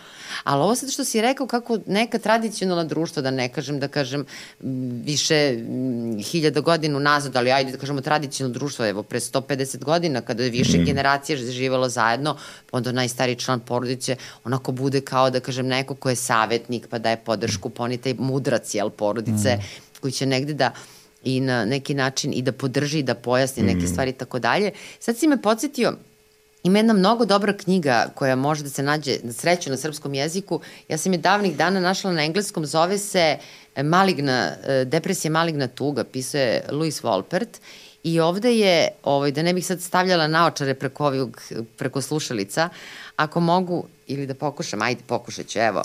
ali 0.43 0.61
ovo 0.61 0.75
sad 0.75 0.91
što 0.91 1.03
si 1.03 1.21
rekao 1.21 1.47
kako 1.47 1.77
neka 1.85 2.19
tradicionalna 2.19 2.83
društva 2.83 3.21
da 3.21 3.31
ne 3.31 3.49
kažem 3.49 3.79
da 3.79 3.87
kažem 3.87 4.25
više 5.03 5.57
hiljada 6.31 6.61
godina 6.61 6.99
nazad 6.99 7.35
ali 7.35 7.51
ajde 7.51 7.71
da 7.71 7.77
kažemo 7.77 8.01
tradicionalno 8.01 8.53
društvo 8.53 8.85
evo 8.85 9.03
pre 9.03 9.19
150 9.19 9.83
godina 9.83 10.21
kada 10.21 10.43
je 10.43 10.49
više 10.49 10.77
mm. 10.77 10.85
generacija 10.85 11.37
živelo 11.37 11.89
zajedno 11.89 12.37
onda 12.71 12.91
najstariji 12.91 13.35
član 13.35 13.59
porodice 13.59 14.15
onako 14.43 14.71
bude 14.71 15.01
kao 15.01 15.29
da 15.29 15.39
kažem 15.39 15.67
neko 15.67 15.95
ko 15.95 16.09
je 16.09 16.15
savetnik 16.15 16.87
pa 16.87 16.99
daje 16.99 17.17
podršku, 17.17 17.69
pa 17.69 17.83
on 17.83 17.91
je 17.91 17.97
taj 17.97 18.13
mudrac 18.19 18.73
jel, 18.75 18.89
porodice 18.89 19.55
mm. 19.55 19.61
koji 20.01 20.11
će 20.11 20.25
negde 20.25 20.53
da 20.53 20.71
i 21.23 21.39
na 21.41 21.65
neki 21.65 21.93
način 21.93 22.33
i 22.33 22.41
da 22.41 22.51
podrži 22.51 22.99
i 22.99 23.03
da 23.03 23.15
pojasni 23.15 23.63
neke 23.63 23.85
mm. 23.85 23.87
stvari 23.87 24.09
i 24.09 24.13
tako 24.13 24.39
dalje. 24.39 24.71
Sad 24.99 25.17
si 25.17 25.27
me 25.27 25.41
podsjetio, 25.41 25.93
Ima 26.63 26.79
jedna 26.79 26.93
mnogo 26.93 27.25
dobra 27.25 27.53
knjiga 27.53 28.09
koja 28.15 28.35
može 28.35 28.63
da 28.63 28.69
se 28.69 28.83
nađe 28.83 29.17
na 29.23 29.33
sreću 29.33 29.69
na 29.69 29.77
srpskom 29.77 30.13
jeziku. 30.13 30.59
Ja 30.89 30.97
sam 30.97 31.13
je 31.13 31.19
davnih 31.19 31.57
dana 31.57 31.79
našla 31.79 32.11
na 32.11 32.23
engleskom, 32.23 32.65
zove 32.65 32.97
se 32.97 33.37
Maligna, 33.83 34.51
depresija 34.85 35.31
maligna 35.31 35.67
tuga, 35.67 36.03
pisao 36.03 36.59
Louis 36.71 37.01
Wolpert 37.01 37.59
I 38.03 38.19
ovde 38.19 38.53
je, 38.57 38.87
ovaj, 39.03 39.31
da 39.31 39.43
ne 39.43 39.53
bih 39.53 39.65
sad 39.65 39.81
stavljala 39.81 40.27
naočare 40.27 40.73
preko, 40.73 41.05
ovog, 41.05 41.41
preko 41.77 42.01
slušalica, 42.01 42.69
ako 43.15 43.39
mogu, 43.39 43.87
ili 44.07 44.27
da 44.27 44.33
pokušam, 44.33 44.81
ajde 44.81 45.01
pokušat 45.07 45.47
ću, 45.47 45.59
evo. 45.59 45.83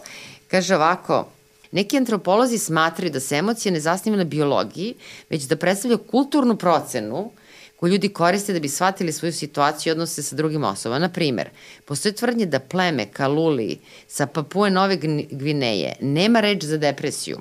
Kaže 0.48 0.74
ovako, 0.74 1.26
Neki 1.74 1.96
antropolozi 1.96 2.58
smatraju 2.58 3.10
da 3.10 3.20
se 3.20 3.36
emocije 3.36 3.72
ne 3.72 3.80
zasniva 3.80 4.16
na 4.16 4.24
biologiji, 4.24 4.94
već 5.30 5.42
da 5.50 5.56
predstavlja 5.56 5.96
kulturnu 6.10 6.56
procenu 6.56 7.30
koju 7.76 7.92
ljudi 7.92 8.08
koriste 8.08 8.52
da 8.52 8.60
bi 8.60 8.68
shvatili 8.68 9.12
svoju 9.12 9.32
situaciju 9.32 9.90
i 9.90 9.92
odnose 9.92 10.22
sa 10.22 10.36
drugim 10.36 10.64
osobama. 10.64 10.98
Na 10.98 11.08
primer, 11.08 11.48
postoje 11.84 12.14
tvrdnje 12.14 12.46
da 12.46 12.60
pleme 12.60 13.06
Kaluli 13.12 13.78
sa 14.08 14.26
Papue 14.26 14.70
Nove 14.70 14.96
Gvineje 15.30 15.96
nema 16.00 16.40
reč 16.40 16.64
za 16.64 16.78
depresiju, 16.78 17.40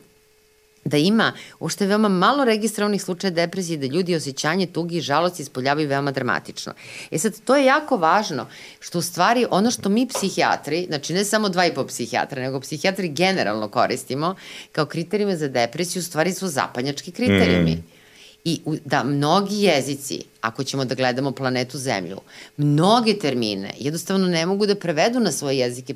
da 0.86 0.98
ima 0.98 1.32
ušte 1.60 1.86
veoma 1.86 2.10
malo 2.10 2.44
registrovanih 2.44 3.04
slučaja 3.04 3.32
depresije, 3.32 3.78
da 3.78 3.86
ljudi 3.86 4.16
osjećanje 4.16 4.68
tugi 4.68 4.98
i 4.98 5.02
žalosti 5.02 5.42
ispoljavaju 5.42 5.88
veoma 5.88 6.12
dramatično. 6.12 6.74
E 7.12 7.18
sad, 7.18 7.40
to 7.46 7.56
je 7.56 7.66
jako 7.66 7.98
važno, 7.98 8.48
što 8.80 9.00
u 9.00 9.02
stvari 9.02 9.46
ono 9.52 9.72
što 9.72 9.90
mi 9.90 10.08
psihijatri, 10.08 10.86
znači 10.88 11.14
ne 11.14 11.26
samo 11.26 11.50
dva 11.50 11.66
i 11.66 11.74
po 11.74 11.86
psihijatra, 11.86 12.42
nego 12.42 12.60
psihijatri 12.60 13.10
generalno 13.10 13.68
koristimo 13.68 14.36
kao 14.72 14.86
kriterijume 14.86 15.38
za 15.38 15.48
depresiju, 15.48 16.00
u 16.00 16.04
stvari 16.04 16.34
su 16.34 16.48
zapanjački 16.48 17.12
kriterijumi. 17.12 17.72
Mm. 17.72 17.84
I 18.46 18.62
da 18.86 19.04
mnogi 19.04 19.62
jezici, 19.62 20.33
ako 20.44 20.64
ćemo 20.64 20.86
da 20.86 20.96
gledamo 20.96 21.32
planetu 21.32 21.78
Zemlju, 21.78 22.18
mnoge 22.58 23.14
termine 23.20 23.74
jednostavno 23.80 24.28
ne 24.28 24.46
mogu 24.46 24.66
da 24.66 24.76
prevedu 24.76 25.20
na 25.20 25.32
svoje 25.32 25.58
jezike 25.58 25.96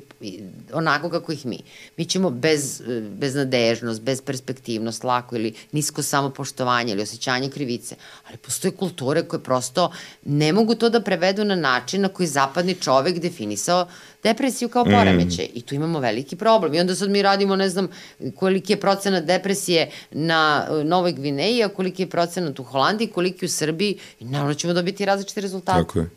onako 0.72 1.10
kako 1.10 1.32
ih 1.32 1.46
mi. 1.46 1.58
Mi 1.96 2.04
ćemo 2.04 2.30
bez, 2.30 2.82
beznadežnost, 3.10 4.00
bez 4.02 4.22
perspektivnost, 4.22 5.04
lako 5.04 5.36
ili 5.36 5.54
nisko 5.72 6.02
samopoštovanje 6.02 6.92
ili 6.92 7.02
osjećanje 7.02 7.50
krivice, 7.50 7.96
ali 8.28 8.36
postoje 8.36 8.72
kulture 8.72 9.22
koje 9.22 9.42
prosto 9.42 9.92
ne 10.24 10.52
mogu 10.52 10.74
to 10.74 10.88
da 10.88 11.00
prevedu 11.00 11.44
na 11.44 11.56
način 11.56 12.00
na 12.00 12.08
koji 12.08 12.26
zapadni 12.26 12.74
čovek 12.74 13.18
definisao 13.18 13.86
depresiju 14.22 14.68
kao 14.68 14.84
poremeće 14.84 15.42
mm. 15.42 15.50
i 15.54 15.62
tu 15.62 15.74
imamo 15.74 16.00
veliki 16.00 16.36
problem. 16.36 16.74
I 16.74 16.80
onda 16.80 16.94
sad 16.94 17.10
mi 17.10 17.22
radimo, 17.22 17.56
ne 17.56 17.68
znam, 17.68 17.88
koliki 18.36 18.72
je 18.72 18.80
procenat 18.80 19.24
depresije 19.24 19.90
na 20.10 20.66
e, 20.70 20.84
Novoj 20.84 21.12
Gvineji, 21.12 21.62
a 21.62 21.68
koliki 21.68 22.02
je 22.02 22.10
procenat 22.10 22.58
u 22.60 22.64
Holandiji, 22.64 23.08
koliki 23.08 23.44
u 23.44 23.48
Srbiji 23.48 23.98
i 24.20 24.24
naravno 24.24 24.54
ćemo 24.54 24.72
dobiti 24.72 25.04
različite 25.04 25.40
rezultate. 25.40 25.78
Tako 25.78 25.98
je. 25.98 26.08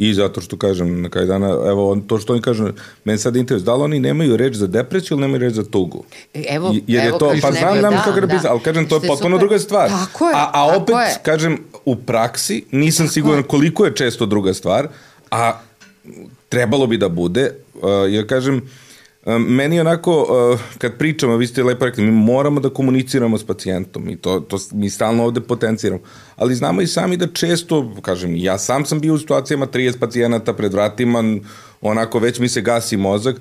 I 0.00 0.14
zato 0.14 0.40
što 0.40 0.56
kažem, 0.56 1.02
na 1.02 1.08
kraju 1.08 1.26
dana, 1.26 1.46
evo, 1.46 1.96
to 2.06 2.18
što 2.18 2.32
oni 2.32 2.42
kažu, 2.42 2.68
meni 3.04 3.18
sad 3.18 3.36
interes, 3.36 3.62
da 3.62 3.74
li 3.74 3.82
oni 3.82 4.00
nemaju 4.00 4.36
reč 4.36 4.54
za 4.54 4.66
depresiju 4.66 5.14
ili 5.14 5.20
nemaju 5.20 5.40
reč 5.40 5.52
za 5.54 5.64
tugu? 5.64 6.04
E, 6.34 6.44
evo, 6.48 6.74
Jer 6.86 7.06
evo, 7.06 7.14
je 7.14 7.18
to, 7.18 7.28
kažu, 7.28 7.42
pa 7.42 7.52
znam, 7.52 7.78
znam 7.78 7.92
da, 7.92 8.02
kako 8.02 8.20
da, 8.20 8.26
da. 8.26 8.50
ali 8.50 8.60
kažem, 8.60 8.88
to 8.88 8.96
je 8.96 9.08
potpuno 9.08 9.38
druga 9.38 9.58
stvar. 9.58 9.88
Tako 9.88 10.28
je, 10.28 10.34
a, 10.34 10.50
a 10.52 10.76
opet, 10.76 10.94
je. 10.94 11.20
kažem, 11.22 11.58
u 11.84 11.96
praksi 11.96 12.64
nisam 12.70 13.06
tako 13.06 13.12
siguran 13.12 13.38
je. 13.38 13.42
koliko 13.42 13.84
je 13.84 13.94
često 13.94 14.26
druga 14.26 14.54
stvar, 14.54 14.88
a 15.30 15.60
trebalo 16.50 16.86
bi 16.86 16.98
da 16.98 17.08
bude, 17.08 17.50
uh, 17.74 17.80
jer 18.08 18.26
kažem, 18.26 18.56
uh, 18.56 19.34
meni 19.38 19.80
onako, 19.80 20.12
uh, 20.52 20.60
kad 20.78 20.98
pričamo, 20.98 21.36
vi 21.36 21.46
ste 21.46 21.62
lepo 21.62 21.84
rekli, 21.84 22.04
mi 22.04 22.10
moramo 22.10 22.60
da 22.60 22.70
komuniciramo 22.70 23.38
s 23.38 23.46
pacijentom 23.46 24.08
i 24.08 24.16
to, 24.16 24.40
to 24.40 24.58
mi 24.72 24.90
stalno 24.90 25.24
ovde 25.24 25.40
potenciramo. 25.40 26.02
Ali 26.36 26.54
znamo 26.54 26.80
i 26.80 26.86
sami 26.86 27.16
da 27.16 27.26
često, 27.26 27.94
kažem, 28.02 28.36
ja 28.36 28.58
sam 28.58 28.84
sam 28.84 29.00
bio 29.00 29.14
u 29.14 29.18
situacijama 29.18 29.66
30 29.66 29.98
pacijenata 29.98 30.52
pred 30.52 30.72
vratima, 30.72 31.24
onako 31.80 32.18
već 32.18 32.38
mi 32.38 32.48
se 32.48 32.60
gasi 32.60 32.96
mozak, 32.96 33.36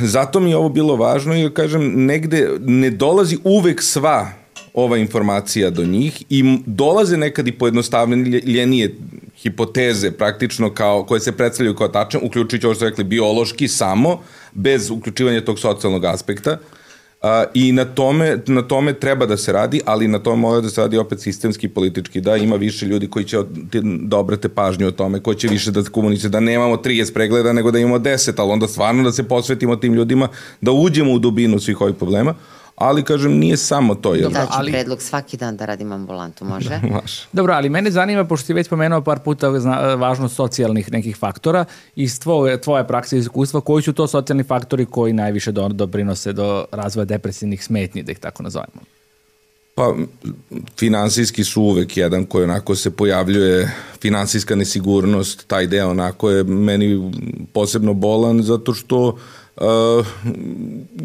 zato 0.00 0.40
mi 0.40 0.50
je 0.50 0.56
ovo 0.56 0.68
bilo 0.68 0.96
važno 0.96 1.36
i 1.36 1.50
kažem, 1.54 2.04
negde 2.04 2.50
ne 2.60 2.90
dolazi 2.90 3.38
uvek 3.44 3.82
sva 3.82 4.28
ova 4.76 4.96
informacija 4.96 5.70
do 5.70 5.84
njih 5.84 6.22
i 6.30 6.58
dolaze 6.66 7.16
nekad 7.16 7.48
i 7.48 7.52
pojednostavljenije 7.52 8.94
hipoteze 9.36 10.10
praktično 10.10 10.74
kao, 10.74 11.04
koje 11.04 11.20
se 11.20 11.32
predstavljaju 11.32 11.76
kao 11.76 11.88
tačne, 11.88 12.20
uključujući 12.22 12.66
ovo 12.66 12.74
što 12.74 12.84
rekli 12.84 13.04
biološki 13.04 13.68
samo, 13.68 14.20
bez 14.52 14.90
uključivanja 14.90 15.44
tog 15.44 15.58
socijalnog 15.58 16.04
aspekta. 16.04 16.52
Uh, 17.22 17.28
I 17.54 17.72
na 17.72 17.84
tome, 17.84 18.38
na 18.46 18.62
tome 18.62 18.92
treba 18.92 19.26
da 19.26 19.36
se 19.36 19.52
radi, 19.52 19.80
ali 19.84 20.08
na 20.08 20.18
tome 20.18 20.36
mora 20.36 20.60
da 20.60 20.68
se 20.68 20.80
radi 20.80 20.98
opet 20.98 21.20
sistemski, 21.20 21.68
politički, 21.68 22.20
da 22.20 22.36
ima 22.36 22.56
više 22.56 22.86
ljudi 22.86 23.08
koji 23.10 23.24
će 23.24 23.38
da 23.82 24.16
obrate 24.16 24.48
pažnju 24.48 24.86
o 24.86 24.90
tome, 24.90 25.20
koji 25.20 25.36
će 25.36 25.48
više 25.48 25.70
da 25.70 25.82
komunice, 25.82 26.28
da 26.28 26.40
nemamo 26.40 26.76
30 26.76 27.14
pregleda, 27.14 27.52
nego 27.52 27.70
da 27.70 27.78
imamo 27.78 27.98
10, 27.98 28.32
ali 28.36 28.52
onda 28.52 28.68
stvarno 28.68 29.02
da 29.02 29.12
se 29.12 29.28
posvetimo 29.28 29.76
tim 29.76 29.94
ljudima, 29.94 30.28
da 30.60 30.72
uđemo 30.72 31.12
u 31.12 31.18
dubinu 31.18 31.58
svih 31.58 31.80
ovih 31.80 31.94
problema. 31.94 32.34
Ali 32.76 33.04
kažem 33.04 33.32
nije 33.32 33.56
samo 33.56 33.94
to. 33.94 34.14
Jel? 34.14 34.30
Daću 34.30 34.50
ali... 34.50 34.72
predlog 34.72 35.02
svaki 35.02 35.36
dan 35.36 35.56
da 35.56 35.64
radim 35.64 35.92
ambulantu, 35.92 36.44
može? 36.54 36.68
Da, 36.68 36.80
može. 36.88 37.26
Dobro, 37.32 37.54
ali 37.54 37.68
mene 37.68 37.90
zanima, 37.90 38.24
pošto 38.24 38.46
si 38.46 38.52
već 38.52 38.68
pomenuo 38.68 39.00
par 39.00 39.18
puta 39.18 39.60
zna, 39.60 39.94
važnost 39.94 40.36
socijalnih 40.36 40.92
nekih 40.92 41.16
faktora, 41.16 41.64
iz 41.96 42.20
tvoje, 42.20 42.60
tvoje 42.60 42.86
prakse 42.86 43.16
i 43.16 43.20
iskustva, 43.20 43.60
koji 43.60 43.82
su 43.82 43.92
to 43.92 44.06
socijalni 44.06 44.44
faktori 44.44 44.86
koji 44.86 45.12
najviše 45.12 45.52
do, 45.52 45.68
doprinose 45.68 46.32
do 46.32 46.64
razvoja 46.72 47.04
depresivnih 47.04 47.64
smetnji, 47.64 48.02
da 48.02 48.12
ih 48.12 48.18
tako 48.18 48.42
nazovemo? 48.42 48.80
Pa, 49.74 49.94
finansijski 50.78 51.44
su 51.44 51.62
uvek 51.62 51.96
jedan 51.96 52.24
koji 52.24 52.44
onako 52.44 52.74
se 52.74 52.90
pojavljuje, 52.90 53.72
finansijska 54.00 54.54
nesigurnost, 54.54 55.46
taj 55.46 55.66
deo 55.66 55.90
onako 55.90 56.30
je 56.30 56.44
meni 56.44 57.12
posebno 57.52 57.94
bolan 57.94 58.42
zato 58.42 58.74
što 58.74 59.18
uh, 59.56 59.66
uh, 59.66 60.06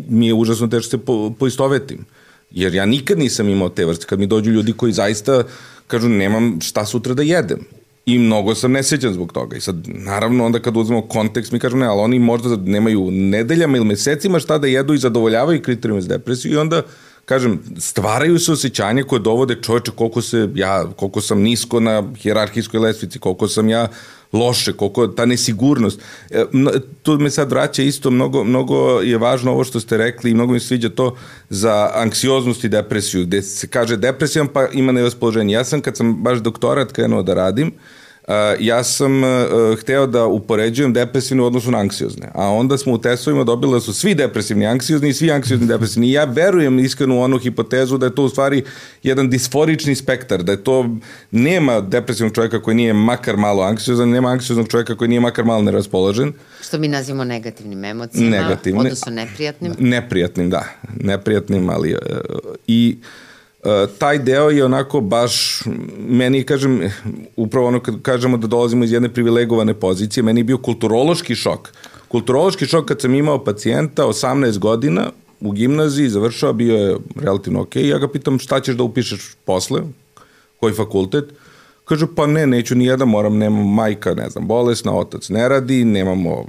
mi 0.10 0.28
je 0.28 0.34
užasno 0.34 0.68
teško 0.68 0.90
se 0.90 0.98
po, 0.98 1.34
poistovetim. 1.40 2.06
Jer 2.52 2.76
ja 2.76 2.86
nikad 2.86 3.20
nisam 3.20 3.50
imao 3.50 3.70
te 3.70 3.86
vrste. 3.86 4.06
Kad 4.06 4.20
mi 4.20 4.28
dođu 4.28 4.52
ljudi 4.52 4.74
koji 4.74 4.94
zaista 4.94 5.44
kažu 5.88 6.10
nemam 6.10 6.62
šta 6.62 6.86
sutra 6.86 7.14
da 7.14 7.24
jedem. 7.24 7.60
I 8.06 8.18
mnogo 8.20 8.56
sam 8.56 8.72
nesećan 8.72 9.14
zbog 9.14 9.34
toga. 9.34 9.58
I 9.58 9.62
sad, 9.62 9.76
naravno, 9.88 10.46
onda 10.46 10.60
kad 10.60 10.78
uzmemo 10.78 11.02
kontekst, 11.02 11.52
mi 11.52 11.60
kažemo 11.60 11.80
ne, 11.82 11.88
ali 11.88 12.02
oni 12.02 12.20
možda 12.20 12.56
nemaju 12.56 13.12
nedeljama 13.12 13.78
ili 13.78 13.86
mesecima 13.86 14.40
šta 14.40 14.58
da 14.58 14.68
jedu 14.68 14.94
i 14.94 14.98
zadovoljavaju 14.98 15.62
kriterijume 15.62 16.02
za 16.02 16.08
depresiju 16.08 16.54
i 16.54 16.58
onda 16.58 16.82
kažem, 17.26 17.60
stvaraju 17.78 18.40
se 18.40 18.52
osjećanje 18.52 19.04
koje 19.04 19.20
dovode 19.20 19.56
čoveče 19.62 19.92
koliko 19.92 20.22
se 20.22 20.50
ja, 20.56 20.86
koliko 20.96 21.22
sam 21.22 21.42
nisko 21.42 21.80
na 21.80 22.04
hjerarhijskoj 22.18 22.80
lestvici, 22.80 23.20
koliko 23.20 23.48
sam 23.48 23.70
ja 23.70 23.88
loše, 24.34 24.74
koliko 24.74 25.08
ta 25.08 25.26
nesigurnost. 25.26 26.02
E, 26.30 26.46
tu 27.04 27.20
me 27.20 27.30
sad 27.30 27.50
vraća 27.50 27.84
isto, 27.84 28.12
mnogo, 28.12 28.44
mnogo 28.44 29.02
je 29.02 29.18
važno 29.18 29.52
ovo 29.52 29.64
što 29.64 29.80
ste 29.80 29.98
rekli 29.98 30.32
i 30.32 30.34
mnogo 30.34 30.54
mi 30.54 30.60
sviđa 30.60 30.90
to 30.90 31.16
za 31.50 31.92
anksioznost 31.94 32.64
i 32.64 32.70
depresiju, 32.70 33.26
gde 33.26 33.42
se 33.42 33.68
kaže 33.68 33.98
depresijan 33.98 34.48
pa 34.48 34.68
ima 34.68 34.92
nevaspoloženje. 34.92 35.54
Ja 35.54 35.64
sam 35.64 35.82
kad 35.82 35.98
sam 35.98 36.24
baš 36.24 36.40
doktorat 36.40 36.92
krenuo 36.92 37.24
da 37.24 37.34
radim, 37.34 37.68
uh, 37.68 38.01
ja 38.60 38.84
sam 38.84 39.24
uh, 39.24 39.30
hteo 39.80 40.08
da 40.08 40.26
upoređujem 40.26 40.94
depresivne 40.94 41.44
u 41.44 41.46
odnosu 41.46 41.72
na 41.72 41.78
anksiozne. 41.78 42.30
A 42.34 42.50
onda 42.50 42.78
smo 42.78 42.94
u 42.94 42.98
testovima 42.98 43.44
dobili 43.44 43.74
da 43.74 43.80
su 43.80 43.94
svi 43.94 44.16
depresivni 44.16 44.68
anksiozni 44.68 45.10
i 45.10 45.14
svi 45.14 45.32
anksiozni 45.32 45.68
depresivni. 45.68 46.08
I 46.08 46.12
ja 46.12 46.24
verujem 46.24 46.80
iskreno 46.80 47.18
u 47.18 47.22
onu 47.22 47.38
hipotezu 47.38 47.98
da 47.98 48.06
je 48.06 48.16
to 48.16 48.24
u 48.24 48.30
stvari 48.30 48.64
jedan 49.04 49.30
disforični 49.30 49.96
spektar, 49.96 50.44
da 50.44 50.52
je 50.52 50.64
to 50.64 50.90
nema 51.32 51.82
depresivnog 51.82 52.36
čovjeka 52.36 52.62
koji 52.62 52.76
nije 52.76 52.94
makar 52.94 53.38
malo 53.38 53.64
anksiozan, 53.64 54.10
nema 54.10 54.30
anksioznog 54.30 54.68
čovjeka 54.68 54.96
koji 54.96 55.08
nije 55.08 55.20
makar 55.20 55.46
malo 55.46 55.62
neraspoložen. 55.62 56.34
Što 56.62 56.78
mi 56.78 56.88
nazivamo 56.88 57.24
negativnim 57.24 57.86
emocijama, 57.86 58.30
Negativne, 58.30 58.80
odnosno 58.80 59.12
neprijatnim. 59.12 59.74
Neprijatnim, 59.80 60.50
da. 60.50 60.66
Neprijatnim, 61.00 61.70
ali 61.70 61.94
uh, 61.94 62.00
i 62.68 62.98
Uh, 63.02 63.31
taj 63.98 64.20
deo 64.20 64.50
je 64.50 64.66
onako 64.66 65.02
baš, 65.02 65.64
meni 65.98 66.44
kažem, 66.44 66.92
upravo 67.36 67.68
ono 67.68 67.80
kad 67.80 68.02
kažemo 68.02 68.38
da 68.38 68.48
dolazimo 68.48 68.86
iz 68.86 68.92
jedne 68.92 69.10
privilegovane 69.10 69.74
pozicije, 69.74 70.24
meni 70.24 70.40
je 70.40 70.44
bio 70.44 70.58
kulturološki 70.58 71.36
šok. 71.36 71.70
Kulturološki 72.08 72.66
šok 72.66 72.86
kad 72.86 73.02
sam 73.02 73.16
imao 73.16 73.44
pacijenta 73.44 74.04
18 74.04 74.58
godina 74.58 75.10
u 75.42 75.52
gimnaziji, 75.52 76.10
završao, 76.10 76.54
bio 76.54 76.76
je 76.78 76.98
relativno 77.16 77.62
ok, 77.62 77.76
ja 77.76 77.98
ga 77.98 78.08
pitam 78.08 78.40
šta 78.40 78.60
ćeš 78.60 78.76
da 78.76 78.84
upišeš 78.84 79.36
posle, 79.46 79.82
koji 80.60 80.74
fakultet, 80.74 81.26
kaže 81.86 82.06
pa 82.16 82.28
ne, 82.28 82.48
neću 82.48 82.76
ni 82.76 82.86
jedan, 82.86 83.08
moram, 83.08 83.38
nemam 83.38 83.74
majka, 83.74 84.14
ne 84.14 84.30
znam, 84.30 84.48
bolesna, 84.48 84.94
otac 84.98 85.30
ne 85.30 85.50
radi, 85.50 85.86
nemamo 85.86 86.46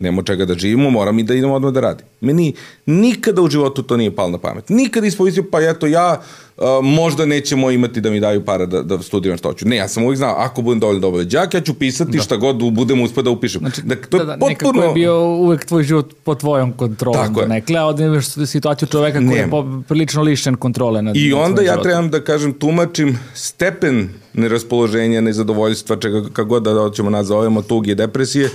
Nemo 0.00 0.22
čega 0.22 0.44
da 0.44 0.54
živimo, 0.54 0.90
moram 0.90 1.18
i 1.18 1.22
da 1.22 1.34
idemo 1.34 1.54
odmah 1.54 1.72
da 1.72 1.80
radim. 1.80 2.06
Meni 2.20 2.54
nikada 2.86 3.42
u 3.42 3.50
životu 3.50 3.82
to 3.82 3.96
nije 3.96 4.16
palo 4.16 4.30
na 4.30 4.38
pamet. 4.38 4.68
Nikada 4.68 5.06
ispovisio, 5.06 5.44
pa 5.50 5.60
eto 5.60 5.86
ja 5.86 6.20
uh, 6.56 6.64
možda 6.82 7.26
nećemo 7.26 7.70
imati 7.70 8.00
da 8.00 8.10
mi 8.10 8.20
daju 8.20 8.44
para 8.44 8.66
da, 8.66 8.82
da 8.82 9.02
studiram 9.02 9.38
što 9.38 9.48
hoću. 9.48 9.68
Ne, 9.68 9.76
ja 9.76 9.88
sam 9.88 10.04
uvijek 10.04 10.18
znao, 10.18 10.34
ako 10.38 10.62
budem 10.62 10.80
dovoljno 10.80 11.00
dobar 11.00 11.24
đak, 11.24 11.54
ja 11.54 11.60
ću 11.60 11.74
pisati 11.74 12.16
da. 12.16 12.22
šta 12.22 12.36
god 12.36 12.56
budem 12.56 13.00
uspio 13.00 13.22
da 13.22 13.30
upišem. 13.30 13.60
Znači, 13.60 13.82
da, 13.82 13.96
to 13.96 14.18
da, 14.18 14.24
da, 14.24 14.32
potpuno... 14.32 14.48
Nekako 14.48 14.82
je 14.82 14.94
bio 14.94 15.20
uvek 15.24 15.64
tvoj 15.64 15.82
život 15.82 16.14
pod 16.24 16.40
tvojom 16.40 16.72
kontrolom. 16.72 17.26
Tako 17.26 17.40
je. 17.40 17.48
Nekle, 17.48 17.78
a 17.78 17.84
ovdje 17.84 18.06
imaš 18.06 18.26
situaciju 18.46 18.88
čoveka 18.88 19.18
koji 19.18 19.38
je 19.38 19.50
prilično 19.88 20.22
lišen 20.22 20.56
kontrole. 20.56 21.02
Nad, 21.02 21.16
I 21.16 21.32
onda 21.32 21.62
ja 21.62 21.66
životom. 21.66 21.82
trebam 21.82 22.10
da 22.10 22.24
kažem, 22.24 22.52
tumačim 22.52 23.18
stepen 23.34 24.08
neraspoloženja, 24.32 25.20
nezadovoljstva, 25.20 25.96
čega 25.96 26.22
kako 26.32 26.48
god 26.48 26.62
da 26.62 26.90
ćemo 26.94 27.10
nazovemo, 27.10 27.62
tuge, 27.62 27.94
depresije, 27.94 28.50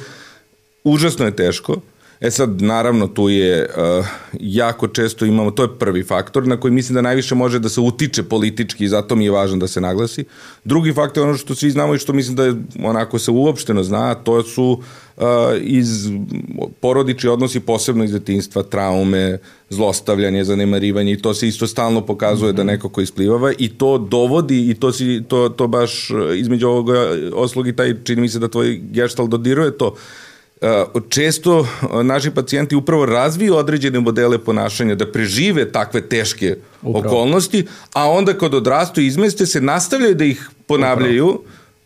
užasno 0.84 1.25
je 1.25 1.36
teško. 1.36 1.81
E 2.23 2.31
sad, 2.31 2.61
naravno, 2.61 3.07
tu 3.07 3.29
je 3.29 3.69
uh, 3.99 4.05
jako 4.39 4.88
često 4.88 5.25
imamo, 5.25 5.51
to 5.51 5.63
je 5.63 5.79
prvi 5.79 6.03
faktor 6.03 6.47
na 6.47 6.57
koji 6.57 6.73
mislim 6.73 6.95
da 6.95 7.01
najviše 7.01 7.36
može 7.36 7.59
da 7.59 7.69
se 7.69 7.81
utiče 7.81 8.23
politički 8.23 8.86
i 8.86 8.88
zato 8.88 9.15
mi 9.15 9.25
je 9.25 9.31
važno 9.31 9.57
da 9.57 9.67
se 9.67 9.81
naglasi. 9.81 10.23
Drugi 10.63 10.93
faktor 10.93 11.23
je 11.23 11.29
ono 11.29 11.38
što 11.38 11.55
svi 11.55 11.71
znamo 11.71 11.95
i 11.95 11.99
što 11.99 12.13
mislim 12.13 12.36
da 12.36 12.45
je 12.45 12.55
onako 12.84 13.19
se 13.19 13.31
uopšteno 13.31 13.84
zna, 13.84 14.15
to 14.15 14.43
su 14.43 14.81
uh, 15.17 15.23
iz 15.61 16.09
porodični 16.79 17.29
odnosi 17.29 17.59
posebno 17.59 18.03
iz 18.03 18.11
detinstva, 18.11 18.63
traume, 18.63 19.38
zlostavljanje, 19.69 20.43
zanemarivanje 20.43 21.11
i 21.11 21.21
to 21.21 21.34
se 21.34 21.47
isto 21.47 21.67
stalno 21.67 22.05
pokazuje 22.05 22.51
mm 22.51 22.53
-hmm. 22.53 22.57
da 22.57 22.63
mhm. 22.63 22.71
neko 22.71 22.89
ko 22.89 23.01
isplivava 23.01 23.53
i 23.57 23.69
to 23.69 23.97
dovodi 23.97 24.69
i 24.69 24.73
to, 24.73 24.91
si, 24.91 25.23
to, 25.27 25.49
to 25.49 25.67
baš 25.67 26.09
između 26.36 26.67
ovoga 26.67 27.07
oslogi 27.34 27.75
taj, 27.75 27.93
čini 28.03 28.21
mi 28.21 28.29
se 28.29 28.39
da 28.39 28.47
tvoj 28.47 28.81
geštal 28.91 29.27
dodiruje 29.27 29.77
to, 29.77 29.88
Uh, 29.88 29.99
često 31.09 31.59
uh, 31.59 31.68
naši 32.03 32.32
pacijenti 32.32 32.76
upravo 32.76 33.05
razviju 33.05 33.55
određene 33.55 33.99
modele 33.99 34.38
ponašanja 34.38 34.95
da 34.95 35.11
prežive 35.11 35.72
takve 35.72 36.09
teške 36.09 36.57
upravo. 36.82 37.07
okolnosti, 37.07 37.66
a 37.93 38.09
onda 38.09 38.34
kad 38.34 38.53
odrastu 38.53 39.01
i 39.01 39.07
izmeste 39.07 39.46
se 39.46 39.62
nastavljaju 39.62 40.16
da 40.16 40.25
ih 40.25 40.50
ponavljaju, 40.67 41.42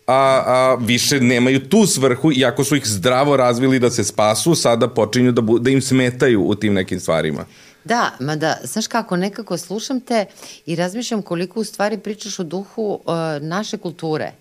a, 0.07 0.43
a 0.45 0.77
više 0.81 1.19
nemaju 1.21 1.59
tu 1.59 1.85
svrhu, 1.85 2.31
iako 2.31 2.63
su 2.63 2.75
ih 2.75 2.87
zdravo 2.87 3.37
razvili 3.37 3.79
da 3.79 3.89
se 3.89 4.03
spasu, 4.03 4.55
sada 4.55 4.87
počinju 4.87 5.31
da, 5.31 5.41
bu, 5.41 5.59
da 5.59 5.69
im 5.69 5.81
smetaju 5.81 6.43
u 6.43 6.55
tim 6.55 6.73
nekim 6.73 6.99
stvarima. 6.99 7.45
Da, 7.83 8.11
mada, 8.19 8.57
znaš 8.63 8.87
kako, 8.87 9.17
nekako 9.17 9.57
slušam 9.57 9.99
te 10.01 10.25
i 10.65 10.75
razmišljam 10.75 11.21
koliko 11.21 11.59
u 11.59 11.63
stvari 11.63 11.97
pričaš 11.97 12.39
o 12.39 12.43
duhu 12.43 12.99
uh, 13.05 13.13
naše 13.41 13.77
kulture 13.77 14.31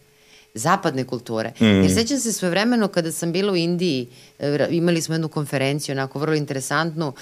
zapadne 0.57 1.05
kulture. 1.05 1.53
Mm. 1.61 1.65
Jer 1.65 1.95
sećam 1.95 2.19
se 2.19 2.33
svoje 2.33 2.51
vremeno 2.51 2.89
kada 2.89 3.13
sam 3.13 3.33
bila 3.33 3.53
u 3.53 3.57
Indiji, 3.57 4.09
e, 4.39 4.69
imali 4.71 5.03
smo 5.03 5.15
jednu 5.15 5.29
konferenciju, 5.29 5.93
onako 5.93 6.19
vrlo 6.19 6.35
interesantnu, 6.35 7.13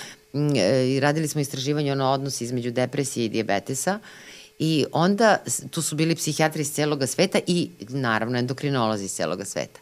e, 0.56 0.86
i 0.89 1.01
radili 1.01 1.28
smo 1.28 1.40
istraživanje 1.40 1.93
ono 1.93 2.06
odnos 2.06 2.40
između 2.40 2.70
depresije 2.70 3.27
i 3.27 3.28
diabetesa. 3.28 3.98
I 4.59 4.85
onda 4.93 5.36
tu 5.70 5.82
su 5.82 5.97
bili 5.97 6.15
psihijatri 6.15 6.62
iz 6.62 6.73
celoga 6.73 7.06
sveta 7.06 7.39
i 7.47 7.70
naravno 7.89 8.39
endokrinolozi 8.39 9.05
iz 9.05 9.12
celoga 9.12 9.44
sveta. 9.44 9.81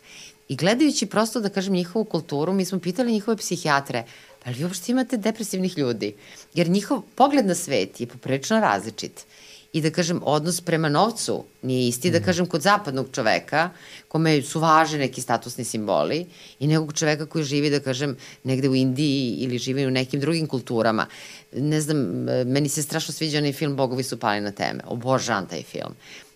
I 0.49 0.57
gledajući 0.57 1.07
prosto 1.07 1.41
da 1.41 1.49
kažem 1.49 1.75
njihovu 1.75 2.05
kulturu, 2.05 2.53
mi 2.53 2.65
smo 2.65 2.79
pitali 2.79 3.13
njihove 3.13 3.37
psihijatre, 3.37 4.05
pa 4.45 4.51
li 4.51 4.57
vi 4.57 4.65
uopšte 4.65 4.93
imate 4.93 5.17
depresivnih 5.17 5.79
ljudi? 5.79 6.15
Jer 6.55 6.69
njihov 6.69 7.03
pogled 7.15 7.47
na 7.47 7.55
svet 7.55 8.01
je 8.01 8.07
poprečno 8.07 8.61
različit 8.61 9.25
i 9.73 9.81
da 9.81 9.91
kažem 9.91 10.21
odnos 10.23 10.61
prema 10.61 10.89
novcu 10.89 11.45
nije 11.63 11.89
isti 11.89 12.11
da 12.11 12.19
mhm. 12.19 12.25
kažem 12.25 12.47
kod 12.47 12.63
zapadnog 12.63 13.09
čoveka 13.13 13.71
kome 14.09 14.43
su 14.43 14.61
važni 14.61 14.99
neki 14.99 15.21
statusni 15.21 15.65
simboli 15.65 16.27
i 16.61 16.67
nekog 16.67 16.93
čoveka 16.95 17.27
koji 17.27 17.45
živi 17.45 17.71
da 17.71 17.81
kažem 17.81 18.17
negde 18.45 18.69
u 18.69 18.75
Indiji 18.75 19.35
ili 19.35 19.59
živi 19.59 19.87
u 19.87 19.91
nekim 19.91 20.21
drugim 20.21 20.47
kulturama. 20.47 21.07
Ne 21.53 21.81
znam, 21.81 21.97
meni 22.47 22.69
se 22.69 22.83
strašno 22.83 23.15
sviđa 23.15 23.39
onaj 23.39 23.53
film 23.53 23.77
Bogovi 23.77 24.03
su 24.03 24.21
pali 24.21 24.41
na 24.41 24.53
teme. 24.53 24.81
Obožavam 24.87 25.47
taj 25.47 25.63
film 25.63 25.95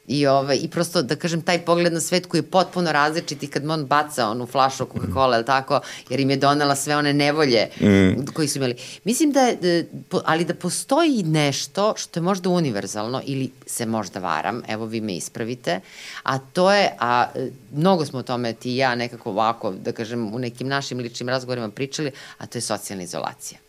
I, 0.08 0.26
ovaj, 0.26 0.58
I 0.62 0.68
prosto, 0.68 1.02
da 1.02 1.16
kažem, 1.16 1.42
taj 1.42 1.58
pogled 1.64 1.92
na 1.92 2.00
svet 2.00 2.26
koji 2.26 2.38
je 2.38 2.50
potpuno 2.50 2.92
različit 2.92 3.42
i 3.42 3.46
kad 3.46 3.70
on 3.70 3.86
baca 3.86 4.28
onu 4.28 4.46
flašu 4.46 4.84
Coca-Cola, 4.84 5.40
mm. 5.40 5.46
tako, 5.46 5.80
jer 6.10 6.20
im 6.20 6.30
je 6.30 6.36
donela 6.36 6.76
sve 6.76 6.96
one 6.96 7.12
nevolje 7.12 7.68
mm. 7.80 8.26
koji 8.34 8.48
su 8.48 8.58
imali. 8.58 8.74
Mislim 9.04 9.32
da, 9.32 9.52
da, 9.60 9.82
ali 10.24 10.44
da 10.44 10.54
postoji 10.54 11.22
nešto 11.22 11.94
što 11.96 12.20
je 12.20 12.22
možda 12.22 12.50
univerzalno 12.50 13.22
ili 13.24 13.50
se 13.66 13.86
možda 13.86 14.20
varam, 14.20 14.62
evo 14.68 14.86
vi 14.86 15.00
me 15.00 15.16
ispravite, 15.16 15.80
a 16.22 16.38
to 16.38 16.72
je, 16.72 16.96
a 17.00 17.26
mnogo 17.72 18.04
smo 18.04 18.18
o 18.18 18.22
tome 18.22 18.52
ti 18.52 18.72
i 18.72 18.76
ja 18.76 18.94
nekako 18.94 19.30
ovako, 19.30 19.70
da 19.70 19.92
kažem, 19.92 20.34
u 20.34 20.38
nekim 20.38 20.68
našim 20.68 20.98
ličnim 20.98 21.28
razgovorima 21.28 21.70
pričali, 21.70 22.10
a 22.38 22.46
to 22.46 22.58
je 22.58 22.62
socijalna 22.62 23.04
izolacija. 23.04 23.65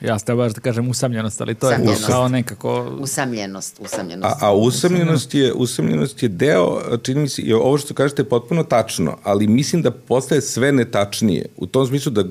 Ja 0.00 0.18
ste 0.18 0.34
baš 0.34 0.52
da 0.52 0.60
kažem 0.60 0.88
usamljenost, 0.88 1.40
ali 1.40 1.54
to 1.54 1.70
je 1.70 1.78
kao 2.06 2.28
nekako... 2.28 2.96
Usamljenost, 3.00 3.80
usamljenost. 3.80 4.42
A, 4.42 4.46
a 4.46 4.54
usamljenost, 4.54 5.34
je, 5.34 5.52
usamljenost 5.52 6.22
je 6.22 6.28
deo, 6.28 6.80
čini 7.02 7.20
mi 7.20 7.28
se, 7.28 7.42
i 7.42 7.52
ovo 7.52 7.78
što 7.78 7.94
kažete 7.94 8.22
je 8.22 8.28
potpuno 8.28 8.64
tačno, 8.64 9.16
ali 9.22 9.46
mislim 9.46 9.82
da 9.82 9.90
postaje 9.90 10.40
sve 10.40 10.72
netačnije. 10.72 11.46
U 11.56 11.66
tom 11.66 11.86
smislu 11.86 12.12
da 12.12 12.24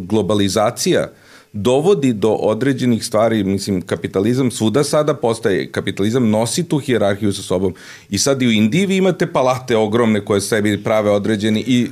globalizacija 0.00 1.08
dovodi 1.52 2.12
do 2.12 2.30
određenih 2.30 3.04
stvari, 3.04 3.44
mislim, 3.44 3.82
kapitalizam 3.82 4.50
svuda 4.50 4.84
sada 4.84 5.14
postaje, 5.14 5.72
kapitalizam 5.72 6.30
nosi 6.30 6.64
tu 6.64 6.78
hijerarhiju 6.78 7.32
sa 7.32 7.42
sobom 7.42 7.74
i 8.10 8.18
sad 8.18 8.42
i 8.42 8.46
u 8.46 8.50
Indiji 8.50 8.86
vi 8.86 8.96
imate 8.96 9.32
palate 9.32 9.76
ogromne 9.76 10.24
koje 10.24 10.40
sebi 10.40 10.84
prave 10.84 11.10
određeni 11.10 11.64
i 11.66 11.88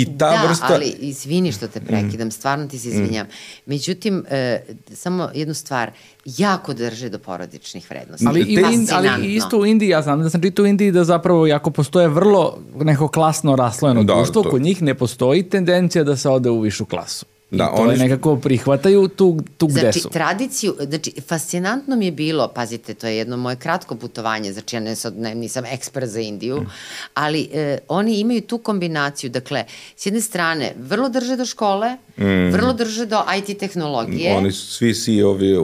I 0.00 0.18
ta 0.18 0.30
da, 0.30 0.48
vrsta... 0.48 0.74
ali 0.74 0.86
izvini 1.00 1.52
što 1.52 1.68
te 1.68 1.80
prekidam, 1.80 2.28
mm. 2.28 2.30
stvarno 2.30 2.66
ti 2.66 2.78
se 2.78 2.88
izvinjam. 2.88 3.26
Mm. 3.26 3.30
Međutim, 3.66 4.24
e, 4.30 4.60
samo 4.94 5.28
jednu 5.34 5.54
stvar, 5.54 5.90
jako 6.24 6.74
drže 6.74 7.08
do 7.08 7.18
porodičnih 7.18 7.90
vrednosti. 7.90 8.26
Ali, 8.28 8.40
i, 8.40 8.58
ali 8.92 9.34
isto 9.34 9.58
u 9.58 9.66
Indiji, 9.66 9.88
ja 9.88 10.02
znam 10.02 10.22
da 10.22 10.30
sam 10.30 10.42
čitao 10.42 10.62
u 10.62 10.66
Indiji 10.66 10.92
da 10.92 11.04
zapravo 11.04 11.46
jako 11.46 11.70
postoje 11.70 12.08
vrlo 12.08 12.58
neko 12.80 13.08
klasno 13.08 13.56
raslojeno 13.56 14.02
da, 14.02 14.14
društvo, 14.14 14.42
to... 14.42 14.50
kod 14.50 14.62
njih 14.62 14.82
ne 14.82 14.94
postoji 14.94 15.42
tendencija 15.42 16.04
da 16.04 16.16
se 16.16 16.28
ode 16.28 16.50
u 16.50 16.60
višu 16.60 16.84
klasu. 16.84 17.26
Da, 17.50 17.70
I 17.72 17.76
to 17.76 17.82
oni... 17.82 17.92
je 17.92 17.98
nekako 17.98 18.36
prihvataju 18.36 19.08
tu, 19.08 19.38
tu 19.56 19.66
gde 19.66 19.80
znači, 19.80 20.00
su. 20.00 20.08
tradiciju, 20.08 20.74
znači, 20.88 21.12
fascinantno 21.28 21.96
mi 21.96 22.04
je 22.04 22.12
bilo, 22.12 22.48
pazite, 22.48 22.94
to 22.94 23.06
je 23.06 23.16
jedno 23.16 23.36
moje 23.36 23.56
kratko 23.56 23.94
putovanje, 23.94 24.52
znači 24.52 24.76
ja 24.76 24.80
ne, 24.80 24.94
ne, 25.16 25.34
nisam 25.34 25.64
ekspert 25.64 26.10
za 26.10 26.20
Indiju, 26.20 26.60
mm. 26.60 26.66
ali 27.14 27.48
e, 27.52 27.78
oni 27.88 28.20
imaju 28.20 28.40
tu 28.40 28.58
kombinaciju, 28.58 29.30
dakle, 29.30 29.64
s 29.96 30.06
jedne 30.06 30.20
strane, 30.20 30.74
vrlo 30.78 31.08
drže 31.08 31.36
do 31.36 31.44
škole, 31.44 31.96
mm. 32.18 32.50
vrlo 32.52 32.72
drže 32.72 33.06
do 33.06 33.22
IT 33.38 33.58
tehnologije. 33.58 34.36
Oni 34.36 34.52
su 34.52 34.66
svi 34.66 34.94
CEO-ovi 34.94 35.56
u, 35.56 35.62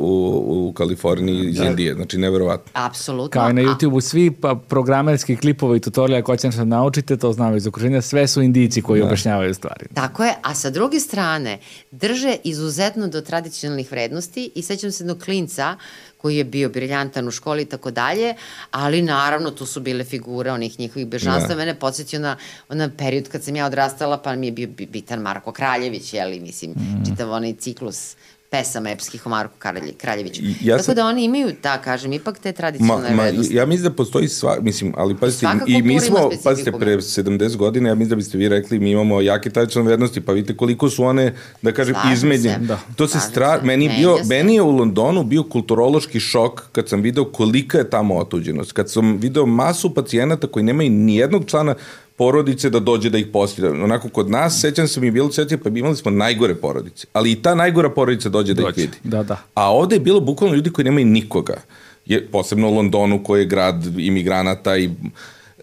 u 0.68 0.72
Kaliforniji 0.72 1.48
iz 1.48 1.56
da. 1.56 1.64
Indije, 1.64 1.94
znači 1.94 2.18
neverovatno. 2.18 2.70
Apsolutno. 2.72 3.40
Kao 3.40 3.50
i 3.50 3.52
na 3.52 3.62
YouTube-u, 3.62 4.00
svi 4.00 4.30
pa, 4.30 4.54
programerski 4.54 5.36
klipovi 5.36 5.76
i 5.76 5.80
tutoriali 5.80 6.22
koje 6.22 6.38
će 6.38 6.46
nešto 6.46 6.64
naučite, 6.64 7.16
to 7.16 7.32
znamo 7.32 7.56
iz 7.56 7.66
okruženja, 7.66 8.02
sve 8.02 8.26
su 8.28 8.42
indici 8.42 8.82
koji 8.82 9.00
da. 9.00 9.06
objašnjavaju 9.06 9.54
stvari. 9.54 9.86
Tako 9.94 10.24
je, 10.24 10.34
a 10.42 10.54
sa 10.54 10.70
druge 10.70 11.00
strane, 11.00 11.58
drže 11.90 12.36
izuzetno 12.44 13.08
do 13.08 13.20
tradicionalnih 13.20 13.90
vrednosti 13.90 14.50
i 14.54 14.62
sećam 14.62 14.90
se 14.90 15.04
jednog 15.04 15.18
klinca 15.18 15.76
koji 16.24 16.36
je 16.36 16.44
bio 16.44 16.68
briljantan 16.68 17.28
u 17.28 17.30
školi 17.30 17.62
i 17.62 17.64
tako 17.64 17.90
dalje, 17.90 18.34
ali 18.70 19.02
naravno 19.02 19.50
tu 19.50 19.66
su 19.66 19.80
bile 19.80 20.04
figure 20.04 20.52
onih 20.52 20.80
njihovih 20.80 21.06
bežanstva. 21.06 21.48
Da. 21.48 21.56
Mene 21.56 21.74
podsjetio 21.74 22.20
na, 22.20 22.36
na 22.68 22.90
period 22.98 23.28
kad 23.28 23.44
sam 23.44 23.56
ja 23.56 23.66
odrastala, 23.66 24.18
pa 24.18 24.36
mi 24.36 24.46
je 24.46 24.52
bio 24.52 24.68
bitan 24.68 25.20
Marko 25.20 25.52
Kraljević, 25.52 26.14
jeli, 26.14 26.40
mislim, 26.46 26.70
mm. 26.70 27.04
čitav 27.08 27.30
onaj 27.30 27.54
ciklus 27.54 28.16
pesama 28.54 28.90
epskih 28.90 29.26
o 29.26 29.30
Marku 29.30 29.54
Kraljeviću. 29.98 30.42
Ja 30.60 30.78
sam, 30.78 30.84
Tako 30.84 30.94
da 30.94 31.06
oni 31.06 31.24
imaju, 31.24 31.52
da 31.62 31.78
kažem, 31.78 32.12
ipak 32.12 32.38
te 32.38 32.52
tradicionalne 32.52 33.10
ma, 33.10 33.16
ma, 33.16 33.22
vrednosti. 33.22 33.54
Ja 33.54 33.66
mislim 33.66 33.90
da 33.90 33.96
postoji 33.96 34.28
sva, 34.28 34.56
mislim, 34.60 34.92
ali 34.96 35.16
pazite, 35.16 35.46
i 35.66 35.82
mi 35.82 36.00
smo, 36.00 36.30
pazite, 36.44 36.72
pre 36.72 36.96
70 36.96 37.56
godina, 37.56 37.88
ja 37.88 37.94
mislim 37.94 38.10
da 38.10 38.16
biste 38.16 38.38
vi 38.38 38.48
rekli, 38.48 38.78
mi 38.78 38.90
imamo 38.90 39.20
jake 39.20 39.50
tradicionalne 39.50 39.88
vrednosti, 39.88 40.20
pa 40.20 40.32
vidite 40.32 40.56
koliko 40.56 40.90
su 40.90 41.04
one, 41.04 41.34
da 41.62 41.72
kažem, 41.72 41.94
izmenjene. 42.12 42.58
Da. 42.58 42.78
To 42.96 43.08
se 43.08 43.20
stra, 43.20 43.58
se. 43.60 43.66
meni, 43.66 43.90
bio, 43.98 44.18
meni 44.24 44.54
je 44.54 44.62
u 44.62 44.70
Londonu 44.70 45.24
bio 45.24 45.42
kulturološki 45.42 46.20
šok 46.20 46.62
kad 46.72 46.88
sam 46.88 47.02
video 47.02 47.24
kolika 47.24 47.78
je 47.78 47.90
tamo 47.90 48.18
otuđenost. 48.18 48.72
Kad 48.72 48.90
sam 48.90 49.16
video 49.16 49.46
masu 49.46 49.94
pacijenata 49.94 50.46
koji 50.46 50.62
nemaju 50.62 50.90
ni 50.90 51.16
jednog 51.16 51.44
člana 51.46 51.74
porodice 52.16 52.70
da 52.70 52.80
dođe 52.80 53.10
da 53.10 53.18
ih 53.18 53.26
posjeda. 53.32 53.70
Onako 53.70 54.08
kod 54.08 54.30
nas, 54.30 54.60
sećam 54.60 54.88
se 54.88 55.00
mi 55.00 55.06
je 55.06 55.12
bilo 55.12 55.32
sećam, 55.32 55.58
pa 55.58 55.68
imali 55.68 55.96
smo 55.96 56.10
najgore 56.10 56.54
porodice. 56.54 57.06
Ali 57.12 57.32
i 57.32 57.42
ta 57.42 57.54
najgora 57.54 57.90
porodica 57.90 58.28
dođe, 58.28 58.54
dođe. 58.54 58.62
da 58.64 58.68
ih 58.70 58.76
vidi. 58.76 58.98
Da, 59.04 59.22
da. 59.22 59.42
A 59.54 59.72
ovde 59.72 59.96
je 59.96 60.00
bilo 60.00 60.20
bukvalno 60.20 60.56
ljudi 60.56 60.70
koji 60.70 60.84
nemaju 60.84 61.06
nikoga. 61.06 61.56
Je, 62.06 62.26
posebno 62.26 62.68
u 62.68 62.74
Londonu 62.74 63.24
koji 63.24 63.40
je 63.40 63.46
grad 63.46 63.98
imigranata 63.98 64.76
i 64.76 64.90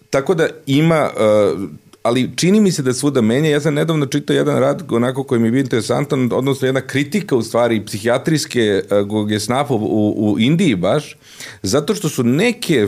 tako 0.10 0.34
da 0.34 0.48
ima 0.66 1.10
uh, 1.16 1.70
ali 2.04 2.30
čini 2.36 2.62
mi 2.62 2.72
se 2.72 2.82
da 2.82 2.94
svuda 2.94 3.22
menja. 3.22 3.50
Ja 3.50 3.60
sam 3.62 3.74
nedavno 3.74 4.06
čitao 4.06 4.34
jedan 4.34 4.60
rad 4.60 4.84
onako 4.92 5.24
koji 5.24 5.42
mi 5.42 5.48
je 5.48 5.52
bio 5.52 5.60
interesantan, 5.60 6.30
odnosno 6.34 6.68
jedna 6.68 6.82
kritika 6.82 7.36
u 7.36 7.42
stvari 7.42 7.86
psihijatrijske 7.86 8.84
uh, 9.12 9.28
gesnafa 9.28 9.74
u, 9.74 10.32
u 10.32 10.40
Indiji 10.40 10.76
baš, 10.76 11.18
zato 11.64 11.96
što 11.96 12.10
su 12.10 12.24
neke 12.24 12.88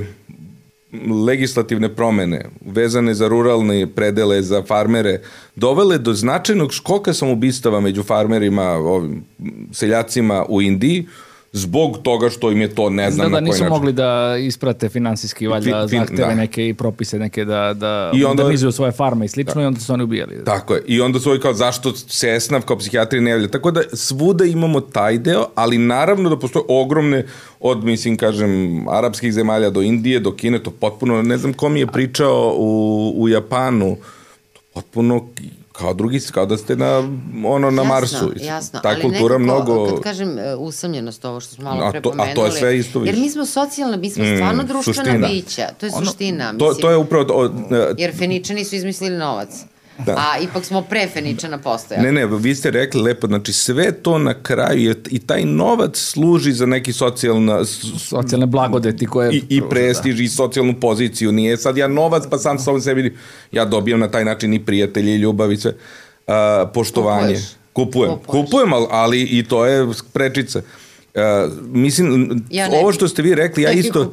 legislativne 1.25 1.89
promene 1.95 2.45
vezane 2.65 3.13
za 3.13 3.27
ruralne 3.27 3.87
predele, 3.87 4.41
za 4.41 4.63
farmere, 4.63 5.21
dovele 5.55 5.97
do 5.97 6.13
značajnog 6.13 6.73
škoka 6.73 7.13
samobistava 7.13 7.79
među 7.79 8.03
farmerima, 8.03 8.69
ovim 8.69 9.23
seljacima 9.71 10.45
u 10.49 10.61
Indiji, 10.61 11.07
zbog 11.53 11.97
toga 12.03 12.29
što 12.29 12.51
im 12.51 12.61
je 12.61 12.75
to 12.75 12.89
ne 12.89 13.11
znam 13.11 13.31
da, 13.31 13.35
da, 13.35 13.41
na 13.41 13.47
koji 13.47 13.49
način. 13.49 13.59
Da, 13.59 13.65
nisu 13.65 13.73
mogli 13.73 13.93
da 13.93 14.37
isprate 14.37 14.89
finansijski 14.89 15.47
valjda 15.47 15.87
fin, 15.87 15.99
zahteve 15.99 16.27
da. 16.27 16.35
neke 16.35 16.69
i 16.69 16.73
propise 16.73 17.19
neke 17.19 17.45
da, 17.45 17.73
da 17.73 18.11
I 18.13 18.23
onda, 18.23 18.43
modernizuju 18.43 18.71
svoje 18.71 18.91
farme 18.91 19.25
i 19.25 19.27
slično 19.27 19.53
da. 19.55 19.61
i 19.61 19.65
onda 19.65 19.79
su 19.79 19.93
oni 19.93 20.03
ubijali. 20.03 20.35
Da. 20.35 20.43
Tako 20.43 20.73
je. 20.73 20.83
I 20.87 21.01
onda 21.01 21.19
su 21.19 21.29
ovi 21.29 21.39
kao 21.39 21.53
zašto 21.53 21.95
se 21.95 22.35
esnav 22.35 22.61
kao 22.61 22.77
psihijatri 22.77 23.21
ne 23.21 23.31
javlja. 23.31 23.47
Tako 23.47 23.71
da 23.71 23.81
svuda 23.93 24.45
imamo 24.45 24.81
taj 24.81 25.17
deo, 25.17 25.45
ali 25.55 25.77
naravno 25.77 26.29
da 26.29 26.39
postoje 26.39 26.65
ogromne 26.69 27.25
od, 27.59 27.83
mislim, 27.83 28.17
kažem, 28.17 28.85
arapskih 28.89 29.33
zemalja 29.33 29.69
do 29.69 29.81
Indije, 29.81 30.19
do 30.19 30.31
Kine, 30.31 30.63
to 30.63 30.71
potpuno, 30.71 31.21
ne 31.21 31.37
znam 31.37 31.53
ko 31.53 31.69
mi 31.69 31.79
je 31.79 31.87
pričao 31.87 32.55
u, 32.57 33.13
u 33.17 33.29
Japanu, 33.29 33.97
potpuno 34.73 35.27
kao 35.73 35.93
drugi, 35.93 36.19
kao 36.31 36.45
da 36.45 36.57
ste 36.57 36.75
na, 36.75 36.97
ono, 37.45 37.71
na 37.71 37.81
jasno, 37.81 37.83
Marsu. 37.83 38.31
Jasno, 38.35 38.79
Ta 38.79 38.89
ali 38.89 39.01
kultura 39.01 39.37
nekako, 39.37 39.63
mnogo... 39.63 39.89
kad 39.89 39.99
kažem 40.03 40.39
e, 40.39 40.55
usamljenost, 40.55 41.25
ovo 41.25 41.39
što 41.39 41.55
smo 41.55 41.63
malo 41.63 41.91
pre 41.91 42.01
pomenuli, 42.01 42.31
a 42.31 42.35
to 42.35 42.45
je 42.45 42.51
sve 42.51 42.77
isto 42.77 42.99
više. 42.99 43.15
Jer 43.15 43.21
mi 43.21 43.29
smo 43.29 43.45
socijalna, 43.45 43.97
mi 43.97 44.09
smo 44.09 44.23
mm, 44.23 44.35
stvarno 44.35 44.63
društvena 44.63 45.03
suština. 45.03 45.27
bića, 45.27 45.67
to 45.79 45.85
je 45.85 45.91
ono, 45.95 46.05
suština. 46.05 46.51
Mislim, 46.51 46.59
to, 46.59 46.81
to 46.81 46.89
je 46.89 46.97
upravo... 46.97 47.25
O, 47.33 47.49
jer 47.97 48.17
Feničani 48.17 48.65
su 48.65 48.75
izmislili 48.75 49.17
novac. 49.17 49.49
Da. 49.97 50.15
A 50.17 50.39
ipak 50.39 50.65
smo 50.65 50.81
pre 50.81 51.07
Feničana 51.07 51.57
postojali. 51.57 52.05
Ne, 52.05 52.11
ne, 52.11 52.25
vi 52.25 52.55
ste 52.55 52.71
rekli 52.71 53.01
lepo, 53.01 53.27
znači 53.27 53.53
sve 53.53 53.91
to 53.91 54.17
na 54.17 54.33
kraju 54.33 54.81
je, 54.81 54.95
i 55.09 55.19
taj 55.19 55.45
novac 55.45 55.97
služi 55.97 56.51
za 56.53 56.65
neki 56.65 56.93
socijalna... 56.93 57.65
Socijalne 57.97 58.45
blagodeti 58.45 59.05
koje... 59.05 59.33
I, 59.33 59.43
i 59.49 59.61
prestiž 59.69 60.15
da. 60.15 60.23
i 60.23 60.27
socijalnu 60.27 60.73
poziciju. 60.79 61.31
Nije 61.31 61.57
sad 61.57 61.77
ja 61.77 61.87
novac, 61.87 62.23
pa 62.29 62.37
sam 62.37 62.59
sa 62.59 62.79
sebi, 62.79 63.17
ja 63.51 63.65
dobijam 63.65 63.99
na 63.99 64.11
taj 64.11 64.25
način 64.25 64.53
i 64.53 64.65
prijatelji 64.65 65.11
i 65.11 65.17
ljubav 65.17 65.51
i 65.51 65.57
sve. 65.57 65.71
Uh, 66.27 66.33
poštovanje. 66.73 67.35
Kupuješ. 67.35 67.43
Kupujem. 67.73 68.11
Kupuješ. 68.11 68.45
Kupujem, 68.45 68.73
ali, 68.73 68.87
ali 68.89 69.21
i 69.21 69.43
to 69.43 69.65
je 69.65 69.87
prečica. 70.13 70.59
Uh, 70.59 70.82
Uh, 71.15 71.51
mislim, 71.63 72.43
ja 72.49 72.69
ovo 72.81 72.91
što 72.91 73.07
ste 73.07 73.21
vi 73.21 73.35
rekli, 73.35 73.63
ja 73.63 73.71
isto... 73.71 74.11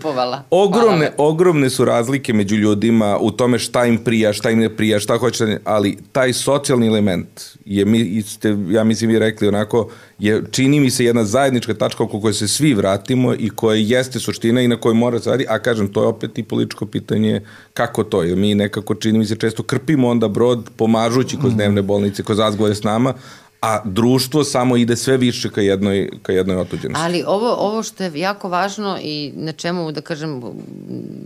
Ogromne, 0.51 1.11
ogromne 1.17 1.71
su 1.71 1.85
razlike 1.85 2.33
među 2.33 2.57
ljudima 2.57 3.19
u 3.21 3.31
tome 3.31 3.59
šta 3.59 3.87
im 3.87 3.99
prija, 3.99 4.33
šta 4.33 4.51
im 4.51 4.59
ne 4.59 4.77
prija, 4.77 5.01
šta 5.01 5.19
hoće, 5.19 5.59
ali 5.65 5.99
taj 6.13 6.33
socijalni 6.33 6.87
element 6.87 7.41
je, 7.65 7.85
mi, 7.85 8.23
ste, 8.23 8.57
ja 8.69 8.85
mislim 8.85 9.11
vi 9.11 9.19
rekli 9.19 9.49
onako, 9.49 9.89
je, 10.19 10.43
čini 10.51 10.81
mi 10.81 10.91
se 10.91 11.05
jedna 11.05 11.25
zajednička 11.25 11.75
tačka 11.75 12.05
oko 12.05 12.21
koje 12.21 12.35
se 12.35 12.49
svi 12.49 12.75
vratimo 12.75 13.35
i 13.35 13.51
koja 13.51 13.77
jeste 13.77 14.19
suština 14.19 14.61
i 14.61 14.69
na 14.69 14.77
kojoj 14.77 14.95
mora 14.95 15.19
se 15.19 15.31
radi, 15.31 15.47
a 15.49 15.59
kažem, 15.59 15.89
to 15.93 16.03
je 16.03 16.07
opet 16.07 16.39
i 16.39 16.43
političko 16.43 16.87
pitanje 16.87 17.41
kako 17.75 18.05
to, 18.05 18.23
jer 18.23 18.37
mi 18.37 18.55
nekako, 18.55 18.95
čini 18.95 19.19
mi 19.19 19.27
se, 19.27 19.37
često 19.37 19.63
krpimo 19.63 20.09
onda 20.09 20.29
brod 20.29 20.71
pomažući 20.77 21.37
kroz 21.37 21.55
dnevne 21.55 21.83
bolnice, 21.83 22.23
kroz 22.23 22.39
razgovore 22.39 22.75
s 22.75 22.83
nama, 22.83 23.15
a 23.61 23.83
društvo 23.85 24.45
samo 24.45 24.77
ide 24.77 24.97
sve 24.97 25.17
više 25.17 25.51
ka 25.51 25.61
jednoj, 25.61 26.11
ka 26.23 26.33
jednoj 26.33 26.57
otuđenosti. 26.57 27.05
Ali 27.05 27.25
ovo, 27.27 27.55
ovo 27.55 27.83
što 27.83 28.05
je 28.05 28.21
jako 28.21 28.49
važno 28.49 28.99
i 29.03 29.33
na 29.37 29.53
čemu, 29.53 29.93
da 29.93 30.01
kažem, 30.01 30.43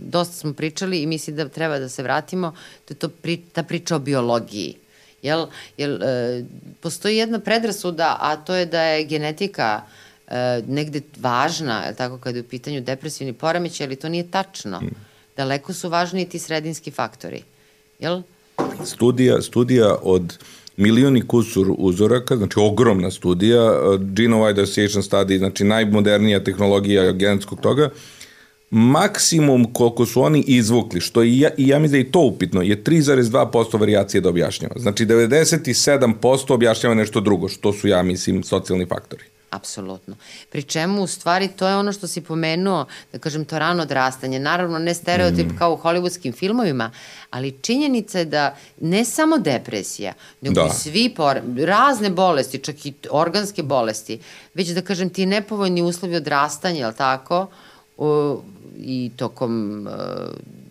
dosta 0.07 0.33
smo 0.33 0.53
pričali 0.53 1.01
i 1.01 1.07
mislim 1.07 1.35
da 1.35 1.49
treba 1.49 1.79
da 1.79 1.89
se 1.89 2.03
vratimo, 2.03 2.53
to 2.85 2.93
je 2.93 2.97
to 2.97 3.09
pri, 3.09 3.37
ta 3.37 3.63
priča 3.63 3.95
o 3.95 3.99
biologiji. 3.99 4.75
Jel, 5.21 5.47
jel, 5.77 6.03
e, 6.03 6.43
postoji 6.81 7.17
jedna 7.17 7.39
predrasuda, 7.39 8.17
a 8.19 8.35
to 8.35 8.55
je 8.55 8.65
da 8.65 8.81
je 8.81 9.05
genetika 9.05 9.81
e, 10.27 10.61
negde 10.67 11.01
važna, 11.17 11.93
tako, 11.93 12.17
kada 12.17 12.37
je 12.37 12.41
u 12.41 12.47
pitanju 12.47 12.81
depresivni 12.81 13.33
poremeć, 13.33 13.81
ali 13.81 13.95
to 13.95 14.09
nije 14.09 14.31
tačno. 14.31 14.79
Hmm. 14.79 14.91
Daleko 15.37 15.73
su 15.73 15.89
važniji 15.89 16.25
ti 16.25 16.39
sredinski 16.39 16.91
faktori. 16.91 17.43
Jel? 17.99 18.21
Studija, 18.85 19.41
studija 19.41 19.95
od 20.01 20.37
milioni 20.77 21.21
kusur 21.27 21.67
uzoraka, 21.77 22.37
znači 22.37 22.59
ogromna 22.59 23.11
studija, 23.11 23.71
Genome 23.99 24.53
Association 24.53 25.03
Study, 25.03 25.37
znači 25.37 25.63
najmodernija 25.63 26.43
tehnologija 26.43 27.11
genetskog 27.11 27.59
toga, 27.61 27.89
maksimum 28.69 29.73
koliko 29.73 30.05
su 30.05 30.21
oni 30.21 30.43
izvukli, 30.47 31.01
što 31.01 31.23
i 31.23 31.39
ja, 31.39 31.49
i 31.57 31.67
ja 31.67 31.79
mislim 31.79 32.01
da 32.01 32.07
je 32.07 32.11
to 32.11 32.19
upitno, 32.19 32.61
je 32.61 32.83
3,2% 32.83 33.79
varijacije 33.79 34.21
da 34.21 34.29
objašnjava. 34.29 34.75
Znači 34.77 35.05
97% 35.05 36.53
objašnjava 36.53 36.95
nešto 36.95 37.21
drugo, 37.21 37.47
što 37.47 37.73
su 37.73 37.87
ja 37.87 38.03
mislim 38.03 38.43
socijalni 38.43 38.85
faktori. 38.85 39.23
Apsolutno. 39.55 40.15
Pri 40.49 40.63
čemu, 40.63 41.03
u 41.03 41.07
stvari, 41.07 41.47
to 41.47 41.67
je 41.67 41.75
ono 41.75 41.91
što 41.91 42.07
si 42.07 42.21
pomenuo, 42.21 42.85
da 43.11 43.19
kažem, 43.19 43.45
to 43.45 43.59
rano 43.59 43.83
odrastanje. 43.83 44.39
Naravno, 44.39 44.79
ne 44.79 44.93
stereotip 44.93 45.51
mm. 45.51 45.57
kao 45.57 45.73
u 45.73 45.77
hollywoodskim 45.77 46.35
filmovima, 46.35 46.91
ali 47.29 47.57
činjenica 47.61 48.19
je 48.19 48.25
da 48.25 48.55
ne 48.81 49.05
samo 49.05 49.37
depresija, 49.37 50.13
nego 50.41 50.55
da. 50.55 50.67
i 50.67 50.69
svi 50.69 51.09
por, 51.15 51.39
razne 51.65 52.09
bolesti, 52.09 52.59
čak 52.59 52.85
i 52.85 52.93
organske 53.09 53.63
bolesti, 53.63 54.19
već 54.53 54.69
da 54.69 54.81
kažem 54.81 55.09
ti 55.09 55.25
nepovoljni 55.25 55.81
uslovi 55.81 56.15
odrastanja, 56.15 56.79
je 56.79 56.87
li 56.87 56.95
tako, 56.95 57.47
o, 57.97 58.41
i 58.77 59.11
tokom, 59.15 59.87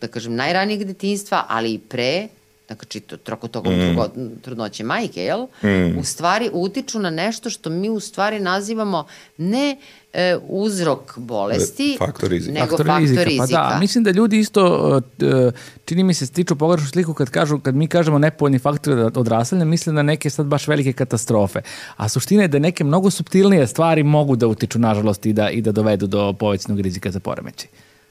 da 0.01 0.09
kažem, 0.09 0.35
najranijeg 0.35 0.85
detinstva, 0.85 1.45
ali 1.49 1.73
i 1.73 1.79
pre, 1.79 2.29
znači 2.67 3.01
to, 3.01 3.17
troko 3.17 3.49
tokom 3.49 3.73
mm. 3.73 3.97
trudnoće 4.43 4.85
majke, 4.85 5.25
jel? 5.25 5.47
Mm. 5.63 5.99
U 5.99 6.05
stvari 6.05 6.51
utiču 6.53 6.99
na 6.99 7.11
nešto 7.11 7.51
što 7.51 7.71
mi 7.71 7.91
u 7.91 8.01
stvari 8.01 8.41
nazivamo 8.41 9.07
ne 9.37 9.77
e, 10.13 10.39
uzrok 10.49 11.19
bolesti, 11.19 11.97
faktor 11.99 12.31
rizika. 12.31 12.53
nego 12.53 12.67
faktor, 12.67 12.87
faktor 12.87 13.01
rizika. 13.01 13.25
rizika. 13.25 13.47
Pa 13.47 13.75
da, 13.75 13.79
mislim 13.81 14.05
da 14.05 14.11
ljudi 14.11 14.39
isto, 14.39 15.01
e, 15.21 15.51
čini 15.85 16.03
mi 16.03 16.15
se, 16.15 16.27
stiču 16.27 16.57
pogrešnu 16.57 16.89
sliku 16.89 17.15
kad, 17.15 17.31
kažu, 17.31 17.59
kad 17.59 17.75
mi 17.75 17.87
kažemo 17.87 18.19
nepovoljni 18.19 18.59
faktor 18.59 18.99
odrastanja, 19.15 19.65
misle 19.65 19.93
na 19.93 20.03
neke 20.03 20.31
sad 20.31 20.47
baš 20.47 20.69
velike 20.69 20.93
katastrofe. 20.93 21.61
A 21.97 22.09
suština 22.09 22.43
je 22.43 22.49
da 22.49 22.59
neke 22.59 22.85
mnogo 22.85 23.11
subtilnije 23.11 23.67
stvari 23.67 24.03
mogu 24.03 24.37
da 24.37 24.47
utiču, 24.47 24.79
nažalost, 24.79 25.27
i 25.27 25.33
da, 25.33 25.51
i 25.51 25.61
da 25.61 25.73
dovedu 25.73 26.07
do 26.07 26.33
povećnog 26.33 26.81
rizika 26.81 27.11
za 27.11 27.21
poremećaj. 27.21 27.69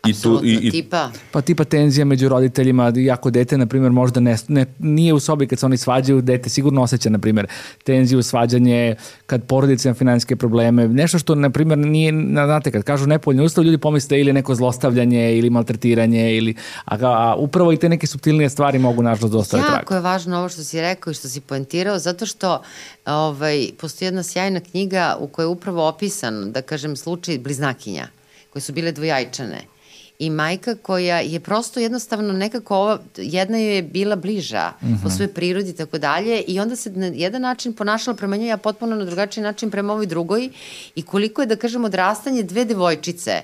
I 0.07 0.13
tu, 0.21 0.41
i, 0.43 0.53
i, 0.61 0.71
tipa? 0.71 1.11
Pa 1.31 1.41
tipa 1.41 1.63
tenzija 1.63 2.05
među 2.05 2.29
roditeljima, 2.29 2.91
jako 2.95 3.29
dete, 3.29 3.57
na 3.57 3.65
primjer, 3.65 3.91
možda 3.91 4.19
ne, 4.19 4.37
ne, 4.47 4.65
nije 4.79 5.13
u 5.13 5.19
sobi 5.19 5.47
kad 5.47 5.59
se 5.59 5.65
oni 5.65 5.77
svađaju, 5.77 6.21
dete 6.21 6.49
sigurno 6.49 6.81
osjeća, 6.81 7.09
na 7.09 7.19
primjer, 7.19 7.47
tenziju, 7.83 8.23
svađanje, 8.23 8.95
kad 9.25 9.43
porodice 9.43 9.89
ima 9.89 9.95
finansijske 9.95 10.35
probleme, 10.35 10.87
nešto 10.87 11.19
što, 11.19 11.35
na 11.35 11.49
primjer, 11.49 11.77
nije, 11.77 12.11
znate, 12.31 12.71
kad 12.71 12.83
kažu 12.83 13.07
nepoljni 13.07 13.43
ustav, 13.43 13.63
ljudi 13.63 13.77
pomisle 13.77 14.19
ili 14.19 14.33
neko 14.33 14.55
zlostavljanje 14.55 15.37
ili 15.37 15.49
maltretiranje, 15.49 16.37
ili, 16.37 16.55
a, 16.85 16.97
a 17.01 17.35
upravo 17.35 17.73
i 17.73 17.77
te 17.77 17.89
neke 17.89 18.07
subtilnije 18.07 18.49
stvari 18.49 18.79
mogu 18.79 19.03
nažalost 19.03 19.33
dosta 19.33 19.57
Jako 19.57 19.71
Jako 19.73 19.93
je 19.93 20.01
važno 20.01 20.37
ovo 20.37 20.49
što 20.49 20.63
si 20.63 20.81
rekao 20.81 21.11
i 21.11 21.13
što 21.13 21.29
si 21.29 21.41
poentirao, 21.41 21.99
zato 21.99 22.25
što 22.25 22.61
ovaj, 23.05 23.69
postoji 23.77 24.07
jedna 24.07 24.23
sjajna 24.23 24.59
knjiga 24.59 25.17
u 25.19 25.27
kojoj 25.27 25.45
je 25.45 25.49
upravo 25.49 25.87
opisan, 25.87 26.51
da 26.51 26.61
kažem, 26.61 26.95
slučaj 26.95 27.37
bliznakinja 27.37 28.07
koje 28.49 28.61
su 28.61 28.73
bile 28.73 28.91
dvojajčane 28.91 29.72
i 30.19 30.29
majka 30.29 30.75
koja 30.75 31.19
je 31.19 31.39
prosto 31.39 31.79
jednostavno 31.79 32.33
nekako 32.33 32.75
ova, 32.75 32.99
jedna 33.17 33.57
joj 33.57 33.75
je 33.75 33.81
bila 33.81 34.15
bliža 34.15 34.71
mm 34.81 34.85
-hmm. 34.85 35.01
po 35.01 35.07
mhm. 35.07 35.15
svojoj 35.15 35.33
prirodi 35.33 35.69
i 35.69 35.73
tako 35.73 35.97
dalje 35.97 36.41
i 36.41 36.59
onda 36.59 36.75
se 36.75 36.91
na 36.91 37.05
jedan 37.05 37.41
način 37.41 37.73
ponašala 37.73 38.17
prema 38.17 38.35
njoj, 38.35 38.51
a 38.51 38.57
potpuno 38.57 38.95
na 38.95 39.05
drugačiji 39.05 39.43
način 39.43 39.71
prema 39.71 39.93
ovoj 39.93 40.05
drugoj 40.05 40.49
i 40.95 41.01
koliko 41.01 41.41
je, 41.41 41.45
da 41.45 41.55
kažemo, 41.55 41.85
odrastanje 41.85 42.43
dve 42.43 42.65
devojčice 42.65 43.41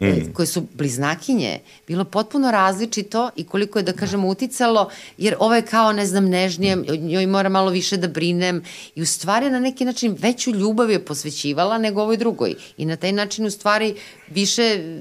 mm. 0.00 0.32
koje 0.32 0.46
su 0.46 0.66
bliznakinje, 0.74 1.58
bilo 1.86 2.04
potpuno 2.04 2.50
različito 2.50 3.30
i 3.36 3.44
koliko 3.44 3.78
je, 3.78 3.82
da 3.82 3.92
kažemo, 3.92 4.28
uticalo, 4.28 4.90
jer 5.18 5.34
ovo 5.38 5.54
je 5.54 5.62
kao, 5.62 5.92
ne 5.92 6.06
znam, 6.06 6.24
nežnije, 6.24 6.76
njoj 7.00 7.26
mora 7.26 7.48
malo 7.48 7.70
više 7.70 7.96
da 7.96 8.08
brinem 8.08 8.62
i 8.94 9.02
u 9.02 9.06
stvari 9.06 9.50
na 9.50 9.60
neki 9.60 9.84
način 9.84 10.16
veću 10.18 10.50
ljubav 10.50 10.90
je 10.90 11.04
posvećivala 11.04 11.78
nego 11.78 12.02
ovoj 12.02 12.16
drugoj. 12.16 12.54
I 12.76 12.84
na 12.84 12.96
taj 12.96 13.12
način 13.12 13.46
u 13.46 13.50
stvari 13.50 13.94
više, 14.30 14.96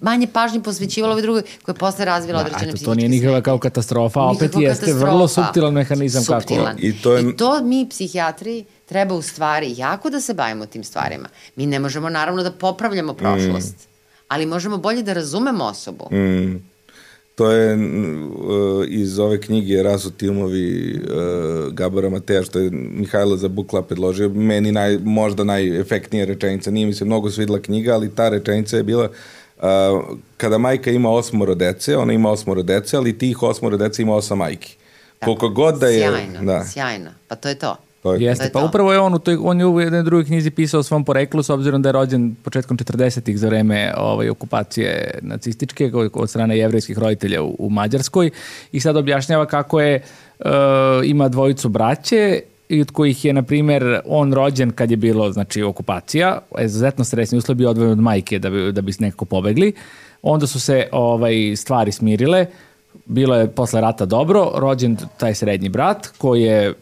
manje 0.00 0.26
pažnje 0.26 0.62
posvećivala 0.62 1.12
ovoj 1.12 1.22
drugoj 1.22 1.42
koja 1.62 1.72
je 1.72 1.78
posle 1.78 2.04
razvila 2.04 2.42
da, 2.42 2.46
određene 2.46 2.72
psihičke 2.72 2.84
To 2.84 2.94
nije 2.94 3.08
nikakva 3.08 3.40
kao 3.40 3.58
katastrofa, 3.58 4.20
a 4.20 4.30
opet 4.30 4.42
jeste 4.42 4.86
katastrofa. 4.86 5.06
vrlo 5.06 5.28
subtilan 5.28 5.74
mehanizam 5.74 6.24
Subtilan. 6.24 6.66
kako. 6.66 6.86
I 6.86 6.92
to, 7.02 7.16
je... 7.16 7.30
I 7.30 7.36
to 7.36 7.62
mi, 7.62 7.86
psihijatri, 7.90 8.64
treba 8.86 9.14
u 9.14 9.22
stvari 9.22 9.74
jako 9.76 10.10
da 10.10 10.20
se 10.20 10.34
bavimo 10.34 10.66
tim 10.66 10.84
stvarima. 10.84 11.28
Mi 11.56 11.66
ne 11.66 11.78
možemo 11.78 12.08
naravno 12.08 12.42
da 12.42 12.52
popravljamo 12.52 13.14
prošlost. 13.14 13.76
Mm 13.76 13.87
ali 14.28 14.46
možemo 14.46 14.76
bolje 14.76 15.02
da 15.02 15.12
razumemo 15.12 15.64
osobu. 15.64 16.04
Mm. 16.14 16.56
To 17.34 17.50
je 17.50 17.74
uh, 17.74 18.84
iz 18.88 19.18
ove 19.18 19.40
knjige 19.40 19.82
Rasu 19.82 20.10
Tilmovi 20.10 20.94
uh, 20.94 21.72
Gabora 21.74 22.10
Mateja, 22.10 22.42
što 22.42 22.58
je 22.58 22.70
Mihajlo 22.70 23.36
za 23.36 23.48
Bukla 23.48 23.82
predložio. 23.82 24.28
Meni 24.28 24.72
naj, 24.72 24.98
možda 24.98 25.44
najefektnija 25.44 26.24
rečenica. 26.24 26.70
Nije 26.70 26.86
mi 26.86 26.94
se 26.94 27.04
mnogo 27.04 27.30
svidla 27.30 27.62
knjiga, 27.62 27.94
ali 27.94 28.14
ta 28.14 28.28
rečenica 28.28 28.76
je 28.76 28.82
bila 28.82 29.08
uh, 29.56 29.64
kada 30.36 30.58
majka 30.58 30.90
ima 30.90 31.10
osmoro 31.10 31.54
dece, 31.54 31.96
ona 31.96 32.12
ima 32.12 32.30
osmoro 32.30 32.62
dece, 32.62 32.96
ali 32.96 33.18
tih 33.18 33.42
osmoro 33.42 33.76
dece 33.76 34.02
ima 34.02 34.14
osam 34.14 34.38
majki. 34.38 34.76
Koliko 35.24 35.48
god 35.48 35.78
da 35.78 35.86
je... 35.86 35.98
Sjajno, 35.98 36.44
da. 36.44 36.64
sjajno. 36.64 37.10
Pa 37.28 37.36
to 37.36 37.48
je 37.48 37.54
to. 37.54 37.76
To 38.02 38.14
je, 38.14 38.22
Jeste, 38.22 38.50
pa 38.52 38.64
upravo 38.64 38.92
je 38.92 38.98
on 38.98 39.14
u, 39.14 39.18
toj, 39.18 39.38
on 39.42 39.60
je 39.60 39.66
u 39.66 39.80
jednoj 39.80 40.02
drugoj 40.02 40.24
knjizi 40.24 40.50
pisao 40.50 40.80
o 40.80 40.82
svom 40.82 41.04
poreklu 41.04 41.42
s 41.42 41.50
obzirom 41.50 41.82
da 41.82 41.88
je 41.88 41.92
rođen 41.92 42.34
početkom 42.42 42.78
40-ih 42.78 43.38
za 43.38 43.48
vreme 43.48 43.92
ovaj, 43.96 44.28
okupacije 44.28 45.18
nacističke 45.22 45.90
od 46.12 46.30
strane 46.30 46.58
jevrejskih 46.58 46.98
roditelja 46.98 47.42
u, 47.42 47.56
u 47.58 47.70
Mađarskoj. 47.70 48.30
I 48.72 48.80
sad 48.80 48.96
objašnjava 48.96 49.46
kako 49.46 49.80
je 49.80 50.02
uh, 50.38 50.46
ima 51.04 51.28
dvojicu 51.28 51.68
braće 51.68 52.40
i 52.68 52.80
od 52.80 52.90
kojih 52.90 53.24
je, 53.24 53.32
na 53.32 53.42
primer, 53.42 54.00
on 54.06 54.32
rođen 54.32 54.70
kad 54.70 54.90
je 54.90 54.96
bilo, 54.96 55.32
znači, 55.32 55.62
okupacija, 55.62 56.38
izuzetno 56.60 57.04
stresni 57.04 57.38
uslovi 57.38 57.66
odvojen 57.66 57.92
od 57.92 57.98
majke 57.98 58.38
da 58.38 58.50
bi, 58.50 58.72
da 58.72 58.80
bi 58.80 58.92
nekako 58.98 59.24
pobegli. 59.24 59.72
Onda 60.22 60.46
su 60.46 60.60
se 60.60 60.88
ovaj, 60.92 61.56
stvari 61.56 61.92
smirile, 61.92 62.46
bilo 63.06 63.36
je 63.36 63.50
posle 63.50 63.80
rata 63.80 64.04
dobro, 64.04 64.52
rođen 64.54 64.96
taj 65.16 65.34
srednji 65.34 65.68
brat 65.68 66.06
koji 66.18 66.42
je 66.42 66.74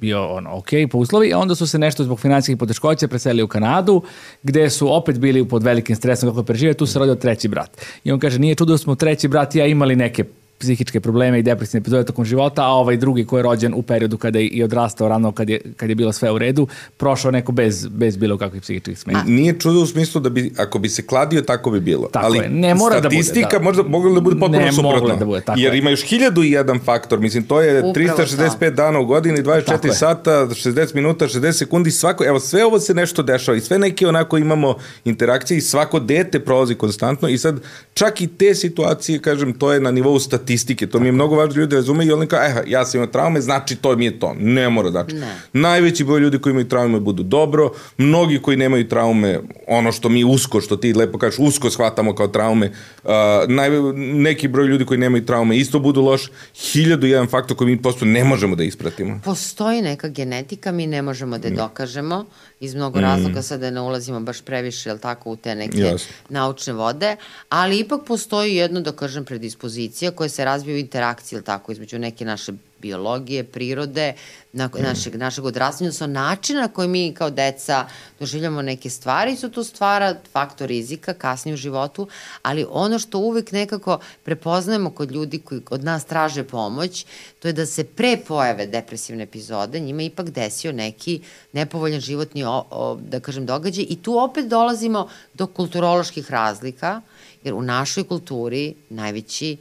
bio 0.00 0.26
ono, 0.26 0.56
ok 0.56 0.68
po 0.90 0.98
uslovi, 0.98 1.32
a 1.32 1.38
onda 1.38 1.54
su 1.54 1.66
se 1.66 1.78
nešto 1.78 2.04
zbog 2.04 2.20
financijskih 2.20 2.56
poteškoća 2.56 3.08
preselili 3.08 3.42
u 3.42 3.48
Kanadu, 3.48 4.02
gde 4.42 4.70
su 4.70 4.94
opet 4.94 5.18
bili 5.18 5.48
pod 5.48 5.62
velikim 5.62 5.96
stresom 5.96 6.28
kako 6.28 6.42
prežive, 6.42 6.74
tu 6.74 6.86
se 6.86 6.98
rodio 6.98 7.14
treći 7.14 7.48
brat. 7.48 7.80
I 8.04 8.12
on 8.12 8.20
kaže, 8.20 8.38
nije 8.38 8.54
čudo 8.54 8.72
da 8.72 8.78
smo 8.78 8.94
treći 8.94 9.28
brat 9.28 9.54
i 9.54 9.58
ja 9.58 9.66
imali 9.66 9.96
neke 9.96 10.24
psihičke 10.58 11.00
probleme 11.00 11.38
i 11.38 11.42
depresivne 11.42 11.80
epizode 11.80 12.04
tokom 12.04 12.24
života, 12.24 12.62
a 12.62 12.68
ovaj 12.68 12.96
drugi 12.96 13.24
koji 13.24 13.38
je 13.38 13.42
rođen 13.42 13.74
u 13.74 13.82
periodu 13.82 14.18
kada 14.18 14.38
je 14.38 14.46
i 14.46 14.62
odrastao 14.62 15.08
rano, 15.08 15.32
kad 15.32 15.50
je, 15.50 15.60
kad 15.76 15.88
je 15.88 15.94
bilo 15.94 16.12
sve 16.12 16.30
u 16.30 16.38
redu, 16.38 16.66
prošao 16.96 17.30
neko 17.30 17.52
bez, 17.52 17.86
bez 17.86 18.16
bilo 18.16 18.38
kakvih 18.38 18.62
psihičkih 18.62 18.98
smetnja. 18.98 19.22
Nije 19.26 19.58
čudo 19.58 19.80
u 19.80 19.86
smislu 19.86 20.20
da 20.20 20.30
bi, 20.30 20.52
ako 20.58 20.78
bi 20.78 20.88
se 20.88 21.06
kladio, 21.06 21.42
tako 21.42 21.70
bi 21.70 21.80
bilo. 21.80 22.08
Tako 22.12 22.26
Ali 22.26 22.38
je, 22.38 22.48
ne 22.48 22.74
mora 22.74 23.00
da 23.00 23.08
bude. 23.08 23.22
Statistika 23.22 23.58
možda 23.58 23.82
mogla 23.82 24.14
da 24.14 24.20
bude 24.20 24.40
potpuno 24.40 24.64
ne 24.64 24.72
suprotno. 24.72 25.16
Da 25.16 25.24
bude, 25.24 25.40
tako 25.40 25.60
jer 25.60 25.74
je. 25.74 25.78
ima 25.78 25.90
još 25.90 26.02
hiljadu 26.02 26.42
i 26.42 26.50
jedan 26.50 26.80
faktor, 26.84 27.18
mislim, 27.20 27.44
to 27.44 27.60
je 27.60 27.78
Upravo 27.78 28.18
365 28.18 28.58
to. 28.58 28.70
dana 28.70 29.00
u 29.00 29.06
godini, 29.06 29.42
24 29.42 29.92
sata, 29.92 30.30
60 30.30 30.94
minuta, 30.94 31.28
60 31.28 31.52
sekundi, 31.52 31.90
svako, 31.90 32.24
evo, 32.24 32.40
sve 32.40 32.64
ovo 32.64 32.80
se 32.80 32.94
nešto 32.94 33.22
dešava 33.22 33.56
i 33.56 33.60
sve 33.60 33.78
neke 33.78 34.08
onako 34.08 34.38
imamo 34.38 34.74
interakcije 35.04 35.58
i 35.58 35.60
svako 35.60 36.00
dete 36.00 36.40
prolazi 36.40 36.74
konstantno 36.74 37.28
i 37.28 37.38
sad 37.38 37.60
čak 37.94 38.20
i 38.20 38.26
te 38.26 38.54
situacije, 38.54 39.18
kažem, 39.18 39.52
to 39.52 39.72
je 39.72 39.80
na 39.80 39.90
nivou 39.90 40.18
statistike, 40.18 40.47
to 40.90 41.00
mi 41.00 41.08
je 41.08 41.12
mnogo 41.12 41.36
važno 41.36 41.60
ljudi 41.60 41.76
razumeju 41.76 42.08
i 42.08 42.12
oni 42.12 42.26
kao, 42.26 42.40
eh, 42.40 42.62
ja 42.66 42.84
sam 42.84 42.98
imao 42.98 43.12
traume, 43.12 43.40
znači 43.40 43.76
to 43.76 43.96
mi 43.96 44.04
je 44.04 44.18
to. 44.18 44.34
Ne 44.38 44.68
mora 44.68 44.90
znači. 44.90 45.14
Ne. 45.14 45.34
Najveći 45.52 46.04
broj 46.04 46.20
ljudi 46.20 46.38
koji 46.38 46.50
imaju 46.50 46.68
traume 46.68 47.00
budu 47.00 47.22
dobro, 47.22 47.70
mnogi 47.98 48.38
koji 48.42 48.56
nemaju 48.56 48.88
traume, 48.88 49.40
ono 49.66 49.92
što 49.92 50.08
mi 50.08 50.24
usko, 50.24 50.60
što 50.60 50.76
ti 50.76 50.92
lepo 50.92 51.18
kažeš, 51.18 51.38
usko 51.38 51.70
shvatamo 51.70 52.14
kao 52.14 52.28
traume, 52.28 52.72
uh, 53.04 53.10
naj, 53.48 53.70
neki 53.96 54.48
broj 54.48 54.66
ljudi 54.66 54.84
koji 54.84 55.00
nemaju 55.00 55.26
traume 55.26 55.56
isto 55.56 55.78
budu 55.78 56.02
loš, 56.02 56.30
hiljadu 56.54 57.06
jedan 57.06 57.26
faktor 57.26 57.56
koji 57.56 57.70
mi 57.70 57.82
prosto 57.82 58.04
ne 58.04 58.24
možemo 58.24 58.56
da 58.56 58.64
ispratimo. 58.64 59.20
Postoji 59.24 59.82
neka 59.82 60.08
genetika, 60.08 60.72
mi 60.72 60.86
ne 60.86 61.02
možemo 61.02 61.38
da 61.38 61.48
je 61.48 61.54
dokažemo 61.54 62.24
iz 62.60 62.74
mnogo 62.74 62.98
mm. 62.98 63.02
razloga, 63.02 63.42
sada 63.42 63.70
ne 63.70 63.80
ulazimo 63.80 64.20
baš 64.20 64.40
previše, 64.40 64.88
jel 64.88 64.98
tako, 64.98 65.30
u 65.30 65.36
te 65.36 65.54
neke 65.54 65.78
Jasne. 65.78 66.12
naučne 66.28 66.72
vode, 66.72 67.16
ali 67.48 67.78
ipak 67.78 68.00
postoji 68.06 68.54
jedno, 68.54 68.80
da 68.80 68.92
kažem, 68.92 69.24
predispozicija 69.24 70.10
koja 70.10 70.28
se 70.28 70.37
razvija 70.44 70.74
u 70.74 70.78
interakciji, 70.78 71.36
jel 71.36 71.42
tako, 71.42 71.72
između 71.72 71.98
neke 71.98 72.24
naše 72.24 72.52
biologije, 72.80 73.44
prirode, 73.44 74.14
na, 74.52 74.66
mm. 74.66 74.82
našeg, 74.82 75.14
našeg 75.14 75.44
odrastanja, 75.44 75.88
odnosno 75.88 76.06
načina 76.06 76.60
na 76.60 76.68
koji 76.68 76.88
mi 76.88 77.14
kao 77.14 77.30
deca 77.30 77.86
doživljamo 78.20 78.62
neke 78.62 78.90
stvari, 78.90 79.36
su 79.36 79.50
to 79.50 79.64
stvara 79.64 80.14
faktor 80.32 80.68
rizika 80.68 81.14
kasnije 81.14 81.54
u 81.54 81.56
životu, 81.56 82.08
ali 82.42 82.66
ono 82.70 82.98
što 82.98 83.18
uvek 83.18 83.52
nekako 83.52 83.98
prepoznajemo 84.24 84.90
kod 84.90 85.10
ljudi 85.10 85.38
koji 85.38 85.60
od 85.70 85.84
nas 85.84 86.04
traže 86.04 86.44
pomoć, 86.44 87.06
to 87.38 87.48
je 87.48 87.52
da 87.52 87.66
se 87.66 87.84
pre 87.84 88.16
pojave 88.28 88.66
depresivne 88.66 89.22
epizode 89.22 89.80
njima 89.80 90.02
ipak 90.02 90.30
desio 90.30 90.72
neki 90.72 91.20
nepovoljan 91.52 92.00
životni, 92.00 92.44
o, 92.44 92.64
o, 92.70 92.98
da 93.08 93.20
kažem, 93.20 93.46
događaj 93.46 93.86
i 93.88 94.02
tu 94.02 94.18
opet 94.18 94.48
dolazimo 94.48 95.08
do 95.34 95.46
kulturoloških 95.46 96.30
razlika, 96.30 97.00
jer 97.44 97.54
u 97.54 97.62
našoj 97.62 98.04
kulturi 98.04 98.74
najveći 98.90 99.56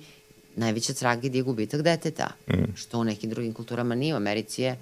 najveća 0.58 0.94
tragedija 0.94 1.40
je 1.40 1.44
gubitak 1.44 1.82
deteta, 1.82 2.28
mm. 2.48 2.76
što 2.76 3.00
u 3.00 3.04
nekim 3.04 3.30
drugim 3.30 3.54
kulturama 3.54 3.96
nije. 3.96 4.14
U 4.14 4.18
Americi 4.18 4.62
je 4.62 4.78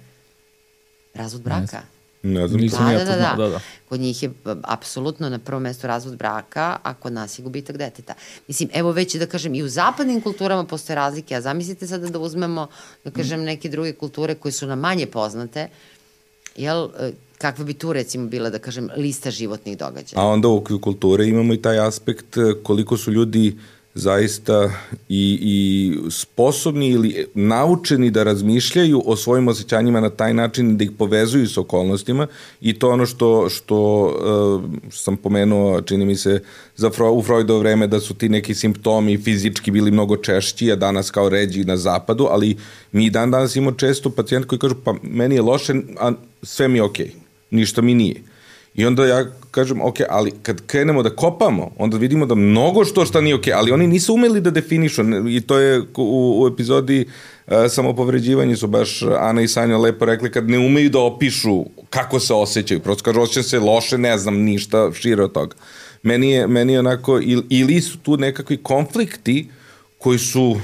razvod 1.14 1.42
braka. 1.42 1.82
Ne 2.22 2.48
znam. 2.48 2.60
Nisam 2.60 2.84
da, 2.86 2.92
ja 2.92 2.98
da, 2.98 3.04
to 3.04 3.10
da, 3.10 3.16
da. 3.16 3.42
da, 3.42 3.48
da. 3.48 3.60
Kod 3.88 4.00
njih 4.00 4.22
je 4.22 4.30
apsolutno 4.62 5.28
na 5.28 5.38
prvom 5.38 5.62
mestu 5.62 5.86
razvod 5.86 6.16
braka, 6.16 6.76
a 6.82 6.94
kod 6.94 7.12
nas 7.12 7.38
je 7.38 7.42
gubitak 7.42 7.76
deteta. 7.76 8.14
Mislim, 8.48 8.68
evo 8.74 8.92
već 8.92 9.14
da 9.14 9.26
kažem, 9.26 9.54
i 9.54 9.62
u 9.62 9.68
zapadnim 9.68 10.20
kulturama 10.20 10.64
postoje 10.64 10.94
razlike, 10.94 11.34
a 11.34 11.40
zamislite 11.40 11.86
sada 11.86 12.08
da 12.08 12.18
uzmemo, 12.18 12.66
da 13.04 13.10
kažem, 13.10 13.42
neke 13.42 13.68
druge 13.68 13.92
kulture 13.92 14.34
koje 14.34 14.52
su 14.52 14.66
nam 14.66 14.80
manje 14.80 15.06
poznate, 15.06 15.68
jel, 16.56 16.88
e, 16.98 17.12
kakva 17.38 17.64
bi 17.64 17.74
tu 17.74 17.92
recimo 17.92 18.26
bila, 18.26 18.50
da 18.50 18.58
kažem, 18.58 18.88
lista 18.96 19.30
životnih 19.30 19.78
događaja? 19.78 20.22
A 20.22 20.26
onda 20.26 20.48
u 20.48 20.64
kulture 20.80 21.26
imamo 21.26 21.54
i 21.54 21.62
taj 21.62 21.78
aspekt 21.78 22.36
e, 22.36 22.54
koliko 22.62 22.96
su 22.96 23.12
ljudi 23.12 23.56
zaista 23.96 24.70
i, 25.08 25.38
i 25.42 26.10
sposobni 26.10 26.88
ili 26.88 27.26
naučeni 27.34 28.10
da 28.10 28.22
razmišljaju 28.22 29.02
o 29.06 29.16
svojim 29.16 29.48
osjećanjima 29.48 30.00
na 30.00 30.10
taj 30.10 30.34
način 30.34 30.76
da 30.76 30.84
ih 30.84 30.90
povezuju 30.98 31.48
s 31.48 31.58
okolnostima 31.58 32.26
i 32.60 32.78
to 32.78 32.90
ono 32.90 33.06
što, 33.06 33.48
što 33.48 34.04
uh, 34.04 34.64
sam 34.92 35.16
pomenuo, 35.16 35.80
čini 35.80 36.04
mi 36.04 36.16
se, 36.16 36.42
za 36.76 36.90
Fro, 36.90 37.12
u 37.12 37.22
Freudovo 37.22 37.58
vreme 37.58 37.86
da 37.86 38.00
su 38.00 38.14
ti 38.14 38.28
neki 38.28 38.54
simptomi 38.54 39.18
fizički 39.18 39.70
bili 39.70 39.90
mnogo 39.90 40.16
češći, 40.16 40.72
a 40.72 40.76
danas 40.76 41.10
kao 41.10 41.28
ređi 41.28 41.64
na 41.64 41.76
zapadu, 41.76 42.26
ali 42.30 42.56
mi 42.92 43.10
dan 43.10 43.30
danas 43.30 43.56
imamo 43.56 43.76
često 43.76 44.10
pacijent 44.10 44.46
koji 44.46 44.58
kažu 44.58 44.74
pa 44.84 44.94
meni 45.02 45.34
je 45.34 45.42
loše, 45.42 45.74
a 45.98 46.12
sve 46.42 46.68
mi 46.68 46.78
je 46.78 46.82
okej, 46.82 47.06
okay. 47.06 47.10
ništa 47.50 47.82
mi 47.82 47.94
nije. 47.94 48.35
I 48.76 48.86
onda 48.86 49.06
ja 49.06 49.24
kažem, 49.50 49.80
ok, 49.80 49.96
ali 50.08 50.32
kad 50.42 50.66
krenemo 50.66 51.02
da 51.02 51.10
kopamo, 51.10 51.70
onda 51.78 51.96
vidimo 51.96 52.26
da 52.26 52.34
mnogo 52.34 52.84
što 52.84 53.04
šta 53.06 53.20
nije 53.20 53.34
ok, 53.34 53.48
ali 53.54 53.72
oni 53.72 53.86
nisu 53.86 54.14
umeli 54.14 54.40
da 54.40 54.50
definišu 54.50 55.02
i 55.28 55.40
to 55.40 55.58
je 55.58 55.80
u, 55.96 56.42
u 56.42 56.46
epizodi 56.46 57.06
uh, 57.46 57.52
samopovređivanje 57.68 58.56
su 58.56 58.66
baš 58.66 59.02
Ana 59.02 59.42
i 59.42 59.48
Sanja 59.48 59.78
lepo 59.78 60.04
rekli 60.04 60.30
kad 60.30 60.50
ne 60.50 60.58
umeju 60.58 60.90
da 60.90 60.98
opišu 60.98 61.64
kako 61.90 62.20
se 62.20 62.34
osjećaju, 62.34 62.80
prosto 62.80 63.04
kažu 63.04 63.20
osjećam 63.20 63.42
se 63.42 63.58
loše, 63.58 63.98
ne 63.98 64.18
znam 64.18 64.36
ništa 64.36 64.90
šire 64.92 65.24
od 65.24 65.32
toga. 65.32 65.56
Meni 66.02 66.30
je, 66.30 66.46
meni 66.46 66.72
je 66.72 66.78
onako, 66.78 67.20
ili 67.50 67.80
su 67.80 67.98
tu 67.98 68.16
nekakvi 68.16 68.56
konflikti 68.56 69.48
koji 69.98 70.18
su 70.18 70.56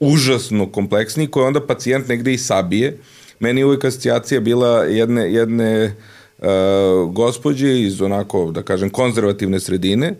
užasno 0.00 0.66
kompleksni, 0.66 1.26
koje 1.26 1.46
onda 1.46 1.66
pacijent 1.66 2.08
negde 2.08 2.32
i 2.32 2.38
sabije. 2.38 2.98
Meni 3.40 3.60
je 3.60 3.66
uvijek 3.66 3.84
asocijacija 3.84 4.40
bila 4.40 4.84
jedne, 4.84 5.32
jedne 5.32 5.84
uh, 5.84 5.92
uh, 6.42 7.12
gospođe 7.12 7.80
iz 7.80 8.00
onako, 8.00 8.50
da 8.50 8.62
kažem, 8.62 8.90
konzervativne 8.90 9.60
sredine, 9.60 10.14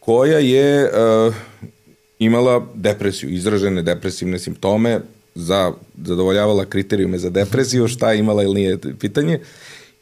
koja 0.00 0.38
je 0.38 0.84
uh, 0.84 1.34
imala 2.18 2.66
depresiju, 2.74 3.30
izražene 3.30 3.82
depresivne 3.82 4.38
simptome, 4.38 5.00
za, 5.34 5.72
zadovoljavala 6.04 6.64
kriterijume 6.64 7.18
za 7.18 7.30
depresiju, 7.30 7.88
šta 7.88 8.12
je 8.12 8.18
imala 8.18 8.42
ili 8.42 8.54
nije 8.54 8.78
pitanje. 8.98 9.38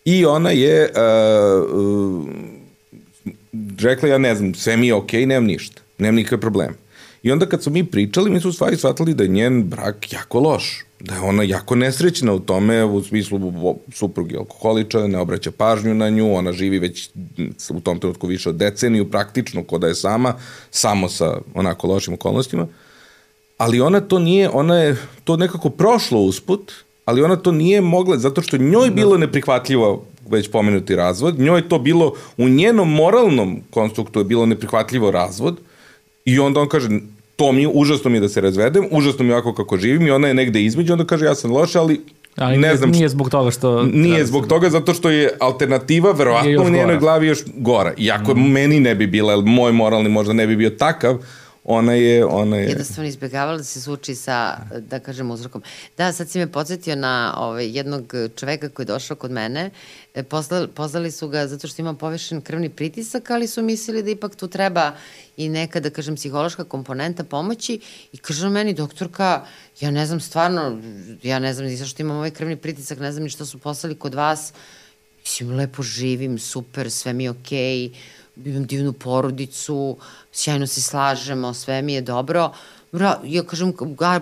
I 0.05 0.25
ona 0.25 0.51
je 0.51 0.91
uh, 0.91 1.75
uh, 1.75 2.25
rekla, 3.81 4.09
ja 4.09 4.19
ne 4.19 4.35
znam, 4.35 4.55
sve 4.55 4.77
mi 4.77 4.87
je 4.87 4.95
okej, 4.95 5.21
okay, 5.21 5.27
nemam 5.27 5.45
ništa, 5.45 5.83
nemam 5.99 6.15
nikakve 6.15 6.41
probleme. 6.41 6.75
I 7.23 7.33
onda 7.33 7.47
kad 7.47 7.63
smo 7.63 7.73
mi 7.73 7.85
pričali, 7.85 8.31
mi 8.31 8.41
smo 8.41 8.53
stvari 8.53 8.77
shvatili 8.77 9.15
da 9.15 9.23
je 9.23 9.29
njen 9.29 9.63
brak 9.63 10.13
jako 10.13 10.41
loš 10.41 10.85
da 11.01 11.15
je 11.15 11.21
ona 11.21 11.43
jako 11.43 11.75
nesrećna 11.75 12.33
u 12.33 12.39
tome, 12.39 12.85
u 12.85 13.03
smislu 13.03 13.53
suprug 13.93 14.33
je 14.33 14.39
alkoholiča, 14.39 15.07
ne 15.07 15.19
obraća 15.19 15.51
pažnju 15.51 15.95
na 15.95 16.11
nju, 16.11 16.35
ona 16.35 16.53
živi 16.53 16.79
već 16.79 17.11
u 17.71 17.81
tom 17.81 18.01
trenutku 18.01 18.27
više 18.27 18.49
od 18.49 18.55
deceniju, 18.55 19.11
praktično 19.11 19.65
ko 19.65 19.79
da 19.79 19.87
je 19.87 19.95
sama, 19.95 20.35
samo 20.71 21.09
sa 21.09 21.39
onako 21.55 21.87
lošim 21.87 22.15
okolnostima, 22.15 22.67
ali 23.59 23.81
ona 23.81 24.01
to 24.01 24.19
nije, 24.19 24.49
ona 24.49 24.77
je 24.77 24.97
to 25.25 25.37
nekako 25.37 25.71
prošlo 25.71 26.21
usput, 26.21 26.73
ali 27.05 27.23
ona 27.23 27.37
to 27.37 27.53
nije 27.53 27.81
mogla, 27.81 28.19
zato 28.19 28.43
što 28.43 28.57
njoj 28.57 28.91
bilo 28.91 29.19
neprihvatljivo 29.19 30.05
već 30.31 30.51
pomenuti 30.51 30.97
razvod, 30.97 31.39
njoj 31.39 31.69
to 31.69 31.79
bilo 31.79 32.15
u 32.37 32.49
njenom 32.49 32.95
moralnom 32.95 33.63
konstruktu 33.71 34.19
je 34.19 34.25
bilo 34.25 34.47
neprihvatljivo 34.47 35.11
razvod 35.11 35.57
i 36.33 36.39
onda 36.39 36.61
on 36.61 36.69
kaže, 36.69 36.89
to 37.37 37.53
mi, 37.53 37.67
užasno 37.73 38.11
mi 38.11 38.17
je 38.17 38.21
da 38.21 38.29
se 38.29 38.41
razvedem, 38.41 38.85
užasno 38.91 39.25
mi 39.25 39.31
je 39.31 39.35
ovako 39.35 39.55
kako 39.55 39.77
živim 39.77 40.07
i 40.07 40.11
ona 40.11 40.29
je 40.29 40.35
negde 40.35 40.63
između, 40.63 40.93
onda 40.93 41.05
kaže 41.05 41.25
ja 41.25 41.35
sam 41.35 41.53
loša, 41.53 41.81
ali 41.81 42.01
Ali 42.39 42.57
ne 42.57 42.69
nije, 42.69 42.77
znam, 42.77 42.91
nije 42.91 43.09
zbog 43.09 43.31
toga 43.31 43.51
što... 43.51 43.83
Nije 43.83 44.27
zbog 44.27 44.47
toga, 44.47 44.71
zato 44.71 44.95
što 44.95 45.11
je 45.11 45.31
alternativa 45.41 46.13
verovatno 46.13 46.63
u 46.63 46.71
njenoj 46.71 46.99
glavi 46.99 47.27
još 47.27 47.39
gora. 47.57 47.93
Iako 47.97 48.35
mm. 48.35 48.53
meni 48.53 48.81
ne 48.81 48.95
bi 48.95 49.07
bila, 49.07 49.41
moj 49.41 49.73
moralni 49.73 50.09
možda 50.09 50.33
ne 50.33 50.47
bi 50.47 50.57
bio 50.57 50.71
takav, 50.71 51.19
ona 51.71 51.93
je... 51.93 52.25
Ona 52.25 52.57
je... 52.57 52.69
Jednostavno 52.69 53.09
izbjegavala 53.09 53.59
da 53.59 53.65
se 53.65 53.81
suči 53.81 54.15
sa, 54.15 54.57
da 54.79 55.01
kažem, 55.01 55.31
uzrokom. 55.31 55.63
Da, 55.99 56.13
sad 56.13 56.29
si 56.31 56.39
me 56.39 56.53
podsjetio 56.53 56.97
na 56.97 57.35
ovaj, 57.39 57.77
jednog 57.77 58.15
čoveka 58.37 58.69
koji 58.69 58.85
je 58.85 58.87
došao 58.87 59.17
kod 59.17 59.31
mene. 59.31 59.71
E, 60.15 60.23
Poslali, 60.23 60.69
pozvali 60.69 61.11
su 61.11 61.29
ga 61.29 61.47
zato 61.47 61.69
što 61.69 61.83
ima 61.83 61.95
povešen 61.95 62.41
krvni 62.41 62.69
pritisak, 62.69 63.31
ali 63.31 63.47
su 63.47 63.63
mislili 63.63 64.03
da 64.03 64.11
ipak 64.11 64.37
tu 64.37 64.49
treba 64.49 64.93
i 65.37 65.49
neka, 65.49 65.81
da 65.81 65.91
kažem, 65.91 66.17
psihološka 66.17 66.65
komponenta 66.65 67.25
pomoći. 67.25 67.81
I 68.13 68.19
kaže 68.19 68.49
meni, 68.49 68.75
doktorka, 68.75 69.45
ja 69.81 69.91
ne 69.91 70.07
znam 70.07 70.21
stvarno, 70.21 70.81
ja 71.23 71.39
ne 71.39 71.55
znam 71.55 71.67
ni 71.67 71.77
zašto 71.77 72.03
imam 72.03 72.17
ovaj 72.17 72.31
krvni 72.31 72.57
pritisak, 72.57 72.99
ne 72.99 73.13
znam 73.13 73.25
ni 73.25 73.31
što 73.31 73.47
su 73.47 73.59
poslali 73.59 73.95
kod 73.95 74.15
vas. 74.15 74.53
Mislim, 75.21 75.57
lepo 75.57 75.83
živim, 75.83 76.39
super, 76.39 76.91
sve 76.91 77.13
mi 77.13 77.25
je 77.25 77.31
okej. 77.31 77.89
Okay 77.89 78.18
imam 78.45 78.67
divnu 78.67 78.93
porodicu, 78.93 79.97
sjajno 80.33 80.67
se 80.67 80.83
slažemo, 80.83 81.55
sve 81.55 81.83
mi 81.83 81.95
je 81.95 82.01
dobro. 82.01 82.53
Ja 83.25 83.43
kažem, 83.43 83.75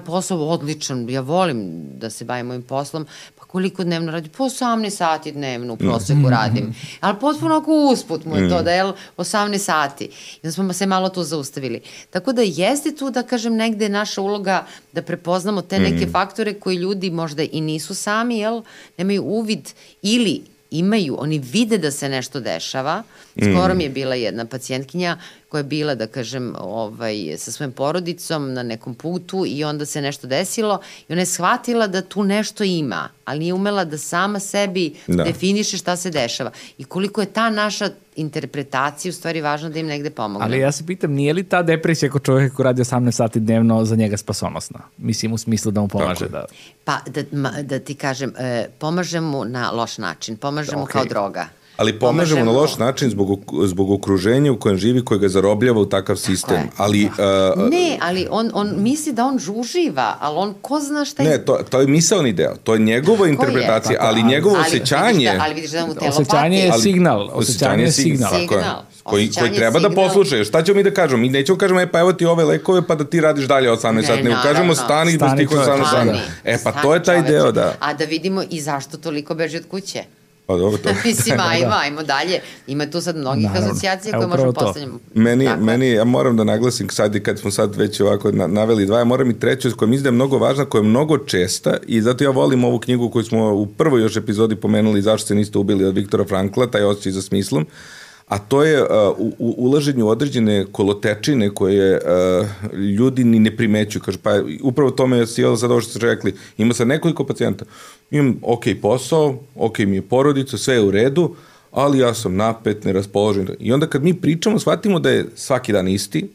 posao 0.07 0.49
odličan, 0.49 1.11
ja 1.11 1.21
volim 1.21 1.85
da 1.99 2.11
se 2.11 2.25
bavim 2.25 2.47
mojim 2.47 2.63
poslom, 2.63 3.07
pa 3.39 3.45
koliko 3.45 3.85
dnevno 3.85 4.13
radi? 4.13 4.29
Po 4.29 4.45
18 4.45 4.91
sati 4.91 5.33
dnevno 5.33 5.75
u 5.75 5.77
proseku 5.77 6.31
radim. 6.31 6.75
Ali 7.01 7.19
potpuno 7.21 7.57
ako 7.57 7.91
usput 7.93 8.25
mu 8.25 8.37
je 8.37 8.49
to, 8.49 8.61
mm. 8.61 8.65
da 8.65 8.71
je 8.71 8.93
18 9.17 9.59
sati. 9.59 10.05
I 10.05 10.39
onda 10.43 10.53
smo 10.53 10.73
se 10.73 10.87
malo 10.87 11.09
tu 11.09 11.23
zaustavili. 11.23 11.81
Tako 12.11 12.33
da 12.33 12.43
jeste 12.43 12.95
tu, 12.97 13.11
da 13.11 13.23
kažem, 13.23 13.55
negde 13.55 13.89
naša 13.89 14.21
uloga 14.21 14.67
da 14.93 15.03
prepoznamo 15.03 15.63
te 15.63 15.79
neke 15.79 16.07
mm. 16.07 16.13
faktore 16.13 16.55
koji 16.55 16.77
ljudi 16.77 17.11
možda 17.11 17.43
i 17.43 17.61
nisu 17.61 17.95
sami, 17.95 18.39
jel? 18.39 18.63
Nemaju 18.99 19.23
uvid 19.23 19.71
ili 20.03 20.43
imaju, 20.71 21.17
oni 21.19 21.39
vide 21.39 21.79
da 21.79 21.91
se 21.91 22.09
nešto 22.09 22.41
dešava. 22.41 23.03
Skoro 23.43 23.75
mm. 23.75 23.77
mi 23.77 23.85
je 23.85 23.91
bila 23.91 24.15
jedna 24.15 24.45
pacijentkinja 24.45 25.19
koja 25.49 25.59
je 25.59 25.65
bila, 25.65 25.95
da 25.95 26.07
kažem, 26.07 26.55
ovaj, 26.59 27.35
sa 27.39 27.53
svojim 27.53 27.73
porodicom 27.73 28.53
na 28.53 28.63
nekom 28.63 28.95
putu 28.95 29.45
i 29.47 29.65
onda 29.65 29.87
se 29.87 30.03
nešto 30.03 30.27
desilo 30.27 30.81
i 31.09 31.13
ona 31.13 31.23
je 31.23 31.27
shvatila 31.27 31.87
da 31.87 32.03
tu 32.03 32.25
nešto 32.25 32.65
ima, 32.65 33.09
ali 33.25 33.39
nije 33.39 33.55
umela 33.55 33.85
da 33.85 33.99
sama 33.99 34.41
sebi 34.41 34.95
da. 35.07 35.25
definiše 35.25 35.77
šta 35.77 35.97
se 35.97 36.11
dešava. 36.11 36.51
I 36.79 36.85
koliko 36.85 37.21
je 37.21 37.27
ta 37.27 37.51
naša 37.51 37.91
interpretacija 38.17 39.11
u 39.11 39.13
stvari 39.13 39.41
važno 39.41 39.69
da 39.69 39.79
im 39.79 39.87
negde 39.87 40.11
pomogne. 40.11 40.45
Ali 40.45 40.59
ja 40.59 40.73
se 40.73 40.87
pitam, 40.87 41.13
nije 41.13 41.33
li 41.33 41.45
ta 41.45 41.63
depresija 41.63 42.11
kod 42.11 42.23
čovjeka 42.23 42.55
koji 42.55 42.65
radi 42.65 42.83
18 42.83 43.11
sati 43.11 43.41
dnevno 43.41 43.85
za 43.85 43.97
njega 43.97 44.17
spasonosna? 44.17 44.81
Mislim 44.99 45.33
u 45.33 45.39
smislu 45.39 45.71
da 45.71 45.81
mu 45.81 45.89
pomaže 45.89 46.19
Tako. 46.19 46.33
da... 46.33 46.45
Pa 46.85 47.01
da, 47.07 47.63
da 47.63 47.79
ti 47.79 47.95
kažem, 47.95 48.33
e, 48.39 48.69
pomaže 48.79 49.21
mu 49.21 49.45
na 49.45 49.71
loš 49.71 49.99
način, 49.99 50.37
pomaže 50.37 50.77
mu 50.77 50.85
okay. 50.85 50.93
kao 50.93 51.05
droga. 51.05 51.49
Ali 51.77 51.99
pomažemo 51.99 52.45
na 52.45 52.51
loš 52.51 52.79
način 52.79 53.11
zbog, 53.11 53.41
zbog 53.65 53.91
okruženja 53.91 54.53
u 54.53 54.59
kojem 54.59 54.79
živi, 54.79 55.05
koje 55.05 55.19
ga 55.19 55.29
zarobljava 55.29 55.81
u 55.81 55.87
takav 55.87 56.17
sistem. 56.17 56.59
Ali, 56.77 57.05
uh, 57.05 57.71
ne, 57.71 57.99
ali 58.01 58.27
on, 58.31 58.51
on 58.55 58.75
misli 58.77 59.13
da 59.13 59.25
on 59.25 59.39
uživa, 59.55 60.17
ali 60.21 60.37
on 60.39 60.55
ko 60.63 60.81
zna 60.81 61.05
šta 61.05 61.23
je... 61.23 61.29
Ne, 61.29 61.45
to, 61.45 61.59
to 61.71 61.81
je 61.81 61.87
misalni 61.87 62.33
deo, 62.33 62.55
to 62.65 62.75
je 62.75 62.81
njegova 62.81 63.29
interpretacija, 63.29 63.93
je? 63.93 63.99
ali 64.01 64.23
njegovo 64.23 64.57
ali, 64.57 64.67
osjećanje... 64.67 65.13
Vidiš 65.13 65.39
da, 65.39 65.45
ali 65.45 65.55
vidiš 65.55 65.71
da 65.71 65.87
mu 65.87 65.95
telo 65.95 66.11
Osjećanje 66.11 66.59
je 66.59 66.73
signal. 66.73 67.29
Osjećanje 67.33 67.85
je 67.85 67.93
signal. 67.93 68.31
signal. 68.41 68.83
Koji, 69.03 69.31
koji 69.31 69.55
treba 69.55 69.79
da 69.79 69.89
signal. 69.89 70.05
da 70.05 70.09
poslušaju. 70.09 70.45
Šta 70.45 70.63
ćemo 70.63 70.77
mi 70.77 70.83
da 70.83 70.91
kažemo? 70.91 71.23
Mi 71.23 71.29
nećemo 71.29 71.59
kažemo, 71.59 71.81
e 71.81 71.93
pa 71.93 72.01
evo 72.01 72.13
ti 72.13 72.27
ove 72.27 72.45
lekove 72.45 72.87
pa 72.87 72.95
da 72.95 73.05
ti 73.05 73.21
radiš 73.21 73.45
dalje 73.45 73.71
18 73.71 74.07
sati. 74.07 74.23
Ne 74.23 74.37
kažemo 74.43 74.75
stani, 74.75 75.13
stani 75.13 75.19
da 75.19 75.29
stihu 75.29 75.55
18 75.55 75.91
sati. 75.91 76.19
E 76.45 76.59
pa 76.65 76.73
to 76.73 76.95
je 76.95 77.03
taj 77.03 77.23
deo, 77.23 77.53
da. 77.53 77.75
A 77.81 77.95
da 77.95 78.05
vidimo 78.05 78.43
i 78.51 78.61
zašto 78.61 78.97
toliko 78.97 79.35
beži 79.35 79.57
od 79.57 79.69
kuće. 79.71 80.05
Pa 80.47 80.57
dobro, 80.57 80.79
to. 80.79 80.89
Mislim, 81.05 81.41
ajmo, 81.51 81.69
da. 81.69 81.79
ajmo 81.79 82.03
dalje. 82.03 82.41
Ima 82.67 82.91
tu 82.91 83.01
sad 83.01 83.17
mnogih 83.17 83.45
Naravno. 83.45 83.71
asocijacija 83.71 84.17
koje 84.19 84.27
možemo 84.27 84.53
postavljati. 84.53 84.93
Meni, 85.15 85.45
dakle. 85.45 85.65
meni, 85.65 85.91
ja 85.91 86.05
moram 86.05 86.37
da 86.37 86.45
naglasim 86.45 86.89
sad 86.89 87.15
i 87.15 87.23
kad 87.23 87.39
smo 87.39 87.51
sad 87.51 87.77
već 87.77 88.01
ovako 88.01 88.33
naveli 88.33 88.87
dva, 88.87 88.99
ja 88.99 89.05
moram 89.05 89.31
i 89.31 89.39
treću 89.39 89.71
koja 89.77 89.89
mi 89.89 89.97
izdaje 89.97 90.13
mnogo 90.13 90.39
važna, 90.39 90.65
koja 90.65 90.83
je 90.83 90.89
mnogo 90.89 91.19
česta 91.19 91.77
i 91.87 92.03
zato 92.03 92.25
ja 92.25 92.31
volim 92.31 92.65
ovu 92.65 92.79
knjigu 92.79 93.11
koju 93.11 93.25
smo 93.25 93.55
u 93.55 93.67
prvoj 93.67 94.03
još 94.03 94.17
epizodi 94.17 94.57
pomenuli 94.57 95.03
zašto 95.03 95.27
se 95.27 95.35
niste 95.35 95.59
ubili 95.59 95.85
od 95.85 95.95
Viktora 95.95 96.25
Frankla, 96.25 96.67
taj 96.67 96.83
osjećaj 96.83 97.13
za 97.13 97.23
smislom. 97.23 97.63
Uh, 97.63 97.96
a 98.27 98.39
to 98.39 98.65
je 98.65 98.83
uh, 98.83 98.89
u, 99.19 99.55
ulaženje 99.59 100.03
u 100.03 100.09
određene 100.09 100.67
kolotečine 100.73 101.51
koje 101.55 102.01
uh, 102.01 102.79
ljudi 102.79 103.25
ni 103.25 103.39
ne 103.39 103.57
primećuju. 103.57 104.03
Kaže, 104.03 104.19
pa 104.19 104.31
upravo 104.63 104.91
tome 104.91 105.19
je 105.19 105.27
sjela 105.27 105.57
sad 105.57 105.71
ovo 105.71 105.81
što 105.81 105.91
ste 105.91 106.07
rekli. 106.07 106.35
Ima 106.59 106.75
sad 106.75 106.89
nekoliko 106.89 107.25
pacijenta. 107.25 107.65
Imam 108.11 108.39
ok 108.43 108.65
posao, 108.83 109.39
ok 109.55 109.79
mi 109.79 109.97
je 109.97 110.03
porodica, 110.03 110.59
sve 110.59 110.75
je 110.75 110.83
u 110.83 110.91
redu, 110.91 111.35
ali 111.71 111.99
ja 111.99 112.15
sam 112.15 112.37
napet, 112.37 112.85
neraspoložen. 112.85 113.49
I 113.61 113.73
onda 113.73 113.87
kad 113.87 114.03
mi 114.05 114.15
pričamo, 114.15 114.59
shvatimo 114.59 114.99
da 114.99 115.11
je 115.11 115.27
svaki 115.35 115.73
dan 115.73 115.89
isti, 115.89 116.29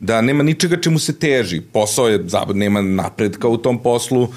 da 0.00 0.20
nema 0.20 0.42
ničega 0.42 0.76
čemu 0.76 0.98
se 0.98 1.18
teži. 1.18 1.60
Posao 1.60 2.08
je, 2.08 2.24
nema 2.54 2.82
napredka 2.82 3.48
u 3.48 3.56
tom 3.56 3.82
poslu, 3.82 4.28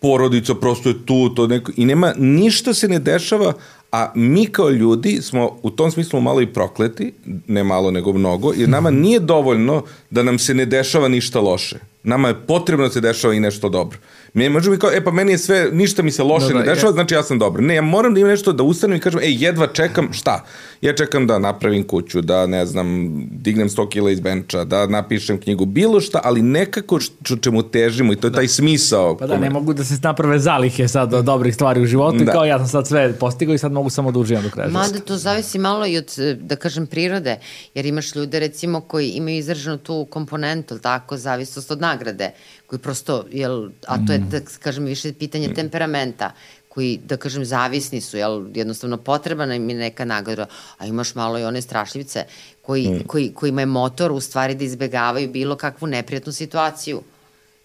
porodica 0.00 0.54
prosto 0.54 0.88
je 0.88 1.06
tu, 1.06 1.34
to 1.34 1.46
neko, 1.46 1.72
i 1.76 1.84
nema, 1.84 2.12
ništa 2.18 2.74
se 2.74 2.88
ne 2.88 2.98
dešava, 2.98 3.52
A 3.92 4.12
mi 4.14 4.46
kao 4.46 4.70
ljudi 4.70 5.18
smo 5.22 5.58
u 5.62 5.70
tom 5.70 5.90
smislu 5.90 6.20
malo 6.20 6.40
i 6.40 6.46
prokleti, 6.46 7.12
ne 7.46 7.64
malo 7.64 7.90
nego 7.90 8.12
mnogo, 8.12 8.52
jer 8.56 8.68
nama 8.68 8.90
nije 8.90 9.20
dovoljno 9.20 9.82
da 10.10 10.22
nam 10.22 10.38
se 10.38 10.54
ne 10.54 10.66
dešava 10.66 11.08
ništa 11.08 11.40
loše. 11.40 11.78
Nama 12.02 12.28
je 12.28 12.40
potrebno 12.46 12.86
da 12.86 12.92
se 12.92 13.00
dešava 13.00 13.34
i 13.34 13.40
nešto 13.40 13.68
dobro. 13.68 13.98
Mi 14.34 14.48
možemo 14.48 14.78
kao, 14.78 14.90
e 14.92 15.04
pa 15.04 15.10
meni 15.10 15.32
je 15.32 15.38
sve, 15.38 15.68
ništa 15.72 16.02
mi 16.02 16.10
se 16.10 16.22
loše 16.22 16.46
da, 16.46 16.52
da, 16.52 16.58
ne 16.58 16.64
dešava, 16.64 16.88
je. 16.88 16.92
znači 16.92 17.14
ja 17.14 17.22
sam 17.22 17.38
dobar. 17.38 17.62
Ne, 17.62 17.74
ja 17.74 17.82
moram 17.82 18.14
da 18.14 18.20
imam 18.20 18.30
nešto 18.30 18.52
da 18.52 18.62
ustanem 18.62 18.96
i 18.96 19.00
kažem, 19.00 19.20
ej, 19.20 19.44
jedva 19.44 19.66
čekam, 19.66 20.12
šta? 20.12 20.44
Ja 20.80 20.94
čekam 20.94 21.26
da 21.26 21.38
napravim 21.38 21.84
kuću, 21.86 22.20
da, 22.20 22.46
ne 22.46 22.66
znam, 22.66 23.10
dignem 23.30 23.68
100 23.68 23.88
kila 23.88 24.10
iz 24.10 24.20
benča, 24.20 24.64
da 24.64 24.86
napišem 24.86 25.40
knjigu, 25.40 25.64
bilo 25.64 26.00
šta, 26.00 26.20
ali 26.24 26.42
nekako 26.42 27.00
što 27.00 27.36
čemu 27.36 27.62
težimo 27.62 28.12
i 28.12 28.16
to 28.16 28.26
je 28.26 28.30
da. 28.30 28.36
taj 28.36 28.48
smisao. 28.48 29.16
Pa 29.16 29.26
da, 29.26 29.38
ne 29.38 29.50
mogu 29.50 29.72
da 29.72 29.84
se 29.84 29.94
naprave 30.02 30.38
zalihe 30.38 30.88
sad 30.88 31.14
od 31.14 31.24
dobrih 31.24 31.54
stvari 31.54 31.82
u 31.82 31.86
životu 31.86 32.24
da. 32.24 32.32
kao 32.32 32.44
ja 32.44 32.58
sam 32.58 32.68
sad 32.68 32.88
sve 32.88 33.12
postigao 33.12 33.54
i 33.54 33.58
sad 33.58 33.72
mogu 33.72 33.90
samo 33.90 34.12
da 34.12 34.18
uživam 34.18 34.42
do 34.42 34.50
kraja. 34.50 34.68
Mada 34.68 35.00
to 35.00 35.16
zavisi 35.16 35.58
malo 35.58 35.86
i 35.86 35.98
od, 35.98 36.14
da 36.40 36.56
kažem, 36.56 36.86
prirode, 36.86 37.38
jer 37.74 37.86
imaš 37.86 38.14
ljude 38.14 38.40
recimo 38.40 38.80
koji 38.80 39.08
imaju 39.08 39.38
izraženu 39.38 39.78
tu 39.78 40.06
komponentu, 40.10 40.78
tako, 40.78 41.16
zavisnost 41.16 41.70
od 41.70 41.80
nagrade, 41.80 42.30
koji 42.66 42.80
prosto, 42.80 43.24
jel, 43.30 43.68
a 43.86 44.06
to 44.06 44.12
je. 44.12 44.19
Da 44.28 44.40
kažem, 44.58 44.84
više 44.84 45.12
pitanje 45.12 45.48
mm. 45.48 45.54
temperamenta, 45.54 46.32
koji, 46.68 47.00
da 47.04 47.16
kažem, 47.16 47.44
zavisni 47.44 48.00
su, 48.00 48.16
jel, 48.16 48.46
jednostavno 48.54 48.96
potrebna 48.96 49.54
im 49.54 49.70
je 49.70 49.76
neka 49.76 50.04
nagrada, 50.04 50.46
a 50.78 50.86
imaš 50.86 51.14
malo 51.14 51.38
i 51.38 51.44
one 51.44 51.62
strašljivice 51.62 52.24
koji, 52.62 52.88
mm. 52.88 53.06
koji, 53.06 53.32
kojima 53.34 53.62
je 53.62 53.66
motor 53.66 54.12
u 54.12 54.20
stvari 54.20 54.54
da 54.54 54.64
izbegavaju 54.64 55.30
bilo 55.30 55.56
kakvu 55.56 55.88
neprijatnu 55.88 56.32
situaciju. 56.32 57.02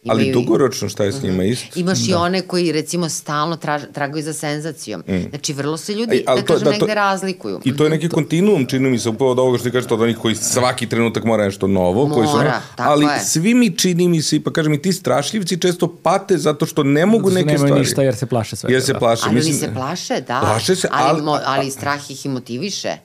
Imaju, 0.06 0.22
Ali 0.22 0.32
dugoročno 0.34 0.90
šta 0.90 1.03
je 1.03 1.11
s 1.11 1.23
njima 1.23 1.36
uh. 1.36 1.40
-huh. 1.40 1.52
isto? 1.52 1.80
Imaš 1.80 1.99
da. 1.99 2.11
i 2.11 2.14
one 2.14 2.41
koji 2.41 2.72
recimo 2.72 3.10
stalno 3.10 3.56
traž, 3.56 3.82
tragaju 3.94 4.23
za 4.23 4.34
senzacijom. 4.34 5.03
Mm. 5.07 5.30
Znači 5.30 5.53
vrlo 5.53 5.77
se 5.77 5.94
ljudi, 5.94 6.23
Aj, 6.27 6.36
da 6.36 6.41
to, 6.41 6.53
kažem, 6.53 6.65
da, 6.65 6.72
negde 6.72 6.88
to, 6.88 6.94
razlikuju. 6.94 7.60
I 7.64 7.77
to 7.77 7.84
je 7.84 7.90
neki 7.90 8.10
to... 8.10 8.15
kontinuum, 8.15 8.65
čini 8.65 8.90
mi 8.90 8.99
se, 8.99 9.10
upravo 9.10 9.32
od 9.32 9.40
ovoga 9.40 9.57
što 9.57 9.64
ti 9.64 9.72
kažeš, 9.72 9.91
od 9.91 10.02
onih 10.02 10.18
koji 10.18 10.36
svaki 10.36 10.90
trenutak 10.90 11.23
mora 11.23 11.45
nešto 11.45 11.68
novo. 11.68 12.07
Mora, 12.07 12.15
koji 12.15 12.27
su, 12.27 12.38
tako 12.76 12.91
ali 12.91 13.06
je. 13.06 13.19
svi 13.19 13.53
mi 13.53 13.77
čini 13.77 14.07
mi 14.07 14.22
se, 14.22 14.44
pa 14.44 14.52
kažem 14.52 14.73
i 14.73 14.82
ti 14.82 14.94
strašljivci 14.94 15.61
često 15.61 15.95
pate 16.03 16.38
zato 16.38 16.65
što 16.65 16.84
ne 16.84 17.06
mogu 17.06 17.30
neke 17.30 17.49
stvari. 17.49 17.64
Nemaju 17.64 17.80
ništa 17.80 18.03
jer 18.03 18.15
se 18.15 18.26
plaše 18.26 18.56
sve. 18.56 18.73
Jer 18.73 18.82
se 18.82 18.94
plaše. 18.94 19.23
Ali 19.26 19.36
Mislim, 19.36 19.53
oni 19.53 19.60
se 19.60 19.73
plaše, 19.73 20.22
da. 20.22 20.40
Plaše 20.40 20.76
se, 20.76 20.88
ali, 20.91 21.22
ali, 21.26 21.41
ali 21.45 21.72
strah 21.72 22.11
ih 22.11 22.26
i 22.26 22.30
motiviše. 22.30 22.98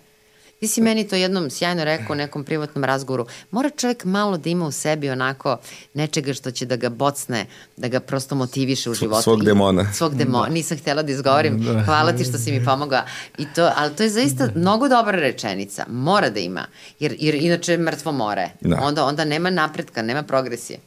Ti 0.60 0.68
si 0.68 0.80
meni 0.80 1.08
to 1.08 1.16
jednom 1.16 1.50
sjajno 1.50 1.84
rekao 1.84 2.12
u 2.12 2.16
nekom 2.16 2.44
privatnom 2.44 2.84
razgovoru. 2.84 3.26
Mora 3.50 3.70
čovjek 3.70 4.04
malo 4.04 4.36
da 4.36 4.50
ima 4.50 4.66
u 4.66 4.70
sebi 4.70 5.10
onako 5.10 5.56
nečega 5.94 6.32
što 6.34 6.50
će 6.50 6.66
da 6.66 6.76
ga 6.76 6.88
bocne, 6.88 7.46
da 7.76 7.88
ga 7.88 8.00
prosto 8.00 8.34
motiviše 8.34 8.90
u 8.90 8.94
životu. 8.94 9.22
Svog 9.22 9.44
demona. 9.44 9.92
Svog 9.92 10.14
demona. 10.14 10.46
Da. 10.46 10.52
Nisam 10.52 10.78
htjela 10.78 11.02
da 11.02 11.12
izgovorim. 11.12 11.64
Da. 11.64 11.82
Hvala 11.82 12.12
ti 12.12 12.24
što 12.24 12.38
si 12.38 12.52
mi 12.52 12.64
pomogao. 12.64 13.02
I 13.38 13.46
to, 13.54 13.70
ali 13.76 13.96
to 13.96 14.02
je 14.02 14.08
zaista 14.08 14.46
da. 14.46 14.60
mnogo 14.60 14.88
dobra 14.88 15.18
rečenica. 15.18 15.84
Mora 15.88 16.30
da 16.30 16.40
ima. 16.40 16.66
Jer, 16.98 17.16
jer 17.18 17.34
inače 17.34 17.72
je 17.72 17.78
mrtvo 17.78 18.12
more. 18.12 18.50
Da. 18.60 18.78
Onda, 18.82 19.04
onda 19.04 19.24
nema 19.24 19.50
napretka, 19.50 20.02
nema 20.02 20.22
progresije. 20.22 20.78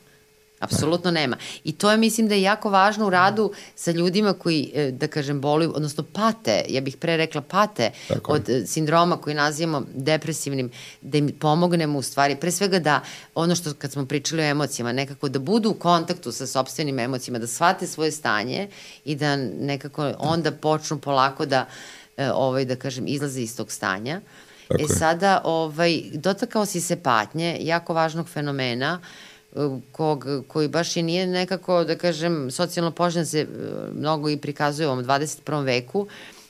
Apsolutno 0.63 1.11
nema. 1.11 1.37
I 1.63 1.71
to 1.71 1.91
je, 1.91 1.97
mislim, 1.97 2.27
da 2.27 2.35
je 2.35 2.41
jako 2.41 2.69
važno 2.69 3.07
u 3.07 3.09
radu 3.09 3.51
sa 3.75 3.91
ljudima 3.91 4.33
koji, 4.33 4.71
e, 4.75 4.91
da 4.91 5.07
kažem, 5.07 5.41
boluju, 5.41 5.73
odnosno 5.75 6.03
pate, 6.03 6.63
ja 6.69 6.81
bih 6.81 6.97
pre 6.97 7.17
rekla 7.17 7.41
pate 7.41 7.91
Tako. 8.07 8.31
od 8.31 8.49
e, 8.49 8.65
sindroma 8.65 9.17
koji 9.17 9.35
nazivamo 9.35 9.85
depresivnim, 9.93 10.71
da 11.01 11.17
im 11.17 11.31
pomognemo 11.39 11.99
u 11.99 12.01
stvari, 12.01 12.35
pre 12.35 12.51
svega 12.51 12.79
da 12.79 13.01
ono 13.35 13.55
što 13.55 13.73
kad 13.73 13.91
smo 13.91 14.05
pričali 14.05 14.41
o 14.41 14.45
emocijama, 14.45 14.91
nekako 14.93 15.29
da 15.29 15.39
budu 15.39 15.69
u 15.69 15.73
kontaktu 15.73 16.31
sa 16.31 16.47
sobstvenim 16.47 16.99
emocijama, 16.99 17.39
da 17.39 17.47
shvate 17.47 17.87
svoje 17.87 18.11
stanje 18.11 18.67
i 19.05 19.15
da 19.15 19.35
nekako 19.35 20.13
onda 20.19 20.51
počnu 20.51 20.99
polako 20.99 21.45
da, 21.45 21.65
e, 22.17 22.31
ovaj, 22.31 22.65
da 22.65 22.75
kažem, 22.75 23.07
izlaze 23.07 23.41
iz 23.41 23.57
tog 23.57 23.71
stanja. 23.71 24.21
Tako 24.67 24.81
e 24.81 24.83
je. 24.83 24.95
sada, 24.99 25.41
ovaj, 25.43 26.01
dotakao 26.13 26.65
si 26.65 26.81
se 26.81 26.95
patnje, 26.95 27.57
jako 27.61 27.93
važnog 27.93 28.29
fenomena, 28.29 28.99
uh, 29.01 29.32
kog, 29.91 30.27
koji 30.47 30.67
baš 30.67 30.97
i 30.97 31.01
nije 31.01 31.27
nekako, 31.27 31.83
da 31.83 31.95
kažem, 31.95 32.51
socijalno 32.51 32.91
poželjan 32.91 33.25
se 33.25 33.39
e, 33.39 33.47
mnogo 33.95 34.29
i 34.29 34.37
prikazuje 34.37 34.87
u 34.87 34.91
ovom 34.91 35.05
21. 35.05 35.63
veku 35.63 36.07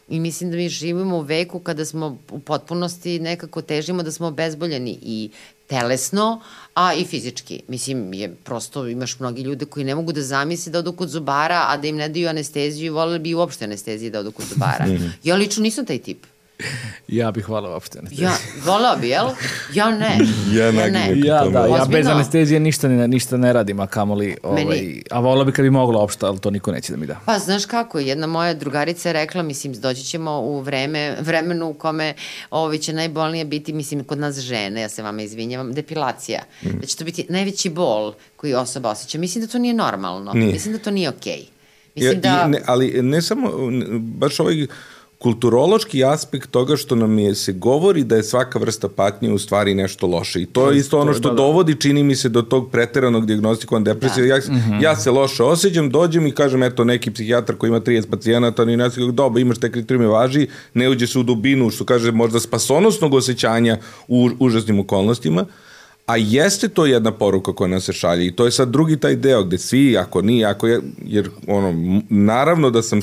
i 0.10 0.20
mislim 0.20 0.52
da 0.52 0.58
mi 0.58 0.70
živimo 0.70 1.18
u 1.18 1.22
veku 1.22 1.60
kada 1.60 1.86
smo 1.86 2.18
u 2.32 2.40
potpunosti 2.40 3.20
nekako 3.20 3.62
težimo 3.62 4.04
da 4.04 4.12
smo 4.12 4.28
obezboljeni 4.28 5.00
i 5.02 5.30
telesno, 5.68 6.42
a 6.74 6.94
i 6.94 7.06
fizički. 7.06 7.62
Mislim, 7.68 8.14
je 8.14 8.36
prosto, 8.44 8.88
imaš 8.88 9.20
mnogi 9.20 9.42
ljude 9.42 9.66
koji 9.66 9.86
ne 9.86 9.96
mogu 9.96 10.12
da 10.12 10.22
zamisli 10.22 10.72
da 10.72 10.80
odu 10.80 10.92
kod 10.92 11.10
zubara, 11.10 11.66
a 11.70 11.78
da 11.78 11.88
im 11.88 11.96
ne 11.96 12.10
daju 12.10 12.30
anesteziju 12.30 12.86
i 12.86 12.90
volili 12.90 13.20
bi 13.20 13.34
uopšte 13.34 13.66
anesteziju 13.66 14.12
da 14.12 14.20
odu 14.20 14.32
kod 14.32 14.46
zubara. 14.46 14.86
Mhm. 14.88 15.08
ja 15.24 15.36
lično 15.36 15.64
nisam 15.64 15.86
taj 15.86 16.00
tip. 16.00 16.26
Ja 17.08 17.32
bih 17.32 17.46
hvala 17.46 17.70
uopšte 17.70 18.00
anesteziju. 18.00 18.26
Ja, 18.26 18.34
volao 18.66 18.98
bi, 18.98 19.10
jel? 19.10 19.28
Ja 19.74 19.92
ne. 19.92 20.18
ja, 20.58 20.66
ja 20.66 20.72
ne. 20.72 21.14
Ja, 21.16 21.46
da, 21.46 21.66
ja 21.66 21.86
bez 21.92 22.08
anestezije 22.08 22.60
ništa 22.60 22.88
ne, 22.88 23.08
ništa 23.08 23.38
ne 23.38 23.54
radim, 23.54 23.80
a 23.80 23.88
kamoli, 23.88 24.38
ovaj, 24.44 24.66
Meni... 24.66 25.04
a 25.12 25.20
volao 25.20 25.46
bi 25.46 25.52
kad 25.52 25.64
bi 25.64 25.70
mogla 25.70 26.00
uopšte, 26.00 26.26
ali 26.26 26.40
to 26.40 26.50
niko 26.50 26.72
neće 26.72 26.94
da 26.94 27.00
mi 27.00 27.06
da. 27.06 27.20
Pa, 27.26 27.40
znaš 27.40 27.66
kako, 27.66 28.00
jedna 28.00 28.28
moja 28.28 28.54
drugarica 28.54 29.10
je 29.10 29.14
rekla, 29.14 29.44
mislim, 29.44 29.74
doći 29.74 30.04
ćemo 30.04 30.40
u 30.40 30.60
vreme, 30.60 31.18
vremenu 31.20 31.70
u 31.70 31.74
kome 31.74 32.14
ovaj, 32.50 32.78
će 32.78 32.94
najbolnije 32.94 33.46
biti, 33.46 33.74
mislim, 33.74 34.04
kod 34.04 34.20
nas 34.20 34.40
žene, 34.40 34.82
ja 34.82 34.90
se 34.90 35.04
vama 35.04 35.22
izvinjavam, 35.22 35.74
depilacija. 35.74 36.42
Mm. 36.64 36.80
Da 36.80 36.88
će 36.88 36.98
to 36.98 37.04
biti 37.04 37.26
najveći 37.30 37.70
bol 37.70 38.14
koji 38.36 38.54
osoba 38.54 38.90
osjeća. 38.90 39.18
Mislim 39.18 39.46
da 39.46 39.52
to 39.52 39.60
nije 39.60 39.74
normalno. 39.74 40.34
Nije. 40.34 40.54
Mislim 40.54 40.74
da 40.74 40.80
to 40.80 40.92
nije 40.92 41.10
okej. 41.10 41.34
Okay. 41.34 41.46
Mislim 41.96 42.14
ja, 42.14 42.20
da... 42.20 42.44
I 42.48 42.50
ne, 42.50 42.62
ali 42.66 43.02
ne 43.02 43.22
samo, 43.22 43.52
baš 44.00 44.40
ovaj 44.40 44.68
kulturološki 45.24 46.04
aspekt 46.04 46.52
toga 46.52 46.76
što 46.76 46.96
nam 46.96 47.20
je 47.20 47.36
se 47.36 47.54
govori 47.54 48.04
da 48.04 48.16
je 48.16 48.24
svaka 48.24 48.60
vrsta 48.60 48.90
patnje 48.90 49.32
u 49.32 49.38
stvari 49.40 49.76
nešto 49.76 50.08
loše. 50.08 50.42
I 50.42 50.46
to 50.46 50.72
je 50.72 50.78
isto 50.78 51.00
ono 51.00 51.14
što 51.14 51.30
da, 51.30 51.30
da. 51.30 51.36
dovodi, 51.36 51.76
čini 51.76 52.04
mi 52.04 52.16
se, 52.16 52.30
do 52.30 52.42
tog 52.42 52.72
preteranog 52.72 53.26
diagnostikovanja 53.26 53.94
depresije. 53.94 54.28
Da. 54.28 54.36
Ja, 54.36 54.38
mm 54.38 54.56
-hmm. 54.56 54.84
ja 54.84 54.96
se 54.96 55.12
loše 55.12 55.44
osjećam, 55.44 55.90
dođem 55.90 56.28
i 56.28 56.32
kažem, 56.32 56.64
eto, 56.64 56.84
neki 56.84 57.12
psihijatar 57.12 57.56
koji 57.56 57.70
ima 57.70 57.80
30 57.80 58.10
pacijenata, 58.10 58.66
ni 58.66 58.78
nas 58.78 58.98
doba, 59.14 59.40
imaš 59.40 59.60
te 59.60 59.72
kriterijume 59.72 60.08
važi, 60.08 60.48
ne 60.74 60.90
uđe 60.90 61.08
se 61.08 61.20
u 61.20 61.24
dubinu, 61.24 61.70
što 61.70 61.86
kaže, 61.86 62.12
možda 62.12 62.40
spasonosnog 62.40 63.14
osjećanja 63.14 63.78
u 64.08 64.30
užasnim 64.40 64.80
okolnostima. 64.80 65.46
A 66.06 66.18
jeste 66.18 66.68
to 66.68 66.86
jedna 66.86 67.12
poruka 67.12 67.54
koja 67.54 67.68
nas 67.68 67.84
se 67.84 67.94
šalje 67.94 68.26
i 68.26 68.32
to 68.32 68.46
je 68.46 68.52
sad 68.52 68.70
drugi 68.70 68.98
taj 68.98 69.16
deo 69.16 69.44
gde 69.44 69.58
svi, 69.58 69.98
ako 69.98 70.22
nije, 70.22 70.46
ako 70.46 70.68
je, 70.68 70.82
jer 71.06 71.30
ono, 71.48 72.00
naravno 72.10 72.70
da 72.70 72.82
sam 72.82 73.00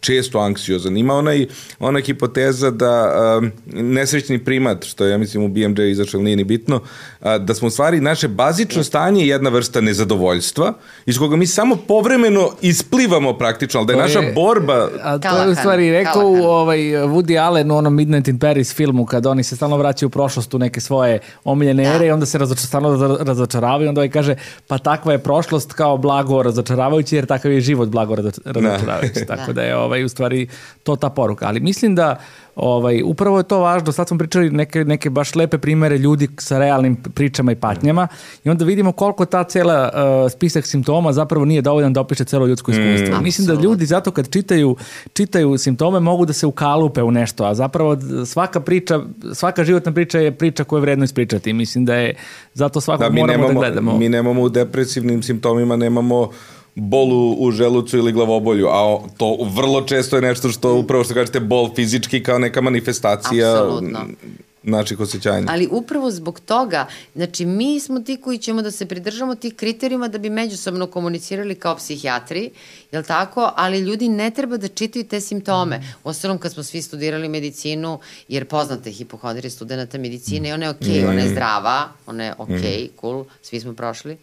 često 0.00 0.38
anksiozan. 0.38 0.96
Ima 0.96 1.14
onaj, 1.14 1.46
ona 1.78 2.00
hipoteza 2.00 2.70
da 2.70 3.12
uh, 3.38 3.48
nesrećni 3.82 4.44
primat, 4.44 4.84
što 4.84 5.04
je, 5.04 5.10
ja 5.10 5.18
mislim 5.18 5.42
u 5.44 5.48
BMJ 5.48 5.90
izašao, 5.90 6.20
nije 6.20 6.36
ni 6.36 6.44
bitno, 6.44 6.76
uh, 6.76 7.26
da 7.40 7.54
smo 7.54 7.68
u 7.68 7.70
stvari 7.70 8.00
naše 8.00 8.28
bazično 8.28 8.84
stanje 8.84 9.26
jedna 9.26 9.50
vrsta 9.50 9.80
nezadovoljstva 9.80 10.72
iz 11.06 11.18
koga 11.18 11.36
mi 11.36 11.46
samo 11.46 11.76
povremeno 11.88 12.50
isplivamo 12.62 13.32
praktično, 13.38 13.80
ali 13.80 13.86
da 13.86 13.92
je, 13.92 13.96
je 13.96 14.02
naša 14.02 14.20
borba... 14.34 14.88
A 15.02 15.18
to 15.18 15.42
je 15.42 15.48
u 15.48 15.54
stvari 15.54 15.90
rekao 15.90 16.28
u 16.28 16.42
ovaj, 16.42 16.78
Woody 16.78 17.40
Allen 17.40 17.70
u 17.70 17.76
onom 17.76 17.94
Midnight 17.94 18.28
in 18.28 18.38
Paris 18.38 18.74
filmu, 18.74 19.06
kada 19.06 19.30
oni 19.30 19.42
se 19.42 19.56
stalno 19.56 19.76
vraćaju 19.76 20.06
u 20.06 20.10
prošlost 20.10 20.54
u 20.54 20.58
neke 20.58 20.80
svoje 20.80 21.18
omiljene 21.44 21.84
da. 21.84 21.94
ere 21.94 22.06
i 22.06 22.10
onda 22.10 22.26
se 22.26 22.43
razoča, 22.44 22.66
stalno 22.66 23.16
razočaravaju, 23.20 23.88
onda 23.88 24.00
ovaj 24.00 24.10
kaže, 24.10 24.36
pa 24.68 24.78
takva 24.78 25.12
je 25.12 25.18
prošlost 25.18 25.72
kao 25.72 25.96
blago 25.96 26.42
razočaravajući, 26.42 27.16
jer 27.16 27.26
takav 27.26 27.52
je 27.52 27.60
život 27.60 27.88
blago 27.88 28.16
da. 28.16 28.30
razočaravajući. 28.44 29.26
Tako 29.26 29.52
da 29.52 29.62
je 29.62 29.76
ovaj, 29.76 30.04
u 30.04 30.08
stvari 30.08 30.48
to 30.82 30.96
ta 30.96 31.10
poruka. 31.10 31.46
Ali 31.46 31.60
mislim 31.60 31.94
da 31.94 32.20
Ovaj, 32.56 33.02
upravo 33.04 33.38
je 33.38 33.44
to 33.44 33.58
važno, 33.60 33.92
sad 33.92 34.08
smo 34.08 34.18
pričali 34.18 34.50
neke, 34.50 34.84
neke 34.84 35.10
baš 35.10 35.34
lepe 35.34 35.58
primere 35.58 35.98
ljudi 35.98 36.28
sa 36.38 36.58
realnim 36.58 36.96
pričama 36.96 37.52
i 37.52 37.56
patnjama 37.56 38.08
i 38.44 38.50
onda 38.50 38.64
vidimo 38.64 38.92
koliko 38.92 39.24
ta 39.24 39.44
cela 39.44 39.90
uh, 39.94 40.32
spisak 40.32 40.66
simptoma 40.66 41.12
zapravo 41.12 41.44
nije 41.44 41.62
dovoljan 41.62 41.92
da 41.92 42.00
opiše 42.00 42.24
celo 42.24 42.46
ljudsko 42.46 42.70
mm. 42.70 42.74
iskustvo. 42.74 43.20
Mm. 43.20 43.22
Mislim 43.22 43.46
da 43.46 43.54
ljudi 43.54 43.86
zato 43.86 44.10
kad 44.10 44.30
čitaju, 44.30 44.76
čitaju 45.12 45.58
simptome 45.58 46.00
mogu 46.00 46.26
da 46.26 46.32
se 46.32 46.46
ukalupe 46.46 47.02
u 47.02 47.10
nešto, 47.10 47.44
a 47.44 47.54
zapravo 47.54 47.96
svaka 48.26 48.60
priča, 48.60 49.00
svaka 49.32 49.64
životna 49.64 49.92
priča 49.92 50.18
je 50.18 50.32
priča 50.32 50.64
koju 50.64 50.78
je 50.78 50.80
vredno 50.80 51.04
ispričati. 51.04 51.52
Mislim 51.52 51.84
da 51.84 51.94
je 51.94 52.14
zato 52.54 52.80
svakog 52.80 53.06
da, 53.06 53.20
moramo 53.20 53.26
da 53.26 53.36
nemamo, 53.36 53.60
da 53.60 53.66
gledamo. 53.66 53.98
Mi 53.98 54.08
nemamo 54.08 54.42
u 54.42 54.48
depresivnim 54.48 55.22
simptomima, 55.22 55.76
nemamo 55.76 56.30
bolu 56.74 57.36
u 57.38 57.50
želucu 57.50 57.98
ili 57.98 58.12
glavobolju, 58.12 58.68
a 58.68 58.98
to 59.16 59.36
vrlo 59.54 59.82
često 59.82 60.16
je 60.16 60.22
nešto 60.22 60.48
što 60.48 60.74
upravo 60.74 61.04
što 61.04 61.14
kažete 61.14 61.40
bol 61.40 61.70
fizički 61.74 62.22
kao 62.22 62.38
neka 62.38 62.60
manifestacija 62.60 63.62
Absolutno 63.62 64.00
naših 64.64 65.00
osjećanja. 65.00 65.46
Ali 65.48 65.68
upravo 65.70 66.10
zbog 66.10 66.40
toga, 66.40 66.86
znači 67.14 67.46
mi 67.46 67.80
smo 67.80 68.00
ti 68.00 68.16
koji 68.16 68.38
ćemo 68.38 68.62
da 68.62 68.70
se 68.70 68.86
pridržamo 68.86 69.34
tih 69.34 69.54
kriterijuma 69.54 70.08
da 70.08 70.18
bi 70.18 70.30
međusobno 70.30 70.86
komunicirali 70.86 71.54
kao 71.54 71.76
psihijatri, 71.76 72.50
je 72.92 72.98
li 72.98 73.04
tako? 73.04 73.52
Ali 73.56 73.78
ljudi 73.78 74.08
ne 74.08 74.30
treba 74.30 74.56
da 74.56 74.68
čitaju 74.68 75.04
te 75.04 75.20
simptome. 75.20 75.82
U 76.04 76.08
ostalom, 76.08 76.38
kad 76.38 76.52
smo 76.52 76.62
svi 76.62 76.82
studirali 76.82 77.28
medicinu, 77.28 77.98
jer 78.28 78.44
poznate 78.44 78.90
hipohondrije 78.90 79.50
studenta 79.50 79.98
medicine, 79.98 80.54
ona 80.54 80.64
je 80.64 80.70
okej, 80.70 80.88
okay, 80.88 81.04
mm. 81.04 81.08
ona 81.08 81.20
je 81.20 81.28
zdrava, 81.28 81.88
ona 82.06 82.24
je 82.24 82.34
okej, 82.38 82.56
okay, 82.56 82.84
mm. 82.84 82.96
cool, 83.00 83.24
svi 83.42 83.60
smo 83.60 83.74
prošli. 83.74 84.16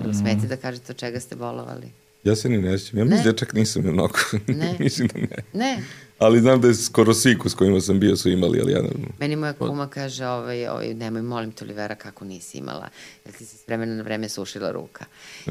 Mm. 0.00 0.12
Smete 0.12 0.46
da 0.46 0.56
kažete 0.56 0.92
od 0.92 0.96
čega 0.96 1.20
ste 1.20 1.36
bolovali? 1.36 1.86
Ja 2.24 2.36
se 2.36 2.48
ni 2.48 2.58
ne 2.58 2.78
sjećam. 2.78 2.98
Ja 2.98 3.04
mislim 3.04 3.24
da 3.24 3.38
čak 3.38 3.52
nisam 3.54 3.82
mnogo. 3.82 4.18
Ne? 4.46 4.76
mislim 4.84 5.08
da 5.08 5.18
ne. 5.20 5.28
Ne? 5.52 5.82
Ali 6.22 6.40
znam 6.40 6.60
da 6.60 6.68
je 6.68 6.74
skoro 6.74 7.14
svi 7.14 7.38
s 7.46 7.54
kojima 7.54 7.80
sam 7.80 8.00
bio 8.00 8.16
su 8.16 8.30
imali, 8.30 8.60
ali 8.60 8.72
ja 8.72 8.82
ne... 8.82 8.88
Meni 9.18 9.36
moja 9.36 9.52
kuma 9.52 9.88
kaže, 9.88 10.26
ovaj, 10.26 10.66
ovaj, 10.68 10.94
nemoj, 10.94 11.22
molim 11.22 11.52
te, 11.52 11.64
Olivera, 11.64 11.94
kako 11.94 12.24
nisi 12.24 12.58
imala, 12.58 12.88
jer 13.24 13.34
ti 13.34 13.46
si 13.46 13.56
s 13.56 13.66
vremena 13.66 13.94
na 13.94 14.02
vreme 14.02 14.28
sušila 14.28 14.70
ruka. 14.70 15.04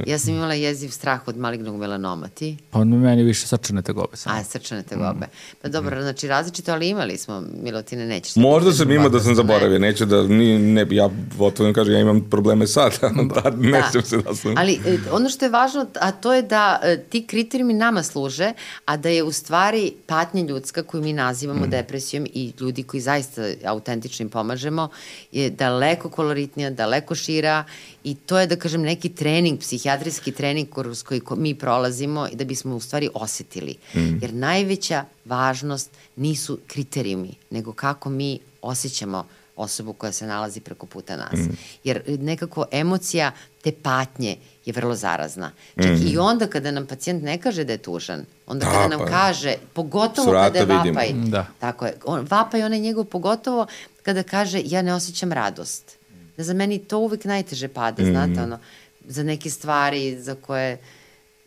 Ja 0.06 0.20
sam 0.20 0.34
imala 0.34 0.54
jeziv 0.54 0.90
strah 0.90 1.28
od 1.28 1.38
malignog 1.38 1.76
melanoma, 1.76 2.28
ti? 2.28 2.58
Pa 2.70 2.84
meni 2.84 3.24
više 3.24 3.48
srčane 3.48 3.82
tegobe. 3.82 4.18
Samo. 4.18 4.36
A, 4.36 4.44
srčane 4.44 4.84
tegobe. 4.84 5.26
Mm. 5.26 5.56
Pa 5.62 5.68
dobro, 5.68 5.98
mm. 5.98 6.02
znači 6.02 6.28
različito, 6.28 6.72
ali 6.72 6.90
imali 6.90 7.18
smo, 7.18 7.44
Milotine, 7.64 8.06
nećeš. 8.06 8.36
Možda 8.36 8.72
sam 8.72 8.92
imao 8.92 9.10
da 9.10 9.20
sam 9.20 9.36
zaboravio, 9.36 9.80
ne. 9.80 9.88
neću 9.88 10.06
da, 10.06 10.24
ni, 10.24 10.60
ne, 10.60 10.88
ja 10.92 11.10
otvorim 11.40 11.74
kažem, 11.74 11.94
ja 11.94 12.00
imam 12.00 12.30
probleme 12.30 12.68
sad, 12.68 12.92
da, 13.36 13.50
ne 13.50 13.84
da. 13.94 14.02
se 14.02 14.18
da 14.18 14.36
sam. 14.36 14.58
Ali 14.58 14.74
e, 14.86 14.98
ono 15.12 15.30
što 15.30 15.46
je 15.46 15.50
važno, 15.50 15.86
a 16.00 16.12
to 16.12 16.34
je 16.34 16.42
da 16.42 16.80
e, 16.84 16.98
ti 17.10 17.28
kriterijumi 17.28 17.74
nama 17.74 18.04
služe, 18.04 18.54
a 18.86 18.98
da 18.98 19.10
je 19.10 19.24
u 19.24 19.32
stvari 19.32 19.94
patnja 20.06 20.44
ljudska 20.62 20.84
koju 20.84 21.04
mi 21.04 21.14
nazivamo 21.14 21.66
mm. 21.66 21.70
depresijom 21.70 22.28
i 22.34 22.54
ljudi 22.60 22.84
koji 22.84 23.02
zaista 23.02 23.42
autentično 23.66 24.24
im 24.24 24.30
pomažemo 24.30 24.90
je 25.32 25.50
daleko 25.50 26.10
koloritnija, 26.10 26.70
daleko 26.70 27.16
šira 27.16 27.64
i 28.04 28.16
to 28.16 28.40
je 28.40 28.48
da 28.48 28.56
kažem 28.56 28.82
neki 28.82 29.10
trening, 29.10 29.60
psihijatrijski 29.60 30.32
trening 30.32 30.70
kroz 30.70 31.04
koji 31.04 31.22
mi 31.38 31.56
prolazimo 31.56 32.28
i 32.32 32.36
da 32.36 32.46
bismo 32.46 32.76
u 32.76 32.80
stvari 32.80 33.10
osetili. 33.14 33.76
Mm. 33.96 34.22
Jer 34.22 34.34
najveća 34.34 35.06
važnost 35.26 35.90
nisu 36.16 36.60
kriterijumi, 36.68 37.34
nego 37.50 37.74
kako 37.74 38.10
mi 38.10 38.40
osjećamo 38.62 39.26
osobu 39.56 39.94
koja 39.94 40.12
se 40.12 40.28
nalazi 40.28 40.60
preko 40.60 40.86
puta 40.86 41.18
nas. 41.18 41.40
Mm. 41.40 41.58
Jer 41.84 42.02
nekako 42.08 42.66
emocija 42.72 43.32
te 43.64 43.72
patnje 43.72 44.38
je 44.66 44.74
vrlo 44.74 44.96
zarazna. 44.96 45.52
Čak 45.76 45.92
mm. 45.92 46.08
i 46.08 46.18
onda 46.18 46.48
kada 46.48 46.72
nam 46.72 46.86
pacijent 46.86 47.24
ne 47.24 47.38
kaže 47.38 47.64
da 47.64 47.74
je 47.74 47.78
tužan, 47.78 48.26
onda 48.52 48.66
da, 48.66 48.72
kada 48.72 48.88
nam 48.88 49.00
pa, 49.00 49.06
kaže, 49.06 49.56
pogotovo 49.74 50.26
Surata 50.26 50.60
kada 50.60 50.74
je 50.74 50.92
vapaj, 50.92 51.08
vidimo. 51.08 51.28
da. 51.28 51.46
tako 51.60 51.86
je, 51.86 51.94
on, 52.06 52.28
vapaj 52.30 52.64
onaj 52.64 52.80
njegov 52.80 53.06
pogotovo 53.06 53.68
kada 54.04 54.24
kaže 54.24 54.62
ja 54.66 54.82
ne 54.82 54.94
osjećam 54.94 55.32
radost. 55.32 55.98
Da 56.38 56.44
za 56.44 56.54
meni 56.54 56.80
to 56.80 56.98
uvek 56.98 57.26
najteže 57.26 57.68
pada, 57.68 58.04
mm. 58.04 58.06
znate, 58.06 58.42
ono, 58.42 58.60
za 59.08 59.24
neke 59.24 59.50
stvari 59.50 60.22
za 60.22 60.36
koje 60.36 60.78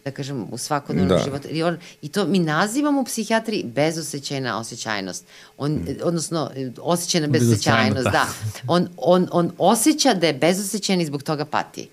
da 0.05 0.11
kažem, 0.11 0.47
u 0.53 0.59
svakodnevnom 0.59 1.19
da. 1.19 1.25
životu. 1.25 1.49
I, 1.51 1.63
on, 1.63 1.79
I 2.03 2.09
to 2.09 2.27
mi 2.27 2.39
nazivamo 2.39 3.01
u 3.01 3.05
psihijatriji 3.05 3.65
bezosećajna 3.65 4.59
osjećajnost. 4.59 5.25
On, 5.59 5.73
mm. 5.73 5.87
Odnosno, 6.03 6.51
osjećajna 6.79 7.27
bezosećajnost, 7.27 8.05
da. 8.05 8.11
da. 8.11 8.27
On, 8.67 8.89
on, 8.97 9.29
on 9.33 9.53
osjeća 9.59 10.15
da 10.15 10.27
je 10.27 10.33
bezosećajan 10.33 11.01
i 11.01 11.07
zbog 11.07 11.23
toga 11.23 11.45
pati. 11.45 11.89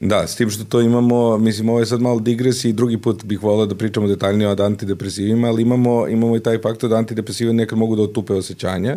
Da, 0.00 0.26
s 0.26 0.36
tim 0.36 0.50
što 0.50 0.64
to 0.64 0.80
imamo, 0.80 1.38
mislim, 1.38 1.68
ovo 1.68 1.80
je 1.80 1.86
sad 1.86 2.00
malo 2.00 2.20
digres 2.20 2.64
i 2.64 2.72
drugi 2.72 2.98
put 2.98 3.24
bih 3.24 3.42
volao 3.42 3.66
da 3.66 3.74
pričamo 3.74 4.08
detaljnije 4.08 4.48
o 4.48 4.56
antidepresivima, 4.58 5.48
ali 5.48 5.62
imamo, 5.62 6.08
imamo 6.08 6.36
i 6.36 6.40
taj 6.40 6.58
faktor 6.58 6.90
da 6.90 6.96
antidepresive 6.96 7.52
nekad 7.52 7.78
mogu 7.78 7.96
da 7.96 8.02
otupe 8.02 8.32
osjećanja 8.32 8.96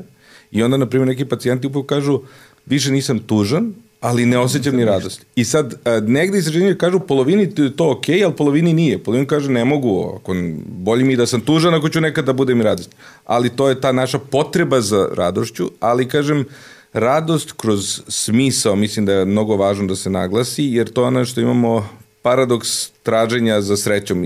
i 0.51 0.63
onda, 0.63 0.77
na 0.77 0.85
primjer, 0.85 1.07
neki 1.07 1.25
pacijenti 1.25 1.67
upravo 1.67 1.85
kažu 1.85 2.19
više 2.65 2.91
nisam 2.91 3.19
tužan, 3.19 3.73
ali 3.99 4.25
ne 4.25 4.38
osjećam 4.38 4.75
ni 4.75 4.85
radost. 4.85 5.25
I 5.35 5.45
sad, 5.45 5.73
negde 6.07 6.38
istraženje 6.38 6.75
kažu 6.75 6.99
polovini 6.99 7.55
to 7.75 7.91
ok, 7.91 8.09
ali 8.25 8.34
polovini 8.38 8.73
nije. 8.73 8.97
Polovini 8.97 9.27
kaže 9.27 9.51
ne 9.51 9.65
mogu, 9.65 10.13
ako, 10.15 10.35
bolje 10.67 11.03
mi 11.03 11.15
da 11.15 11.25
sam 11.25 11.41
tužan 11.41 11.73
ako 11.73 11.89
ću 11.89 12.01
nekad 12.01 12.25
da 12.25 12.34
budem 12.34 12.61
i 12.61 12.63
radost. 12.63 12.95
Ali 13.25 13.49
to 13.49 13.69
je 13.69 13.81
ta 13.81 13.91
naša 13.91 14.19
potreba 14.19 14.81
za 14.81 15.09
radošću, 15.13 15.71
ali 15.80 16.07
kažem, 16.07 16.45
radost 16.94 17.52
kroz 17.52 18.02
smisao, 18.07 18.76
mislim 18.76 19.06
da 19.06 19.14
je 19.14 19.26
mnogo 19.26 19.56
važno 19.56 19.88
da 19.88 19.95
se 19.95 20.10
naglasi, 20.10 20.64
jer 20.64 20.90
to 20.90 21.02
je 21.02 21.07
ono 21.07 21.26
što 21.26 21.41
imamo 21.41 21.90
paradoks 22.22 22.90
traženja 23.03 23.61
za 23.61 23.78
srećom, 23.78 24.24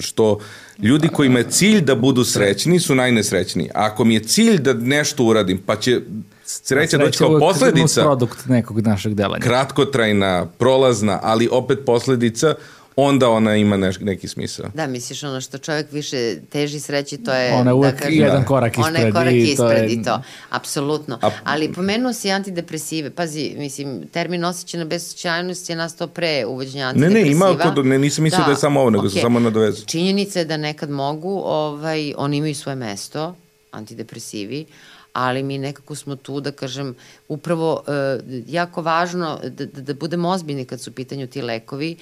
što 0.00 0.38
ljudi 0.78 1.08
kojima 1.08 1.38
je 1.38 1.50
cilj 1.50 1.80
da 1.80 1.94
budu 1.94 2.24
srećni 2.24 2.80
su 2.80 2.94
najnesrećniji. 2.94 3.68
A 3.74 3.84
ako 3.84 4.04
mi 4.04 4.14
je 4.14 4.20
cilj 4.20 4.58
da 4.58 4.74
nešto 4.74 5.24
uradim, 5.24 5.58
pa 5.66 5.76
će 5.76 6.00
sreća 6.44 6.98
doći 6.98 7.18
kao 7.18 7.38
posledica. 7.38 8.02
produkt 8.02 8.46
nekog 8.46 8.80
našeg 8.80 9.14
delanja. 9.14 9.40
Kratkotrajna, 9.40 10.46
prolazna, 10.46 11.18
ali 11.22 11.48
opet 11.52 11.78
posledica 11.86 12.54
onda 12.96 13.28
ona 13.28 13.56
ima 13.56 13.76
neš, 13.76 13.98
neki 14.00 14.28
smisao. 14.28 14.70
Da, 14.74 14.86
misliš 14.86 15.22
ono 15.22 15.40
što 15.40 15.58
čovjek 15.58 15.92
više 15.92 16.36
teži 16.50 16.80
sreći, 16.80 17.18
to 17.18 17.32
je... 17.32 17.54
Ona 17.54 17.70
je 17.70 17.74
uvek 17.74 17.94
da 17.94 18.00
kažem, 18.00 18.18
jedan 18.18 18.44
korak 18.44 18.72
ispred. 18.72 18.86
Ona 18.86 18.98
je 18.98 19.12
korak 19.12 19.32
i 19.32 19.38
ispred 19.38 19.56
to 19.56 19.72
je... 19.72 19.86
i 19.88 20.02
to, 20.02 20.22
apsolutno. 20.50 21.18
A... 21.22 21.30
Ali 21.44 21.72
pomenuo 21.72 22.12
si 22.12 22.30
antidepresive, 22.30 23.10
pazi, 23.10 23.54
mislim, 23.58 24.08
termin 24.12 24.44
osjećana 24.44 24.84
bezočajnost 24.84 25.70
je 25.70 25.76
nastao 25.76 26.06
pre 26.06 26.44
uvođenja 26.46 26.86
antidepresiva. 26.86 27.20
Ne, 27.20 27.24
ne, 27.24 27.32
ima, 27.32 27.74
kod, 27.74 27.86
ne, 27.86 27.98
nisam 27.98 28.24
mislio 28.24 28.40
da, 28.40 28.44
da 28.44 28.50
je 28.50 28.56
samo 28.56 28.80
ovo, 28.80 28.90
nego 28.90 29.04
okay. 29.04 29.12
sam 29.12 29.20
samo 29.20 29.40
nadovezao. 29.40 29.84
Činjenica 29.86 30.38
je 30.38 30.44
da 30.44 30.56
nekad 30.56 30.90
mogu, 30.90 31.42
ovaj, 31.44 32.14
oni 32.16 32.36
imaju 32.36 32.54
svoje 32.54 32.76
mesto, 32.76 33.34
antidepresivi, 33.70 34.66
ali 35.12 35.42
mi 35.42 35.58
nekako 35.58 35.94
smo 35.94 36.16
tu 36.16 36.40
da 36.40 36.52
kažem 36.52 36.94
upravo 37.28 37.82
e, 37.86 38.20
jako 38.46 38.82
važno 38.82 39.40
da, 39.42 39.66
da, 39.66 39.80
da 39.80 39.94
budemo 39.94 40.28
ozbiljni 40.28 40.64
kad 40.64 40.80
su 40.80 40.90
u 40.90 40.92
pitanju 40.92 41.26
ti 41.26 41.42
lekovi, 41.42 41.96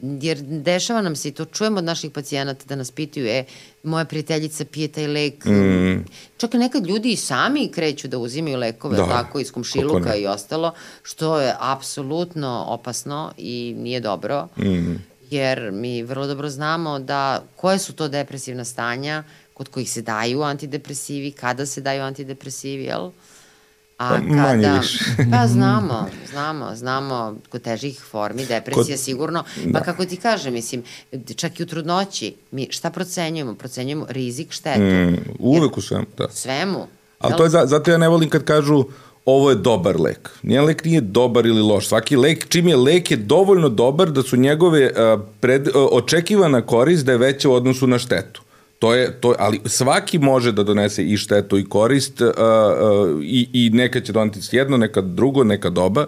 jer 0.00 0.38
dešava 0.40 1.02
nam 1.02 1.16
se 1.16 1.28
i 1.28 1.32
to 1.32 1.44
čujemo 1.44 1.78
od 1.78 1.84
naših 1.84 2.10
pacijenata 2.10 2.64
da 2.68 2.76
nas 2.76 2.90
pitaju, 2.90 3.26
e, 3.26 3.44
moja 3.82 4.04
prijateljica 4.04 4.64
pije 4.64 4.88
taj 4.88 5.06
lek. 5.06 5.44
Mm. 5.44 6.04
Čak 6.36 6.54
nekad 6.54 6.86
ljudi 6.86 7.12
i 7.12 7.16
sami 7.16 7.68
kreću 7.68 8.08
da 8.08 8.18
uzimaju 8.18 8.58
lekove, 8.58 8.96
da, 8.96 9.06
tako, 9.06 9.40
iz 9.40 9.52
komšiluka 9.52 10.14
i 10.14 10.26
ostalo, 10.26 10.72
što 11.02 11.40
je 11.40 11.54
apsolutno 11.58 12.64
opasno 12.68 13.32
i 13.36 13.74
nije 13.78 14.00
dobro. 14.00 14.48
Mm 14.58 15.12
jer 15.32 15.72
mi 15.72 16.02
vrlo 16.02 16.26
dobro 16.26 16.48
znamo 16.50 16.98
da 16.98 17.42
koje 17.56 17.78
su 17.78 17.92
to 17.92 18.08
depresivna 18.08 18.64
stanja, 18.64 19.24
kod 19.62 19.68
kojih 19.68 19.90
se 19.90 20.02
daju 20.02 20.42
antidepresivi, 20.42 21.30
kada 21.30 21.66
se 21.66 21.80
daju 21.80 22.02
antidepresivi, 22.02 22.84
jel? 22.84 23.10
A 23.98 24.08
pa, 24.08 24.16
kada, 24.16 24.34
manje 24.34 24.70
više. 24.80 25.04
pa 25.30 25.46
znamo, 25.46 26.06
znamo, 26.30 26.74
znamo 26.74 27.36
kod 27.48 27.62
težih 27.62 28.00
formi, 28.10 28.46
depresija 28.46 28.96
kod, 28.96 29.04
sigurno. 29.04 29.44
Pa 29.72 29.78
da. 29.78 29.84
kako 29.84 30.04
ti 30.04 30.16
kažem, 30.16 30.52
mislim, 30.52 30.82
čak 31.36 31.60
i 31.60 31.62
u 31.62 31.66
trudnoći, 31.66 32.34
mi 32.50 32.66
šta 32.70 32.90
procenjujemo? 32.90 33.54
Procenjujemo 33.54 34.06
rizik 34.08 34.52
štetu. 34.52 34.80
Mm, 34.80 35.16
uvek 35.38 35.78
u 35.78 35.80
svemu, 35.80 36.06
da. 36.18 36.28
Svemu. 36.30 36.86
Ali 37.18 37.36
to 37.36 37.44
je, 37.44 37.50
zato 37.50 37.90
ja 37.90 37.98
ne 37.98 38.08
volim 38.08 38.30
kad 38.30 38.44
kažu 38.44 38.84
ovo 39.24 39.50
je 39.50 39.56
dobar 39.56 40.00
lek. 40.00 40.30
Nijedan 40.42 40.66
lek 40.66 40.84
nije 40.84 41.00
dobar 41.00 41.46
ili 41.46 41.62
loš. 41.62 41.88
Svaki 41.88 42.16
lek, 42.16 42.48
čim 42.48 42.68
je 42.68 42.76
lek 42.76 43.10
je 43.10 43.16
dovoljno 43.16 43.68
dobar 43.68 44.10
da 44.10 44.22
su 44.22 44.36
njegove 44.36 44.90
uh, 44.90 45.20
pred, 45.40 45.68
uh, 45.68 45.74
očekivana 45.92 46.66
korist 46.66 47.04
da 47.06 47.12
je 47.12 47.18
veća 47.18 47.48
u 47.48 47.52
odnosu 47.52 47.86
na 47.86 47.98
štetu. 47.98 48.42
To 48.82 48.94
je, 48.94 49.20
to, 49.20 49.34
ali 49.38 49.60
svaki 49.64 50.18
može 50.18 50.52
da 50.52 50.62
donese 50.62 51.04
i 51.04 51.16
štetu 51.16 51.58
i 51.58 51.64
korist 51.64 52.20
uh, 52.20 52.28
uh, 52.28 53.22
i, 53.22 53.48
i 53.52 53.70
neka 53.70 54.00
će 54.00 54.12
doneti 54.12 54.38
jedno, 54.52 54.76
neka 54.76 55.00
drugo, 55.00 55.44
neka 55.44 55.70
doba. 55.70 56.06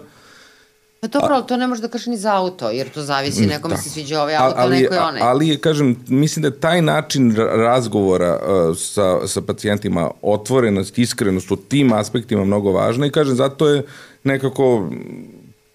Pa 0.99 1.07
dobro, 1.07 1.35
ali 1.35 1.47
to 1.47 1.57
ne 1.57 1.67
može 1.67 1.81
da 1.81 1.87
kaže 1.87 2.09
ni 2.09 2.17
za 2.17 2.35
auto, 2.35 2.69
jer 2.69 2.89
to 2.89 3.01
zavisi, 3.01 3.45
nekome 3.45 3.75
da. 3.75 3.81
se 3.81 3.89
sviđa 3.89 4.21
ovaj 4.21 4.35
auto, 4.35 4.55
ali, 4.57 4.81
neko 4.81 4.93
je 4.93 5.01
onaj. 5.01 5.21
Ali, 5.21 5.57
kažem, 5.57 5.95
mislim 6.07 6.43
da 6.43 6.51
taj 6.51 6.81
način 6.81 7.35
razgovora 7.35 8.39
uh, 8.39 8.77
sa, 8.77 9.27
sa 9.27 9.41
pacijentima, 9.41 10.11
otvorenost, 10.21 10.99
iskrenost 10.99 11.51
u 11.51 11.55
tim 11.55 11.93
aspektima 11.93 12.45
mnogo 12.45 12.71
važna 12.71 13.05
i 13.05 13.11
kažem, 13.11 13.35
zato 13.35 13.67
je 13.67 13.85
nekako 14.23 14.89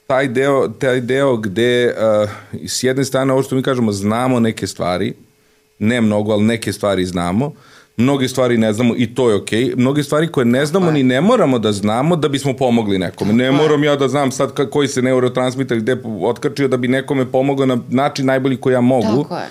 taj 0.07 0.29
deo, 0.29 0.69
taj 0.69 1.01
deo 1.01 1.37
gde 1.37 1.95
uh, 1.97 2.31
s 2.67 2.83
jedne 2.83 3.05
strane, 3.05 3.33
ovo 3.33 3.43
što 3.43 3.57
mi 3.57 3.63
kažemo, 3.63 3.93
znamo 3.93 4.41
neke 4.41 4.67
stvari, 4.67 5.15
ne 5.81 6.01
mnogo, 6.01 6.33
ali 6.33 6.45
neke 6.45 6.73
stvari 6.73 7.07
znamo, 7.07 7.53
mnoge 7.97 8.29
stvari 8.29 8.59
ne 8.59 8.73
znamo 8.73 8.95
i 8.97 9.15
to 9.15 9.31
je 9.31 9.37
okej. 9.37 9.65
Okay. 9.65 9.77
Mnoge 9.77 10.03
stvari 10.03 10.29
koje 10.29 10.45
ne 10.45 10.67
znamo 10.67 10.91
ni 10.91 11.03
ne 11.03 11.21
moramo 11.21 11.59
da 11.59 11.73
znamo 11.73 12.17
da 12.17 12.29
bismo 12.29 12.53
pomogli 12.53 12.99
nekome. 12.99 13.33
Ne 13.33 13.53
moram 13.53 13.85
ja 13.85 13.97
da 13.97 14.09
znam 14.09 14.31
sad 14.33 14.71
koji 14.71 14.89
se 14.89 15.03
neurotransmiter 15.03 15.79
gde 15.79 15.97
otkačio 16.23 16.69
da 16.69 16.77
bi 16.77 16.89
nekome 16.89 17.27
pomogao 17.27 17.67
na 17.67 17.79
način 17.89 18.27
najbolji 18.27 18.57
koji 18.57 18.73
ja 18.75 18.81
mogu. 18.81 19.23
Tako 19.23 19.37
je. 19.37 19.49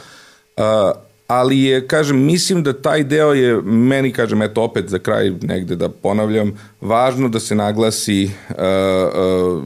Uh, 0.58 0.92
ali 1.28 1.60
je, 1.60 1.88
kažem, 1.88 2.26
mislim 2.26 2.64
da 2.64 2.74
taj 2.74 3.04
deo 3.04 3.34
je, 3.34 3.62
meni, 3.62 4.12
kažem, 4.12 4.42
eto 4.42 4.64
opet 4.64 4.90
za 4.90 5.00
kraj 5.00 5.32
negde 5.42 5.76
da 5.76 5.90
ponavljam, 5.90 6.58
važno 6.82 7.30
da 7.30 7.40
se 7.40 7.56
naglasi 7.56 8.32
uh, 8.50 8.56
uh, 8.56 9.64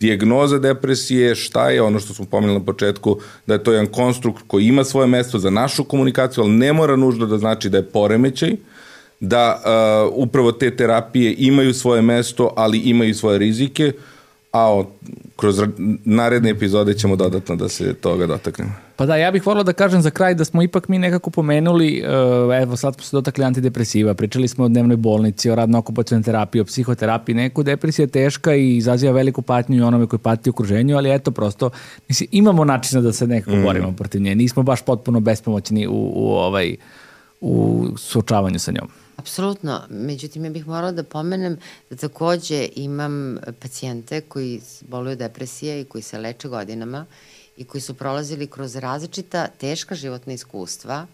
dijagnoza 0.00 0.58
depresije, 0.58 1.34
šta 1.34 1.70
je 1.70 1.82
ono 1.82 2.00
što 2.00 2.14
smo 2.14 2.24
pomenuli 2.24 2.58
na 2.58 2.64
početku, 2.64 3.18
da 3.46 3.54
je 3.54 3.62
to 3.62 3.72
jedan 3.72 3.86
konstrukt 3.86 4.44
koji 4.46 4.66
ima 4.66 4.84
svoje 4.84 5.06
mesto 5.06 5.38
za 5.38 5.50
našu 5.50 5.84
komunikaciju, 5.84 6.44
ali 6.44 6.52
ne 6.52 6.72
mora 6.72 6.96
nužno 6.96 7.26
da 7.26 7.38
znači 7.38 7.68
da 7.68 7.76
je 7.76 7.86
poremećaj, 7.86 8.56
da 9.20 9.62
uh, 10.10 10.12
upravo 10.16 10.52
te 10.52 10.76
terapije 10.76 11.34
imaju 11.38 11.74
svoje 11.74 12.02
mesto, 12.02 12.52
ali 12.56 12.78
imaju 12.78 13.14
svoje 13.14 13.38
rizike, 13.38 13.92
a 14.56 14.72
o, 14.72 14.86
kroz 15.36 15.60
naredne 16.04 16.50
epizode 16.50 16.94
ćemo 16.94 17.16
dodatno 17.16 17.56
da 17.56 17.68
se 17.68 17.94
toga 17.94 18.26
dotaknemo. 18.26 18.72
Pa 18.96 19.06
da, 19.06 19.16
ja 19.16 19.30
bih 19.30 19.46
volio 19.46 19.62
da 19.62 19.72
kažem 19.72 20.02
za 20.02 20.10
kraj 20.10 20.34
da 20.34 20.44
smo 20.44 20.62
ipak 20.62 20.88
mi 20.88 20.98
nekako 20.98 21.30
pomenuli, 21.30 22.02
uh, 22.02 22.56
evo 22.62 22.76
sad 22.76 22.94
smo 22.94 23.02
se 23.02 23.16
dotakli 23.16 23.44
antidepresiva, 23.44 24.14
pričali 24.14 24.48
smo 24.48 24.64
o 24.64 24.68
dnevnoj 24.68 24.96
bolnici, 24.96 25.50
o 25.50 25.54
radno-okupacijalnoj 25.54 26.24
terapiji, 26.24 26.60
o 26.62 26.64
psihoterapiji, 26.64 27.34
neku 27.34 27.62
depresija 27.62 28.04
je 28.04 28.10
teška 28.10 28.54
i 28.54 28.76
izaziva 28.76 29.12
veliku 29.12 29.42
patnju 29.42 29.76
i 29.76 29.82
onome 29.82 30.06
koji 30.06 30.20
pati 30.20 30.50
u 30.50 30.52
okruženju, 30.52 30.96
ali 30.96 31.14
eto 31.14 31.30
prosto, 31.30 31.70
mislim, 32.08 32.28
imamo 32.32 32.64
načina 32.64 33.00
da 33.00 33.12
se 33.12 33.26
nekako 33.26 33.56
mm. 33.56 33.62
borimo 33.62 33.92
protiv 33.92 34.22
nje, 34.22 34.34
nismo 34.34 34.62
baš 34.62 34.82
potpuno 34.82 35.20
bespomoćni 35.20 35.86
u, 35.86 36.12
u 36.14 36.32
ovaj 36.32 36.76
u 37.40 37.86
suočavanju 37.96 38.58
sa 38.58 38.72
njom. 38.72 38.88
Apsolutno. 39.16 39.82
Međutim, 39.90 40.44
ja 40.44 40.50
bih 40.50 40.66
morala 40.66 40.92
da 40.92 41.02
pomenem 41.02 41.58
da 41.90 41.96
takođe 41.96 42.68
imam 42.76 43.38
pacijente 43.60 44.20
koji 44.20 44.60
boluju 44.80 45.16
depresije 45.16 45.80
i 45.80 45.84
koji 45.84 46.02
se 46.02 46.18
leče 46.18 46.48
godinama 46.48 47.06
i 47.56 47.64
koji 47.64 47.80
su 47.80 47.94
prolazili 47.94 48.46
kroz 48.46 48.76
različita 48.76 49.46
teška 49.46 49.94
životna 49.94 50.32
iskustva 50.32 51.06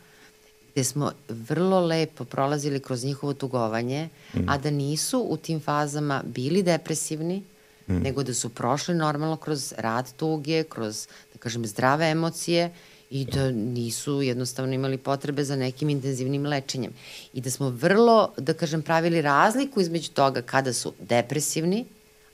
gde 0.73 0.85
smo 0.85 1.12
vrlo 1.29 1.81
lepo 1.81 2.24
prolazili 2.24 2.81
kroz 2.81 3.05
njihovo 3.05 3.35
tugovanje, 3.35 4.09
mm. 4.35 4.49
a 4.49 4.59
da 4.59 4.70
nisu 4.70 5.27
u 5.29 5.37
tim 5.37 5.61
fazama 5.61 6.23
bili 6.24 6.62
depresivni, 6.62 7.43
mm. 7.89 7.95
nego 7.95 8.23
da 8.23 8.35
su 8.35 8.49
prošli 8.49 8.95
normalno 8.95 9.37
kroz 9.37 9.74
rad 9.79 10.12
tuge, 10.16 10.65
kroz, 10.65 11.07
da 11.33 11.39
kažem, 11.39 11.66
zdrave 11.66 12.11
emocije 12.11 12.70
i 13.12 13.24
da 13.24 13.51
nisu 13.51 14.22
jednostavno 14.22 14.74
imali 14.74 14.98
potrebe 14.98 15.44
za 15.44 15.56
nekim 15.56 15.90
intenzivnim 15.90 16.47
lečenjem. 16.47 16.93
I 17.34 17.40
da 17.40 17.51
smo 17.51 17.68
vrlo, 17.68 18.32
da 18.39 18.55
kažem, 18.55 18.82
pravili 18.82 19.22
razliku 19.22 19.80
između 19.80 20.10
toga 20.10 20.43
kada 20.43 20.72
su 20.72 20.93
depresivni, 21.01 21.84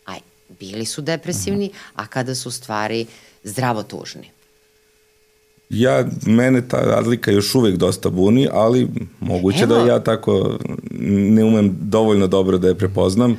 a 0.06 0.14
bili 0.60 0.84
su 0.84 1.02
depresivni, 1.02 1.70
a 1.94 2.06
kada 2.06 2.34
su 2.34 2.50
stvari 2.50 3.06
zdravo 3.44 3.82
tužni. 3.82 4.30
Ja, 5.70 6.04
mene 6.26 6.68
ta 6.68 6.80
razlika 6.80 7.30
još 7.30 7.54
uvek 7.54 7.76
dosta 7.76 8.10
buni, 8.10 8.48
ali 8.52 8.88
moguće 9.20 9.66
da 9.66 9.74
Evo. 9.74 9.84
da 9.84 9.92
ja 9.92 10.00
tako 10.00 10.58
ne 11.00 11.44
umem 11.44 11.76
dovoljno 11.80 12.26
dobro 12.26 12.58
da 12.58 12.68
je 12.68 12.78
prepoznam. 12.78 13.38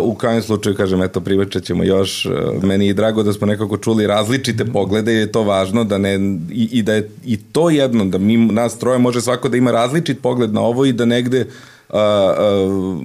U 0.00 0.14
krajem 0.14 0.42
slučaju, 0.42 0.76
kažem, 0.76 1.02
eto, 1.02 1.20
privačat 1.20 1.62
ćemo 1.62 1.84
još. 1.84 2.26
Meni 2.62 2.86
je 2.86 2.94
drago 2.94 3.22
da 3.22 3.32
smo 3.32 3.46
nekako 3.46 3.76
čuli 3.76 4.06
različite 4.06 4.64
poglede 4.64 5.12
i 5.12 5.16
je 5.16 5.32
to 5.32 5.42
važno 5.42 5.84
da 5.84 5.98
ne, 5.98 6.14
i, 6.50 6.68
i 6.72 6.82
da 6.82 6.94
je 6.94 7.10
i 7.24 7.36
to 7.36 7.70
jedno, 7.70 8.04
da 8.04 8.18
mi, 8.18 8.36
nas 8.36 8.78
troje 8.78 8.98
može 8.98 9.20
svako 9.20 9.48
da 9.48 9.56
ima 9.56 9.70
različit 9.70 10.20
pogled 10.22 10.52
na 10.54 10.60
ovo 10.60 10.84
i 10.84 10.92
da 10.92 11.04
negde 11.04 11.40
uh, 11.40 11.46
a, 11.90 11.98
a, 11.98 12.98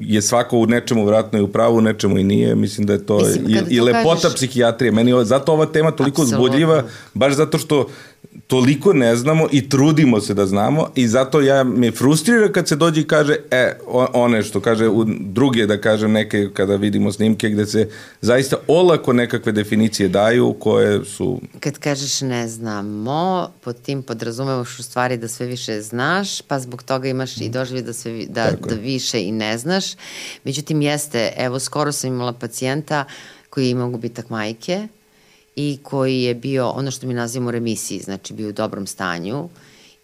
je 0.00 0.22
svako 0.22 0.58
u 0.58 0.66
nečemu 0.66 1.04
vratno 1.04 1.38
i 1.38 1.42
u 1.42 1.48
pravu, 1.48 1.76
u 1.76 1.80
nečemu 1.80 2.18
i 2.18 2.24
nije. 2.24 2.54
Mislim 2.54 2.86
da 2.86 2.92
je 2.92 3.06
to 3.06 3.18
Mislim, 3.18 3.46
i, 3.48 3.74
i 3.74 3.80
lepota 3.80 4.22
kažeš... 4.22 4.34
psihijatrije. 4.34 4.92
Meni 4.92 5.24
zato 5.24 5.52
ova 5.52 5.66
tema 5.66 5.90
toliko 5.90 6.22
Absolutno. 6.22 6.44
uzbudljiva, 6.44 6.82
baš 7.14 7.34
zato 7.34 7.58
što 7.58 7.86
toliko 8.46 8.92
ne 8.92 9.16
znamo 9.16 9.48
i 9.52 9.68
trudimo 9.68 10.20
se 10.20 10.34
da 10.34 10.46
znamo 10.46 10.88
i 10.94 11.08
zato 11.08 11.40
ja 11.40 11.64
me 11.64 11.90
frustrira 11.90 12.52
kad 12.52 12.68
se 12.68 12.76
dođe 12.76 13.00
i 13.00 13.06
kaže 13.06 13.36
e, 13.50 13.78
one 14.12 14.42
što 14.42 14.60
kaže 14.60 14.88
u 14.88 15.04
druge 15.04 15.66
da 15.66 15.80
kažem 15.80 16.12
neke 16.12 16.48
kada 16.54 16.76
vidimo 16.76 17.12
snimke 17.12 17.48
gde 17.50 17.66
se 17.66 17.88
zaista 18.20 18.56
olako 18.66 19.12
nekakve 19.12 19.52
definicije 19.52 20.08
daju 20.08 20.52
koje 20.52 21.04
su... 21.04 21.40
Kad 21.60 21.78
kažeš 21.78 22.20
ne 22.20 22.48
znamo, 22.48 23.50
pod 23.64 23.82
tim 23.82 24.02
podrazumevaš 24.02 24.78
u 24.78 24.82
stvari 24.82 25.16
da 25.16 25.28
sve 25.28 25.46
više 25.46 25.80
znaš, 25.80 26.42
pa 26.42 26.58
zbog 26.58 26.82
toga 26.82 27.08
imaš 27.08 27.36
i 27.36 27.48
doživlje 27.48 27.82
da, 27.82 27.92
sve, 27.92 28.26
da, 28.28 28.50
da 28.68 28.74
više 28.74 29.22
i 29.22 29.32
ne 29.32 29.58
znaš. 29.58 29.84
Međutim, 30.44 30.82
jeste, 30.82 31.32
evo 31.36 31.58
skoro 31.58 31.92
sam 31.92 32.10
imala 32.10 32.32
pacijenta 32.32 33.04
koji 33.50 33.70
ima 33.70 33.88
gubitak 33.88 34.30
majke, 34.30 34.88
i 35.56 35.78
koji 35.82 36.22
je 36.22 36.34
bio 36.34 36.68
ono 36.68 36.90
što 36.90 37.06
mi 37.06 37.14
nazivamo 37.14 37.50
remisiji, 37.50 38.00
znači 38.00 38.34
bio 38.34 38.48
u 38.48 38.52
dobrom 38.52 38.86
stanju 38.86 39.48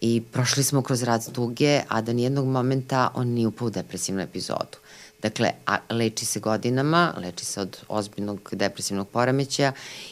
i 0.01 0.21
prošli 0.31 0.63
smo 0.63 0.81
kroz 0.81 1.03
rad 1.03 1.31
tuge, 1.33 1.81
a 1.87 2.01
da 2.01 2.13
nijednog 2.13 2.45
momenta 2.45 3.11
on 3.15 3.27
nije 3.27 3.47
upao 3.47 3.67
u 3.67 3.69
depresivnu 3.69 4.21
epizodu. 4.21 4.77
Dakle, 5.21 5.51
a, 5.65 5.77
leči 5.89 6.25
se 6.25 6.39
godinama, 6.39 7.13
leči 7.17 7.45
se 7.45 7.61
od 7.61 7.77
ozbiljnog 7.87 8.49
depresivnog 8.51 9.07
poremećaja 9.07 9.71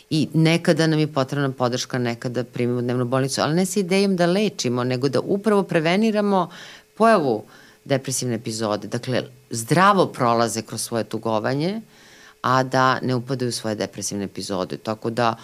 i 0.10 0.28
nekada 0.34 0.88
nam 0.88 1.00
je 1.00 1.14
potrebna 1.14 1.52
podrška, 1.52 1.98
nekada 1.98 2.44
primimo 2.44 2.82
dnevnu 2.82 3.06
bolnicu, 3.06 3.42
ali 3.42 3.56
ne 3.56 3.66
sa 3.66 3.80
idejom 3.80 4.16
da 4.16 4.26
lečimo, 4.26 4.84
nego 4.84 5.10
da 5.10 5.20
upravo 5.20 5.64
preveniramo 5.64 6.50
pojavu 6.98 7.44
depresivne 7.86 8.36
epizode. 8.36 8.88
Dakle, 8.88 9.24
zdravo 9.50 10.06
prolaze 10.06 10.62
kroz 10.62 10.82
svoje 10.82 11.04
tugovanje, 11.04 11.82
a 12.46 12.64
da 12.64 13.00
ne 13.02 13.16
upadaju 13.16 13.50
u 13.50 13.52
svoje 13.52 13.76
depresivne 13.76 14.24
epizode. 14.24 14.78
Tako 14.78 15.10
da, 15.10 15.36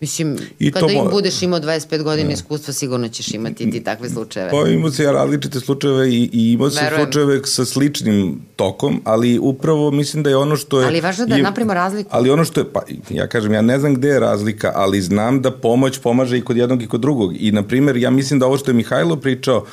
Mislim, 0.00 0.36
I 0.58 0.70
kada 0.72 0.92
im 0.92 1.08
budeš 1.10 1.42
imao 1.42 1.60
25 1.60 2.02
godina 2.02 2.32
iskustva, 2.32 2.72
sigurno 2.72 3.08
ćeš 3.08 3.34
imati 3.34 3.70
ti 3.70 3.84
takve 3.84 4.08
slučajeve. 4.08 4.50
Pa 4.50 4.68
imao 4.68 4.90
se 4.90 5.02
ja 5.04 5.12
različite 5.12 5.60
slučajeve 5.60 6.10
i, 6.10 6.30
i 6.32 6.52
imao 6.52 6.70
se 6.70 6.80
slučajeve 6.96 7.40
sa 7.44 7.64
sličnim 7.64 8.40
tokom, 8.56 9.00
ali 9.04 9.38
upravo 9.38 9.90
mislim 9.90 10.22
da 10.22 10.30
je 10.30 10.36
ono 10.36 10.56
što 10.56 10.80
je... 10.80 10.86
Ali 10.86 11.00
važno 11.00 11.26
da 11.26 11.36
je, 11.36 11.42
napravimo 11.42 11.74
razliku. 11.74 12.10
Ali 12.12 12.30
ono 12.30 12.44
što 12.44 12.60
je, 12.60 12.72
pa 12.72 12.82
ja 13.10 13.26
kažem, 13.26 13.52
ja 13.52 13.62
ne 13.62 13.78
znam 13.78 13.94
gde 13.94 14.08
je 14.08 14.20
razlika, 14.20 14.72
ali 14.74 15.02
znam 15.02 15.42
da 15.42 15.50
pomoć 15.50 15.98
pomaže 15.98 16.38
i 16.38 16.42
kod 16.42 16.56
jednog 16.56 16.82
i 16.82 16.86
kod 16.86 17.00
drugog. 17.00 17.34
I, 17.38 17.52
na 17.52 17.62
primer, 17.62 17.96
ja 17.96 18.10
mislim 18.10 18.40
da 18.40 18.46
ovo 18.46 18.58
što 18.58 18.70
je 18.70 18.74
Mihajlo 18.74 19.16
pričao, 19.16 19.64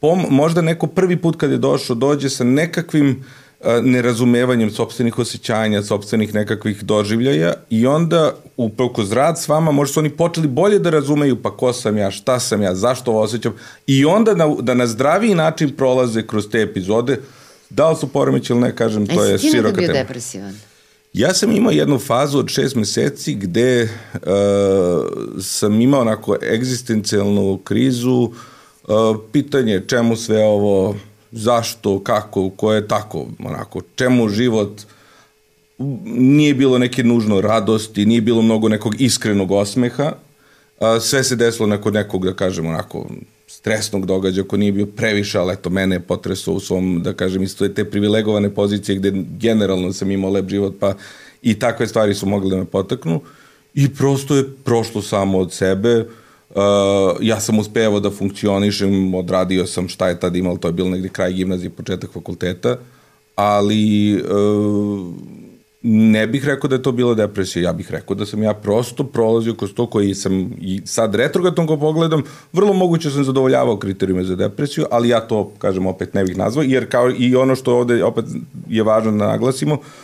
pom, 0.00 0.26
možda 0.30 0.60
neko 0.60 0.86
prvi 0.86 1.16
put 1.16 1.36
kad 1.36 1.50
je 1.50 1.58
došao, 1.58 1.96
dođe 1.96 2.30
sa 2.30 2.44
nekakvim 2.44 3.10
uh, 3.10 3.43
nerazumevanjem 3.82 4.70
sobstvenih 4.70 5.18
osjećanja, 5.18 5.82
sobstvenih 5.82 6.34
nekakvih 6.34 6.84
doživljaja 6.84 7.52
i 7.70 7.86
onda 7.86 8.34
upravo 8.56 8.92
kroz 8.92 9.12
rad 9.12 9.40
s 9.40 9.48
vama 9.48 9.70
možda 9.70 9.92
su 9.92 10.00
oni 10.00 10.10
počeli 10.10 10.48
bolje 10.48 10.78
da 10.78 10.90
razumeju 10.90 11.42
pa 11.42 11.56
ko 11.56 11.72
sam 11.72 11.96
ja, 11.96 12.10
šta 12.10 12.40
sam 12.40 12.62
ja, 12.62 12.74
zašto 12.74 13.10
ovo 13.10 13.20
osjećam 13.20 13.54
i 13.86 14.04
onda 14.04 14.34
na, 14.34 14.56
da 14.60 14.74
na 14.74 14.86
zdraviji 14.86 15.34
način 15.34 15.70
prolaze 15.76 16.26
kroz 16.26 16.48
te 16.48 16.60
epizode 16.60 17.20
da 17.70 17.90
li 17.90 17.96
su 17.96 18.08
poremeći 18.08 18.52
ili 18.52 18.60
ne, 18.60 18.76
kažem, 18.76 19.06
to 19.06 19.24
je 19.24 19.38
široka 19.38 19.52
tema. 19.52 19.68
Jesi 19.68 19.86
ti 19.86 19.92
bio 19.92 20.02
depresivan? 20.02 20.54
Ja 21.12 21.34
sam 21.34 21.52
imao 21.52 21.72
jednu 21.72 21.98
fazu 21.98 22.38
od 22.38 22.48
šest 22.48 22.74
meseci 22.74 23.34
gde 23.34 23.82
uh, 23.82 24.20
sam 25.40 25.80
imao 25.80 26.00
onako 26.00 26.36
egzistencijalnu 26.52 27.58
krizu, 27.64 28.30
uh, 28.88 29.16
pitanje 29.32 29.82
čemu 29.86 30.16
sve 30.16 30.44
ovo 30.44 30.96
zašto, 31.34 31.98
kako, 32.00 32.50
ko 32.50 32.72
je 32.72 32.88
tako, 32.88 33.26
onako, 33.44 33.80
čemu 33.96 34.28
život, 34.28 34.82
nije 36.04 36.54
bilo 36.54 36.78
neke 36.78 37.04
nužno 37.04 37.40
radosti, 37.40 38.06
nije 38.06 38.20
bilo 38.20 38.42
mnogo 38.42 38.68
nekog 38.68 39.00
iskrenog 39.00 39.50
osmeha, 39.50 40.12
sve 41.00 41.24
se 41.24 41.36
desilo 41.36 41.66
neko 41.68 41.90
nekog, 41.90 42.24
da 42.24 42.34
kažem, 42.34 42.66
onako, 42.66 43.06
stresnog 43.46 44.06
događaja 44.06 44.46
ko 44.46 44.56
nije 44.56 44.72
bio 44.72 44.86
previše, 44.86 45.38
ali 45.38 45.52
eto, 45.52 45.70
mene 45.70 45.96
je 45.96 46.00
potresao 46.00 46.54
u 46.54 46.60
svom, 46.60 47.02
da 47.02 47.12
kažem, 47.12 47.42
isto 47.42 47.64
je 47.64 47.74
te 47.74 47.84
privilegovane 47.84 48.54
pozicije 48.54 48.96
gde 48.96 49.12
generalno 49.38 49.92
sam 49.92 50.10
imao 50.10 50.30
lep 50.30 50.48
život, 50.48 50.74
pa 50.80 50.94
i 51.42 51.58
takve 51.58 51.86
stvari 51.86 52.14
su 52.14 52.26
mogli 52.26 52.50
da 52.50 52.56
me 52.56 52.64
potaknu. 52.64 53.20
I 53.74 53.94
prosto 53.94 54.36
je 54.36 54.50
prošlo 54.64 55.02
samo 55.02 55.38
od 55.38 55.52
sebe, 55.52 55.98
uh, 55.98 56.06
Uh, 56.50 57.16
ja 57.20 57.40
sam 57.40 57.58
uspevao 57.58 58.00
da 58.00 58.10
funkcionišem, 58.10 59.14
odradio 59.14 59.66
sam 59.66 59.88
šta 59.88 60.08
je 60.08 60.20
tad 60.20 60.36
imalo, 60.36 60.56
to 60.56 60.68
je 60.68 60.72
bilo 60.72 60.90
negde 60.90 61.08
kraj 61.08 61.32
gimnazije, 61.32 61.70
početak 61.70 62.12
fakulteta, 62.12 62.76
ali 63.34 64.14
uh, 64.14 65.14
ne 65.82 66.26
bih 66.26 66.44
rekao 66.44 66.68
da 66.68 66.76
je 66.76 66.82
to 66.82 66.92
bila 66.92 67.14
depresija, 67.14 67.62
ja 67.62 67.72
bih 67.72 67.90
rekao 67.90 68.16
da 68.16 68.26
sam 68.26 68.42
ja 68.42 68.54
prosto 68.54 69.04
prolazio 69.04 69.54
kroz 69.54 69.72
to 69.74 69.86
koji 69.86 70.14
sam 70.14 70.52
i 70.60 70.82
sad 70.84 71.14
retrogatom 71.14 71.66
ko 71.66 71.76
pogledam, 71.76 72.22
vrlo 72.52 72.72
moguće 72.72 73.10
sam 73.10 73.24
zadovoljavao 73.24 73.76
kriterijume 73.76 74.24
za 74.24 74.36
depresiju, 74.36 74.86
ali 74.90 75.08
ja 75.08 75.20
to, 75.20 75.52
kažem, 75.58 75.86
opet 75.86 76.14
ne 76.14 76.24
bih 76.24 76.36
nazvao, 76.36 76.62
jer 76.62 76.90
kao 76.90 77.10
i 77.18 77.36
ono 77.36 77.56
što 77.56 77.76
ovde 77.76 78.04
opet 78.04 78.24
je 78.68 78.82
važno 78.82 79.10
da 79.10 79.26
naglasimo, 79.26 79.74
Uh, 79.74 80.03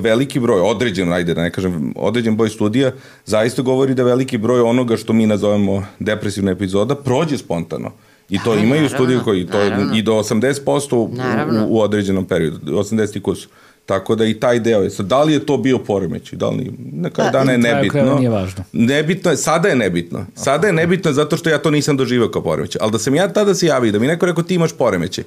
veliki 0.00 0.40
broj, 0.40 0.60
određen, 0.60 1.12
ajde 1.12 1.34
da 1.34 1.42
ne 1.42 1.50
kažem, 1.50 1.92
određen 1.96 2.36
broj 2.36 2.48
studija 2.48 2.92
zaista 3.26 3.62
govori 3.62 3.94
da 3.94 4.02
veliki 4.02 4.38
broj 4.38 4.60
onoga 4.60 4.96
što 4.96 5.12
mi 5.12 5.26
nazovemo 5.26 5.86
depresivna 5.98 6.50
epizoda 6.50 6.94
prođe 6.94 7.38
spontano. 7.38 7.90
I 8.28 8.38
to 8.44 8.50
Aha, 8.50 8.60
imaju 8.60 8.82
naravno, 8.82 8.88
studije 8.88 9.20
koji 9.24 9.46
to 9.46 9.58
naravno. 9.58 9.96
i 9.96 10.02
do 10.02 10.12
80% 10.12 10.94
u, 10.94 11.02
u, 11.02 11.76
u 11.76 11.80
određenom 11.80 12.24
periodu, 12.24 12.58
80 12.72 13.16
i 13.16 13.20
kus. 13.22 13.48
Tako 13.86 14.14
da 14.14 14.24
i 14.24 14.34
taj 14.34 14.60
deo 14.60 14.82
je. 14.82 14.90
Sad, 14.90 15.06
da 15.06 15.22
li 15.22 15.32
je 15.32 15.46
to 15.46 15.56
bio 15.56 15.78
poremeć? 15.78 16.32
Da 16.32 16.48
li? 16.48 16.72
Na 16.78 17.10
kraju 17.10 17.30
pa, 17.32 17.38
dana 17.38 17.52
je 17.52 17.58
nebitno. 17.58 18.14
Nije 18.18 18.30
važno. 18.30 18.64
Nebitno 18.72 19.30
je, 19.30 19.36
sada 19.36 19.68
je 19.68 19.76
nebitno. 19.76 20.26
Sada 20.34 20.66
je 20.66 20.72
nebitno 20.72 21.12
zato 21.12 21.36
što 21.36 21.50
ja 21.50 21.58
to 21.58 21.70
nisam 21.70 21.96
doživao 21.96 22.28
kao 22.28 22.42
poremeć. 22.42 22.76
Ali 22.80 22.92
da 22.92 22.98
sam 22.98 23.14
ja 23.14 23.32
tada 23.32 23.54
se 23.54 23.66
javio, 23.66 23.92
da 23.92 23.98
mi 23.98 24.06
neko 24.06 24.26
rekao 24.26 24.44
ti 24.44 24.54
imaš 24.54 24.72
poremeće. 24.72 25.22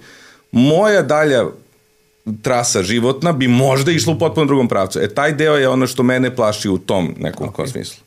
Moja 0.51 1.01
dalja 1.01 1.45
trasa 2.41 2.83
životna 2.83 3.31
bi 3.31 3.47
možda 3.47 3.91
išla 3.91 4.13
u 4.13 4.19
potpuno 4.19 4.45
drugom 4.45 4.67
pravcu. 4.67 4.99
E, 4.99 5.07
taj 5.07 5.33
deo 5.33 5.55
je 5.55 5.69
ono 5.69 5.87
što 5.87 6.03
mene 6.03 6.35
plaši 6.35 6.69
u 6.69 6.77
tom 6.77 7.15
nekom 7.19 7.49
okay. 7.49 7.71
smislu. 7.71 8.02